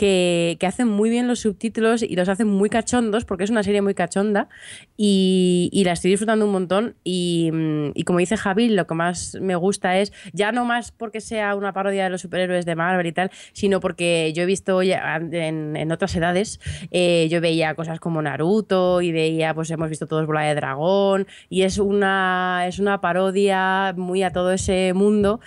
que, 0.00 0.66
hacen 0.66 0.88
muy 0.88 1.10
bien 1.10 1.28
los 1.28 1.40
subtítulos 1.40 2.02
y 2.02 2.16
los 2.16 2.30
hacen 2.30 2.48
muy 2.48 2.70
cachondos, 2.70 3.26
porque 3.26 3.44
es 3.44 3.50
una 3.50 3.62
serie 3.62 3.82
muy 3.82 3.92
cachonda 3.92 4.48
y, 4.96 5.68
y 5.74 5.84
la 5.84 5.92
estoy 5.92 6.10
disfrutando 6.10 6.46
un 6.46 6.52
montón. 6.52 6.94
Y, 7.04 7.50
mm, 7.52 7.90
y 7.94 8.04
como 8.04 8.18
dice 8.18 8.38
Javi, 8.38 8.70
lo 8.70 8.86
que 8.86 8.94
más 8.94 9.36
me 9.42 9.56
gusta 9.56 9.98
es, 9.98 10.14
ya 10.32 10.52
no 10.52 10.64
más 10.64 10.90
porque 10.90 11.20
sea 11.20 11.54
una 11.54 11.74
parodia 11.74 12.04
de 12.04 12.10
los 12.10 12.22
superhéroes 12.22 12.64
de 12.64 12.76
Marvel 12.76 13.06
y 13.08 13.12
tal, 13.12 13.30
sino 13.52 13.80
porque 13.80 14.32
yo 14.34 14.44
he 14.44 14.46
visto 14.46 14.80
en 14.80 15.92
otras 15.92 16.16
edades, 16.16 16.60
eh, 16.92 17.28
yo 17.30 17.42
veía 17.42 17.74
cosas 17.74 18.00
como 18.00 18.22
Naruto 18.22 19.02
y 19.02 19.12
veía, 19.12 19.52
pues 19.52 19.70
hemos 19.70 19.90
visto 19.90 20.06
todos 20.06 20.26
Bola 20.26 20.44
de 20.44 20.54
Dragón 20.54 21.26
y 21.50 21.62
es 21.62 21.76
una, 21.76 22.64
es 22.66 22.78
una 22.78 23.02
parodia 23.02 23.92
muy 23.98 24.22
a 24.22 24.32
todo 24.32 24.50
ese 24.52 24.94
mundo 24.94 25.40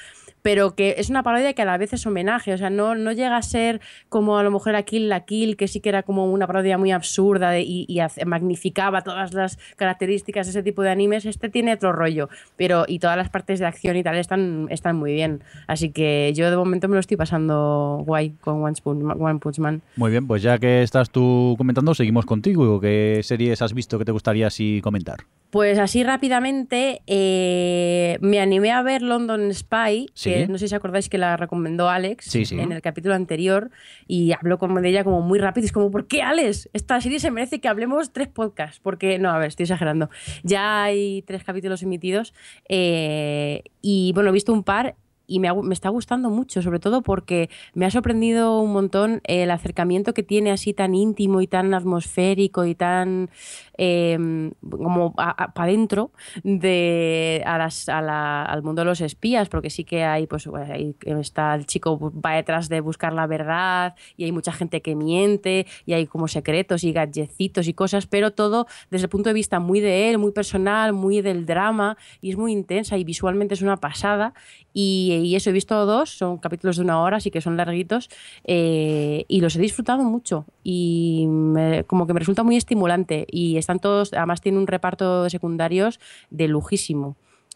pero 0.44 0.76
que 0.76 0.96
es 1.00 1.10
una 1.10 1.24
parodia 1.24 1.54
que 1.54 1.64
a 1.64 1.66
la 1.66 1.78
vez 1.80 1.94
es 1.94 2.06
homenaje, 2.06 2.54
o 2.54 2.58
sea, 2.60 2.70
no, 2.70 2.94
no 2.94 3.12
llega 3.12 3.36
a 3.38 3.42
ser 3.42 3.82
como 4.10 4.38
a 4.38 4.44
lo 4.44 4.52
mejor 4.52 4.76
a 4.76 4.84
Kill 4.84 5.10
la 5.10 5.22
Kill, 5.22 5.58
que 5.58 5.68
sí 5.68 5.80
que 5.80 5.90
era 5.90 6.04
como 6.04 6.32
una 6.32 6.46
parodia 6.46 6.78
muy 6.78 6.92
absurda 6.92 7.50
de- 7.50 7.62
y, 7.64 7.86
y 7.88 8.00
hace- 8.00 8.26
magnificaba 8.26 9.02
todas 9.02 9.34
las 9.34 9.58
características 9.78 10.46
de 10.46 10.52
ese 10.52 10.62
tipo 10.62 10.84
de 10.84 10.92
animes, 10.92 11.26
este 11.26 11.50
tiene 11.50 11.74
otro 11.74 11.92
rollo, 11.94 12.30
pero 12.58 12.86
y 12.88 13.00
todas 13.00 13.18
las 13.18 13.30
partes 13.30 13.60
de 13.60 13.66
acción 13.66 13.96
y 13.98 14.04
tal 14.04 14.18
están, 14.18 14.68
están 14.70 14.96
muy 14.98 15.14
bien, 15.14 15.42
así 15.68 15.90
que 15.92 16.32
yo 16.36 16.52
de 16.52 16.58
momento 16.58 16.88
me 16.88 16.94
lo 16.96 17.00
estoy 17.00 17.18
pasando 17.18 18.04
guay 18.06 18.32
con 18.42 18.62
One, 18.64 18.76
Punch- 18.84 19.16
One 19.20 19.40
Punch 19.40 19.60
Man. 19.60 19.82
Muy 19.96 20.12
bien, 20.12 20.28
pues 20.28 20.42
ya 20.42 20.58
que 20.60 20.84
estás 20.84 21.10
tú 21.10 21.56
comentando, 21.58 21.96
seguimos 21.96 22.26
contigo. 22.26 22.82
¿Qué 22.82 23.22
series 23.24 23.62
has 23.62 23.74
visto 23.74 23.98
que 23.98 24.06
te 24.06 24.12
gustaría 24.12 24.48
así 24.48 24.82
comentar? 24.84 25.20
Pues 25.50 25.78
así 25.78 26.04
rápidamente 26.04 27.02
eh, 27.06 28.18
me 28.22 28.40
animé 28.40 28.72
a 28.72 28.82
ver 28.82 29.02
London 29.04 29.54
Spy, 29.54 30.10
Sí. 30.14 30.33
Que 30.42 30.48
no 30.48 30.58
sé 30.58 30.68
si 30.68 30.76
acordáis 30.76 31.10
que 31.10 31.18
la 31.18 31.38
recomendó 31.38 31.90
Alex 31.90 32.26
Sí, 32.26 32.46
sí. 32.46 32.60
en 32.60 32.72
el 32.72 32.82
capítulo 32.82 33.16
anterior 33.16 33.70
y 34.08 34.32
habló 34.34 34.58
como 34.58 34.80
de 34.82 34.90
ella 34.90 35.04
como 35.04 35.22
muy 35.22 35.40
rápido. 35.40 35.64
y 35.64 35.68
Es 35.68 35.72
como, 35.72 35.92
¿por 35.92 36.08
qué 36.08 36.22
Alex? 36.22 36.70
Esta 36.74 37.00
serie 37.02 37.20
se 37.20 37.32
merece 37.32 37.60
que 37.62 37.68
hablemos 37.68 38.12
tres 38.14 38.28
podcasts. 38.28 38.80
Porque, 38.82 39.20
no, 39.20 39.30
a 39.30 39.38
ver, 39.38 39.48
estoy 39.50 39.64
exagerando. 39.64 40.10
Ya 40.44 40.84
hay 40.84 41.22
tres 41.24 41.44
capítulos 41.44 41.84
emitidos 41.84 42.34
eh, 42.70 43.64
y 43.82 44.12
bueno, 44.14 44.30
he 44.30 44.34
visto 44.34 44.54
un 44.54 44.64
par 44.64 44.96
y 45.28 45.40
me, 45.40 45.54
me 45.54 45.74
está 45.74 45.90
gustando 45.90 46.30
mucho, 46.30 46.62
sobre 46.62 46.80
todo 46.80 47.02
porque 47.02 47.50
me 47.74 47.86
ha 47.86 47.92
sorprendido 47.92 48.60
un 48.60 48.74
montón 48.74 49.22
el 49.26 49.52
acercamiento 49.52 50.14
que 50.14 50.24
tiene 50.24 50.52
así 50.52 50.74
tan 50.74 50.96
íntimo 50.96 51.42
y 51.42 51.48
tan 51.48 51.74
atmosférico 51.74 52.66
y 52.66 52.76
tan 52.76 53.30
eh, 53.78 54.52
como 54.70 55.14
para 55.14 55.52
adentro 55.56 56.12
de 56.44 57.42
a 57.46 57.58
las, 57.58 57.90
a 57.90 58.02
la- 58.02 58.44
al 58.44 58.64
mundo 58.64 58.82
de 58.82 58.86
los 58.86 59.02
espías, 59.02 59.50
porque 59.50 59.70
sí 59.70 59.84
que 59.84 60.04
hay, 60.04 60.28
pues 60.28 60.46
bueno, 60.48 60.72
ahí 60.74 60.96
está 61.06 61.56
el 61.56 61.66
chico 61.66 62.00
va 62.24 62.34
detrás 62.36 62.70
de 62.70 62.82
buscar 62.82 63.14
la 63.14 63.28
verdad 63.28 63.96
y 64.18 64.26
hay 64.26 64.32
mucha 64.32 64.52
gente 64.52 64.82
que 64.82 64.96
miente 64.96 65.66
y 65.86 65.94
hay 65.94 66.06
como 66.08 66.28
secretos 66.28 66.84
y 66.84 66.92
gadgecitos 66.92 67.68
y 67.68 67.74
cosas, 67.74 68.08
pero 68.08 68.32
todo 68.32 68.68
desde 68.92 69.06
el 69.06 69.10
punto 69.10 69.30
de 69.30 69.34
vista 69.34 69.60
muy 69.60 69.80
de 69.80 70.10
él, 70.10 70.18
muy 70.18 70.32
personal, 70.32 70.94
muy 70.94 71.22
del 71.22 71.46
drama 71.46 71.98
y 72.22 72.30
es 72.32 72.38
muy 72.38 72.52
intensa 72.52 72.98
y 72.98 73.04
visualmente 73.04 73.54
es 73.54 73.62
una 73.62 73.78
pasada 73.78 74.34
y, 74.74 75.22
y 75.24 75.36
eso 75.36 75.50
he 75.50 75.54
visto 75.54 75.86
dos, 75.86 76.10
son 76.10 76.38
capítulos 76.38 76.78
de 76.78 76.84
una 76.84 77.02
hora, 77.02 77.18
así 77.18 77.30
que 77.32 77.42
son 77.42 77.58
larguitos 77.58 78.10
eh, 78.46 79.26
y 79.28 79.42
los 79.42 79.56
he 79.56 79.60
disfrutado 79.60 80.04
mucho 80.04 80.46
y 80.64 81.26
me- 81.28 81.84
como 81.86 82.08
que 82.08 82.14
me 82.14 82.20
resulta 82.20 82.44
muy 82.44 82.56
estimulante 82.58 83.26
y 83.30 83.58
están 83.58 83.80
todos, 83.80 84.14
además 84.14 84.42
tiene 84.42 84.58
un 84.58 84.68
reparto 84.68 85.24
de 85.24 85.30
secundarios 85.30 86.00
de 86.30 86.48
lujísimo. 86.48 87.16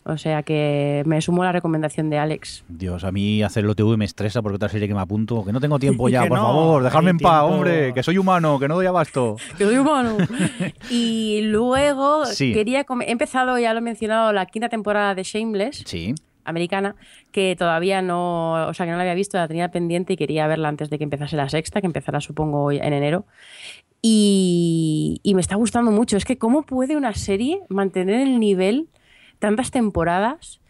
O 0.10 0.18
sea 0.18 0.42
que 0.42 1.04
me 1.06 1.20
sumo 1.22 1.42
a 1.42 1.48
la 1.48 1.52
recomendación 1.52 2.10
de 2.10 2.18
Alex. 2.18 2.64
Dios, 2.70 3.04
a 3.04 3.12
mí 3.12 3.44
hacerlo 3.44 3.76
TV 3.76 3.98
me 3.98 4.06
estresa 4.06 4.42
porque 4.42 4.56
otra 4.56 4.70
serie 4.70 4.88
que 4.88 4.94
me 4.94 5.02
apunto, 5.02 5.44
que 5.44 5.52
no 5.52 5.60
tengo 5.60 5.80
tiempo 5.80 6.08
ya, 6.10 6.22
por 6.28 6.38
no, 6.38 6.46
favor, 6.46 6.84
dejadme 6.84 7.10
en 7.10 7.18
paz, 7.18 7.44
hombre, 7.44 7.94
que 7.94 8.02
soy 8.04 8.18
humano, 8.18 8.58
que 8.58 8.70
no 8.70 8.76
doy 8.76 8.86
abasto. 8.86 9.36
Que 9.58 9.66
soy 9.66 9.76
humano. 9.78 10.16
y 10.90 11.42
luego 11.42 12.26
Sí. 12.26 12.54
quería 12.54 12.86
he 13.06 13.12
empezado, 13.12 13.60
ya 13.60 13.74
lo 13.74 13.80
he 13.80 13.82
mencionado, 13.82 14.32
la 14.32 14.46
quinta 14.46 14.70
temporada 14.70 15.14
de 15.14 15.24
Shameless. 15.24 15.84
Sí, 15.86 16.16
americana 16.48 16.96
que 17.32 17.56
todavía 17.58 18.02
no, 18.02 18.68
o 18.68 18.74
sea, 18.74 18.86
que 18.86 18.92
no 18.92 18.98
la 18.98 19.04
había 19.04 19.14
visto, 19.14 19.38
la 19.38 19.48
tenía 19.48 19.70
pendiente 19.70 20.14
y 20.14 20.18
quería 20.18 20.48
verla 20.48 20.70
antes 20.70 20.90
de 20.90 20.98
que 20.98 21.04
empezase 21.04 21.36
la 21.36 21.50
sexta, 21.50 21.82
que 21.82 21.88
empezará 21.88 22.22
supongo 22.22 22.72
en 22.72 22.94
enero. 22.94 23.26
Y, 24.02 25.20
y 25.24 25.36
me 25.36 25.42
está 25.42 25.56
gustando 25.56 25.92
mucho. 25.92 26.18
Es 26.18 26.26
que 26.26 26.38
cómo 26.38 26.64
puede 26.64 26.98
una 26.98 27.14
serie 27.14 27.62
mantener 27.70 28.22
el 28.22 28.40
nivel 28.40 28.90
tantas 29.40 29.72
temporadas 29.72 30.62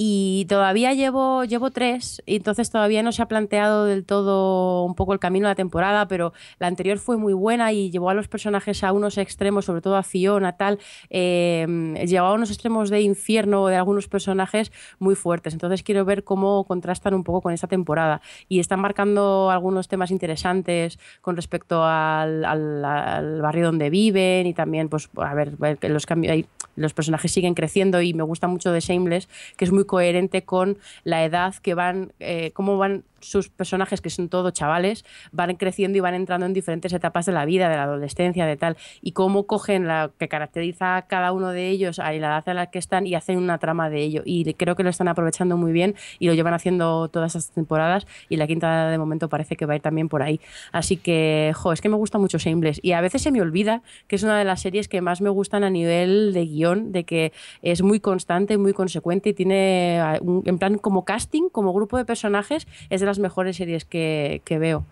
y 0.00 0.46
todavía 0.48 0.92
llevo, 0.94 1.42
llevo 1.42 1.72
tres, 1.72 2.22
y 2.24 2.36
entonces 2.36 2.70
todavía 2.70 3.02
no 3.02 3.10
se 3.10 3.20
ha 3.20 3.26
planteado 3.26 3.84
del 3.84 4.04
todo 4.04 4.84
un 4.84 4.94
poco 4.94 5.12
el 5.12 5.18
camino 5.18 5.48
de 5.48 5.50
la 5.50 5.56
temporada, 5.56 6.06
pero 6.06 6.32
la 6.60 6.68
anterior 6.68 6.98
fue 6.98 7.16
muy 7.16 7.32
buena 7.32 7.72
y 7.72 7.90
llevó 7.90 8.08
a 8.08 8.14
los 8.14 8.28
personajes 8.28 8.84
a 8.84 8.92
unos 8.92 9.18
extremos, 9.18 9.64
sobre 9.64 9.80
todo 9.80 9.96
a 9.96 10.04
Fiona, 10.04 10.56
tal, 10.56 10.78
eh, 11.10 11.66
llevó 12.06 12.28
a 12.28 12.34
unos 12.34 12.50
extremos 12.50 12.90
de 12.90 13.00
infierno 13.00 13.66
de 13.66 13.74
algunos 13.74 14.06
personajes 14.06 14.70
muy 15.00 15.16
fuertes. 15.16 15.52
Entonces 15.52 15.82
quiero 15.82 16.04
ver 16.04 16.22
cómo 16.22 16.62
contrastan 16.62 17.12
un 17.14 17.24
poco 17.24 17.40
con 17.42 17.52
esta 17.52 17.66
temporada. 17.66 18.20
Y 18.48 18.60
están 18.60 18.78
marcando 18.78 19.50
algunos 19.50 19.88
temas 19.88 20.12
interesantes 20.12 21.00
con 21.22 21.34
respecto 21.34 21.82
al, 21.82 22.44
al- 22.44 22.84
al 22.84 23.42
barrio 23.42 23.66
donde 23.66 23.90
viven 23.90 24.46
y 24.46 24.54
también, 24.54 24.88
pues, 24.88 25.10
a 25.16 25.34
ver, 25.34 25.56
los 25.82 26.06
cambios, 26.06 26.44
los 26.76 26.94
personajes 26.94 27.32
siguen 27.32 27.54
creciendo 27.54 28.00
y 28.00 28.14
me 28.14 28.22
gusta 28.22 28.46
mucho 28.46 28.70
de 28.70 28.78
Shameless, 28.78 29.28
que 29.56 29.64
es 29.64 29.72
muy 29.72 29.87
coherente 29.88 30.44
con 30.44 30.78
la 31.02 31.24
edad 31.24 31.56
que 31.56 31.74
van, 31.74 32.12
eh, 32.20 32.52
cómo 32.52 32.78
van 32.78 33.02
sus 33.20 33.48
personajes, 33.48 34.00
que 34.00 34.10
son 34.10 34.28
todos 34.28 34.52
chavales, 34.52 35.04
van 35.32 35.56
creciendo 35.56 35.98
y 35.98 36.00
van 36.00 36.14
entrando 36.14 36.46
en 36.46 36.52
diferentes 36.52 36.92
etapas 36.92 37.26
de 37.26 37.32
la 37.32 37.44
vida, 37.44 37.68
de 37.68 37.76
la 37.76 37.84
adolescencia, 37.84 38.46
de 38.46 38.56
tal, 38.56 38.76
y 39.02 39.12
cómo 39.12 39.46
cogen 39.46 39.86
la 39.86 40.10
que 40.18 40.28
caracteriza 40.28 40.96
a 40.96 41.02
cada 41.06 41.32
uno 41.32 41.50
de 41.50 41.68
ellos 41.68 41.98
a 41.98 42.04
la 42.12 42.14
edad 42.14 42.48
a 42.48 42.54
la 42.54 42.66
que 42.70 42.78
están 42.78 43.06
y 43.06 43.14
hacen 43.14 43.38
una 43.38 43.58
trama 43.58 43.90
de 43.90 44.02
ello. 44.02 44.22
Y 44.24 44.52
creo 44.54 44.76
que 44.76 44.82
lo 44.82 44.90
están 44.90 45.08
aprovechando 45.08 45.56
muy 45.56 45.72
bien 45.72 45.94
y 46.18 46.26
lo 46.26 46.34
llevan 46.34 46.54
haciendo 46.54 47.08
todas 47.08 47.34
estas 47.34 47.52
temporadas 47.54 48.06
y 48.28 48.36
la 48.36 48.46
quinta 48.46 48.88
de 48.88 48.98
momento 48.98 49.28
parece 49.28 49.56
que 49.56 49.66
va 49.66 49.72
a 49.72 49.76
ir 49.76 49.82
también 49.82 50.08
por 50.08 50.22
ahí. 50.22 50.40
Así 50.72 50.96
que, 50.96 51.52
jo, 51.54 51.72
es 51.72 51.80
que 51.80 51.88
me 51.88 51.96
gusta 51.96 52.18
mucho 52.18 52.38
Shameless 52.38 52.80
y 52.82 52.92
a 52.92 53.00
veces 53.00 53.22
se 53.22 53.30
me 53.30 53.40
olvida 53.40 53.82
que 54.06 54.16
es 54.16 54.22
una 54.22 54.38
de 54.38 54.44
las 54.44 54.60
series 54.60 54.88
que 54.88 55.00
más 55.00 55.20
me 55.20 55.30
gustan 55.30 55.64
a 55.64 55.70
nivel 55.70 56.32
de 56.32 56.46
guion, 56.46 56.92
de 56.92 57.04
que 57.04 57.32
es 57.62 57.82
muy 57.82 58.00
constante, 58.00 58.58
muy 58.58 58.72
consecuente 58.72 59.30
y 59.30 59.34
tiene, 59.34 60.00
un- 60.20 60.42
en 60.46 60.58
plan, 60.58 60.78
como 60.78 61.04
casting, 61.04 61.48
como 61.50 61.72
grupo 61.72 61.96
de 61.96 62.04
personajes, 62.04 62.66
es 62.90 63.00
de 63.00 63.06
las 63.08 63.18
mejores 63.18 63.56
series 63.56 63.84
que, 63.84 64.42
que 64.44 64.58
veo. 64.58 64.84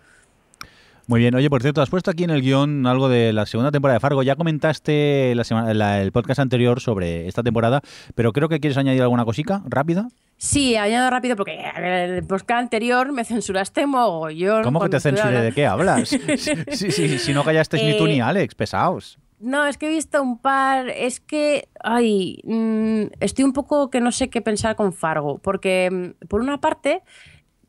Muy 1.08 1.20
bien, 1.20 1.36
oye, 1.36 1.48
por 1.48 1.62
cierto, 1.62 1.80
has 1.82 1.88
puesto 1.88 2.10
aquí 2.10 2.24
en 2.24 2.30
el 2.30 2.42
guion 2.42 2.84
algo 2.84 3.08
de 3.08 3.32
la 3.32 3.46
segunda 3.46 3.70
temporada 3.70 3.94
de 3.94 4.00
Fargo. 4.00 4.24
Ya 4.24 4.34
comentaste 4.34 5.34
la 5.36 5.44
semana, 5.44 5.72
la- 5.72 6.02
el 6.02 6.10
podcast 6.10 6.40
anterior 6.40 6.80
sobre 6.80 7.28
esta 7.28 7.44
temporada, 7.44 7.80
pero 8.16 8.32
creo 8.32 8.48
que 8.48 8.58
quieres 8.58 8.76
añadir 8.76 9.02
alguna 9.02 9.24
cosica 9.24 9.62
rápida. 9.66 10.08
Sí, 10.36 10.74
añado 10.74 11.08
rápido 11.08 11.36
porque 11.36 11.56
ver, 11.76 12.10
el 12.10 12.26
podcast 12.26 12.58
anterior 12.60 13.12
me 13.12 13.24
censuraste 13.24 13.86
mogollón. 13.86 14.64
¿Cómo 14.64 14.80
que 14.80 14.88
te 14.88 14.98
censuré? 15.00 15.40
¿De 15.42 15.52
qué 15.52 15.64
hablas? 15.66 16.08
Sí, 16.72 16.90
sí, 16.90 17.18
si 17.20 17.32
no 17.32 17.44
callaste 17.44 17.82
ni 17.82 17.96
tú 17.96 18.06
ni 18.08 18.18
Eh, 18.18 18.22
Alex, 18.22 18.54
pesaos. 18.56 19.18
No, 19.38 19.64
es 19.66 19.78
que 19.78 19.86
he 19.86 19.90
visto 19.90 20.20
un 20.20 20.38
par. 20.38 20.88
Es 20.88 21.20
que, 21.20 21.68
ay, 21.84 22.40
mm, 22.44 23.12
estoy 23.20 23.44
un 23.44 23.52
poco 23.52 23.90
que 23.90 24.00
no 24.00 24.10
sé 24.10 24.28
qué 24.28 24.40
pensar 24.40 24.74
con 24.76 24.92
Fargo. 24.92 25.38
Porque, 25.38 26.14
mm, 26.20 26.26
por 26.26 26.40
una 26.40 26.58
parte, 26.60 27.02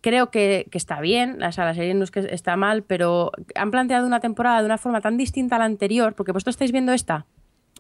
creo 0.02 0.30
que, 0.32 0.68
que 0.72 0.78
está 0.78 1.00
bien, 1.02 1.42
o 1.44 1.52
sea, 1.52 1.66
la 1.66 1.74
serie 1.76 1.94
no 1.94 2.04
es 2.04 2.12
que 2.12 2.20
está 2.32 2.56
mal, 2.56 2.84
pero 2.84 3.32
han 3.56 3.72
planteado 3.72 4.06
una 4.08 4.20
temporada 4.20 4.60
de 4.60 4.66
una 4.66 4.78
forma 4.78 5.02
tan 5.02 5.18
distinta 5.18 5.56
a 5.56 5.60
la 5.60 5.66
anterior. 5.66 6.14
Porque 6.14 6.32
vosotros 6.32 6.54
estáis 6.54 6.72
viendo 6.72 6.94
esta. 6.94 7.26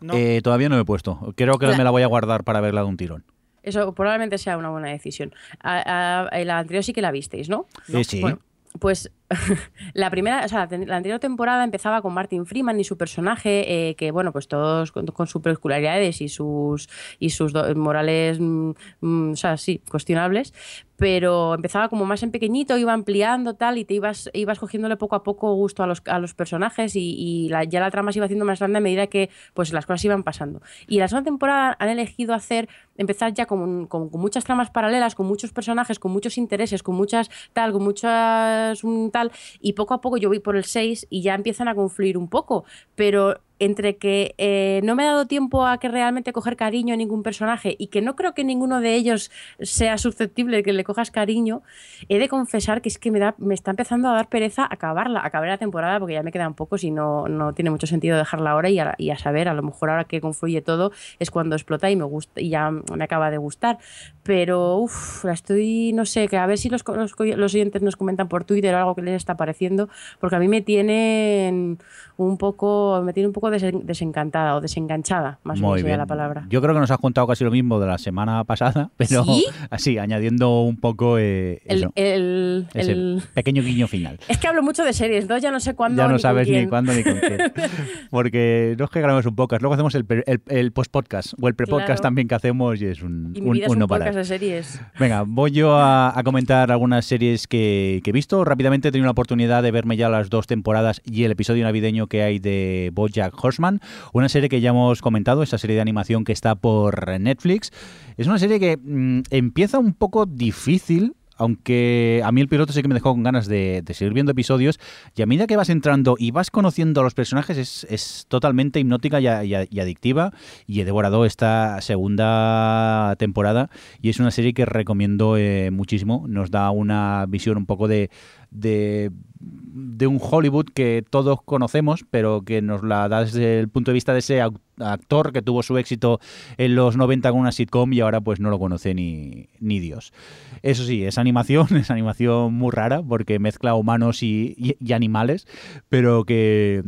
No. 0.01 0.13
Eh, 0.15 0.41
todavía 0.43 0.69
no 0.69 0.75
me 0.75 0.81
he 0.81 0.85
puesto. 0.85 1.33
Creo 1.35 1.57
que 1.57 1.67
La- 1.67 1.77
me 1.77 1.83
la 1.83 1.89
voy 1.91 2.03
a 2.03 2.07
guardar 2.07 2.43
para 2.43 2.61
verla 2.61 2.81
de 2.81 2.87
un 2.87 2.97
tirón. 2.97 3.23
Eso 3.63 3.93
probablemente 3.93 4.37
sea 4.37 4.57
una 4.57 4.69
buena 4.69 4.89
decisión. 4.89 5.33
A- 5.61 6.27
a- 6.31 6.43
la 6.45 6.59
anterior 6.59 6.83
sí 6.83 6.93
que 6.93 7.01
la 7.01 7.11
visteis, 7.11 7.49
¿no? 7.49 7.65
Sí, 7.85 8.03
sí. 8.03 8.21
Bueno, 8.21 8.39
pues 8.79 9.11
la 9.93 10.09
primera, 10.09 10.45
o 10.45 10.47
sea, 10.47 10.67
la, 10.71 10.95
anterior 10.97 11.19
temporada 11.19 11.63
empezaba 11.63 12.01
con 12.01 12.13
Martin 12.13 12.45
Freeman 12.45 12.79
y 12.79 12.83
su 12.83 12.97
personaje, 12.97 13.89
eh, 13.89 13.95
que 13.95 14.11
bueno, 14.11 14.31
pues 14.31 14.47
todos 14.47 14.91
con, 14.91 15.05
con 15.07 15.27
sus 15.27 15.41
peculiaridades 15.41 16.21
y 16.21 16.29
sus 16.29 16.87
y 17.19 17.31
sus 17.31 17.53
morales, 17.75 18.39
mm, 18.39 18.71
mm, 19.01 19.31
o 19.31 19.35
sea, 19.35 19.57
sí, 19.57 19.81
cuestionables, 19.89 20.53
pero 20.95 21.53
empezaba 21.53 21.89
como 21.89 22.05
más 22.05 22.23
en 22.23 22.31
pequeñito, 22.31 22.77
iba 22.77 22.91
ampliando 22.93 23.53
tal 23.55 23.77
y 23.77 23.85
te 23.85 23.93
ibas 23.93 24.29
ibas 24.33 24.57
cogiéndole 24.59 24.97
poco 24.97 25.15
a 25.15 25.23
poco 25.23 25.53
gusto 25.53 25.83
a 25.83 25.87
los, 25.87 26.01
a 26.05 26.19
los 26.19 26.33
personajes 26.33 26.95
y, 26.95 27.13
y 27.17 27.49
la- 27.49 27.65
ya 27.65 27.79
la 27.79 27.91
trama 27.91 28.11
se 28.11 28.19
iba 28.19 28.25
haciendo 28.25 28.45
más 28.45 28.59
grande 28.59 28.77
a 28.79 28.81
medida 28.81 29.07
que 29.07 29.29
pues 29.53 29.73
las 29.73 29.85
cosas 29.85 30.05
iban 30.05 30.23
pasando. 30.23 30.61
Y 30.87 30.97
la 30.99 31.07
segunda 31.07 31.25
temporada 31.29 31.75
han 31.79 31.89
elegido 31.89 32.33
hacer 32.33 32.67
empezar 32.97 33.33
ya 33.33 33.45
con, 33.45 33.85
con- 33.87 34.09
con 34.09 34.21
muchas 34.21 34.43
tramas 34.43 34.71
paralelas, 34.71 35.13
con 35.15 35.27
muchos 35.27 35.51
personajes, 35.51 35.99
con 35.99 36.11
muchos 36.11 36.37
intereses, 36.37 36.81
con 36.81 36.95
muchas 36.95 37.29
tal, 37.53 37.73
con 37.73 37.83
muchas 37.83 38.83
un 38.83 39.11
y 39.59 39.73
poco 39.73 39.93
a 39.93 40.01
poco 40.01 40.17
yo 40.17 40.29
voy 40.29 40.39
por 40.39 40.55
el 40.55 40.63
6 40.65 41.07
y 41.09 41.21
ya 41.21 41.35
empiezan 41.35 41.67
a 41.67 41.75
confluir 41.75 42.17
un 42.17 42.27
poco, 42.29 42.65
pero 42.95 43.41
entre 43.59 43.97
que 43.97 44.35
eh, 44.37 44.81
no 44.83 44.95
me 44.95 45.03
ha 45.03 45.07
dado 45.07 45.25
tiempo 45.25 45.65
a 45.65 45.79
que 45.79 45.87
realmente 45.87 46.33
coger 46.33 46.55
cariño 46.55 46.93
a 46.93 46.97
ningún 46.97 47.23
personaje 47.23 47.75
y 47.77 47.87
que 47.87 48.01
no 48.01 48.15
creo 48.15 48.33
que 48.33 48.43
ninguno 48.43 48.81
de 48.81 48.95
ellos 48.95 49.31
sea 49.59 49.97
susceptible 49.97 50.57
de 50.57 50.63
que 50.63 50.73
le 50.73 50.83
cojas 50.83 51.11
cariño, 51.11 51.61
he 52.09 52.19
de 52.19 52.29
confesar 52.29 52.81
que 52.81 52.89
es 52.89 52.97
que 52.97 53.11
me, 53.11 53.19
da, 53.19 53.35
me 53.37 53.53
está 53.53 53.71
empezando 53.71 54.09
a 54.09 54.13
dar 54.13 54.29
pereza 54.29 54.67
acabarla, 54.69 55.21
acabar 55.23 55.49
la 55.49 55.57
temporada 55.57 55.99
porque 55.99 56.13
ya 56.13 56.23
me 56.23 56.31
quedan 56.31 56.53
pocos 56.53 56.83
y 56.83 56.91
no, 56.91 57.27
no 57.27 57.53
tiene 57.53 57.69
mucho 57.69 57.87
sentido 57.87 58.17
dejarla 58.17 58.51
ahora 58.51 58.69
y 58.69 58.79
a, 58.79 59.17
saber, 59.17 59.47
a 59.47 59.53
lo 59.53 59.63
mejor 59.63 59.89
ahora 59.89 60.03
que 60.05 60.21
confluye 60.21 60.61
todo 60.61 60.91
es 61.19 61.31
cuando 61.31 61.55
explota 61.55 61.89
y 61.89 61.95
me 61.95 62.03
gusta 62.03 62.41
y 62.41 62.49
ya 62.49 62.71
me 62.71 63.03
acaba 63.03 63.31
de 63.31 63.37
gustar. 63.37 63.77
Pero 64.23 64.77
uff, 64.77 65.23
la 65.23 65.33
estoy, 65.33 65.93
no 65.93 66.05
sé, 66.05 66.27
que 66.27 66.37
a 66.37 66.45
ver 66.45 66.57
si 66.57 66.69
los, 66.69 66.83
los, 66.87 67.13
los 67.17 67.55
oyentes 67.55 67.81
nos 67.81 67.95
comentan 67.95 68.27
por 68.27 68.43
Twitter 68.43 68.73
o 68.75 68.77
algo 68.77 68.95
que 68.95 69.01
les 69.01 69.15
está 69.15 69.37
pareciendo, 69.37 69.89
porque 70.19 70.35
a 70.35 70.39
mí 70.39 70.47
me 70.47 70.61
tienen 70.61 71.79
un 72.17 72.37
poco, 72.37 73.01
me 73.03 73.13
tiene 73.13 73.27
un 73.27 73.33
poco 73.33 73.46
desen- 73.51 73.83
desencantada 73.83 74.55
o 74.55 74.61
desenganchada, 74.61 75.39
más 75.43 75.61
o 75.61 75.73
menos 75.75 75.97
la 75.97 76.05
palabra. 76.05 76.45
Yo 76.49 76.61
creo 76.61 76.73
que 76.73 76.79
nos 76.79 76.91
has 76.91 76.97
contado 76.99 77.27
casi 77.27 77.43
lo 77.43 77.51
mismo 77.51 77.79
de 77.79 77.87
la 77.87 77.97
semana 77.97 78.43
pasada, 78.43 78.89
pero 78.97 79.23
¿Sí? 79.23 79.45
así, 79.69 79.97
añadiendo 79.97 80.61
un 80.61 80.77
poco 80.77 81.17
eh, 81.17 81.61
El, 81.65 81.77
eso, 81.77 81.91
el- 81.95 82.67
ese 82.73 82.91
el- 82.91 83.21
pequeño 83.33 83.61
guiño 83.63 83.87
final. 83.87 84.19
Es 84.27 84.37
que 84.37 84.47
hablo 84.47 84.61
mucho 84.63 84.83
de 84.83 84.93
series, 84.93 85.23
entonces 85.23 85.43
ya 85.43 85.51
no 85.51 85.59
sé 85.59 85.73
cuándo. 85.73 85.97
Ya 86.01 86.03
no 86.07 86.09
ni 86.09 86.13
con 86.15 86.19
sabes 86.21 86.47
ni 86.49 86.67
cuándo 86.67 86.93
ni 86.93 87.03
con 87.03 87.17
quién. 87.19 87.37
Porque 88.09 88.75
no 88.77 88.85
es 88.85 88.91
que 88.91 88.99
grabemos 88.99 89.25
un 89.25 89.35
podcast, 89.35 89.61
luego 89.61 89.73
hacemos 89.73 89.95
el, 89.95 90.05
el, 90.47 90.71
post-podcast 90.71 91.33
o 91.41 91.47
el 91.47 91.55
pre-podcast 91.55 91.87
Claro. 91.87 92.01
también 92.01 92.27
que 92.27 92.35
hacemos 92.35 92.81
y 92.81 92.85
es 92.85 93.01
un, 93.01 93.33
Y 93.35 93.41
mi 93.41 93.47
un- 93.47 93.53
vida 93.53 93.65
es 93.67 93.71
un 93.71 93.79
no 93.79 93.87
parar. 93.87 94.13
de 94.13 94.23
series. 94.25 94.81
Venga, 94.99 95.23
voy 95.25 95.51
yo 95.51 95.75
a, 95.75 96.17
a 96.17 96.23
comentar 96.23 96.71
algunas 96.71 97.05
series 97.05 97.47
que, 97.47 98.01
que 98.03 98.09
he 98.09 98.13
visto. 98.13 98.43
Rápidamente 98.43 98.87
he 98.89 98.91
tenido 98.91 99.05
la 99.05 99.11
oportunidad 99.11 99.63
de 99.63 99.71
verme 99.71 99.97
ya 99.97 100.09
las 100.09 100.29
dos 100.29 100.47
temporadas 100.47 101.01
y 101.05 101.23
el 101.23 101.31
episodio 101.31 101.63
navideño 101.63 102.07
que 102.07 102.23
hay 102.23 102.39
de 102.39 102.91
BoJack 102.93 103.33
Horseman, 103.41 103.81
una 104.13 104.29
serie 104.29 104.49
que 104.49 104.61
ya 104.61 104.69
hemos 104.69 105.01
comentado, 105.01 105.43
esa 105.43 105.57
serie 105.57 105.75
de 105.75 105.81
animación 105.81 106.23
que 106.23 106.33
está 106.33 106.55
por 106.55 107.19
Netflix. 107.19 107.71
Es 108.17 108.27
una 108.27 108.39
serie 108.39 108.59
que 108.59 108.77
mm, 108.77 109.23
empieza 109.29 109.79
un 109.79 109.93
poco 109.93 110.25
difícil. 110.25 111.15
Aunque 111.39 112.23
a 112.25 112.31
mí 112.31 112.41
el 112.41 112.47
piloto 112.47 112.73
sí 112.73 112.81
que 112.81 112.87
me 112.87 112.95
dejó 112.95 113.11
con 113.11 113.21
ganas 113.21 113.45
de, 113.45 113.83
seguir 113.93 114.11
viendo 114.11 114.31
episodios, 114.31 114.79
y 115.15 115.21
a 115.21 115.27
medida 115.27 115.45
que 115.45 115.55
vas 115.55 115.69
entrando 115.69 116.15
y 116.17 116.31
vas 116.31 116.49
conociendo 116.49 117.01
a 117.01 117.03
los 117.03 117.13
personajes, 117.13 117.85
es, 117.87 118.25
totalmente 118.27 118.79
hipnótica 118.79 119.21
y 119.21 119.27
adictiva. 119.27 120.33
Y 120.65 120.81
he 120.81 120.85
devorado 120.85 121.25
esta 121.25 121.79
segunda 121.81 123.15
temporada, 123.19 123.69
y 124.01 124.09
es 124.09 124.19
una 124.19 124.31
serie 124.31 124.55
que 124.55 124.65
recomiendo 124.65 125.37
eh, 125.37 125.69
muchísimo. 125.69 126.25
Nos 126.27 126.49
da 126.49 126.71
una 126.71 127.27
visión 127.27 127.55
un 127.57 127.67
poco 127.67 127.87
de, 127.87 128.09
de, 128.51 129.11
de 129.39 130.07
un 130.07 130.19
Hollywood 130.21 130.65
que 130.73 131.03
todos 131.09 131.41
conocemos, 131.43 132.05
pero 132.09 132.41
que 132.43 132.61
nos 132.61 132.83
la 132.83 133.07
da 133.09 133.21
desde 133.23 133.59
el 133.59 133.69
punto 133.69 133.91
de 133.91 133.95
vista 133.95 134.13
de 134.13 134.19
ese 134.19 134.41
actor 134.79 135.33
que 135.33 135.41
tuvo 135.41 135.63
su 135.63 135.75
éxito 135.79 136.19
en 136.57 136.75
los 136.75 136.97
90 136.97 137.31
con 137.31 137.39
una 137.41 137.51
sitcom 137.51 137.91
y 137.93 137.99
ahora 137.99 138.21
pues 138.21 138.39
no 138.39 138.49
lo 138.51 138.59
conoce 138.59 138.93
ni, 138.93 139.47
ni 139.59 139.79
Dios. 139.79 140.13
Eso 140.61 140.83
sí, 140.83 141.03
es 141.03 141.17
animación, 141.17 141.67
es 141.77 141.89
animación 141.91 142.53
muy 142.53 142.71
rara 142.71 143.01
porque 143.01 143.39
mezcla 143.39 143.73
humanos 143.75 144.21
y, 144.23 144.53
y- 144.57 144.75
y 144.79 144.93
animales, 144.93 145.47
pero 145.89 146.25
que, 146.25 146.83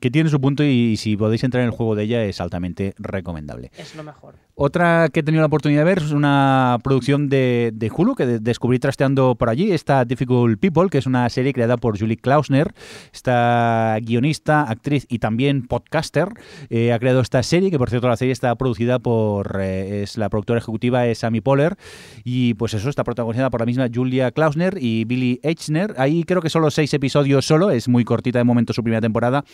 que 0.00 0.10
tiene 0.10 0.30
su 0.30 0.40
punto 0.40 0.62
y 0.64 0.96
si 0.96 1.16
podéis 1.16 1.42
entrar 1.44 1.62
en 1.62 1.66
el 1.70 1.74
juego 1.74 1.94
de 1.96 2.04
ella 2.04 2.24
es 2.24 2.40
altamente 2.40 2.94
recomendable. 2.98 3.70
Es 3.76 3.94
lo 3.96 4.02
mejor. 4.04 4.36
Otra 4.54 5.08
que 5.12 5.20
he 5.20 5.22
tenido 5.22 5.42
la 5.42 5.48
oportunidad 5.48 5.80
de 5.80 5.84
ver 5.84 5.98
es 5.98 6.12
una 6.12 6.78
producción 6.82 7.28
de, 7.28 7.72
de 7.74 7.90
Hulu 7.94 8.14
que 8.14 8.24
de- 8.26 8.38
descubrí 8.38 8.78
trasteando 8.78 9.34
por 9.34 9.50
allí, 9.50 9.72
esta 9.72 10.04
Difficult 10.04 10.58
People, 10.60 10.85
que 10.88 10.98
es 10.98 11.06
una 11.06 11.28
serie 11.28 11.52
creada 11.52 11.76
por 11.76 11.98
Julie 11.98 12.16
Klausner, 12.16 12.74
esta 13.12 13.98
guionista, 14.02 14.62
actriz 14.62 15.06
y 15.08 15.18
también 15.18 15.66
podcaster. 15.66 16.28
eh, 16.70 16.92
ha 16.92 16.98
creado 16.98 17.20
esta 17.20 17.42
serie, 17.42 17.70
que 17.70 17.78
por 17.78 17.90
cierto 17.90 18.08
la 18.08 18.16
serie 18.16 18.32
está 18.32 18.54
producida 18.56 18.98
por, 18.98 19.58
eh, 19.60 20.02
es 20.02 20.18
la 20.18 20.28
productora 20.28 20.58
ejecutiva 20.58 21.06
es 21.06 21.24
Amy 21.24 21.40
Poehler 21.40 21.76
y 22.24 22.54
pues 22.54 22.74
eso 22.74 22.88
está 22.88 23.04
protagonizada 23.04 23.50
por 23.50 23.60
la 23.60 23.66
misma 23.66 23.88
Julia 23.92 24.30
Klausner 24.30 24.78
y 24.80 25.04
Billy 25.04 25.40
Eichner. 25.42 25.94
Ahí 25.98 26.24
creo 26.24 26.40
que 26.40 26.50
solo 26.50 26.70
seis 26.70 26.92
episodios 26.94 27.46
solo, 27.46 27.70
es 27.70 27.88
muy 27.88 28.04
cortita 28.04 28.38
de 28.38 28.44
momento 28.44 28.72
su 28.72 28.82
primera 28.82 29.00
temporada. 29.00 29.44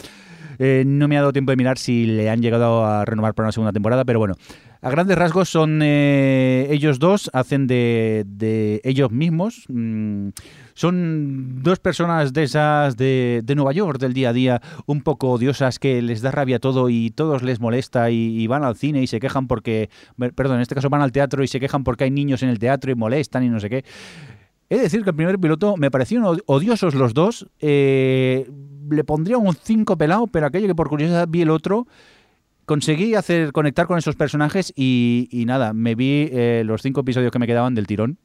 Eh, 0.59 0.85
no 0.87 1.09
me 1.09 1.17
ha 1.17 1.21
dado 1.21 1.33
tiempo 1.33 1.51
de 1.51 1.57
mirar 1.57 1.79
si 1.79 2.05
le 2.07 2.29
han 2.29 2.43
llegado 2.43 2.85
a 2.85 3.05
renovar 3.05 3.35
para 3.35 3.47
una 3.47 3.53
segunda 3.53 3.73
temporada, 3.73 4.05
pero 4.05 4.19
bueno, 4.19 4.35
a 4.83 4.91
grandes 4.91 5.17
rasgos 5.17 5.49
son 5.49 5.81
ellos 5.83 6.99
dos, 6.99 7.31
hacen 7.33 7.67
de, 7.67 8.25
de 8.27 8.81
ellos 8.85 9.11
mismos. 9.11 9.65
mm, 9.69 10.29
son 10.75 11.63
dos 11.63 11.79
personas 11.79 12.33
de 12.33 12.43
esas 12.45 12.97
de, 12.97 13.43
de 13.45 13.55
Nueva 13.55 13.73
York, 13.73 13.99
del 14.01 14.13
día 14.15 14.31
a 14.31 14.33
día, 14.33 14.61
un 14.87 15.03
poco 15.03 15.31
odiosas, 15.33 15.79
que 15.79 16.03
les 16.03 16.23
da 16.23 16.31
rabia 16.31 16.59
todo 16.59 16.89
y 16.89 17.11
todos 17.11 17.43
les 17.43 17.61
molesta 17.61 18.11
y, 18.11 18.41
y 18.41 18.47
van 18.47 18.65
al 18.65 18.77
cine 18.77 19.03
y 19.03 19.07
se 19.07 19.21
quejan 19.21 19.47
porque, 19.47 19.91
perdón, 20.35 20.57
en 20.57 20.63
este 20.63 20.75
caso 20.75 20.89
van 20.91 21.03
al 21.03 21.13
teatro 21.13 21.43
y 21.45 21.49
se 21.49 21.61
quejan 21.61 21.85
porque 21.85 22.05
hay 22.05 22.11
niños 22.11 22.43
en 22.43 22.49
el 22.49 22.59
teatro 22.59 22.91
y 22.91 22.95
molestan 22.95 23.45
y 23.45 23.49
no 23.49 23.61
sé 23.61 23.69
qué. 23.71 23.85
He 24.71 24.77
de 24.77 24.83
decir 24.85 25.03
que 25.03 25.11
el 25.11 25.17
primer 25.17 25.39
piloto 25.39 25.77
me 25.77 25.91
parecieron 25.91 26.25
od- 26.27 26.43
odiosos 26.47 26.95
los 26.95 27.13
dos. 27.13 27.47
eh, 27.61 28.49
le 28.91 29.05
pondría 29.05 29.39
un 29.39 29.55
5 29.55 29.97
pelado, 29.99 30.27
pero 30.27 30.47
aquello 30.47 30.67
que 30.67 30.75
por 30.75 30.89
curiosidad 30.89 31.29
vi 31.29 31.43
el 31.43 31.51
otro. 31.51 31.87
Conseguí 32.65 33.15
hacer 33.15 33.53
conectar 33.53 33.87
con 33.87 33.99
esos 33.99 34.15
personajes 34.17 34.73
y, 34.77 35.29
y 35.31 35.45
nada, 35.47 35.73
me 35.73 35.95
vi 35.95 36.29
eh, 36.33 36.63
los 36.65 36.81
cinco 36.81 37.01
episodios 37.01 37.33
que 37.33 37.39
me 37.39 37.47
quedaban 37.47 37.75
del 37.75 37.87
tirón. 37.87 38.19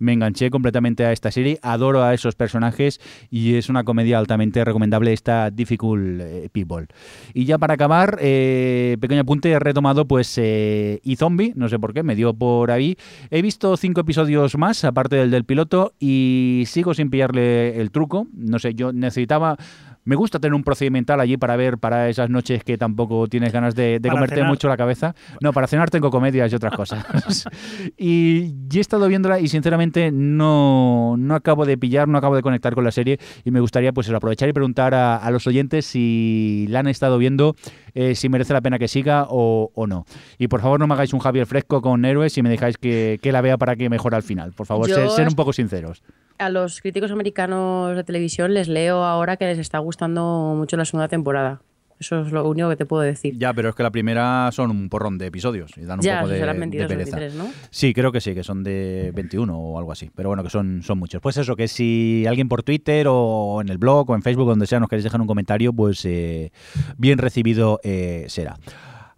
Me 0.00 0.12
enganché 0.12 0.50
completamente 0.50 1.04
a 1.04 1.12
esta 1.12 1.30
serie, 1.30 1.58
adoro 1.62 2.02
a 2.02 2.14
esos 2.14 2.34
personajes 2.34 3.00
y 3.30 3.54
es 3.54 3.68
una 3.68 3.84
comedia 3.84 4.18
altamente 4.18 4.64
recomendable 4.64 5.12
esta 5.12 5.50
Difficult 5.50 6.20
eh, 6.20 6.48
People. 6.52 6.86
Y 7.34 7.44
ya 7.44 7.58
para 7.58 7.74
acabar, 7.74 8.18
eh, 8.20 8.96
pequeño 9.00 9.20
apunte, 9.20 9.50
he 9.50 9.58
retomado 9.58 10.08
pues 10.08 10.36
eh, 10.38 11.00
y 11.04 11.16
Zombie, 11.16 11.52
no 11.54 11.68
sé 11.68 11.78
por 11.78 11.94
qué, 11.94 12.02
me 12.02 12.16
dio 12.16 12.34
por 12.34 12.70
ahí. 12.70 12.96
He 13.30 13.42
visto 13.42 13.76
cinco 13.76 14.00
episodios 14.00 14.56
más, 14.56 14.84
aparte 14.84 15.16
del 15.16 15.30
del 15.30 15.44
piloto, 15.44 15.92
y 16.00 16.64
sigo 16.66 16.94
sin 16.94 17.10
pillarle 17.10 17.80
el 17.80 17.90
truco. 17.90 18.26
No 18.32 18.58
sé, 18.58 18.74
yo 18.74 18.92
necesitaba... 18.92 19.56
Me 20.04 20.16
gusta 20.16 20.38
tener 20.38 20.54
un 20.54 20.64
procedimental 20.64 21.20
allí 21.20 21.36
para 21.36 21.56
ver 21.56 21.78
para 21.78 22.08
esas 22.08 22.30
noches 22.30 22.64
que 22.64 22.78
tampoco 22.78 23.26
tienes 23.28 23.52
ganas 23.52 23.74
de, 23.74 23.98
de 23.98 24.00
Para 24.00 24.14
comerte 24.14 24.36
cenar. 24.36 24.48
mucho 24.48 24.68
la 24.68 24.76
cabeza. 24.76 25.14
No, 25.40 25.52
para 25.52 25.66
cenar 25.66 25.90
tengo 25.90 26.10
comedias 26.10 26.50
y 26.50 26.54
otras 26.56 26.74
cosas. 26.74 27.04
y, 27.98 28.54
y 28.70 28.76
he 28.76 28.80
estado 28.80 29.06
viéndola 29.08 29.40
y 29.40 29.48
sinceramente 29.48 30.10
no, 30.12 31.16
no 31.18 31.34
acabo 31.34 31.66
de 31.66 31.76
pillar, 31.76 32.08
no 32.08 32.18
acabo 32.18 32.34
de 32.36 32.42
conectar 32.42 32.74
con 32.74 32.84
la 32.84 32.92
serie 32.92 33.18
y 33.44 33.50
me 33.50 33.60
gustaría 33.60 33.92
pues 33.92 34.08
aprovechar 34.10 34.48
y 34.48 34.52
preguntar 34.52 34.94
a, 34.94 35.16
a 35.16 35.30
los 35.30 35.46
oyentes 35.46 35.84
si 35.86 36.66
la 36.68 36.80
han 36.80 36.88
estado 36.88 37.18
viendo, 37.18 37.54
eh, 37.94 38.14
si 38.14 38.28
merece 38.28 38.52
la 38.52 38.60
pena 38.62 38.78
que 38.78 38.88
siga 38.88 39.26
o, 39.28 39.70
o 39.74 39.86
no. 39.86 40.06
Y 40.38 40.48
por 40.48 40.60
favor 40.60 40.80
no 40.80 40.86
me 40.86 40.94
hagáis 40.94 41.12
un 41.12 41.20
Javier 41.20 41.46
fresco 41.46 41.82
con 41.82 42.04
héroes 42.04 42.36
y 42.38 42.42
me 42.42 42.48
dejáis 42.48 42.78
que, 42.78 43.18
que 43.22 43.32
la 43.32 43.40
vea 43.42 43.58
para 43.58 43.76
que 43.76 43.88
mejore 43.90 44.16
al 44.16 44.22
final. 44.22 44.52
Por 44.52 44.66
favor, 44.66 44.88
ser, 44.88 45.10
ser 45.10 45.28
un 45.28 45.34
poco 45.34 45.52
sinceros. 45.52 46.02
A 46.40 46.48
los 46.48 46.80
críticos 46.80 47.10
americanos 47.10 47.94
de 47.94 48.02
televisión 48.02 48.54
les 48.54 48.66
leo 48.66 49.04
ahora 49.04 49.36
que 49.36 49.44
les 49.44 49.58
está 49.58 49.78
gustando 49.78 50.54
mucho 50.56 50.78
la 50.78 50.86
segunda 50.86 51.06
temporada. 51.06 51.60
Eso 51.98 52.22
es 52.22 52.32
lo 52.32 52.48
único 52.48 52.70
que 52.70 52.76
te 52.76 52.86
puedo 52.86 53.02
decir. 53.02 53.36
Ya, 53.36 53.52
pero 53.52 53.68
es 53.68 53.74
que 53.74 53.82
la 53.82 53.90
primera 53.90 54.48
son 54.52 54.70
un 54.70 54.88
porrón 54.88 55.18
de 55.18 55.26
episodios 55.26 55.76
y 55.76 55.82
dan 55.82 55.98
un 55.98 56.02
ya, 56.02 56.20
poco 56.20 56.32
de, 56.32 56.38
serán 56.38 56.56
de 56.56 56.60
22 56.60 56.86
o 56.86 56.88
pereza. 56.88 57.16
23, 57.18 57.34
¿no? 57.34 57.52
Sí, 57.68 57.92
creo 57.92 58.10
que 58.10 58.22
sí, 58.22 58.34
que 58.34 58.42
son 58.42 58.64
de 58.64 59.12
21 59.14 59.54
o 59.54 59.78
algo 59.78 59.92
así. 59.92 60.10
Pero 60.14 60.30
bueno, 60.30 60.42
que 60.42 60.48
son, 60.48 60.82
son 60.82 60.98
muchos. 60.98 61.20
Pues 61.20 61.36
eso, 61.36 61.56
que 61.56 61.68
si 61.68 62.24
alguien 62.26 62.48
por 62.48 62.62
Twitter 62.62 63.06
o 63.06 63.60
en 63.60 63.68
el 63.68 63.76
blog 63.76 64.08
o 64.08 64.14
en 64.14 64.22
Facebook, 64.22 64.46
donde 64.46 64.66
sea, 64.66 64.80
nos 64.80 64.88
queréis 64.88 65.04
dejar 65.04 65.20
un 65.20 65.26
comentario, 65.26 65.74
pues 65.74 66.02
eh, 66.06 66.52
bien 66.96 67.18
recibido 67.18 67.80
eh, 67.84 68.24
será. 68.28 68.56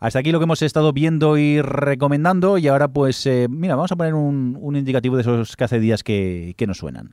Hasta 0.02 0.18
aquí 0.18 0.32
lo 0.32 0.40
que 0.40 0.44
hemos 0.44 0.60
estado 0.62 0.92
viendo 0.92 1.38
y 1.38 1.62
recomendando. 1.62 2.58
Y 2.58 2.66
ahora, 2.66 2.88
pues, 2.88 3.24
eh, 3.24 3.46
mira, 3.48 3.76
vamos 3.76 3.92
a 3.92 3.96
poner 3.96 4.14
un, 4.14 4.58
un 4.60 4.74
indicativo 4.74 5.14
de 5.14 5.22
esos 5.22 5.54
que 5.54 5.62
hace 5.62 5.78
días 5.78 6.02
que, 6.02 6.54
que 6.58 6.66
nos 6.66 6.78
suenan. 6.78 7.12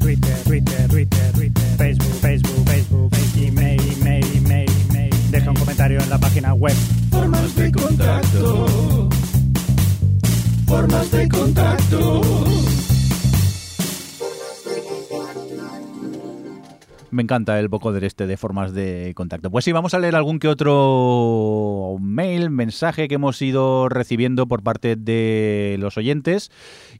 Twitter, 0.00 0.34
Twitter, 0.44 0.88
Twitter, 0.88 1.32
Twitter, 1.34 1.62
Facebook, 1.78 2.14
Facebook, 2.20 2.66
Facebook, 2.66 3.12
email, 3.36 3.80
email, 4.00 4.26
email, 4.36 4.70
email. 4.90 5.14
Deja 5.30 5.48
un 5.48 5.56
comentario 5.56 6.00
en 6.00 6.10
la 6.10 6.18
página 6.18 6.52
web. 6.52 6.74
Formas 7.12 7.54
de 7.54 7.70
contacto. 7.70 9.08
Formas 10.66 11.10
de 11.12 11.28
contacto. 11.28 12.20
Me 17.12 17.22
encanta 17.22 17.60
el 17.60 17.68
vocoder 17.68 18.04
este 18.04 18.26
de 18.26 18.36
formas 18.38 18.72
de 18.72 19.12
contacto. 19.14 19.50
Pues 19.50 19.66
sí, 19.66 19.72
vamos 19.72 19.92
a 19.92 19.98
leer 19.98 20.16
algún 20.16 20.38
que 20.38 20.48
otro 20.48 21.96
mail, 22.00 22.48
mensaje 22.50 23.06
que 23.06 23.16
hemos 23.16 23.40
ido 23.42 23.88
recibiendo 23.90 24.46
por 24.46 24.62
parte 24.62 24.96
de 24.96 25.76
los 25.78 25.98
oyentes. 25.98 26.50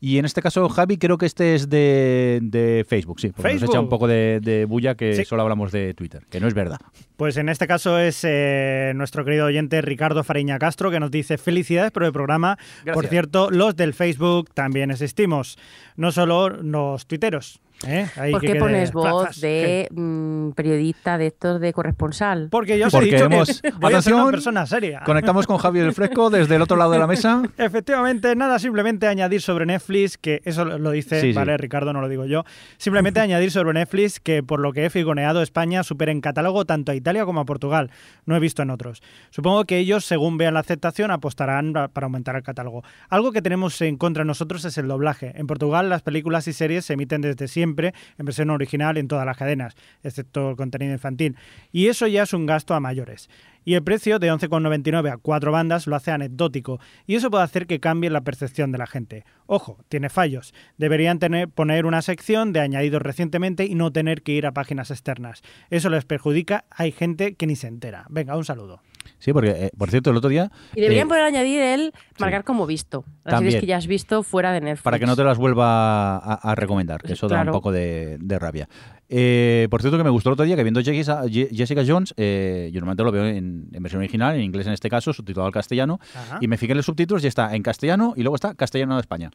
Y 0.01 0.19
en 0.19 0.25
este 0.27 0.43
caso, 0.43 0.69
Javi, 0.69 0.99
creo 0.99 1.17
que 1.17 1.25
este 1.27 1.55
es 1.55 1.71
de, 1.71 2.41
de 2.43 2.85
Facebook, 2.87 3.21
sí. 3.21 3.29
Porque 3.29 3.43
nos 3.55 3.61
Facebook. 3.61 3.75
echa 3.75 3.81
un 3.81 3.89
poco 3.89 4.07
de, 4.07 4.41
de 4.43 4.67
bulla 4.67 4.95
que 4.97 5.15
Sí. 5.17 5.25
solo 5.25 5.43
hablamos 5.43 5.73
de 5.73 5.95
Twitter, 5.95 6.27
que 6.29 6.41
no 6.41 6.47
es 6.47 6.53
verdad. 6.55 6.79
Pues 7.17 7.37
en 7.39 7.49
este 7.49 7.67
caso 7.67 7.99
es 7.99 8.21
eh, 8.25 8.93
nuestro 8.95 9.25
querido 9.25 9.47
oyente 9.47 9.81
Ricardo 9.81 10.25
Fariña 10.25 10.59
Castro 10.59 10.91
que 10.91 11.01
nos 11.01 11.11
dice 11.11 11.39
felicidades 11.39 11.91
por 11.91 12.05
el 12.05 12.13
programa. 12.13 12.59
Por 12.93 13.07
cierto, 13.07 13.51
los 13.51 13.77
del 13.77 13.95
Facebook 13.95 14.51
también 14.53 14.91
existimos, 14.91 15.57
no 15.97 16.13
solo 16.13 16.51
los 16.51 17.07
tuiteros. 17.07 17.61
¿Eh? 17.87 18.07
Ahí 18.17 18.33
¿Por 18.33 18.41
que 18.41 18.53
qué 18.53 18.55
pones 18.59 18.93
voz 18.93 19.23
plazas. 19.25 19.41
de 19.41 19.89
mm, 19.91 20.51
periodista 20.51 21.19
de 21.19 21.27
estos 21.29 21.61
de 21.61 21.73
corresponsal? 21.73 22.49
Porque 22.51 22.79
yo 22.79 22.87
os 22.89 22.95
he 22.95 23.01
dicho 23.01 23.25
hemos- 23.25 23.61
que 23.63 23.71
voy 23.81 23.93
a 23.95 24.03
ser 24.03 24.15
una 24.15 24.31
persona 24.31 24.67
seria. 24.67 25.01
Conectamos 25.05 25.47
con 25.47 25.59
Javier 25.59 25.87
el 25.87 25.93
Fresco 25.95 26.31
desde 26.31 26.57
el 26.57 26.63
otro 26.63 26.77
lado 26.77 26.93
de 26.93 26.99
la 26.99 27.07
mesa. 27.07 27.43
Efectivamente, 27.59 28.35
nada, 28.37 28.59
simplemente 28.59 29.07
añadir 29.09 29.41
sobre 29.41 29.67
Netflix, 29.67 30.19
que 30.19 30.41
eso 30.45 30.65
lo 30.65 30.91
dice, 30.91 31.21
Sí, 31.21 31.29
sí. 31.29 31.33
vale, 31.33 31.57
Ricardo, 31.57 31.93
no 31.93 32.01
lo 32.01 32.09
digo 32.09 32.27
yo. 32.27 32.45
Simplemente 32.77 33.21
añadir 33.21 33.51
sobre 33.51 33.73
Netflix 33.73 34.21
que 34.21 34.43
por 34.43 34.61
lo 34.61 34.73
que 34.73 34.85
he 34.85 34.91
figoneado, 34.91 35.43
España 35.43 35.83
supera 35.83 36.13
en 36.13 36.21
catálogo 36.21 36.65
tanto 36.65 36.93
a 36.93 36.95
Italia 36.95 37.25
como 37.25 37.41
a 37.41 37.45
Portugal. 37.45 37.91
No 38.27 38.37
he 38.37 38.41
visto 38.41 38.63
en 38.63 38.71
otros. 38.71 39.03
Supongo 39.31 39.65
que 39.65 39.79
ellos, 39.79 40.05
según 40.05 40.37
vean 40.39 40.55
la 40.55 40.61
aceptación, 40.61 41.11
apostarán 41.11 41.73
para 41.93 42.05
aumentar 42.05 42.37
el 42.37 42.43
catálogo. 42.43 42.85
Algo 43.09 43.33
que 43.33 43.43
tenemos 43.43 43.81
en 43.81 43.97
contra 43.97 44.25
nosotros 44.25 44.65
es 44.65 44.79
el 44.79 44.87
doblaje. 44.89 45.33
En 45.37 45.47
Portugal, 45.47 45.89
las 45.89 46.03
películas 46.03 46.47
y 46.49 46.53
series 46.53 46.85
se 46.85 46.93
emiten 46.93 47.21
desde 47.23 47.49
siempre 47.49 47.72
en 47.81 48.25
versión 48.25 48.51
original 48.51 48.97
en 48.97 49.09
todas 49.09 49.27
las 49.27 49.37
cadenas, 49.37 49.75
excepto 50.03 50.51
el 50.51 50.57
contenido 50.57 50.93
infantil. 50.93 51.37
Y 51.73 51.89
eso 51.89 52.07
ya 52.07 52.23
es 52.23 52.33
un 52.33 52.47
gasto 52.47 52.75
a 52.75 52.81
mayores. 52.81 53.29
Y 53.65 53.75
el 53.75 53.85
precio 53.85 54.19
de 54.19 54.33
11,99 54.33 55.13
a 55.13 55.17
cuatro 55.19 55.53
bandas 55.53 55.87
lo 55.87 55.95
hace 55.95 56.11
anecdótico 56.11 56.81
y 57.07 57.15
eso 57.15 57.31
puede 57.31 57.45
hacer 57.45 57.67
que 57.67 57.79
cambie 57.79 58.11
la 58.11 58.23
percepción 58.23 58.73
de 58.73 58.79
la 58.79 58.89
gente. 58.89 59.25
Ojo, 59.47 59.79
tiene 59.89 60.09
fallos. 60.09 60.53
Deberían 60.79 61.21
tener, 61.21 61.49
poner 61.49 61.87
una 61.87 62.03
sección 62.03 62.53
de 62.53 62.61
añadidos 62.61 63.03
recientemente 63.03 63.65
y 63.67 63.75
no 63.75 63.93
tener 63.93 64.23
que 64.23 64.33
ir 64.33 64.47
a 64.47 64.53
páginas 64.53 64.91
externas. 64.91 65.43
Eso 65.71 65.91
les 65.91 66.05
perjudica, 66.05 66.65
hay 66.71 66.91
gente 66.91 67.35
que 67.35 67.47
ni 67.47 67.55
se 67.55 67.69
entera. 67.69 68.07
Venga, 68.11 68.37
un 68.37 68.45
saludo. 68.45 68.81
Sí, 69.19 69.33
porque, 69.33 69.51
eh, 69.51 69.71
por 69.79 69.91
cierto, 69.91 70.11
el 70.11 70.17
otro 70.17 70.31
día... 70.31 70.51
Y 70.75 70.81
deberían 70.81 71.07
eh, 71.07 71.09
poder 71.09 71.23
añadir 71.25 71.61
el 71.61 71.93
marcar 72.19 72.45
como 72.45 72.67
visto. 72.67 73.05
Las 73.25 73.35
También. 73.35 73.53
series 73.53 73.61
que 73.61 73.67
ya 73.67 73.77
has 73.77 73.87
visto 73.87 74.23
fuera 74.23 74.53
de 74.53 74.61
Netflix. 74.61 74.83
para 74.83 74.99
que 74.99 75.07
no 75.07 75.15
te 75.17 75.23
las 75.25 75.39
vuelva 75.39 76.17
a, 76.19 76.35
a 76.35 76.55
recomendar, 76.55 77.01
que 77.03 77.13
eso 77.13 77.29
da 77.29 77.37
un 77.37 77.43
Claro. 77.43 77.53
poco 77.53 77.71
de, 77.73 78.19
de 78.21 78.39
rabia. 78.39 78.69
Eh, 79.09 79.69
por 79.71 79.81
cierto, 79.83 79.99
que 79.99 80.05
me 80.05 80.11
gustó 80.11 80.31
el 80.31 80.33
otro 80.35 80.45
día 80.45 80.57
que 80.57 80.63
viendo 80.63 80.81
Jessica, 80.83 81.23
Je- 81.25 81.51
Jessica 81.55 81.83
Jones, 81.87 82.15
eh, 82.17 82.71
yo 82.73 82.81
normalmente 82.81 83.05
lo 83.05 83.13
veo 83.13 83.27
en, 83.27 83.69
en 83.73 83.83
versión 83.83 84.01
original, 84.01 84.35
en 84.35 84.43
inglés 84.43 84.67
en 84.67 84.73
este 84.73 84.89
caso, 84.89 85.13
subtitulado 85.13 85.47
al 85.47 85.53
castellano, 85.53 86.01
Ajá. 86.15 86.39
y 86.41 86.49
me 86.49 86.57
fijé 86.57 86.73
en 86.73 86.79
los 86.79 86.87
subtítulos 86.87 87.23
y 87.25 87.27
está 87.27 87.55
en 87.55 87.63
castellano 87.63 88.15
y 88.17 88.23
luego 88.23 88.37
está 88.37 88.55
castellano 88.55 88.95
de 88.97 89.03
España, 89.03 89.31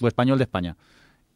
o 0.00 0.06
español 0.08 0.38
de 0.38 0.44
España. 0.44 0.76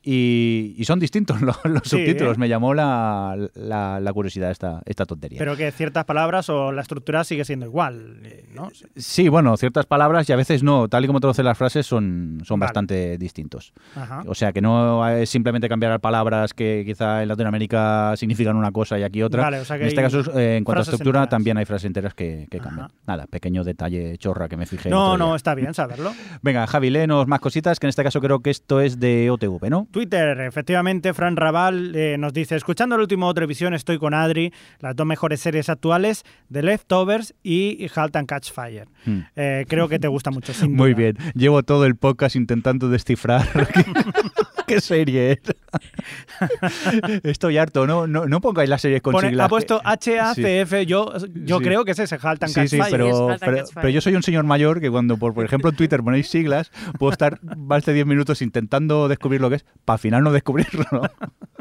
Y, 0.03 0.75
y 0.79 0.85
son 0.85 0.99
distintos 1.01 1.41
los, 1.43 1.59
los 1.65 1.83
Sí, 1.85 1.91
subtítulos, 1.91 2.37
¿eh? 2.37 2.41
me 2.41 2.49
llamó 2.49 2.75
la, 2.75 3.37
la, 3.55 4.01
la 4.01 4.12
curiosidad 4.12 4.51
esta, 4.51 4.81
esta 4.87 5.05
tontería. 5.05 5.39
Pero 5.39 5.57
que 5.57 5.70
ciertas 5.73 6.05
palabras 6.05 6.49
o 6.49 6.73
la 6.73 6.83
estructura 6.83 7.25
sigue 7.25 7.45
siendo 7.45 7.66
igual, 7.66 8.20
eh, 8.25 8.49
¿no? 8.55 8.70
Sí, 8.97 9.29
bueno, 9.29 9.57
ciertas 9.57 9.87
palabras 9.87 10.29
y 10.29 10.33
a 10.33 10.37
veces 10.37 10.62
no, 10.62 10.89
tal 10.89 11.05
y 11.05 11.07
como 11.07 11.20
traducen 11.20 11.45
las 11.45 11.59
frases 11.59 11.87
son, 11.87 12.41
son 12.45 12.59
Vale. 12.61 12.69
bastante 12.69 13.19
distintos. 13.19 13.73
Ajá. 13.95 14.23
O 14.27 14.35
sea, 14.35 14.53
que 14.53 14.61
no 14.61 15.07
es 15.09 15.29
simplemente 15.29 15.69
cambiar 15.69 15.99
palabras 16.01 16.55
que 16.55 16.85
quizá 16.87 17.23
en 17.23 17.29
Latinoamérica 17.29 18.15
significan 18.16 18.57
una 18.57 18.70
cosa 18.70 18.99
y 18.99 19.03
aquí 19.03 19.23
otra. 19.23 19.43
Vale, 19.43 19.61
o 19.61 19.65
sea 19.65 19.77
que 19.77 19.83
en 19.83 19.89
este 19.89 20.03
caso, 20.03 20.39
eh, 20.39 20.57
en 20.57 20.65
cuanto 20.65 20.81
a 20.81 20.83
estructura, 20.83 21.20
enteras. 21.20 21.31
también 21.31 21.59
hay 21.59 21.65
frases 21.65 21.87
enteras 21.87 22.15
que, 22.15 22.47
que 22.51 22.59
cambian. 22.61 22.89
Nada, 23.07 23.27
pequeño 23.27 23.65
detalle 23.65 24.16
chorra 24.19 24.49
que 24.49 24.57
me 24.57 24.66
fijé. 24.66 24.91
No, 24.91 25.19
no, 25.19 25.35
está 25.35 25.55
bien 25.55 25.75
saberlo. 25.75 26.12
Venga, 26.43 26.66
Javi, 26.66 26.91
léenos 26.91 27.27
más 27.27 27.41
cositas, 27.41 27.81
que 27.81 27.87
en 27.87 27.89
este 27.91 28.05
caso 28.05 28.20
creo 28.20 28.41
que 28.41 28.51
esto 28.51 28.81
es 28.81 29.01
de 29.01 29.31
OTV, 29.31 29.69
¿no? 29.70 29.88
Twitter, 29.90 30.40
efectivamente, 30.40 31.15
Fran 31.15 31.36
Raval 31.36 31.94
eh, 31.94 32.16
nos 32.19 32.32
dice, 32.32 32.56
escuchando 32.56 32.94
el 32.97 33.02
último 33.02 33.32
Televisión 33.32 33.74
estoy 33.74 33.98
con 33.98 34.15
Adri, 34.15 34.52
las 34.81 34.94
dos 34.94 35.06
mejores 35.06 35.40
series 35.40 35.69
actuales, 35.69 36.24
The 36.52 36.62
Leftovers 36.62 37.35
y 37.43 37.86
Halt 37.94 38.16
and 38.16 38.28
Catch 38.28 38.52
Fire. 38.52 38.89
Hmm. 39.05 39.20
Eh, 39.36 39.65
creo 39.69 39.89
que 39.89 39.98
te 39.98 40.09
gusta 40.09 40.31
mucho, 40.31 40.52
sin 40.52 40.74
Muy 40.74 40.94
bien. 40.94 41.16
Llevo 41.35 41.62
todo 41.62 41.86
el 41.86 41.97
podcast 41.97 42.36
intentando 42.36 42.89
descifrar 42.89 43.48
qué, 44.69 44.81
serie 44.81 45.32
es. 45.32 45.39
Estoy 47.24 47.59
harto, 47.59 47.86
¿no? 47.86 48.07
No, 48.07 48.27
no 48.27 48.40
pongáis 48.40 48.69
las 48.70 48.81
series 48.81 49.03
con 49.03 49.12
Pone- 49.12 49.28
siglas. 49.31 49.47
ha 49.47 49.49
puesto 49.49 49.81
HACF, 49.85 50.85
yo, 50.86 51.12
yo 51.35 51.59
Sí. 51.59 51.65
creo 51.65 51.85
que 51.85 51.93
es 51.93 51.99
ese 51.99 52.19
Halt 52.20 52.43
and 52.45 52.53
Sí, 52.53 52.69
sí, 52.69 52.78
pero, 52.90 53.36
pero, 53.74 53.89
yo 53.89 54.01
soy 54.01 54.15
un 54.15 54.23
señor 54.23 54.45
mayor 54.45 54.81
que 54.81 54.90
cuando, 54.90 55.16
por, 55.16 55.35
por 55.35 55.45
ejemplo, 55.45 55.70
en 55.70 55.77
Twitter 55.77 56.03
ponéis 56.03 56.28
siglas, 56.28 56.70
puedo 56.99 57.12
estar 57.12 57.39
más 57.57 57.85
de 57.85 57.93
10 57.95 58.07
minutos 58.07 58.43
intentando 58.43 59.09
descubrir 59.09 59.40
lo 59.40 59.51
que 59.51 59.57
es, 59.57 59.65
para 59.85 59.95
al 59.95 60.01
final 60.01 60.23
no 60.23 60.32
descubrirlo. 60.32 60.85
¿no? 60.93 61.03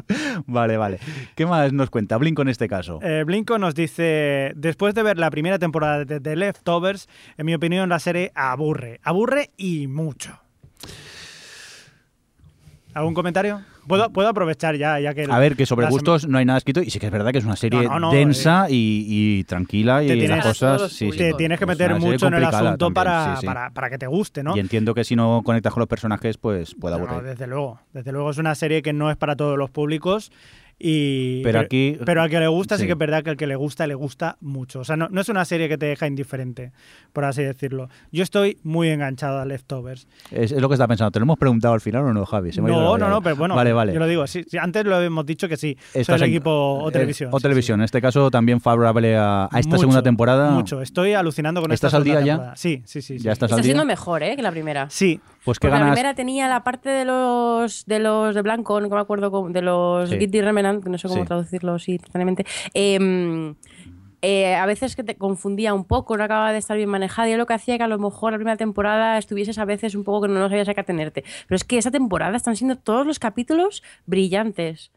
vale, 0.47 0.77
vale. 0.77 0.99
¿Qué 1.35 1.45
más 1.45 1.73
nos 1.73 1.89
cuenta 1.89 2.17
Blink 2.17 2.39
en 2.39 2.47
este 2.49 2.67
caso? 2.67 2.99
Eh, 3.01 3.23
Blinko 3.25 3.57
nos 3.57 3.75
dice, 3.75 4.53
después 4.55 4.93
de 4.95 5.03
ver 5.03 5.17
la 5.17 5.29
primera 5.31 5.59
temporada 5.59 6.05
de 6.05 6.19
The 6.19 6.35
Leftovers, 6.35 7.07
en 7.37 7.45
mi 7.45 7.53
opinión 7.53 7.89
la 7.89 7.99
serie 7.99 8.31
aburre, 8.35 8.99
aburre 9.03 9.51
y 9.57 9.87
mucho. 9.87 10.39
¿Algún 12.97 13.13
comentario? 13.13 13.61
Puedo, 13.87 14.09
puedo 14.11 14.27
aprovechar 14.27 14.75
ya, 14.75 14.99
ya 14.99 15.13
que... 15.13 15.25
A 15.29 15.39
ver, 15.39 15.55
que 15.55 15.65
sobre 15.65 15.85
sema- 15.85 15.91
gustos 15.91 16.27
no 16.27 16.37
hay 16.39 16.45
nada 16.45 16.57
escrito 16.57 16.81
y 16.81 16.89
sí 16.89 16.99
que 16.99 17.05
es 17.05 17.11
verdad 17.11 17.31
que 17.31 17.37
es 17.37 17.45
una 17.45 17.55
serie 17.55 17.83
No, 17.83 17.89
no, 17.91 17.99
no, 17.99 18.11
densa 18.11 18.65
y, 18.69 19.05
y 19.07 19.43
tranquila 19.45 20.03
y 20.03 20.27
las 20.27 20.43
cosas... 20.45 20.91
Sí, 20.91 21.11
sí. 21.11 21.17
te 21.17 21.33
tienes 21.35 21.57
que 21.59 21.65
meter 21.65 21.97
mucho 21.99 22.27
en 22.27 22.33
el 22.33 22.43
asunto 22.43 22.77
también, 22.87 22.93
para, 22.95 23.35
sí. 23.37 23.45
Para, 23.45 23.69
para 23.69 23.89
que 23.89 23.97
te 23.97 24.07
guste, 24.07 24.43
¿no? 24.43 24.57
Y 24.57 24.59
entiendo 24.59 24.93
que 24.93 25.03
si 25.03 25.15
no 25.15 25.41
conectas 25.45 25.73
con 25.73 25.81
los 25.81 25.87
personajes, 25.87 26.37
pues 26.37 26.75
puede 26.75 26.97
No, 26.97 27.03
aburrir. 27.05 27.29
desde 27.29 27.47
luego, 27.47 27.79
desde 27.93 28.11
luego 28.11 28.29
es 28.31 28.37
una 28.39 28.55
serie 28.55 28.81
que 28.81 28.91
no 28.93 29.09
es 29.11 29.15
para 29.15 29.35
todos 29.37 29.57
los 29.57 29.69
públicos 29.69 30.31
y 30.79 31.41
Pero 31.43 31.59
aquí- 31.59 31.97
pero 32.05 32.21
al 32.21 32.29
que 32.29 32.39
le 32.39 32.47
gusta 32.47 32.75
sí. 32.75 32.81
sí. 32.81 32.87
que 32.87 32.93
es 32.93 32.97
verdad 32.97 33.23
que 33.23 33.31
al 33.31 33.37
que 33.37 33.47
le 33.47 33.55
gusta 33.55 33.87
le 33.87 33.95
gusta 33.95 34.37
mucho. 34.41 34.79
O 34.81 34.83
sea, 34.83 34.95
no, 34.95 35.07
no 35.09 35.21
es 35.21 35.29
una 35.29 35.43
serie 35.45 35.67
que 35.67 35.77
te 35.77 35.87
deja 35.87 36.05
indiferente, 36.07 36.71
por 37.13 37.25
así 37.25 37.41
decirlo. 37.41 37.89
Yo 38.11 38.21
estoy 38.23 38.59
muy 38.63 38.89
enganchado 38.89 39.39
a 39.39 39.45
Leftovers. 39.45 40.07
Es, 40.31 40.51
es 40.51 40.61
lo 40.61 40.67
que 40.69 40.75
está 40.75 40.87
pensando. 40.87 41.09
¿Te 41.11 41.19
lo 41.19 41.23
hemos 41.23 41.37
preguntado 41.39 41.73
al 41.73 41.81
final 41.81 42.03
o 42.03 42.13
no, 42.13 42.25
Javi? 42.25 42.51
Se 42.51 42.61
me 42.61 42.69
No, 42.69 42.97
no, 42.97 43.09
no, 43.09 43.21
pero 43.21 43.35
bueno, 43.35 43.55
Vale, 43.55 43.73
vale. 43.73 43.93
yo 43.93 43.99
lo 43.99 44.07
digo, 44.07 44.27
sí, 44.27 44.43
sí, 44.47 44.57
antes 44.57 44.85
lo 44.85 45.01
hemos 45.01 45.25
dicho 45.25 45.47
que 45.49 45.57
sí, 45.57 45.75
soy 45.93 46.15
el 46.15 46.23
en- 46.23 46.29
equipo 46.29 46.51
o 46.51 46.89
eh, 46.89 46.91
televisión. 46.91 47.29
O 47.33 47.39
sí, 47.39 47.43
televisión. 47.43 47.79
En 47.79 47.85
este 47.85 48.01
caso 48.01 48.29
también 48.29 48.61
favorable 48.61 49.15
a, 49.17 49.45
a 49.51 49.59
esta 49.59 49.69
Mucho, 49.69 49.79
segunda 49.79 50.03
temporada. 50.03 50.51
Mucho, 50.51 50.81
estoy 50.81 51.13
alucinando 51.13 51.61
con 51.61 51.71
¿Estás 51.71 51.89
esta 51.89 51.97
al 51.97 52.03
día 52.03 52.13
segunda 52.13 52.25
ya? 52.27 52.33
temporada. 52.33 52.55
Sí, 52.55 52.81
sí, 52.85 53.01
sí. 53.01 53.17
sí. 53.17 53.23
Ya 53.23 53.31
estás 53.31 53.47
Está 53.49 53.55
al 53.55 53.61
día. 53.63 53.69
siendo 53.73 53.85
mejor, 53.85 54.21
¿eh? 54.23 54.35
Que 54.35 54.41
la 54.43 54.51
primera. 54.51 54.87
Sí, 54.89 55.19
Pues 55.47 55.59
Porque 55.59 55.77
la 55.79 55.85
primera 55.85 56.13
tenía 56.13 56.49
la 56.49 56.61
parte 56.65 56.89
de 56.89 57.05
los 57.05 57.85
de 57.85 57.99
los 57.99 58.35
de 58.35 58.41
blanco, 58.41 58.81
no 58.81 58.89
me 58.89 58.99
acuerdo 58.99 59.31
cómo, 59.31 59.49
de 59.49 59.61
los 59.61 60.09
Sí. 60.09 60.17
Guilty 60.17 60.41
Remnant, 60.41 60.83
que 60.83 60.89
no 60.89 60.97
sé 60.97 61.07
cómo 61.07 61.21
Sí. 61.21 61.25
traducirlo 61.25 61.75
así 61.75 61.93
instantáneamente. 61.93 62.45
Eh, 62.73 63.53
eh, 64.21 64.55
a 64.55 64.65
veces 64.65 64.97
que 64.97 65.05
te 65.05 65.15
confundía 65.15 65.73
un 65.73 65.85
poco, 65.85 66.17
no 66.17 66.23
acababa 66.25 66.51
de 66.51 66.57
estar 66.57 66.75
bien 66.75 66.89
manejada 66.89 67.29
y 67.29 67.37
lo 67.37 67.45
que 67.45 67.53
hacía 67.53 67.77
que 67.77 67.83
a 67.85 67.87
lo 67.87 67.97
mejor 67.97 68.33
la 68.33 68.37
primera 68.39 68.57
temporada 68.57 69.17
estuvieses 69.17 69.57
a 69.57 69.63
veces 69.63 69.95
un 69.95 70.03
poco 70.03 70.23
que 70.23 70.33
no 70.33 70.49
sabías 70.49 70.67
a 70.67 70.73
qué 70.73 70.81
atenerte. 70.81 71.23
Pero 71.47 71.55
es 71.55 71.63
que 71.63 71.77
esta 71.77 71.91
temporada 71.91 72.35
están 72.35 72.57
siendo 72.57 72.75
todos 72.75 73.07
los 73.07 73.17
capítulos 73.17 73.83
brillantes. 74.05 74.91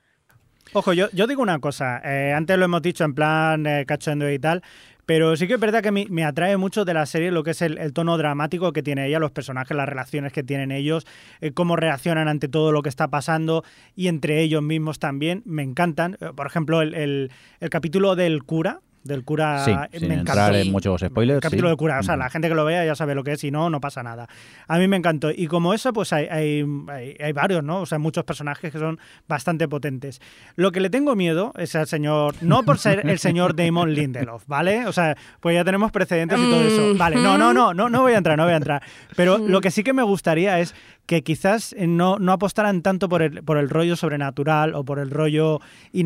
Ojo, 0.73 0.93
yo, 0.93 1.09
yo 1.13 1.27
digo 1.27 1.43
una 1.43 1.59
cosa, 1.59 2.01
eh, 2.05 2.33
antes 2.33 2.57
lo 2.57 2.65
hemos 2.65 2.81
dicho 2.83 3.03
en 3.05 3.13
plan 3.15 3.67
eh, 3.67 3.85
cachondeo 3.87 4.31
y 4.33 4.39
tal, 4.39 4.63
pero 5.11 5.35
sí 5.35 5.49
que 5.49 5.55
es 5.55 5.61
verdad 5.61 5.83
que 5.83 5.91
me, 5.91 6.07
me 6.09 6.23
atrae 6.25 6.57
mucho 6.57 6.85
de 6.85 6.95
la 6.95 7.05
serie 7.05 7.33
lo 7.33 7.43
que 7.43 7.51
es 7.51 7.63
el, 7.63 7.93
tono 7.93 8.17
dramático 8.17 8.73
que 8.73 8.81
tiene 8.81 9.09
ella, 9.09 9.19
los 9.19 9.33
personajes, 9.33 9.77
las 9.77 9.89
relaciones 9.89 10.33
que 10.33 10.45
tienen 10.45 10.71
ellos, 10.71 11.05
eh, 11.41 11.51
cómo 11.51 11.75
reaccionan 11.75 12.29
ante 12.29 12.47
todo 12.47 12.71
lo 12.71 12.81
que 12.83 12.91
está 12.91 13.09
pasando 13.09 13.65
y 13.97 14.07
entre 14.07 14.41
ellos 14.41 14.63
mismos 14.63 15.01
también, 15.01 15.43
me 15.47 15.65
encantan. 15.65 16.17
Eh, 16.21 16.31
Por 16.37 16.47
ejemplo, 16.47 16.81
el- 16.81 17.33
el 17.59 17.71
capítulo 17.71 18.15
del 18.15 18.45
cura, 18.45 18.83
del 19.03 19.25
cura 19.25 19.65
Sí, 19.65 19.71
eh, 19.71 19.99
sin 19.99 20.09
me 20.09 20.15
encantó. 20.15 20.33
entrar 20.33 20.55
en 20.57 20.71
muchos 20.73 21.01
spoilers. 21.01 21.37
El 21.37 21.41
capítulo 21.41 21.69
sí. 21.69 21.73
de 21.73 21.77
cura, 21.77 21.99
o 22.01 22.03
sea, 22.03 22.17
la 22.17 22.29
gente 22.29 22.49
que 22.49 22.55
lo 22.55 22.65
vea 22.65 22.85
ya 22.85 22.95
sabe 22.95 23.15
lo 23.15 23.25
que 23.25 23.33
es 23.33 23.45
y 23.45 23.51
no, 23.51 23.71
no 23.71 23.81
pasa 23.81 24.03
nada. 24.03 24.29
A 24.69 24.79
mí 24.79 24.89
me 24.89 24.97
encantó. 24.97 25.31
Y 25.31 25.47
como 25.47 25.73
eso, 25.73 25.93
pues 25.93 26.13
hay, 26.13 26.27
hay, 26.27 26.65
hay- 26.89 27.17
hay 27.19 27.33
varios, 27.33 27.65
¿no? 27.65 27.81
O 27.81 27.87
sea, 27.87 27.99
muchos 27.99 28.25
personajes 28.25 28.71
que 28.71 28.79
son 28.79 28.99
bastante 29.27 29.67
potentes. 29.69 30.21
Lo 30.57 30.71
que 30.73 30.81
le 30.81 30.91
tengo 30.91 31.17
miedo 31.17 31.53
es 31.57 31.75
al 31.77 31.87
señor, 31.87 32.35
no 32.43 32.63
por 32.63 32.79
ser 32.79 33.09
el 33.09 33.19
señor 33.19 33.57
Damon 33.57 33.95
Lindelof, 33.95 34.45
¿vale? 34.47 34.87
O 34.87 34.93
sea, 34.93 35.17
pues 35.41 35.55
ya 35.55 35.65
tenemos 35.65 35.91
precedentes 35.93 36.39
y 36.39 36.43
todo 36.51 36.61
eso. 36.63 36.95
Vale, 36.99 37.17
no, 37.17 37.39
no, 37.39 37.55
no, 37.55 37.73
no, 37.73 37.89
no 37.89 38.03
voy 38.03 38.13
a 38.13 38.19
entrar, 38.19 38.37
no 38.37 38.45
voy 38.45 38.53
a 38.53 38.57
entrar. 38.57 38.83
Pero 39.17 39.39
lo 39.39 39.61
que 39.61 39.71
sí 39.71 39.83
que 39.83 39.93
me 39.93 40.03
gustaría 40.03 40.59
es 40.61 40.75
que 41.07 41.23
quizás 41.23 41.73
eh, 41.77 41.87
no, 41.89 42.19
no 42.19 42.33
apostaran 42.33 42.83
tanto 42.83 43.09
por 43.09 43.23
el, 43.23 43.43
por 43.43 43.57
el 43.59 43.69
rollo 43.69 43.97
sobrenatural 43.97 44.75
o 44.75 44.85
por 44.85 44.99
el 45.01 45.11
rollo 45.11 45.61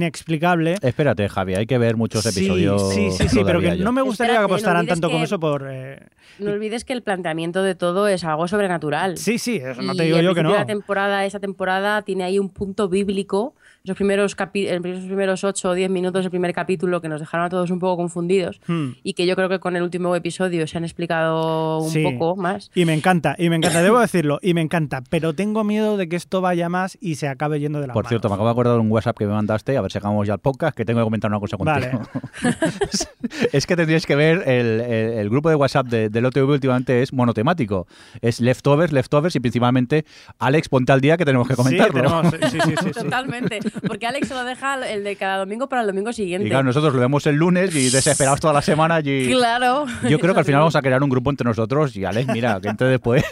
inexplicable. 0.05 0.77
Espérate, 0.83 1.29
Javi, 1.29 1.55
hay 1.55 1.67
que 1.67 1.79
ver 1.79 1.97
muchos 1.97 2.23
Sí, 2.25 2.29
episodios. 2.41 2.84
Sí, 2.93 3.11
sí, 3.11 3.29
sí, 3.29 3.41
pero 3.45 3.61
que 3.61 3.79
yo. 3.79 3.85
no 3.85 3.93
me 3.93 4.03
gustaría 4.03 4.35
Espérate, 4.35 4.47
que 4.47 4.51
no 4.51 4.55
apostaran 4.55 4.87
tanto 4.87 5.09
con 5.11 5.19
que- 5.19 5.25
eso 5.25 5.39
por... 5.41 5.67
eh, 5.71 6.01
No 6.39 6.51
olvides 6.53 6.85
que 6.85 6.93
el 6.93 7.03
planteamiento 7.03 7.63
de 7.63 7.75
todo 7.75 8.09
es 8.09 8.25
algo 8.25 8.49
sobrenatural. 8.49 9.17
Sí, 9.19 9.39
sí, 9.39 9.57
eso 9.57 9.83
no 9.83 9.95
te 9.95 10.05
digo 10.05 10.21
yo 10.21 10.35
que 10.35 10.43
no. 10.43 10.53
La 10.55 10.67
temporada, 10.67 11.25
esa 11.25 11.41
temporada 11.41 12.03
tiene 12.03 12.25
ahí 12.25 12.39
un 12.39 12.49
punto 12.51 12.89
bíblico. 12.89 13.55
Esos 13.87 13.97
primeros, 13.99 14.35
capi- 14.35 14.67
esos 14.67 15.05
primeros 15.05 15.45
8 15.45 15.69
o 15.69 15.75
10 15.75 15.91
minutos 15.91 16.23
del 16.25 16.31
primer 16.31 16.55
capítulo 16.55 17.03
que 17.03 17.09
nos 17.11 17.21
dejaron 17.21 17.45
a 17.45 17.51
todos 17.51 17.71
un 17.71 17.79
poco 17.81 17.99
confundidos 17.99 18.59
Hmm. 18.67 18.93
y 19.03 19.13
que 19.13 19.27
yo 19.27 19.37
creo 19.37 19.51
que 19.51 19.59
con 19.59 19.77
el 19.77 19.83
último 19.83 20.17
episodio 20.17 20.67
se 20.67 20.79
han 20.79 20.85
explicado 20.85 21.81
un 21.81 21.91
Sí. 21.91 22.03
poco 22.03 22.35
más. 22.35 22.71
Y 22.75 22.87
me 22.87 22.95
encanta, 22.95 23.37
y 23.39 23.51
me 23.51 23.57
encanta, 23.57 23.83
debo 23.83 24.01
decirlo, 24.09 24.39
y 24.41 24.55
me 24.55 24.63
encanta, 24.63 25.03
pero 25.11 25.35
tengo 25.35 25.65
miedo 25.65 25.99
de 25.99 26.09
que 26.09 26.17
esto 26.17 26.41
vaya 26.41 26.71
más 26.71 26.97
y 26.99 27.17
se 27.17 27.29
acabe 27.29 27.61
yendo 27.61 27.79
de 27.83 27.89
la 27.89 27.93
Por 27.93 28.07
cierto, 28.07 28.29
me 28.31 28.37
acabo 28.37 28.49
de 28.49 28.53
acordar 28.53 28.73
de 28.73 28.81
un 28.81 28.91
WhatsApp 28.91 29.19
que 29.19 29.27
me 29.27 29.35
mandaste, 29.35 29.77
a 29.77 29.83
ver 29.83 29.93
si 29.93 29.99
acabamos 29.99 30.27
ya 30.27 30.33
el 30.33 30.41
podcast, 30.41 30.75
que 30.75 30.87
tengo 30.87 31.01
que 31.01 31.05
comentar 31.05 31.31
una 31.31 31.39
cosa 31.41 31.59
contigo. 31.59 32.01
es 33.53 33.67
que 33.67 33.77
tendríais 33.77 34.07
que 34.07 34.17
ver 34.17 34.49
el, 34.49 34.81
el- 34.81 35.13
el 35.19 35.29
grupo 35.29 35.51
de 35.51 35.57
WhatsApp 35.57 35.89
de, 35.89 36.09
del 36.09 36.25
OTV 36.25 36.49
últimamente 36.53 37.03
es 37.03 37.13
monotemático. 37.13 37.87
Es 38.23 38.41
leftovers, 38.41 38.93
leftovers 38.95 39.37
y 39.37 39.41
principalmente 39.41 40.07
Alex, 40.39 40.71
ponte 40.71 40.91
al 40.91 41.03
día 41.03 41.19
que 41.19 41.27
tenemos 41.27 41.47
que 41.47 41.55
comentarlo. 41.55 41.93
Sí, 41.93 42.31
tenemos- 42.31 42.51
sí, 42.51 42.59
sí, 42.63 42.71
sí, 42.79 42.85
sí. 42.87 42.91
Totalmente. 43.05 43.61
Porque 43.87 44.07
Alex 44.07 44.29
se 44.29 44.35
lo 44.35 44.45
deja 44.45 44.75
el 44.89 45.05
de 45.05 45.17
cada 45.17 45.39
domingo 45.39 45.69
para 45.69 45.83
el 45.83 45.89
domingo 45.89 46.13
siguiente. 46.13 46.47
Y 46.47 46.51
claro, 46.51 46.65
nosotros 46.65 46.95
lo 46.95 47.01
vemos 47.01 47.27
el 47.27 47.37
lunes 47.37 47.75
y 47.75 47.91
desesperados 47.91 48.41
toda 48.41 48.53
la 48.53 48.63
semana. 48.63 49.01
Y... 49.01 49.31
Claro. 49.31 49.87
Yo 50.09 50.19
creo 50.19 50.35
que 50.35 50.41
al 50.41 50.47
final 50.47 50.61
vamos 50.61 50.77
a 50.77 50.83
crear 50.83 51.03
un 51.03 51.11
grupo 51.11 51.31
entre 51.31 51.45
nosotros 51.45 51.97
y 51.97 52.05
Alex, 52.05 52.33
mira, 52.33 52.61
que 52.61 52.69
entre 52.69 52.89
después. 52.89 53.25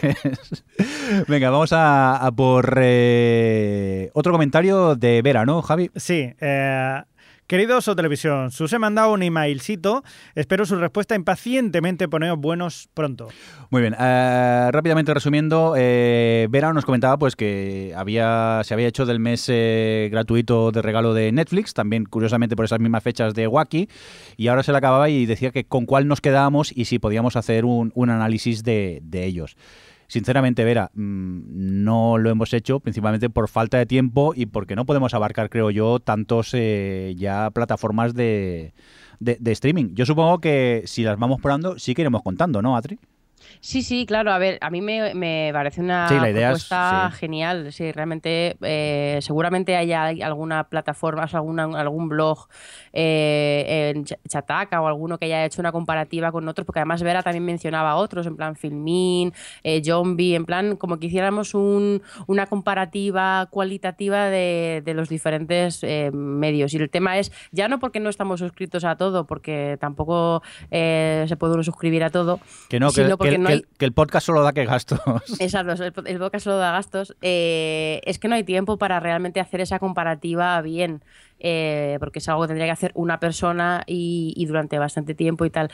Venga, 1.27 1.49
vamos 1.49 1.73
a, 1.73 2.17
a 2.17 2.31
por 2.31 2.77
eh, 2.81 4.09
otro 4.13 4.31
comentario 4.31 4.95
de 4.95 5.21
Vera, 5.21 5.45
¿no, 5.45 5.61
Javi? 5.61 5.91
Sí, 5.95 6.33
eh, 6.39 7.01
Queridos 7.53 7.87
o 7.87 7.95
televisión, 7.95 8.49
sus 8.49 8.73
he 8.73 8.79
mandado 8.79 9.13
un 9.13 9.21
emailcito. 9.21 10.03
Espero 10.33 10.65
su 10.65 10.75
respuesta 10.75 11.13
impacientemente. 11.13 12.07
Poneos 12.07 12.39
buenos 12.39 12.89
pronto. 12.95 13.27
Muy 13.69 13.83
bien. 13.83 13.95
eh, 13.99 14.69
rápidamente 14.71 15.13
resumiendo, 15.13 15.75
eh, 15.77 16.47
Vera 16.49 16.73
nos 16.73 16.83
comentaba 16.83 17.19
pues 17.19 17.35
que 17.35 17.93
había 17.95 18.61
se 18.63 18.73
había 18.73 18.87
hecho 18.87 19.05
del 19.05 19.19
mes 19.19 19.45
eh, 19.49 20.09
gratuito 20.11 20.71
de 20.71 20.81
regalo 20.81 21.13
de 21.13 21.31
Netflix, 21.31 21.75
también 21.75 22.05
curiosamente 22.05 22.55
por 22.55 22.65
esas 22.65 22.79
mismas 22.79 23.03
fechas 23.03 23.35
de 23.35 23.45
Wacky, 23.45 23.87
y 24.35 24.47
ahora 24.47 24.63
se 24.63 24.71
la 24.71 24.79
acababa 24.79 25.09
y 25.09 25.27
decía 25.27 25.51
que 25.51 25.63
con 25.63 25.85
cuál 25.85 26.07
nos 26.07 26.21
quedábamos 26.21 26.75
y 26.75 26.85
si 26.85 26.97
podíamos 26.97 27.35
hacer 27.35 27.65
un, 27.65 27.91
análisis 28.09 28.63
de 28.63 28.99
ellos. 29.13 29.57
Sinceramente, 30.13 30.63
Vera, 30.63 30.91
mm, 30.93 31.39
no 31.83 32.19
lo 32.19 32.29
hemos 32.29 32.53
hecho 32.53 32.79
principalmente 32.79 33.31
por 33.31 33.49
falta 33.49 33.79
de 33.79 33.87
tiempo 33.87 34.33
y 34.35 34.45
porque 34.45 34.75
no 34.75 34.85
podemos 34.85 35.15
abarcar, 35.15 35.49
creo 35.49 35.71
yo, 35.71 35.97
tantos 35.99 36.51
eh, 36.53 37.15
ya 37.17 37.49
plataformas 37.49 38.13
de, 38.13 38.73
de- 39.19 39.37
de 39.39 39.51
streaming. 39.53 39.95
Yo 39.95 40.05
supongo 40.05 40.37
que 40.37 40.83
si 40.85 41.01
las 41.01 41.17
vamos 41.17 41.41
probando, 41.41 41.79
sí 41.79 41.95
que 41.95 42.03
iremos 42.03 42.21
contando, 42.21 42.61
¿no, 42.61 42.77
Atri? 42.77 42.99
Sí, 43.59 43.81
sí, 43.81 44.05
claro. 44.05 44.31
A 44.31 44.37
ver, 44.37 44.59
a 44.61 44.69
mí 44.69 44.81
me, 44.81 45.15
me 45.15 45.49
parece 45.51 45.81
una 45.81 46.07
Sí, 46.07 46.15
es- 46.15 46.21
propuesta 46.33 47.09
sí. 47.11 47.17
genial. 47.17 47.73
Sí, 47.73 47.91
realmente, 47.91 48.55
eh, 48.61 49.17
seguramente 49.21 49.75
haya 49.75 50.05
alguna 50.05 50.65
plataforma, 50.65 51.23
o 51.23 51.27
sea, 51.27 51.39
alguna, 51.39 51.63
algún 51.63 52.07
blog 52.07 52.47
eh, 52.93 53.91
en 53.95 54.05
Ch- 54.05 54.17
Chataka 54.27 54.81
o 54.81 54.87
alguno 54.87 55.17
que 55.17 55.25
haya 55.25 55.43
hecho 55.45 55.61
una 55.61 55.71
comparativa 55.71 56.31
con 56.31 56.47
otros, 56.47 56.65
porque 56.65 56.79
además 56.79 57.01
Vera 57.03 57.23
también 57.23 57.43
mencionaba 57.45 57.95
otros, 57.95 58.25
en 58.27 58.35
plan 58.35 58.55
Filmin, 58.55 59.33
eh, 59.63 59.81
Zombie, 59.83 60.35
en 60.35 60.45
plan 60.45 60.75
como 60.75 60.97
que 60.99 61.07
hiciéramos 61.07 61.53
un- 61.53 62.01
una 62.27 62.45
comparativa 62.47 63.47
cualitativa 63.49 64.25
de, 64.29 64.81
de 64.85 64.93
los 64.93 65.09
diferentes 65.09 65.79
eh, 65.83 66.11
medios. 66.13 66.73
Y 66.73 66.77
el 66.77 66.89
tema 66.89 67.17
es, 67.17 67.31
ya 67.51 67.67
no 67.67 67.79
porque 67.79 67.99
no 67.99 68.09
estamos 68.09 68.39
suscritos 68.39 68.83
a 68.83 68.95
todo, 68.95 69.25
porque 69.25 69.77
tampoco 69.79 70.41
eh, 70.71 71.25
se 71.27 71.35
puede 71.37 71.53
uno 71.53 71.63
suscribir 71.63 72.03
a 72.03 72.09
todo, 72.09 72.39
Que 72.69 72.79
no, 72.79 72.89
que, 72.89 72.95
sino 73.03 73.09
que 73.09 73.17
porque 73.17 73.35
el- 73.35 73.41
no 73.41 73.47
que 73.47 73.53
hay- 73.53 73.59
el, 73.59 73.67
que 73.77 73.85
el 73.85 73.93
podcast 73.93 74.25
solo 74.25 74.43
da 74.43 74.53
que 74.53 74.65
gastos. 74.65 74.99
Exacto, 75.39 75.83
el, 75.83 75.93
el 76.07 76.19
podcast 76.19 76.43
solo 76.43 76.57
da 76.57 76.71
gastos. 76.71 77.15
Es 77.21 78.19
que 78.19 78.27
no 78.27 78.35
hay 78.35 78.43
tiempo 78.43 78.77
para 78.77 78.99
realmente 78.99 79.39
hacer 79.39 79.61
esa 79.61 79.79
comparativa 79.79 80.61
bien, 80.61 81.01
eh, 81.43 81.97
porque 81.99 82.19
es 82.19 82.27
algo 82.29 82.41
que 82.41 82.47
tendría 82.47 82.65
que 82.65 82.71
hacer 82.71 82.91
una 82.95 83.19
persona 83.19 83.83
y, 83.85 84.33
y 84.35 84.45
durante 84.47 84.79
bastante 84.79 85.13
tiempo 85.13 85.45
y 85.45 85.51
tal. 85.51 85.69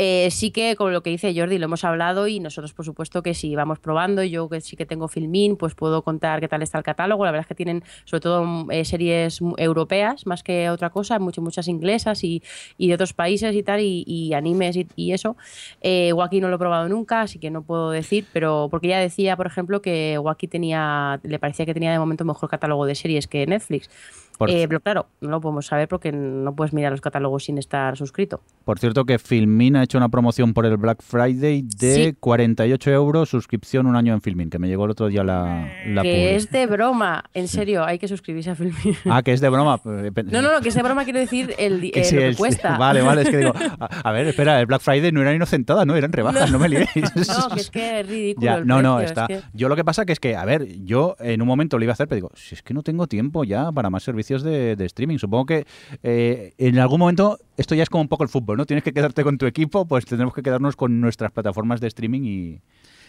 Eh, 0.00 0.30
sí 0.30 0.52
que 0.52 0.76
con 0.76 0.92
lo 0.92 1.02
que 1.02 1.10
dice 1.10 1.34
Jordi 1.36 1.58
lo 1.58 1.64
hemos 1.64 1.82
hablado 1.82 2.28
y 2.28 2.38
nosotros 2.38 2.72
por 2.72 2.84
supuesto 2.84 3.20
que 3.20 3.34
si 3.34 3.56
vamos 3.56 3.80
probando, 3.80 4.22
yo 4.22 4.48
que 4.48 4.60
sí 4.60 4.76
que 4.76 4.86
tengo 4.86 5.08
Filmin, 5.08 5.56
pues 5.56 5.74
puedo 5.74 6.02
contar 6.02 6.38
qué 6.38 6.46
tal 6.46 6.62
está 6.62 6.78
el 6.78 6.84
catálogo. 6.84 7.24
La 7.24 7.32
verdad 7.32 7.44
es 7.44 7.48
que 7.48 7.56
tienen 7.56 7.82
sobre 8.04 8.20
todo 8.20 8.44
mm, 8.44 8.70
eh, 8.70 8.84
series 8.84 9.40
europeas 9.56 10.24
más 10.24 10.44
que 10.44 10.70
otra 10.70 10.90
cosa, 10.90 11.18
muchas, 11.18 11.42
muchas 11.42 11.66
inglesas 11.66 12.22
y, 12.22 12.44
y 12.76 12.86
de 12.86 12.94
otros 12.94 13.12
países 13.12 13.56
y 13.56 13.64
tal, 13.64 13.80
y, 13.80 14.04
y 14.06 14.34
animes 14.34 14.76
y, 14.76 14.86
y 14.94 15.12
eso. 15.12 15.36
Eh, 15.80 16.12
Wacky 16.12 16.40
no 16.40 16.48
lo 16.48 16.54
he 16.54 16.58
probado 16.58 16.88
nunca, 16.88 17.22
así 17.22 17.40
que 17.40 17.50
no 17.50 17.62
puedo 17.62 17.90
decir, 17.90 18.24
pero 18.32 18.68
porque 18.70 18.86
ella 18.86 19.00
decía, 19.00 19.36
por 19.36 19.48
ejemplo, 19.48 19.82
que 19.82 20.16
Wacky 20.16 20.46
tenía, 20.46 21.18
le 21.24 21.40
parecía 21.40 21.66
que 21.66 21.74
tenía 21.74 21.90
de 21.90 21.98
momento 21.98 22.24
mejor 22.24 22.48
catálogo 22.48 22.86
de 22.86 22.94
series 22.94 23.26
que 23.26 23.44
Netflix. 23.48 23.90
Eh, 24.46 24.66
pero 24.68 24.80
claro, 24.80 25.06
no 25.20 25.30
lo 25.30 25.40
podemos 25.40 25.66
saber 25.66 25.88
porque 25.88 26.12
no 26.12 26.54
puedes 26.54 26.72
mirar 26.72 26.92
los 26.92 27.00
catálogos 27.00 27.44
sin 27.44 27.58
estar 27.58 27.96
suscrito. 27.96 28.40
Por 28.64 28.78
cierto 28.78 29.04
que 29.04 29.18
Filmin 29.18 29.76
ha 29.76 29.82
hecho 29.82 29.98
una 29.98 30.08
promoción 30.08 30.54
por 30.54 30.64
el 30.66 30.76
Black 30.76 31.02
Friday 31.02 31.62
de 31.62 31.94
Sí. 31.94 32.16
48 32.18 32.90
euros, 32.90 33.28
suscripción 33.30 33.86
un 33.86 33.96
año 33.96 34.14
en 34.14 34.20
Filmin, 34.20 34.50
que 34.50 34.58
me 34.58 34.68
llegó 34.68 34.84
el 34.84 34.90
otro 34.92 35.08
día 35.08 35.24
la, 35.24 35.68
la 35.86 36.02
que 36.02 36.36
es 36.36 36.50
de 36.50 36.66
broma, 36.66 37.24
en 37.34 37.48
serio, 37.48 37.84
hay 37.84 37.98
que 37.98 38.06
suscribirse 38.08 38.50
a 38.50 38.54
Filmin. 38.54 38.74
Ah, 39.06 39.22
que 39.22 39.32
es 39.32 39.40
de 39.40 39.48
broma. 39.48 39.80
Eh, 39.88 40.12
No, 40.26 40.42
no, 40.42 40.52
no, 40.52 40.60
que 40.60 40.68
es 40.68 40.74
de 40.74 40.82
broma 40.82 41.04
quiero 41.04 41.18
decir 41.18 41.54
el, 41.58 41.90
Que 41.90 42.00
eh, 42.00 42.04
sí, 42.04 42.14
lo 42.16 42.22
que 42.22 42.34
cuesta. 42.36 42.76
Vale, 42.78 43.02
vale, 43.02 43.22
es 43.22 43.30
que 43.30 43.38
digo, 43.38 43.52
a, 43.80 43.86
a 43.86 44.12
ver, 44.12 44.26
espera, 44.28 44.60
el 44.60 44.66
Black 44.66 44.82
Friday 44.82 45.10
no 45.12 45.20
era 45.22 45.34
inocentada, 45.34 45.84
no, 45.84 45.96
eran 45.96 46.12
rebajas, 46.12 46.50
no, 46.52 46.58
me 46.58 46.68
liéis. 46.68 46.88
No, 46.94 47.48
que 47.54 47.60
es 47.60 47.70
que 47.70 48.00
es 48.00 48.06
ridículo. 48.08 48.44
Ya, 48.44 48.54
el 48.56 48.66
no, 48.66 48.82
no, 48.82 49.00
está. 49.00 49.26
es 49.28 49.42
que- 49.42 49.48
Yo 49.54 49.68
lo 49.68 49.76
que 49.76 49.84
pasa 49.84 50.04
que 50.06 50.12
es 50.12 50.20
que, 50.20 50.36
a 50.36 50.44
ver, 50.44 50.66
yo 50.84 51.16
en 51.20 51.40
un 51.42 51.48
momento 51.48 51.78
lo 51.78 51.84
iba 51.84 51.92
a 51.92 51.94
hacer, 51.94 52.06
pero 52.08 52.16
digo, 52.16 52.30
si 52.34 52.54
es 52.54 52.62
que 52.62 52.74
no 52.74 52.82
tengo 52.82 53.06
tiempo 53.06 53.44
ya 53.44 53.72
para 53.72 53.88
más 53.90 54.02
servicios 54.02 54.27
de, 54.42 54.76
de 54.76 54.84
streaming. 54.86 55.18
Supongo 55.18 55.46
que 55.46 55.66
eh, 56.02 56.52
en 56.58 56.78
algún 56.78 57.00
momento 57.00 57.38
esto 57.56 57.74
ya 57.74 57.82
es 57.82 57.88
como 57.90 58.02
un 58.02 58.08
poco 58.08 58.22
el 58.22 58.28
fútbol, 58.28 58.56
¿no? 58.58 58.66
Tienes 58.66 58.84
que 58.84 58.92
quedarte 58.92 59.24
con 59.24 59.38
tu 59.38 59.46
equipo, 59.46 59.86
pues 59.86 60.04
tendremos 60.04 60.34
que 60.34 60.42
quedarnos 60.42 60.76
con 60.76 61.00
nuestras 61.00 61.32
plataformas 61.32 61.80
de 61.80 61.88
streaming 61.88 62.22
y... 62.24 62.60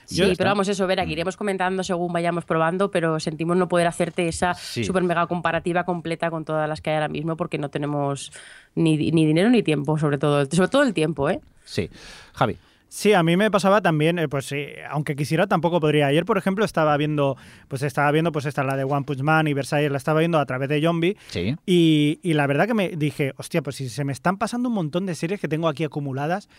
Sí, 0.06 0.24
está. 0.24 0.36
pero 0.38 0.50
vamos, 0.50 0.68
eso, 0.68 0.88
Vera, 0.88 1.06
que 1.06 1.12
iremos 1.12 1.38
comentando 1.38 1.84
según 1.84 2.12
vayamos 2.12 2.44
probando, 2.44 2.90
pero 2.90 3.20
sentimos 3.20 3.56
no 3.58 3.68
poder 3.70 3.86
hacerte 3.86 4.28
esa 4.28 4.56
Sí. 4.56 4.84
super 4.84 5.04
mega 5.04 5.28
comparativa 5.28 5.84
completa 5.84 6.32
con 6.32 6.46
todas 6.46 6.68
las 6.68 6.82
que 6.82 6.90
hay 6.90 6.96
ahora 6.96 7.10
mismo 7.10 7.38
porque 7.38 7.60
no 7.60 7.70
tenemos 7.70 8.32
ni, 8.74 8.98
ni 9.12 9.26
dinero 9.28 9.52
ni 9.52 9.62
tiempo, 9.62 10.00
sobre 10.00 10.18
todo. 10.18 10.46
Sobre 10.50 10.70
todo 10.70 10.82
el 10.82 10.96
tiempo, 10.96 11.30
¿eh? 11.30 11.40
Sí. 11.64 11.91
Javi. 12.34 12.58
Sí, 12.90 13.14
a 13.14 13.22
mí 13.22 13.38
me 13.38 13.52
pasaba 13.52 13.82
también, 13.82 14.18
eh, 14.18 14.28
pues 14.28 14.45
sí, 14.45 14.66
aunque 14.90 15.16
quisiera 15.16 15.45
tampoco 15.45 15.80
podría. 15.80 16.07
Ayer, 16.07 16.26
por 16.26 16.40
ejemplo, 16.40 16.66
estaba 16.66 16.98
viendo, 16.98 17.38
pues 17.68 17.84
estaba 17.84 18.11
viendo, 18.11 18.32
pues 18.32 18.45
esta 18.45 18.64
la 18.64 18.76
de 18.76 18.84
One 18.84 19.06
Punch 19.06 19.22
Man 19.22 19.48
y 19.48 19.53
Versailles, 19.53 19.91
la 19.91 19.98
estaba 19.98 20.20
viendo 20.20 20.40
a 20.40 20.45
través 20.45 20.70
de 20.70 20.82
Zombie. 20.82 21.16
Sí. 21.28 21.56
Y, 21.68 22.20
y 22.24 22.34
la 22.34 22.48
verdad 22.48 22.68
que 22.68 22.74
me 22.74 22.90
dije, 22.90 23.34
hostia, 23.38 23.61
pues 23.61 23.76
si 23.76 23.90
se 23.90 24.03
me 24.03 24.11
están 24.11 24.38
pasando 24.38 24.70
un 24.70 24.76
montón 24.76 25.06
de 25.06 25.14
series 25.14 25.40
que 25.40 25.48
tengo 25.48 25.68
aquí 25.68 25.84
acumuladas 25.84 26.49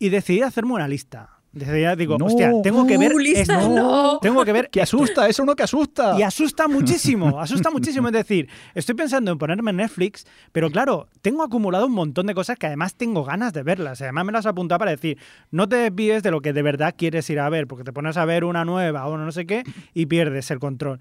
y 0.00 0.08
decidí 0.08 0.42
hacerme 0.42 0.72
una 0.72 0.88
lista. 0.88 1.35
Decidí, 1.56 1.96
digo, 1.96 2.18
No. 2.18 2.26
hostia, 2.26 2.52
tengo 2.62 2.86
que 2.86 2.98
ver 2.98 3.14
Uh, 3.14 3.18
lista, 3.18 3.40
esto. 3.60 3.68
no. 3.74 4.18
Tengo 4.20 4.44
que 4.44 4.52
ver 4.52 4.68
Que 4.68 4.82
asusta, 4.82 5.26
es 5.26 5.38
uno 5.38 5.56
que 5.56 5.62
asusta. 5.62 6.14
y 6.18 6.22
asusta 6.22 6.68
muchísimo, 6.68 7.40
asusta 7.40 7.70
muchísimo. 7.70 8.08
Es 8.08 8.12
decir, 8.12 8.48
estoy 8.74 8.94
pensando 8.94 9.32
en 9.32 9.38
ponerme 9.38 9.72
Netflix, 9.72 10.26
pero 10.52 10.70
claro, 10.70 11.08
tengo 11.22 11.42
acumulado 11.42 11.86
un 11.86 11.92
montón 11.92 12.26
de 12.26 12.34
cosas 12.34 12.58
que 12.58 12.66
además 12.66 12.94
tengo 12.94 13.24
ganas 13.24 13.54
de 13.54 13.62
verlas. 13.62 14.02
Además 14.02 14.26
me 14.26 14.32
las 14.32 14.44
apuntado 14.44 14.78
para 14.78 14.90
decir, 14.90 15.16
no 15.50 15.66
te 15.66 15.76
desvíes 15.76 16.22
de 16.22 16.30
lo 16.30 16.42
que 16.42 16.52
de 16.52 16.60
verdad 16.60 16.94
quieres 16.96 17.28
ir 17.30 17.40
a 17.40 17.48
ver, 17.48 17.66
porque 17.66 17.84
te 17.84 17.92
pones 17.92 18.18
a 18.18 18.26
ver 18.26 18.44
una 18.44 18.66
nueva 18.66 19.06
o 19.06 19.16
no 19.16 19.32
sé 19.32 19.46
qué 19.46 19.62
y 19.94 20.04
pierdes 20.06 20.50
el 20.50 20.58
control. 20.58 21.00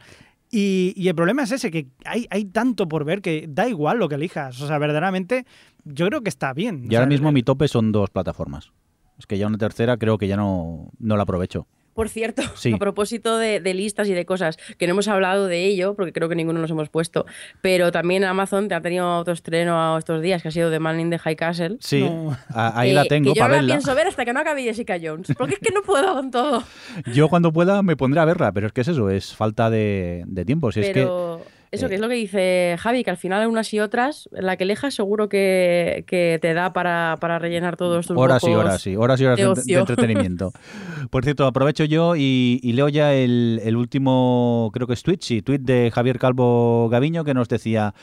Y, 0.51 0.93
y 0.95 1.09
el 1.09 1.15
problema 1.15 1.43
es 1.43 1.51
ese, 1.51 1.69
que 1.69 1.87
hay, 2.05 2.27
hay 2.29 2.45
tanto 2.45 2.87
por 2.87 3.03
ver 3.03 3.21
que 3.21 3.45
da 3.49 3.67
igual 3.67 3.97
lo 3.97 4.07
que 4.07 4.15
elijas. 4.15 4.61
O 4.61 4.67
sea, 4.67 4.77
verdaderamente, 4.77 5.45
yo 5.83 6.07
creo 6.07 6.21
que 6.21 6.29
está 6.29 6.53
bien. 6.53 6.85
O 6.87 6.91
Y 6.91 6.95
ahora 6.95 7.07
mismo 7.07 7.31
mi 7.33 7.43
tope 7.43 7.67
son 7.67 7.91
dos 7.91 8.09
plataformas. 8.09 8.71
Es 9.19 9.25
que 9.27 9.37
ya 9.37 9.47
una 9.47 9.57
tercera 9.57 9.97
creo 9.97 10.17
que 10.17 10.27
ya 10.27 10.37
no, 10.37 10.91
no 10.99 11.15
la 11.17 11.23
aprovecho. 11.23 11.67
Por 11.93 12.09
cierto, 12.09 12.41
Sí. 12.55 12.73
a 12.73 12.77
propósito 12.77 13.37
de, 13.37 13.61
de 13.61 13.73
listas 13.73 14.09
y 14.09 14.13
de 14.13 14.25
cosas, 14.25 14.57
que 14.77 14.85
no 14.85 14.91
hemos 14.91 15.07
hablado 15.07 15.47
de 15.47 15.63
ello, 15.63 15.95
porque 15.95 16.11
creo 16.11 16.27
que 16.27 16.35
ninguno 16.35 16.59
nos 16.59 16.69
hemos 16.69 16.89
puesto, 16.89 17.25
pero 17.61 17.93
también 17.93 18.25
Amazon 18.25 18.67
te 18.67 18.75
ha 18.75 18.81
tenido 18.81 19.17
otro 19.17 19.33
estreno 19.33 19.97
estos 19.97 20.21
días, 20.21 20.41
que 20.41 20.49
ha 20.49 20.51
sido 20.51 20.69
The 20.69 20.79
Man 20.79 20.99
in 20.99 21.09
the 21.09 21.17
High 21.19 21.37
Castle. 21.37 21.77
Sí, 21.79 22.01
No. 22.03 22.35
ahí 22.53 22.89
eh, 22.89 22.93
la 22.93 23.05
tengo 23.05 23.31
que 23.31 23.39
yo 23.39 23.41
para 23.41 23.47
no 23.47 23.53
la 23.53 23.61
verla. 23.61 23.73
pienso 23.75 23.95
ver 23.95 24.07
hasta 24.07 24.25
que 24.25 24.33
no 24.33 24.41
acabe 24.41 24.63
Jessica 24.63 24.97
Jones, 25.01 25.29
porque 25.37 25.53
es 25.53 25.59
que 25.61 25.71
no 25.73 25.83
puedo 25.83 26.13
con 26.15 26.31
todo. 26.31 26.63
Yo 27.13 27.29
cuando 27.29 27.53
pueda 27.53 27.81
me 27.81 27.95
pondré 27.95 28.19
a 28.19 28.25
verla, 28.25 28.51
pero 28.51 28.67
es 28.67 28.73
que 28.73 28.81
es 28.81 28.89
eso, 28.89 29.09
es 29.09 29.33
falta 29.33 29.69
de, 29.69 30.25
de 30.27 30.43
tiempo. 30.43 30.73
Si 30.73 30.81
es 30.81 30.87
que 30.87 30.93
pero 30.95 31.41
eso 31.75 31.89
que 31.89 31.95
es 31.95 32.01
lo 32.01 32.09
que 32.09 32.15
dice 32.15 32.75
Javi, 32.79 33.03
que 33.03 33.11
al 33.11 33.17
final 33.17 33.47
unas 33.47 33.73
y 33.73 33.79
otras, 33.79 34.27
la 34.31 34.57
que 34.57 34.63
elijas 34.63 34.93
seguro 34.93 35.29
que, 35.29 36.03
que 36.07 36.39
te 36.41 36.53
da 36.53 36.73
para, 36.73 37.17
para 37.19 37.39
rellenar 37.39 37.77
todos 37.77 38.07
tus 38.07 38.17
horas 38.17 38.43
y 38.43 38.53
horas, 38.53 38.81
sí, 38.81 38.95
horas 38.95 39.21
y 39.21 39.25
horas 39.25 39.37
de 39.37 39.43
de, 39.43 39.47
de 39.47 39.51
ocio. 39.51 39.79
entretenimiento. 39.79 40.51
Por 41.09 41.23
cierto, 41.23 41.45
aprovecho 41.45 41.83
yo 41.85 42.15
y, 42.15 42.59
y 42.63 42.73
leo 42.73 42.89
ya 42.89 43.13
el, 43.13 43.61
el 43.63 43.75
último, 43.75 44.71
creo 44.73 44.87
que 44.87 44.93
es 44.93 45.03
tweet, 45.03 45.19
sí, 45.21 45.41
tweet 45.41 45.59
de 45.59 45.91
Javier 45.93 46.19
Calvo 46.19 46.89
Gaviño 46.89 47.23
que 47.23 47.33
nos 47.33 47.47
decía 47.47 47.93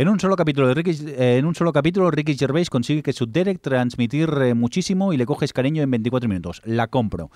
en 0.00 0.08
un 0.08 0.18
solo 0.18 0.34
capítulo 0.34 0.66
de 0.66 0.72
Ricky, 0.72 0.92
eh, 1.08 1.36
en 1.38 1.44
un 1.44 1.54
solo 1.54 1.74
capítulo 1.74 2.10
Ricky 2.10 2.34
Gervais 2.34 2.70
consigue 2.70 3.02
que 3.02 3.12
su 3.12 3.26
Derek 3.26 3.60
transmitir 3.60 4.30
eh, 4.40 4.54
muchísimo 4.54 5.12
y 5.12 5.18
le 5.18 5.26
coges 5.26 5.52
cariño 5.52 5.82
en 5.82 5.90
24 5.90 6.26
minutos. 6.26 6.62
La 6.64 6.86
compro. 6.86 7.30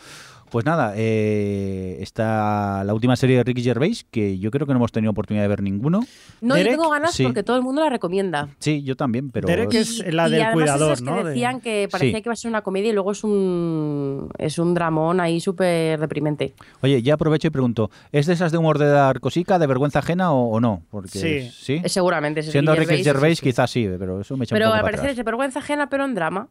Pues 0.55 0.65
nada, 0.65 0.93
eh, 0.95 1.97
está 2.01 2.85
la 2.85 2.95
última 2.95 3.17
serie 3.17 3.37
de 3.39 3.43
Ricky 3.43 3.61
Gervais 3.65 4.07
que 4.09 4.39
yo 4.39 4.53
creo 4.53 4.69
que 4.69 4.73
no 4.73 4.77
hemos 4.79 4.93
tenido 4.93 5.11
oportunidad 5.11 5.43
de 5.43 5.49
ver 5.49 5.63
ninguno. 5.63 5.99
No, 6.41 6.57
yo 6.57 6.63
tengo 6.63 6.89
ganas 6.91 7.11
sí. 7.13 7.25
porque 7.25 7.43
todo 7.43 7.57
el 7.57 7.65
mundo 7.65 7.83
la 7.83 7.91
recomienda. 7.91 8.51
Sí, 8.61 8.85
yo 8.85 8.95
también, 8.95 9.31
pero 9.33 9.49
Derek 9.49 9.75
es 9.75 9.99
la 10.15 10.29
y 10.29 10.31
del 10.31 10.43
además 10.43 10.53
cuidador, 10.53 10.93
esas 10.93 11.01
que 11.01 11.11
¿no? 11.11 11.25
De- 11.25 11.31
decían 11.31 11.61
que 11.61 11.89
parecía 11.91 12.19
Sí. 12.19 12.23
que 12.23 12.29
iba 12.29 12.33
a 12.35 12.37
ser 12.37 12.51
una 12.51 12.63
comedia 12.63 12.91
y 12.91 12.93
luego 12.93 13.11
es 13.11 13.25
un 13.25 14.29
es 14.39 14.61
un 14.61 14.75
dramón 14.75 15.19
ahí 15.19 15.41
súper 15.41 15.99
deprimente. 15.99 16.55
Oye, 16.83 17.03
ya 17.03 17.15
aprovecho 17.15 17.49
y 17.49 17.51
pregunto, 17.51 17.91
¿es 18.13 18.27
de 18.27 18.35
esas 18.35 18.53
de 18.53 18.59
humor 18.59 18.79
de 18.79 18.87
dar 18.87 19.19
cosica, 19.19 19.59
de 19.59 19.67
vergüenza 19.67 19.99
ajena 19.99 20.33
o, 20.33 20.51
o 20.53 20.61
no? 20.61 20.83
Porque 20.89 21.19
Sí. 21.19 21.51
¿sí? 21.51 21.83
Seguramente. 21.89 22.45
Siendo 22.45 22.77
Ricky 22.77 23.03
Gervais, 23.03 23.39
sí, 23.41 23.45
sí. 23.45 23.51
quizás 23.51 23.69
sí, 23.73 23.89
pero 23.99 24.21
eso 24.21 24.37
me 24.37 24.45
echa 24.45 24.55
Pero 24.55 24.67
un 24.67 24.71
poco 24.71 24.77
al 24.77 24.85
parecer 24.85 25.11
es 25.11 25.17
de 25.17 25.25
vergüenza 25.25 25.59
ajena, 25.59 25.91
pero 25.91 26.05
en 26.05 26.15
drama. 26.15 26.49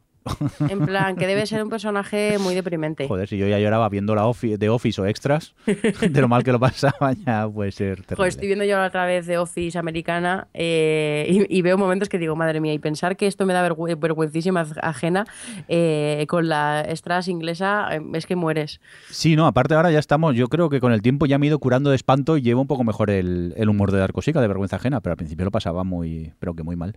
En 0.69 0.85
plan, 0.85 1.15
que 1.15 1.27
debe 1.27 1.45
ser 1.45 1.63
un 1.63 1.69
personaje 1.69 2.37
muy 2.39 2.55
deprimente. 2.55 3.07
Joder, 3.07 3.27
si 3.27 3.37
yo 3.37 3.47
ya 3.47 3.59
lloraba 3.59 3.89
viendo 3.89 4.15
la 4.15 4.25
Office, 4.25 4.57
de 4.57 4.69
Office 4.69 5.01
o 5.01 5.05
extras, 5.05 5.53
de 5.65 6.21
lo 6.21 6.27
mal 6.27 6.43
que 6.43 6.51
lo 6.51 6.59
pasaba, 6.59 7.13
ya 7.25 7.47
puede 7.49 7.71
ser 7.71 7.97
terrible. 7.97 8.15
Joder, 8.15 8.29
estoy 8.29 8.47
viendo 8.47 8.65
yo 8.65 8.81
otra 8.83 9.05
vez 9.05 9.25
de 9.25 9.37
Office 9.37 9.77
americana 9.77 10.47
eh, 10.53 11.45
y, 11.49 11.57
y 11.57 11.61
veo 11.61 11.77
momentos 11.77 12.09
que 12.09 12.17
digo, 12.17 12.35
madre 12.35 12.59
mía, 12.61 12.73
y 12.73 12.79
pensar 12.79 13.15
que 13.17 13.27
esto 13.27 13.45
me 13.45 13.53
da 13.53 13.67
vergü- 13.67 13.99
vergüencísima 13.99 14.65
ajena 14.81 15.25
eh, 15.67 16.25
con 16.27 16.47
la 16.47 16.85
Strass 16.95 17.27
inglesa, 17.27 17.87
eh, 17.95 18.01
es 18.13 18.25
que 18.25 18.35
mueres. 18.35 18.79
Sí, 19.09 19.35
no, 19.35 19.45
aparte 19.45 19.75
ahora 19.75 19.91
ya 19.91 19.99
estamos, 19.99 20.35
yo 20.35 20.47
creo 20.47 20.69
que 20.69 20.79
con 20.79 20.93
el 20.93 21.01
tiempo 21.01 21.25
ya 21.25 21.37
me 21.37 21.45
he 21.45 21.49
ido 21.49 21.59
curando 21.59 21.89
de 21.89 21.95
espanto 21.95 22.37
y 22.37 22.41
llevo 22.41 22.61
un 22.61 22.67
poco 22.67 22.83
mejor 22.83 23.09
el, 23.09 23.53
el 23.57 23.69
humor 23.69 23.91
de 23.91 23.99
dar 23.99 24.13
cosica, 24.13 24.41
de 24.41 24.47
vergüenza 24.47 24.77
ajena, 24.77 25.01
pero 25.01 25.11
al 25.13 25.17
principio 25.17 25.45
lo 25.45 25.51
pasaba 25.51 25.83
muy, 25.83 26.31
pero 26.39 26.53
que 26.55 26.63
muy 26.63 26.75
mal. 26.75 26.95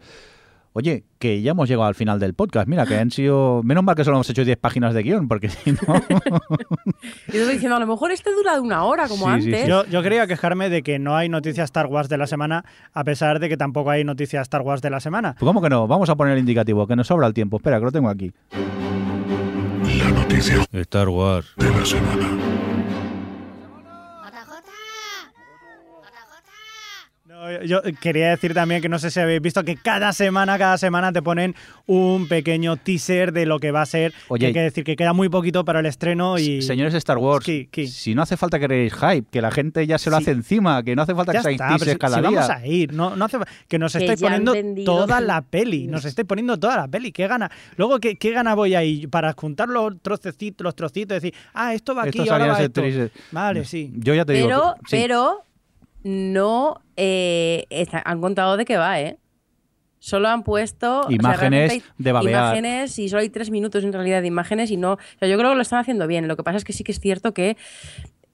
Oye, 0.79 1.05
que 1.19 1.41
ya 1.41 1.53
hemos 1.53 1.71
llegado 1.71 1.89
al 1.89 1.95
final 1.95 2.21
del 2.21 2.35
podcast. 2.35 2.69
Mira, 2.69 2.85
que 2.85 2.99
han 2.99 3.11
sido. 3.11 3.63
Menos 3.65 3.83
mal 3.83 3.95
que 3.97 4.05
solo 4.05 4.19
hemos 4.19 4.29
hecho 4.29 4.45
10 4.45 4.59
páginas 4.59 4.93
de 4.93 5.03
guion, 5.03 5.27
porque 5.27 5.49
si 5.49 5.73
no. 5.73 5.79
Y 5.79 5.81
yo 7.33 7.41
estoy 7.41 7.55
diciendo, 7.55 7.77
a 7.77 7.81
lo 7.81 7.87
mejor 7.87 8.11
este 8.11 8.31
dura 8.31 8.53
de 8.57 8.61
una 8.61 8.85
hora, 8.85 9.09
como 9.09 9.25
Sí, 9.37 9.41
sí, 9.41 9.47
antes. 9.49 9.63
sí. 9.63 9.69
Yo, 9.71 9.87
yo 9.87 10.03
quería 10.03 10.27
quejarme 10.27 10.69
de 10.69 10.83
que 10.83 10.99
no 10.99 11.17
hay 11.17 11.31
noticias 11.31 11.65
Star 11.65 11.87
Wars 11.87 12.11
de 12.11 12.19
la 12.19 12.27
semana, 12.27 12.67
a 12.93 13.05
pesar 13.05 13.41
de 13.41 13.49
que 13.49 13.57
tampoco 13.57 13.89
hay 13.89 14.05
noticias 14.05 14.43
Star 14.43 14.61
Wars 14.61 14.83
de 14.83 14.91
la 14.91 15.01
semana. 15.01 15.33
Pues, 15.39 15.49
¿Cómo 15.49 15.63
que 15.63 15.71
no? 15.71 15.87
Vamos 15.89 16.11
a 16.11 16.15
poner 16.15 16.35
el 16.35 16.41
indicativo, 16.41 16.87
que 16.87 16.95
nos 16.95 17.07
sobra 17.07 17.27
el 17.27 17.33
tiempo. 17.33 17.57
Espera, 17.57 17.79
que 17.79 17.85
lo 17.87 17.93
tengo 17.93 18.11
aquí. 18.11 18.35
La 19.99 20.11
noticia 20.11 20.63
Star 20.73 21.09
Wars. 21.09 21.55
de 21.57 21.71
la 21.71 21.87
semana. 21.87 22.29
No, 27.25 27.35
yo 27.65 27.81
quería 28.01 28.31
decir 28.31 28.55
también 28.55 28.81
que 28.83 28.89
no 28.89 28.99
sé 28.99 29.11
si 29.11 29.21
habéis 29.21 29.41
visto 29.41 29.63
que 29.65 29.77
cada 29.77 30.13
semana, 30.13 30.59
cada 30.59 30.79
semana 30.79 31.13
te 31.13 31.23
ponen 31.23 31.55
un 31.87 32.29
pequeño 32.29 32.77
teaser 32.77 33.33
de 33.33 33.47
lo 33.47 33.59
que 33.59 33.71
va 33.71 33.83
a 33.83 33.87
ser. 33.87 34.13
Oye, 34.29 34.41
que 34.41 34.47
hay 34.47 34.53
que 34.53 34.61
decir 34.61 34.85
que 34.85 34.97
queda 34.97 35.13
muy 35.13 35.29
poquito 35.29 35.65
para 35.65 35.81
el 35.81 35.87
estreno 35.87 36.39
y. 36.39 36.63
Señores 36.63 36.95
Star 36.95 37.19
Wars, 37.19 37.45
si 37.47 38.15
no 38.15 38.23
hace 38.23 38.37
falta 38.37 38.59
que 38.59 38.67
creéis 38.67 38.95
hype, 38.95 39.27
que 39.31 39.41
la 39.41 39.51
gente 39.51 39.87
ya 39.87 39.99
se 39.99 40.11
lo 40.11 40.17
Sí. 40.19 40.23
hace 40.25 40.31
encima, 40.33 40.83
que 40.83 40.97
no 40.97 41.03
hace 41.03 41.15
falta 41.15 41.33
Ya 41.33 41.39
que 41.41 41.43
seáis 41.45 41.61
está, 41.61 41.69
teasers 41.69 41.93
si, 41.93 41.99
cada 41.99 42.17
si 42.17 42.21
día. 42.23 42.31
vamos 42.41 42.51
a 42.51 42.67
ir, 42.67 42.93
no, 42.93 43.17
no 43.17 43.25
hace 43.25 43.39
que 43.69 43.79
nos 43.79 43.95
estáis 43.95 44.21
poniendo 44.21 44.53
toda 44.85 45.21
la 45.21 45.43
peli, 45.43 45.87
nos 45.89 46.05
estáis 46.05 46.27
poniendo 46.27 46.59
toda 46.59 46.77
la 46.77 46.89
peli, 46.89 47.13
qué 47.13 47.27
gana. 47.27 47.51
Luego, 47.77 47.99
¿qué, 48.01 48.17
qué 48.17 48.31
gana 48.33 48.55
voy 48.55 48.75
ahí 48.75 49.07
para 49.07 49.33
juntar 49.33 49.69
los 49.69 50.01
trocecitos, 50.03 50.65
los 50.65 50.75
trocitos, 50.75 51.17
decir, 51.23 51.35
ah, 51.55 51.75
esto 51.75 51.95
va 51.95 52.05
aquí, 52.05 52.19
Esto 52.19 52.33
ahora 52.33 52.47
va 52.49 52.61
esto. 52.63 52.83
Vale, 53.33 53.65
sí. 53.65 53.93
Yo 53.97 54.15
ya 54.15 54.25
te 54.25 54.33
digo. 54.35 54.49
pero, 54.49 54.75
que- 54.85 54.97
sí. 54.97 55.03
pero 55.03 55.46
no 56.07 56.81
eh, 56.97 57.67
está- 57.69 58.01
han 58.05 58.21
contado 58.21 58.57
de 58.57 58.65
qué 58.65 58.77
va, 58.77 59.01
¿eh? 59.01 59.19
Solo 59.99 60.29
han 60.29 60.45
puesto 60.45 61.01
o 61.01 61.03
sea, 61.09 61.13
Imágenes 61.13 61.83
de 61.99 62.13
babear. 62.13 62.57
Imágenes 62.57 62.99
y 63.01 63.09
solo 63.09 63.23
hay 63.23 63.29
tres 63.29 63.51
minutos 63.51 63.83
en 63.83 63.93
realidad 63.93 64.21
de 64.23 64.29
imágenes 64.29 64.71
y 64.71 64.77
no. 64.77 64.93
O 64.93 64.99
sea, 65.19 65.27
yo 65.27 65.37
creo 65.37 65.51
que 65.51 65.57
lo 65.57 65.63
están 65.63 65.81
haciendo 65.81 66.07
bien. 66.07 66.29
Lo 66.29 66.37
que 66.37 66.45
pasa 66.45 66.59
es 66.59 66.65
que 66.65 66.73
sí 66.73 66.85
que 66.85 66.93
es 66.93 67.01
cierto 67.01 67.35
que 67.35 67.57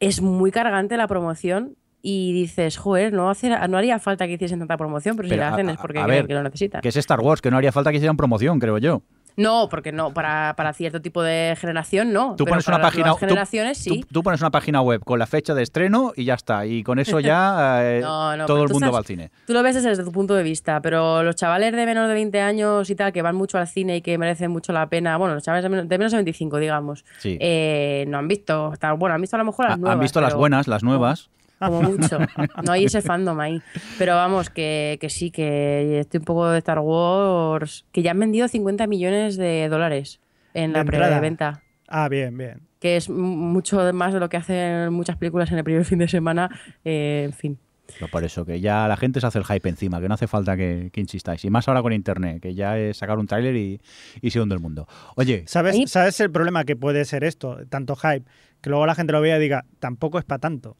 es 0.00 0.20
muy 0.20 0.50
cargante 0.50 0.98
la 0.98 1.06
promoción 1.06 1.76
y 2.02 2.34
dices, 2.34 2.76
joder, 2.76 3.14
no, 3.14 3.30
hace, 3.30 3.48
no 3.68 3.78
haría 3.78 3.98
falta 4.00 4.26
que 4.26 4.34
hiciesen 4.34 4.58
tanta 4.58 4.76
promoción, 4.76 5.16
pero, 5.16 5.28
Pero, 5.28 5.40
si 5.40 5.40
la 5.40 5.54
hacen 5.54 5.68
a- 5.70 5.72
es 5.72 5.78
porque 5.78 5.98
a 6.00 6.06
ver, 6.06 6.26
que 6.26 6.34
lo 6.34 6.42
necesitan. 6.42 6.82
Que 6.82 6.88
es 6.88 6.96
Star 6.96 7.20
Wars, 7.20 7.40
que 7.40 7.50
no 7.50 7.56
haría 7.56 7.72
falta 7.72 7.90
que 7.90 7.96
hicieran 7.96 8.16
promoción, 8.18 8.58
creo 8.58 8.76
yo. 8.78 9.02
No, 9.36 9.68
porque 9.70 9.92
no, 9.92 10.12
para, 10.12 10.54
para 10.56 10.72
cierto 10.72 11.00
tipo 11.00 11.22
de 11.22 11.56
generación 11.58 12.12
no. 12.12 12.34
Tú 12.36 12.44
pero 12.44 12.52
pones 12.54 12.64
para 12.64 12.76
una 12.76 12.84
las 12.84 12.92
página 12.92 13.14
generaciones 13.14 13.78
tú, 13.84 13.94
sí. 13.94 14.04
tú 14.12 14.22
pones 14.22 14.40
una 14.40 14.50
página 14.50 14.80
web 14.82 15.02
con 15.04 15.18
la 15.18 15.26
fecha 15.26 15.54
de 15.54 15.62
estreno 15.62 16.12
y 16.16 16.24
ya 16.24 16.34
está. 16.34 16.66
Y 16.66 16.82
con 16.82 16.98
eso 16.98 17.20
ya 17.20 17.80
eh, 17.82 18.00
No, 18.02 18.36
no, 18.36 18.46
todo 18.46 18.64
el 18.64 18.70
mundo 18.70 18.92
va 18.92 18.98
al 18.98 19.04
cine. 19.06 19.30
Tú 19.46 19.52
lo 19.52 19.62
ves 19.62 19.82
desde 19.82 20.04
tu 20.04 20.12
punto 20.12 20.34
de 20.34 20.42
vista, 20.42 20.80
pero 20.82 21.22
los 21.22 21.36
chavales 21.36 21.72
de 21.72 21.86
menos 21.86 22.08
de 22.08 22.14
20 22.14 22.40
años 22.40 22.88
y 22.90 22.94
tal, 22.94 23.12
que 23.12 23.22
van 23.22 23.36
mucho 23.36 23.58
al 23.58 23.68
cine 23.68 23.96
y 23.96 24.02
que 24.02 24.18
merecen 24.18 24.50
mucho 24.50 24.72
la 24.72 24.86
pena, 24.88 25.16
bueno, 25.16 25.34
los 25.34 25.42
chavales 25.42 25.62
de 25.62 25.68
menos 25.68 25.88
de, 25.88 25.98
menos 25.98 26.12
de 26.12 26.16
25, 26.18 26.58
digamos, 26.58 27.04
Sí. 27.18 27.38
eh, 27.40 28.04
no 28.08 28.18
han 28.18 28.28
visto, 28.28 28.72
bueno, 28.98 29.14
han 29.14 29.20
visto 29.20 29.36
a 29.36 29.38
lo 29.38 29.44
mejor 29.44 29.64
las 29.66 29.74
Ha- 29.74 29.76
nuevas. 29.78 29.94
Han 29.94 30.00
visto 30.00 30.20
las 30.20 30.34
buenas, 30.34 30.68
las 30.68 30.82
nuevas. 30.82 31.30
Como 31.64 31.82
mucho. 31.82 32.18
No 32.64 32.72
hay 32.72 32.84
ese 32.84 33.02
fandom 33.02 33.38
ahí. 33.40 33.62
Pero 33.98 34.14
vamos, 34.14 34.50
que, 34.50 34.98
que 35.00 35.08
sí, 35.08 35.30
que 35.30 36.00
estoy 36.00 36.18
un 36.18 36.24
poco 36.24 36.48
de 36.48 36.58
Star 36.58 36.78
Wars, 36.80 37.84
que 37.92 38.02
ya 38.02 38.10
han 38.12 38.20
vendido 38.20 38.48
50 38.48 38.86
millones 38.86 39.36
de 39.36 39.68
dólares 39.68 40.20
en 40.54 40.72
la 40.72 40.84
preventa. 40.84 41.62
Ah, 41.88 42.08
bien, 42.08 42.36
bien. 42.36 42.60
Que 42.80 42.96
es 42.96 43.08
mucho 43.08 43.92
más 43.92 44.12
de 44.12 44.20
lo 44.20 44.28
que 44.28 44.36
hacen 44.36 44.92
muchas 44.92 45.16
películas 45.16 45.50
en 45.52 45.58
el 45.58 45.64
primer 45.64 45.84
fin 45.84 45.98
de 45.98 46.08
semana. 46.08 46.50
eh, 46.84 47.22
en 47.26 47.32
fin. 47.32 47.58
No, 48.00 48.08
por 48.08 48.24
eso, 48.24 48.46
que 48.46 48.60
ya 48.60 48.88
la 48.88 48.96
gente 48.96 49.20
se 49.20 49.26
hace 49.26 49.38
el 49.38 49.44
hype 49.44 49.68
encima, 49.68 50.00
que 50.00 50.08
no 50.08 50.14
hace 50.14 50.26
falta 50.26 50.56
que, 50.56 50.88
que 50.92 51.00
insistáis. 51.00 51.44
Y 51.44 51.50
más 51.50 51.68
ahora 51.68 51.82
con 51.82 51.92
internet, 51.92 52.40
que 52.40 52.54
ya 52.54 52.78
es 52.78 52.96
sacar 52.96 53.18
un 53.18 53.26
tráiler 53.26 53.54
y, 53.54 53.80
y 54.22 54.30
se 54.30 54.40
hunde 54.40 54.54
el 54.54 54.60
mundo. 54.60 54.86
Oye, 55.16 55.44
¿Sabes, 55.46 55.76
¿Sabes 55.90 56.18
el 56.20 56.30
problema 56.30 56.64
que 56.64 56.74
puede 56.74 57.04
ser 57.04 57.22
esto? 57.24 57.58
Tanto 57.68 57.94
hype, 57.96 58.24
que 58.62 58.70
luego 58.70 58.86
la 58.86 58.94
gente 58.94 59.12
lo 59.12 59.20
vea 59.20 59.36
y 59.36 59.40
diga, 59.40 59.66
tampoco 59.78 60.18
es 60.18 60.24
para 60.24 60.38
tanto, 60.38 60.76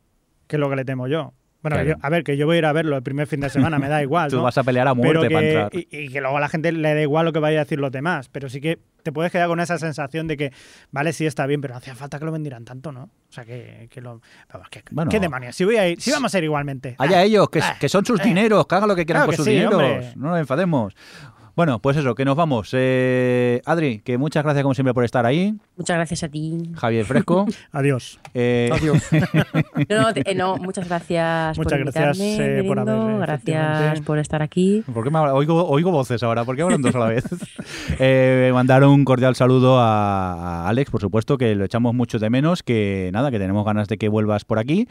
que 0.53 0.57
es 0.57 0.61
lo 0.61 0.69
que 0.71 0.77
le 0.77 0.85
temo 0.85 1.09
yo. 1.09 1.33
Bueno, 1.63 1.77
Claro. 1.77 1.91
yo- 1.91 1.97
a 2.03 2.09
ver, 2.11 2.25
que 2.25 2.37
yo 2.37 2.45
voy 2.47 2.57
a 2.57 2.59
ir 2.59 2.67
a 2.67 2.73
verlo 2.73 2.97
el 2.97 3.03
primer 3.05 3.27
fin 3.29 3.39
de 3.41 3.49
semana, 3.49 3.79
me 3.79 3.89
da 3.89 4.03
igual. 4.03 4.31
tú 4.31 4.37
¿no? 4.37 4.43
vas 4.43 4.59
a 4.59 4.65
pelear 4.65 4.87
a 4.89 4.95
muerte 4.95 5.21
Pero 5.29 5.33
para 5.33 5.47
entrar. 5.47 5.71
y, 5.73 5.87
y 5.91 6.09
que 6.09 6.21
luego 6.21 6.37
a 6.37 6.41
la 6.41 6.49
gente 6.49 6.73
le 6.73 6.95
da 6.95 7.01
igual 7.01 7.25
lo 7.25 7.33
que 7.33 7.39
vaya 7.39 7.61
a 7.61 7.65
decir 7.65 7.79
los 7.79 7.93
demás. 7.93 8.29
Pero 8.29 8.49
sí 8.49 8.61
que 8.61 8.81
te 9.05 9.13
puedes 9.13 9.31
quedar 9.33 9.47
con 9.49 9.61
esa 9.61 9.79
sensación 9.79 10.27
de 10.27 10.37
que, 10.37 10.53
vale, 10.91 11.13
sí 11.13 11.25
está 11.25 11.47
bien, 11.47 11.61
pero 11.61 11.75
no 11.75 11.79
hacía 11.79 11.95
falta 11.95 12.19
que 12.19 12.25
lo 12.25 12.33
vendieran 12.33 12.65
tanto, 12.65 12.91
¿no? 12.93 13.05
O 13.05 13.33
sea, 13.33 13.45
que, 13.45 13.87
que 13.91 14.01
lo. 14.01 14.21
Vamos, 14.53 14.69
que, 14.71 14.83
Bueno. 14.91 15.09
¿Qué 15.11 15.21
demonios? 15.21 15.55
Si, 15.57 15.65
voy 15.65 15.77
a 15.77 15.89
ir, 15.89 16.01
si 16.01 16.11
vamos 16.11 16.35
a 16.35 16.39
ir 16.39 16.45
igualmente. 16.45 16.97
Allá 16.99 17.19
Ah, 17.21 17.23
ellos, 17.25 17.49
que, 17.49 17.61
ah, 17.61 17.77
que 17.81 17.89
son 17.89 18.05
sus 18.05 18.19
eh. 18.21 18.25
dineros, 18.25 18.67
que 18.67 18.75
hagan 18.75 18.89
lo 18.89 18.97
que 18.97 19.07
quieran 19.07 19.23
Claro 19.23 19.29
con 19.29 19.37
sus 19.37 19.45
sí, 19.45 19.53
dineros. 19.53 19.73
hombre. 19.75 20.13
No 20.17 20.31
nos 20.31 20.41
enfademos. 20.41 20.95
Bueno, 21.55 21.81
pues 21.81 21.97
eso, 21.99 22.15
que 22.15 22.25
nos 22.25 22.35
vamos. 22.35 22.71
Eh, 22.73 23.61
Adri, 23.67 23.99
que 23.99 24.17
muchas 24.17 24.43
gracias 24.43 24.63
como 24.63 24.73
siempre 24.75 24.95
por 24.95 25.05
estar 25.05 25.27
ahí. 25.27 25.55
Muchas 25.77 25.97
gracias 25.97 26.23
a 26.23 26.29
ti. 26.29 26.71
Javier 26.75 27.05
Fresco. 27.05 27.47
Adiós. 27.73 28.19
Eh, 28.33 28.71
No, 29.89 30.01
no, 30.03 30.13
te- 30.15 30.31
eh, 30.31 30.35
no, 30.35 30.57
muchas 30.57 30.89
gracias 30.89 31.59
Muchas 31.59 31.73
por 31.73 31.81
gracias, 31.93 32.19
invitarme, 32.19 32.61
eh, 32.61 32.65
por 32.65 32.79
haber, 32.79 33.17
Gracias 33.19 33.39
efectivamente. 33.41 34.03
por 34.03 34.19
estar 34.19 34.43
aquí. 34.43 34.83
¿Por 34.93 35.05
qué 35.05 35.11
me 35.11 35.19
oigo, 35.19 35.67
oigo 35.69 35.91
voces 35.91 36.23
ahora? 36.23 36.45
¿Por 36.45 36.57
qué 36.57 36.63
hablan 36.63 36.81
dos 36.83 36.95
a 36.95 36.99
la 36.99 37.07
vez? 37.07 37.25
Eh, 37.99 38.51
mandar 38.53 38.85
un 38.85 39.05
cordial 39.05 39.35
saludo 39.37 39.79
a, 39.79 40.65
a 40.65 40.69
Alex, 40.69 40.91
por 40.91 41.01
supuesto, 41.01 41.37
que 41.39 41.55
lo 41.55 41.65
echamos 41.65 41.95
mucho 41.95 42.19
de 42.19 42.31
menos, 42.31 42.63
que 42.63 43.11
nada, 43.13 43.31
que 43.31 43.39
tenemos 43.39 43.65
ganas 43.65 43.87
de 43.89 43.99
que 43.99 44.09
vuelvas 44.09 44.45
por 44.45 44.59
aquí. 44.59 44.89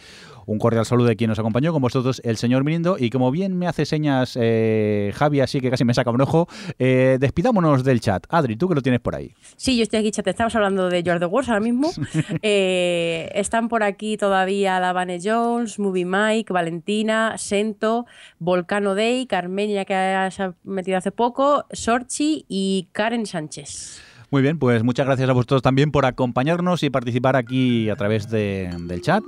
Un 0.51 0.59
cordial 0.59 0.85
saludo 0.85 1.07
de 1.07 1.15
quien 1.15 1.29
nos 1.29 1.39
acompañó, 1.39 1.71
con 1.71 1.81
vosotros 1.81 2.21
el 2.25 2.35
señor 2.35 2.65
Mirindo. 2.65 2.97
Y 2.99 3.09
como 3.09 3.31
bien 3.31 3.57
me 3.57 3.67
hace 3.67 3.85
señas 3.85 4.37
eh, 4.39 5.13
Javi, 5.15 5.39
así 5.39 5.61
que 5.61 5.69
casi 5.71 5.85
me 5.85 5.93
saca 5.93 6.11
un 6.11 6.19
ojo, 6.19 6.47
eh, 6.77 7.17
despidámonos 7.21 7.85
del 7.85 8.01
chat. 8.01 8.25
Adri, 8.27 8.57
tú 8.57 8.67
que 8.67 8.75
lo 8.75 8.81
tienes 8.81 8.99
por 8.99 9.15
ahí. 9.15 9.33
Sí, 9.55 9.77
yo 9.77 9.83
estoy 9.83 9.99
aquí, 10.01 10.11
chat. 10.11 10.27
Estamos 10.27 10.53
hablando 10.55 10.89
de 10.89 11.03
George 11.03 11.19
the 11.21 11.25
Wars 11.25 11.47
ahora 11.47 11.61
mismo. 11.61 11.89
Eh, 12.43 13.29
están 13.35 13.69
por 13.69 13.83
aquí 13.83 14.17
todavía 14.17 14.79
Davane 14.79 15.19
Jones, 15.23 15.79
Movie 15.79 16.05
Mike, 16.05 16.51
Valentina, 16.51 17.37
Sento, 17.37 18.05
Volcano 18.39 18.95
Day, 18.95 19.25
Carmenia, 19.27 19.85
que 19.85 19.93
se 20.31 20.43
ha 20.43 20.53
metido 20.63 20.97
hace 20.97 21.11
poco, 21.11 21.65
Sorchi 21.71 22.45
y 22.49 22.89
Karen 22.91 23.25
Sánchez. 23.25 24.01
Muy 24.31 24.41
bien, 24.41 24.59
pues 24.59 24.83
muchas 24.83 25.05
gracias 25.05 25.29
a 25.29 25.33
vosotros 25.33 25.61
también 25.61 25.91
por 25.91 26.05
acompañarnos 26.05 26.83
y 26.83 26.89
participar 26.89 27.35
aquí 27.35 27.89
a 27.89 27.95
través 27.95 28.29
de- 28.29 28.69
del 28.81 29.01
chat. 29.01 29.23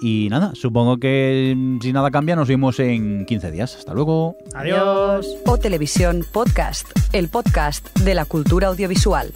Y 0.00 0.28
nada, 0.30 0.52
supongo 0.54 0.98
que 0.98 1.54
mm, 1.56 1.80
si 1.80 1.92
nada 1.92 2.10
cambia 2.10 2.36
nos 2.36 2.48
vemos 2.48 2.78
en 2.80 3.26
15 3.26 3.50
días. 3.50 3.76
Hasta 3.76 3.94
luego. 3.94 4.36
Adiós. 4.54 5.28
O 5.46 5.58
Televisión 5.58 6.24
Podcast, 6.32 6.88
el 7.12 7.28
podcast 7.28 7.96
de 8.00 8.14
la 8.14 8.24
cultura 8.24 8.68
audiovisual. 8.68 9.32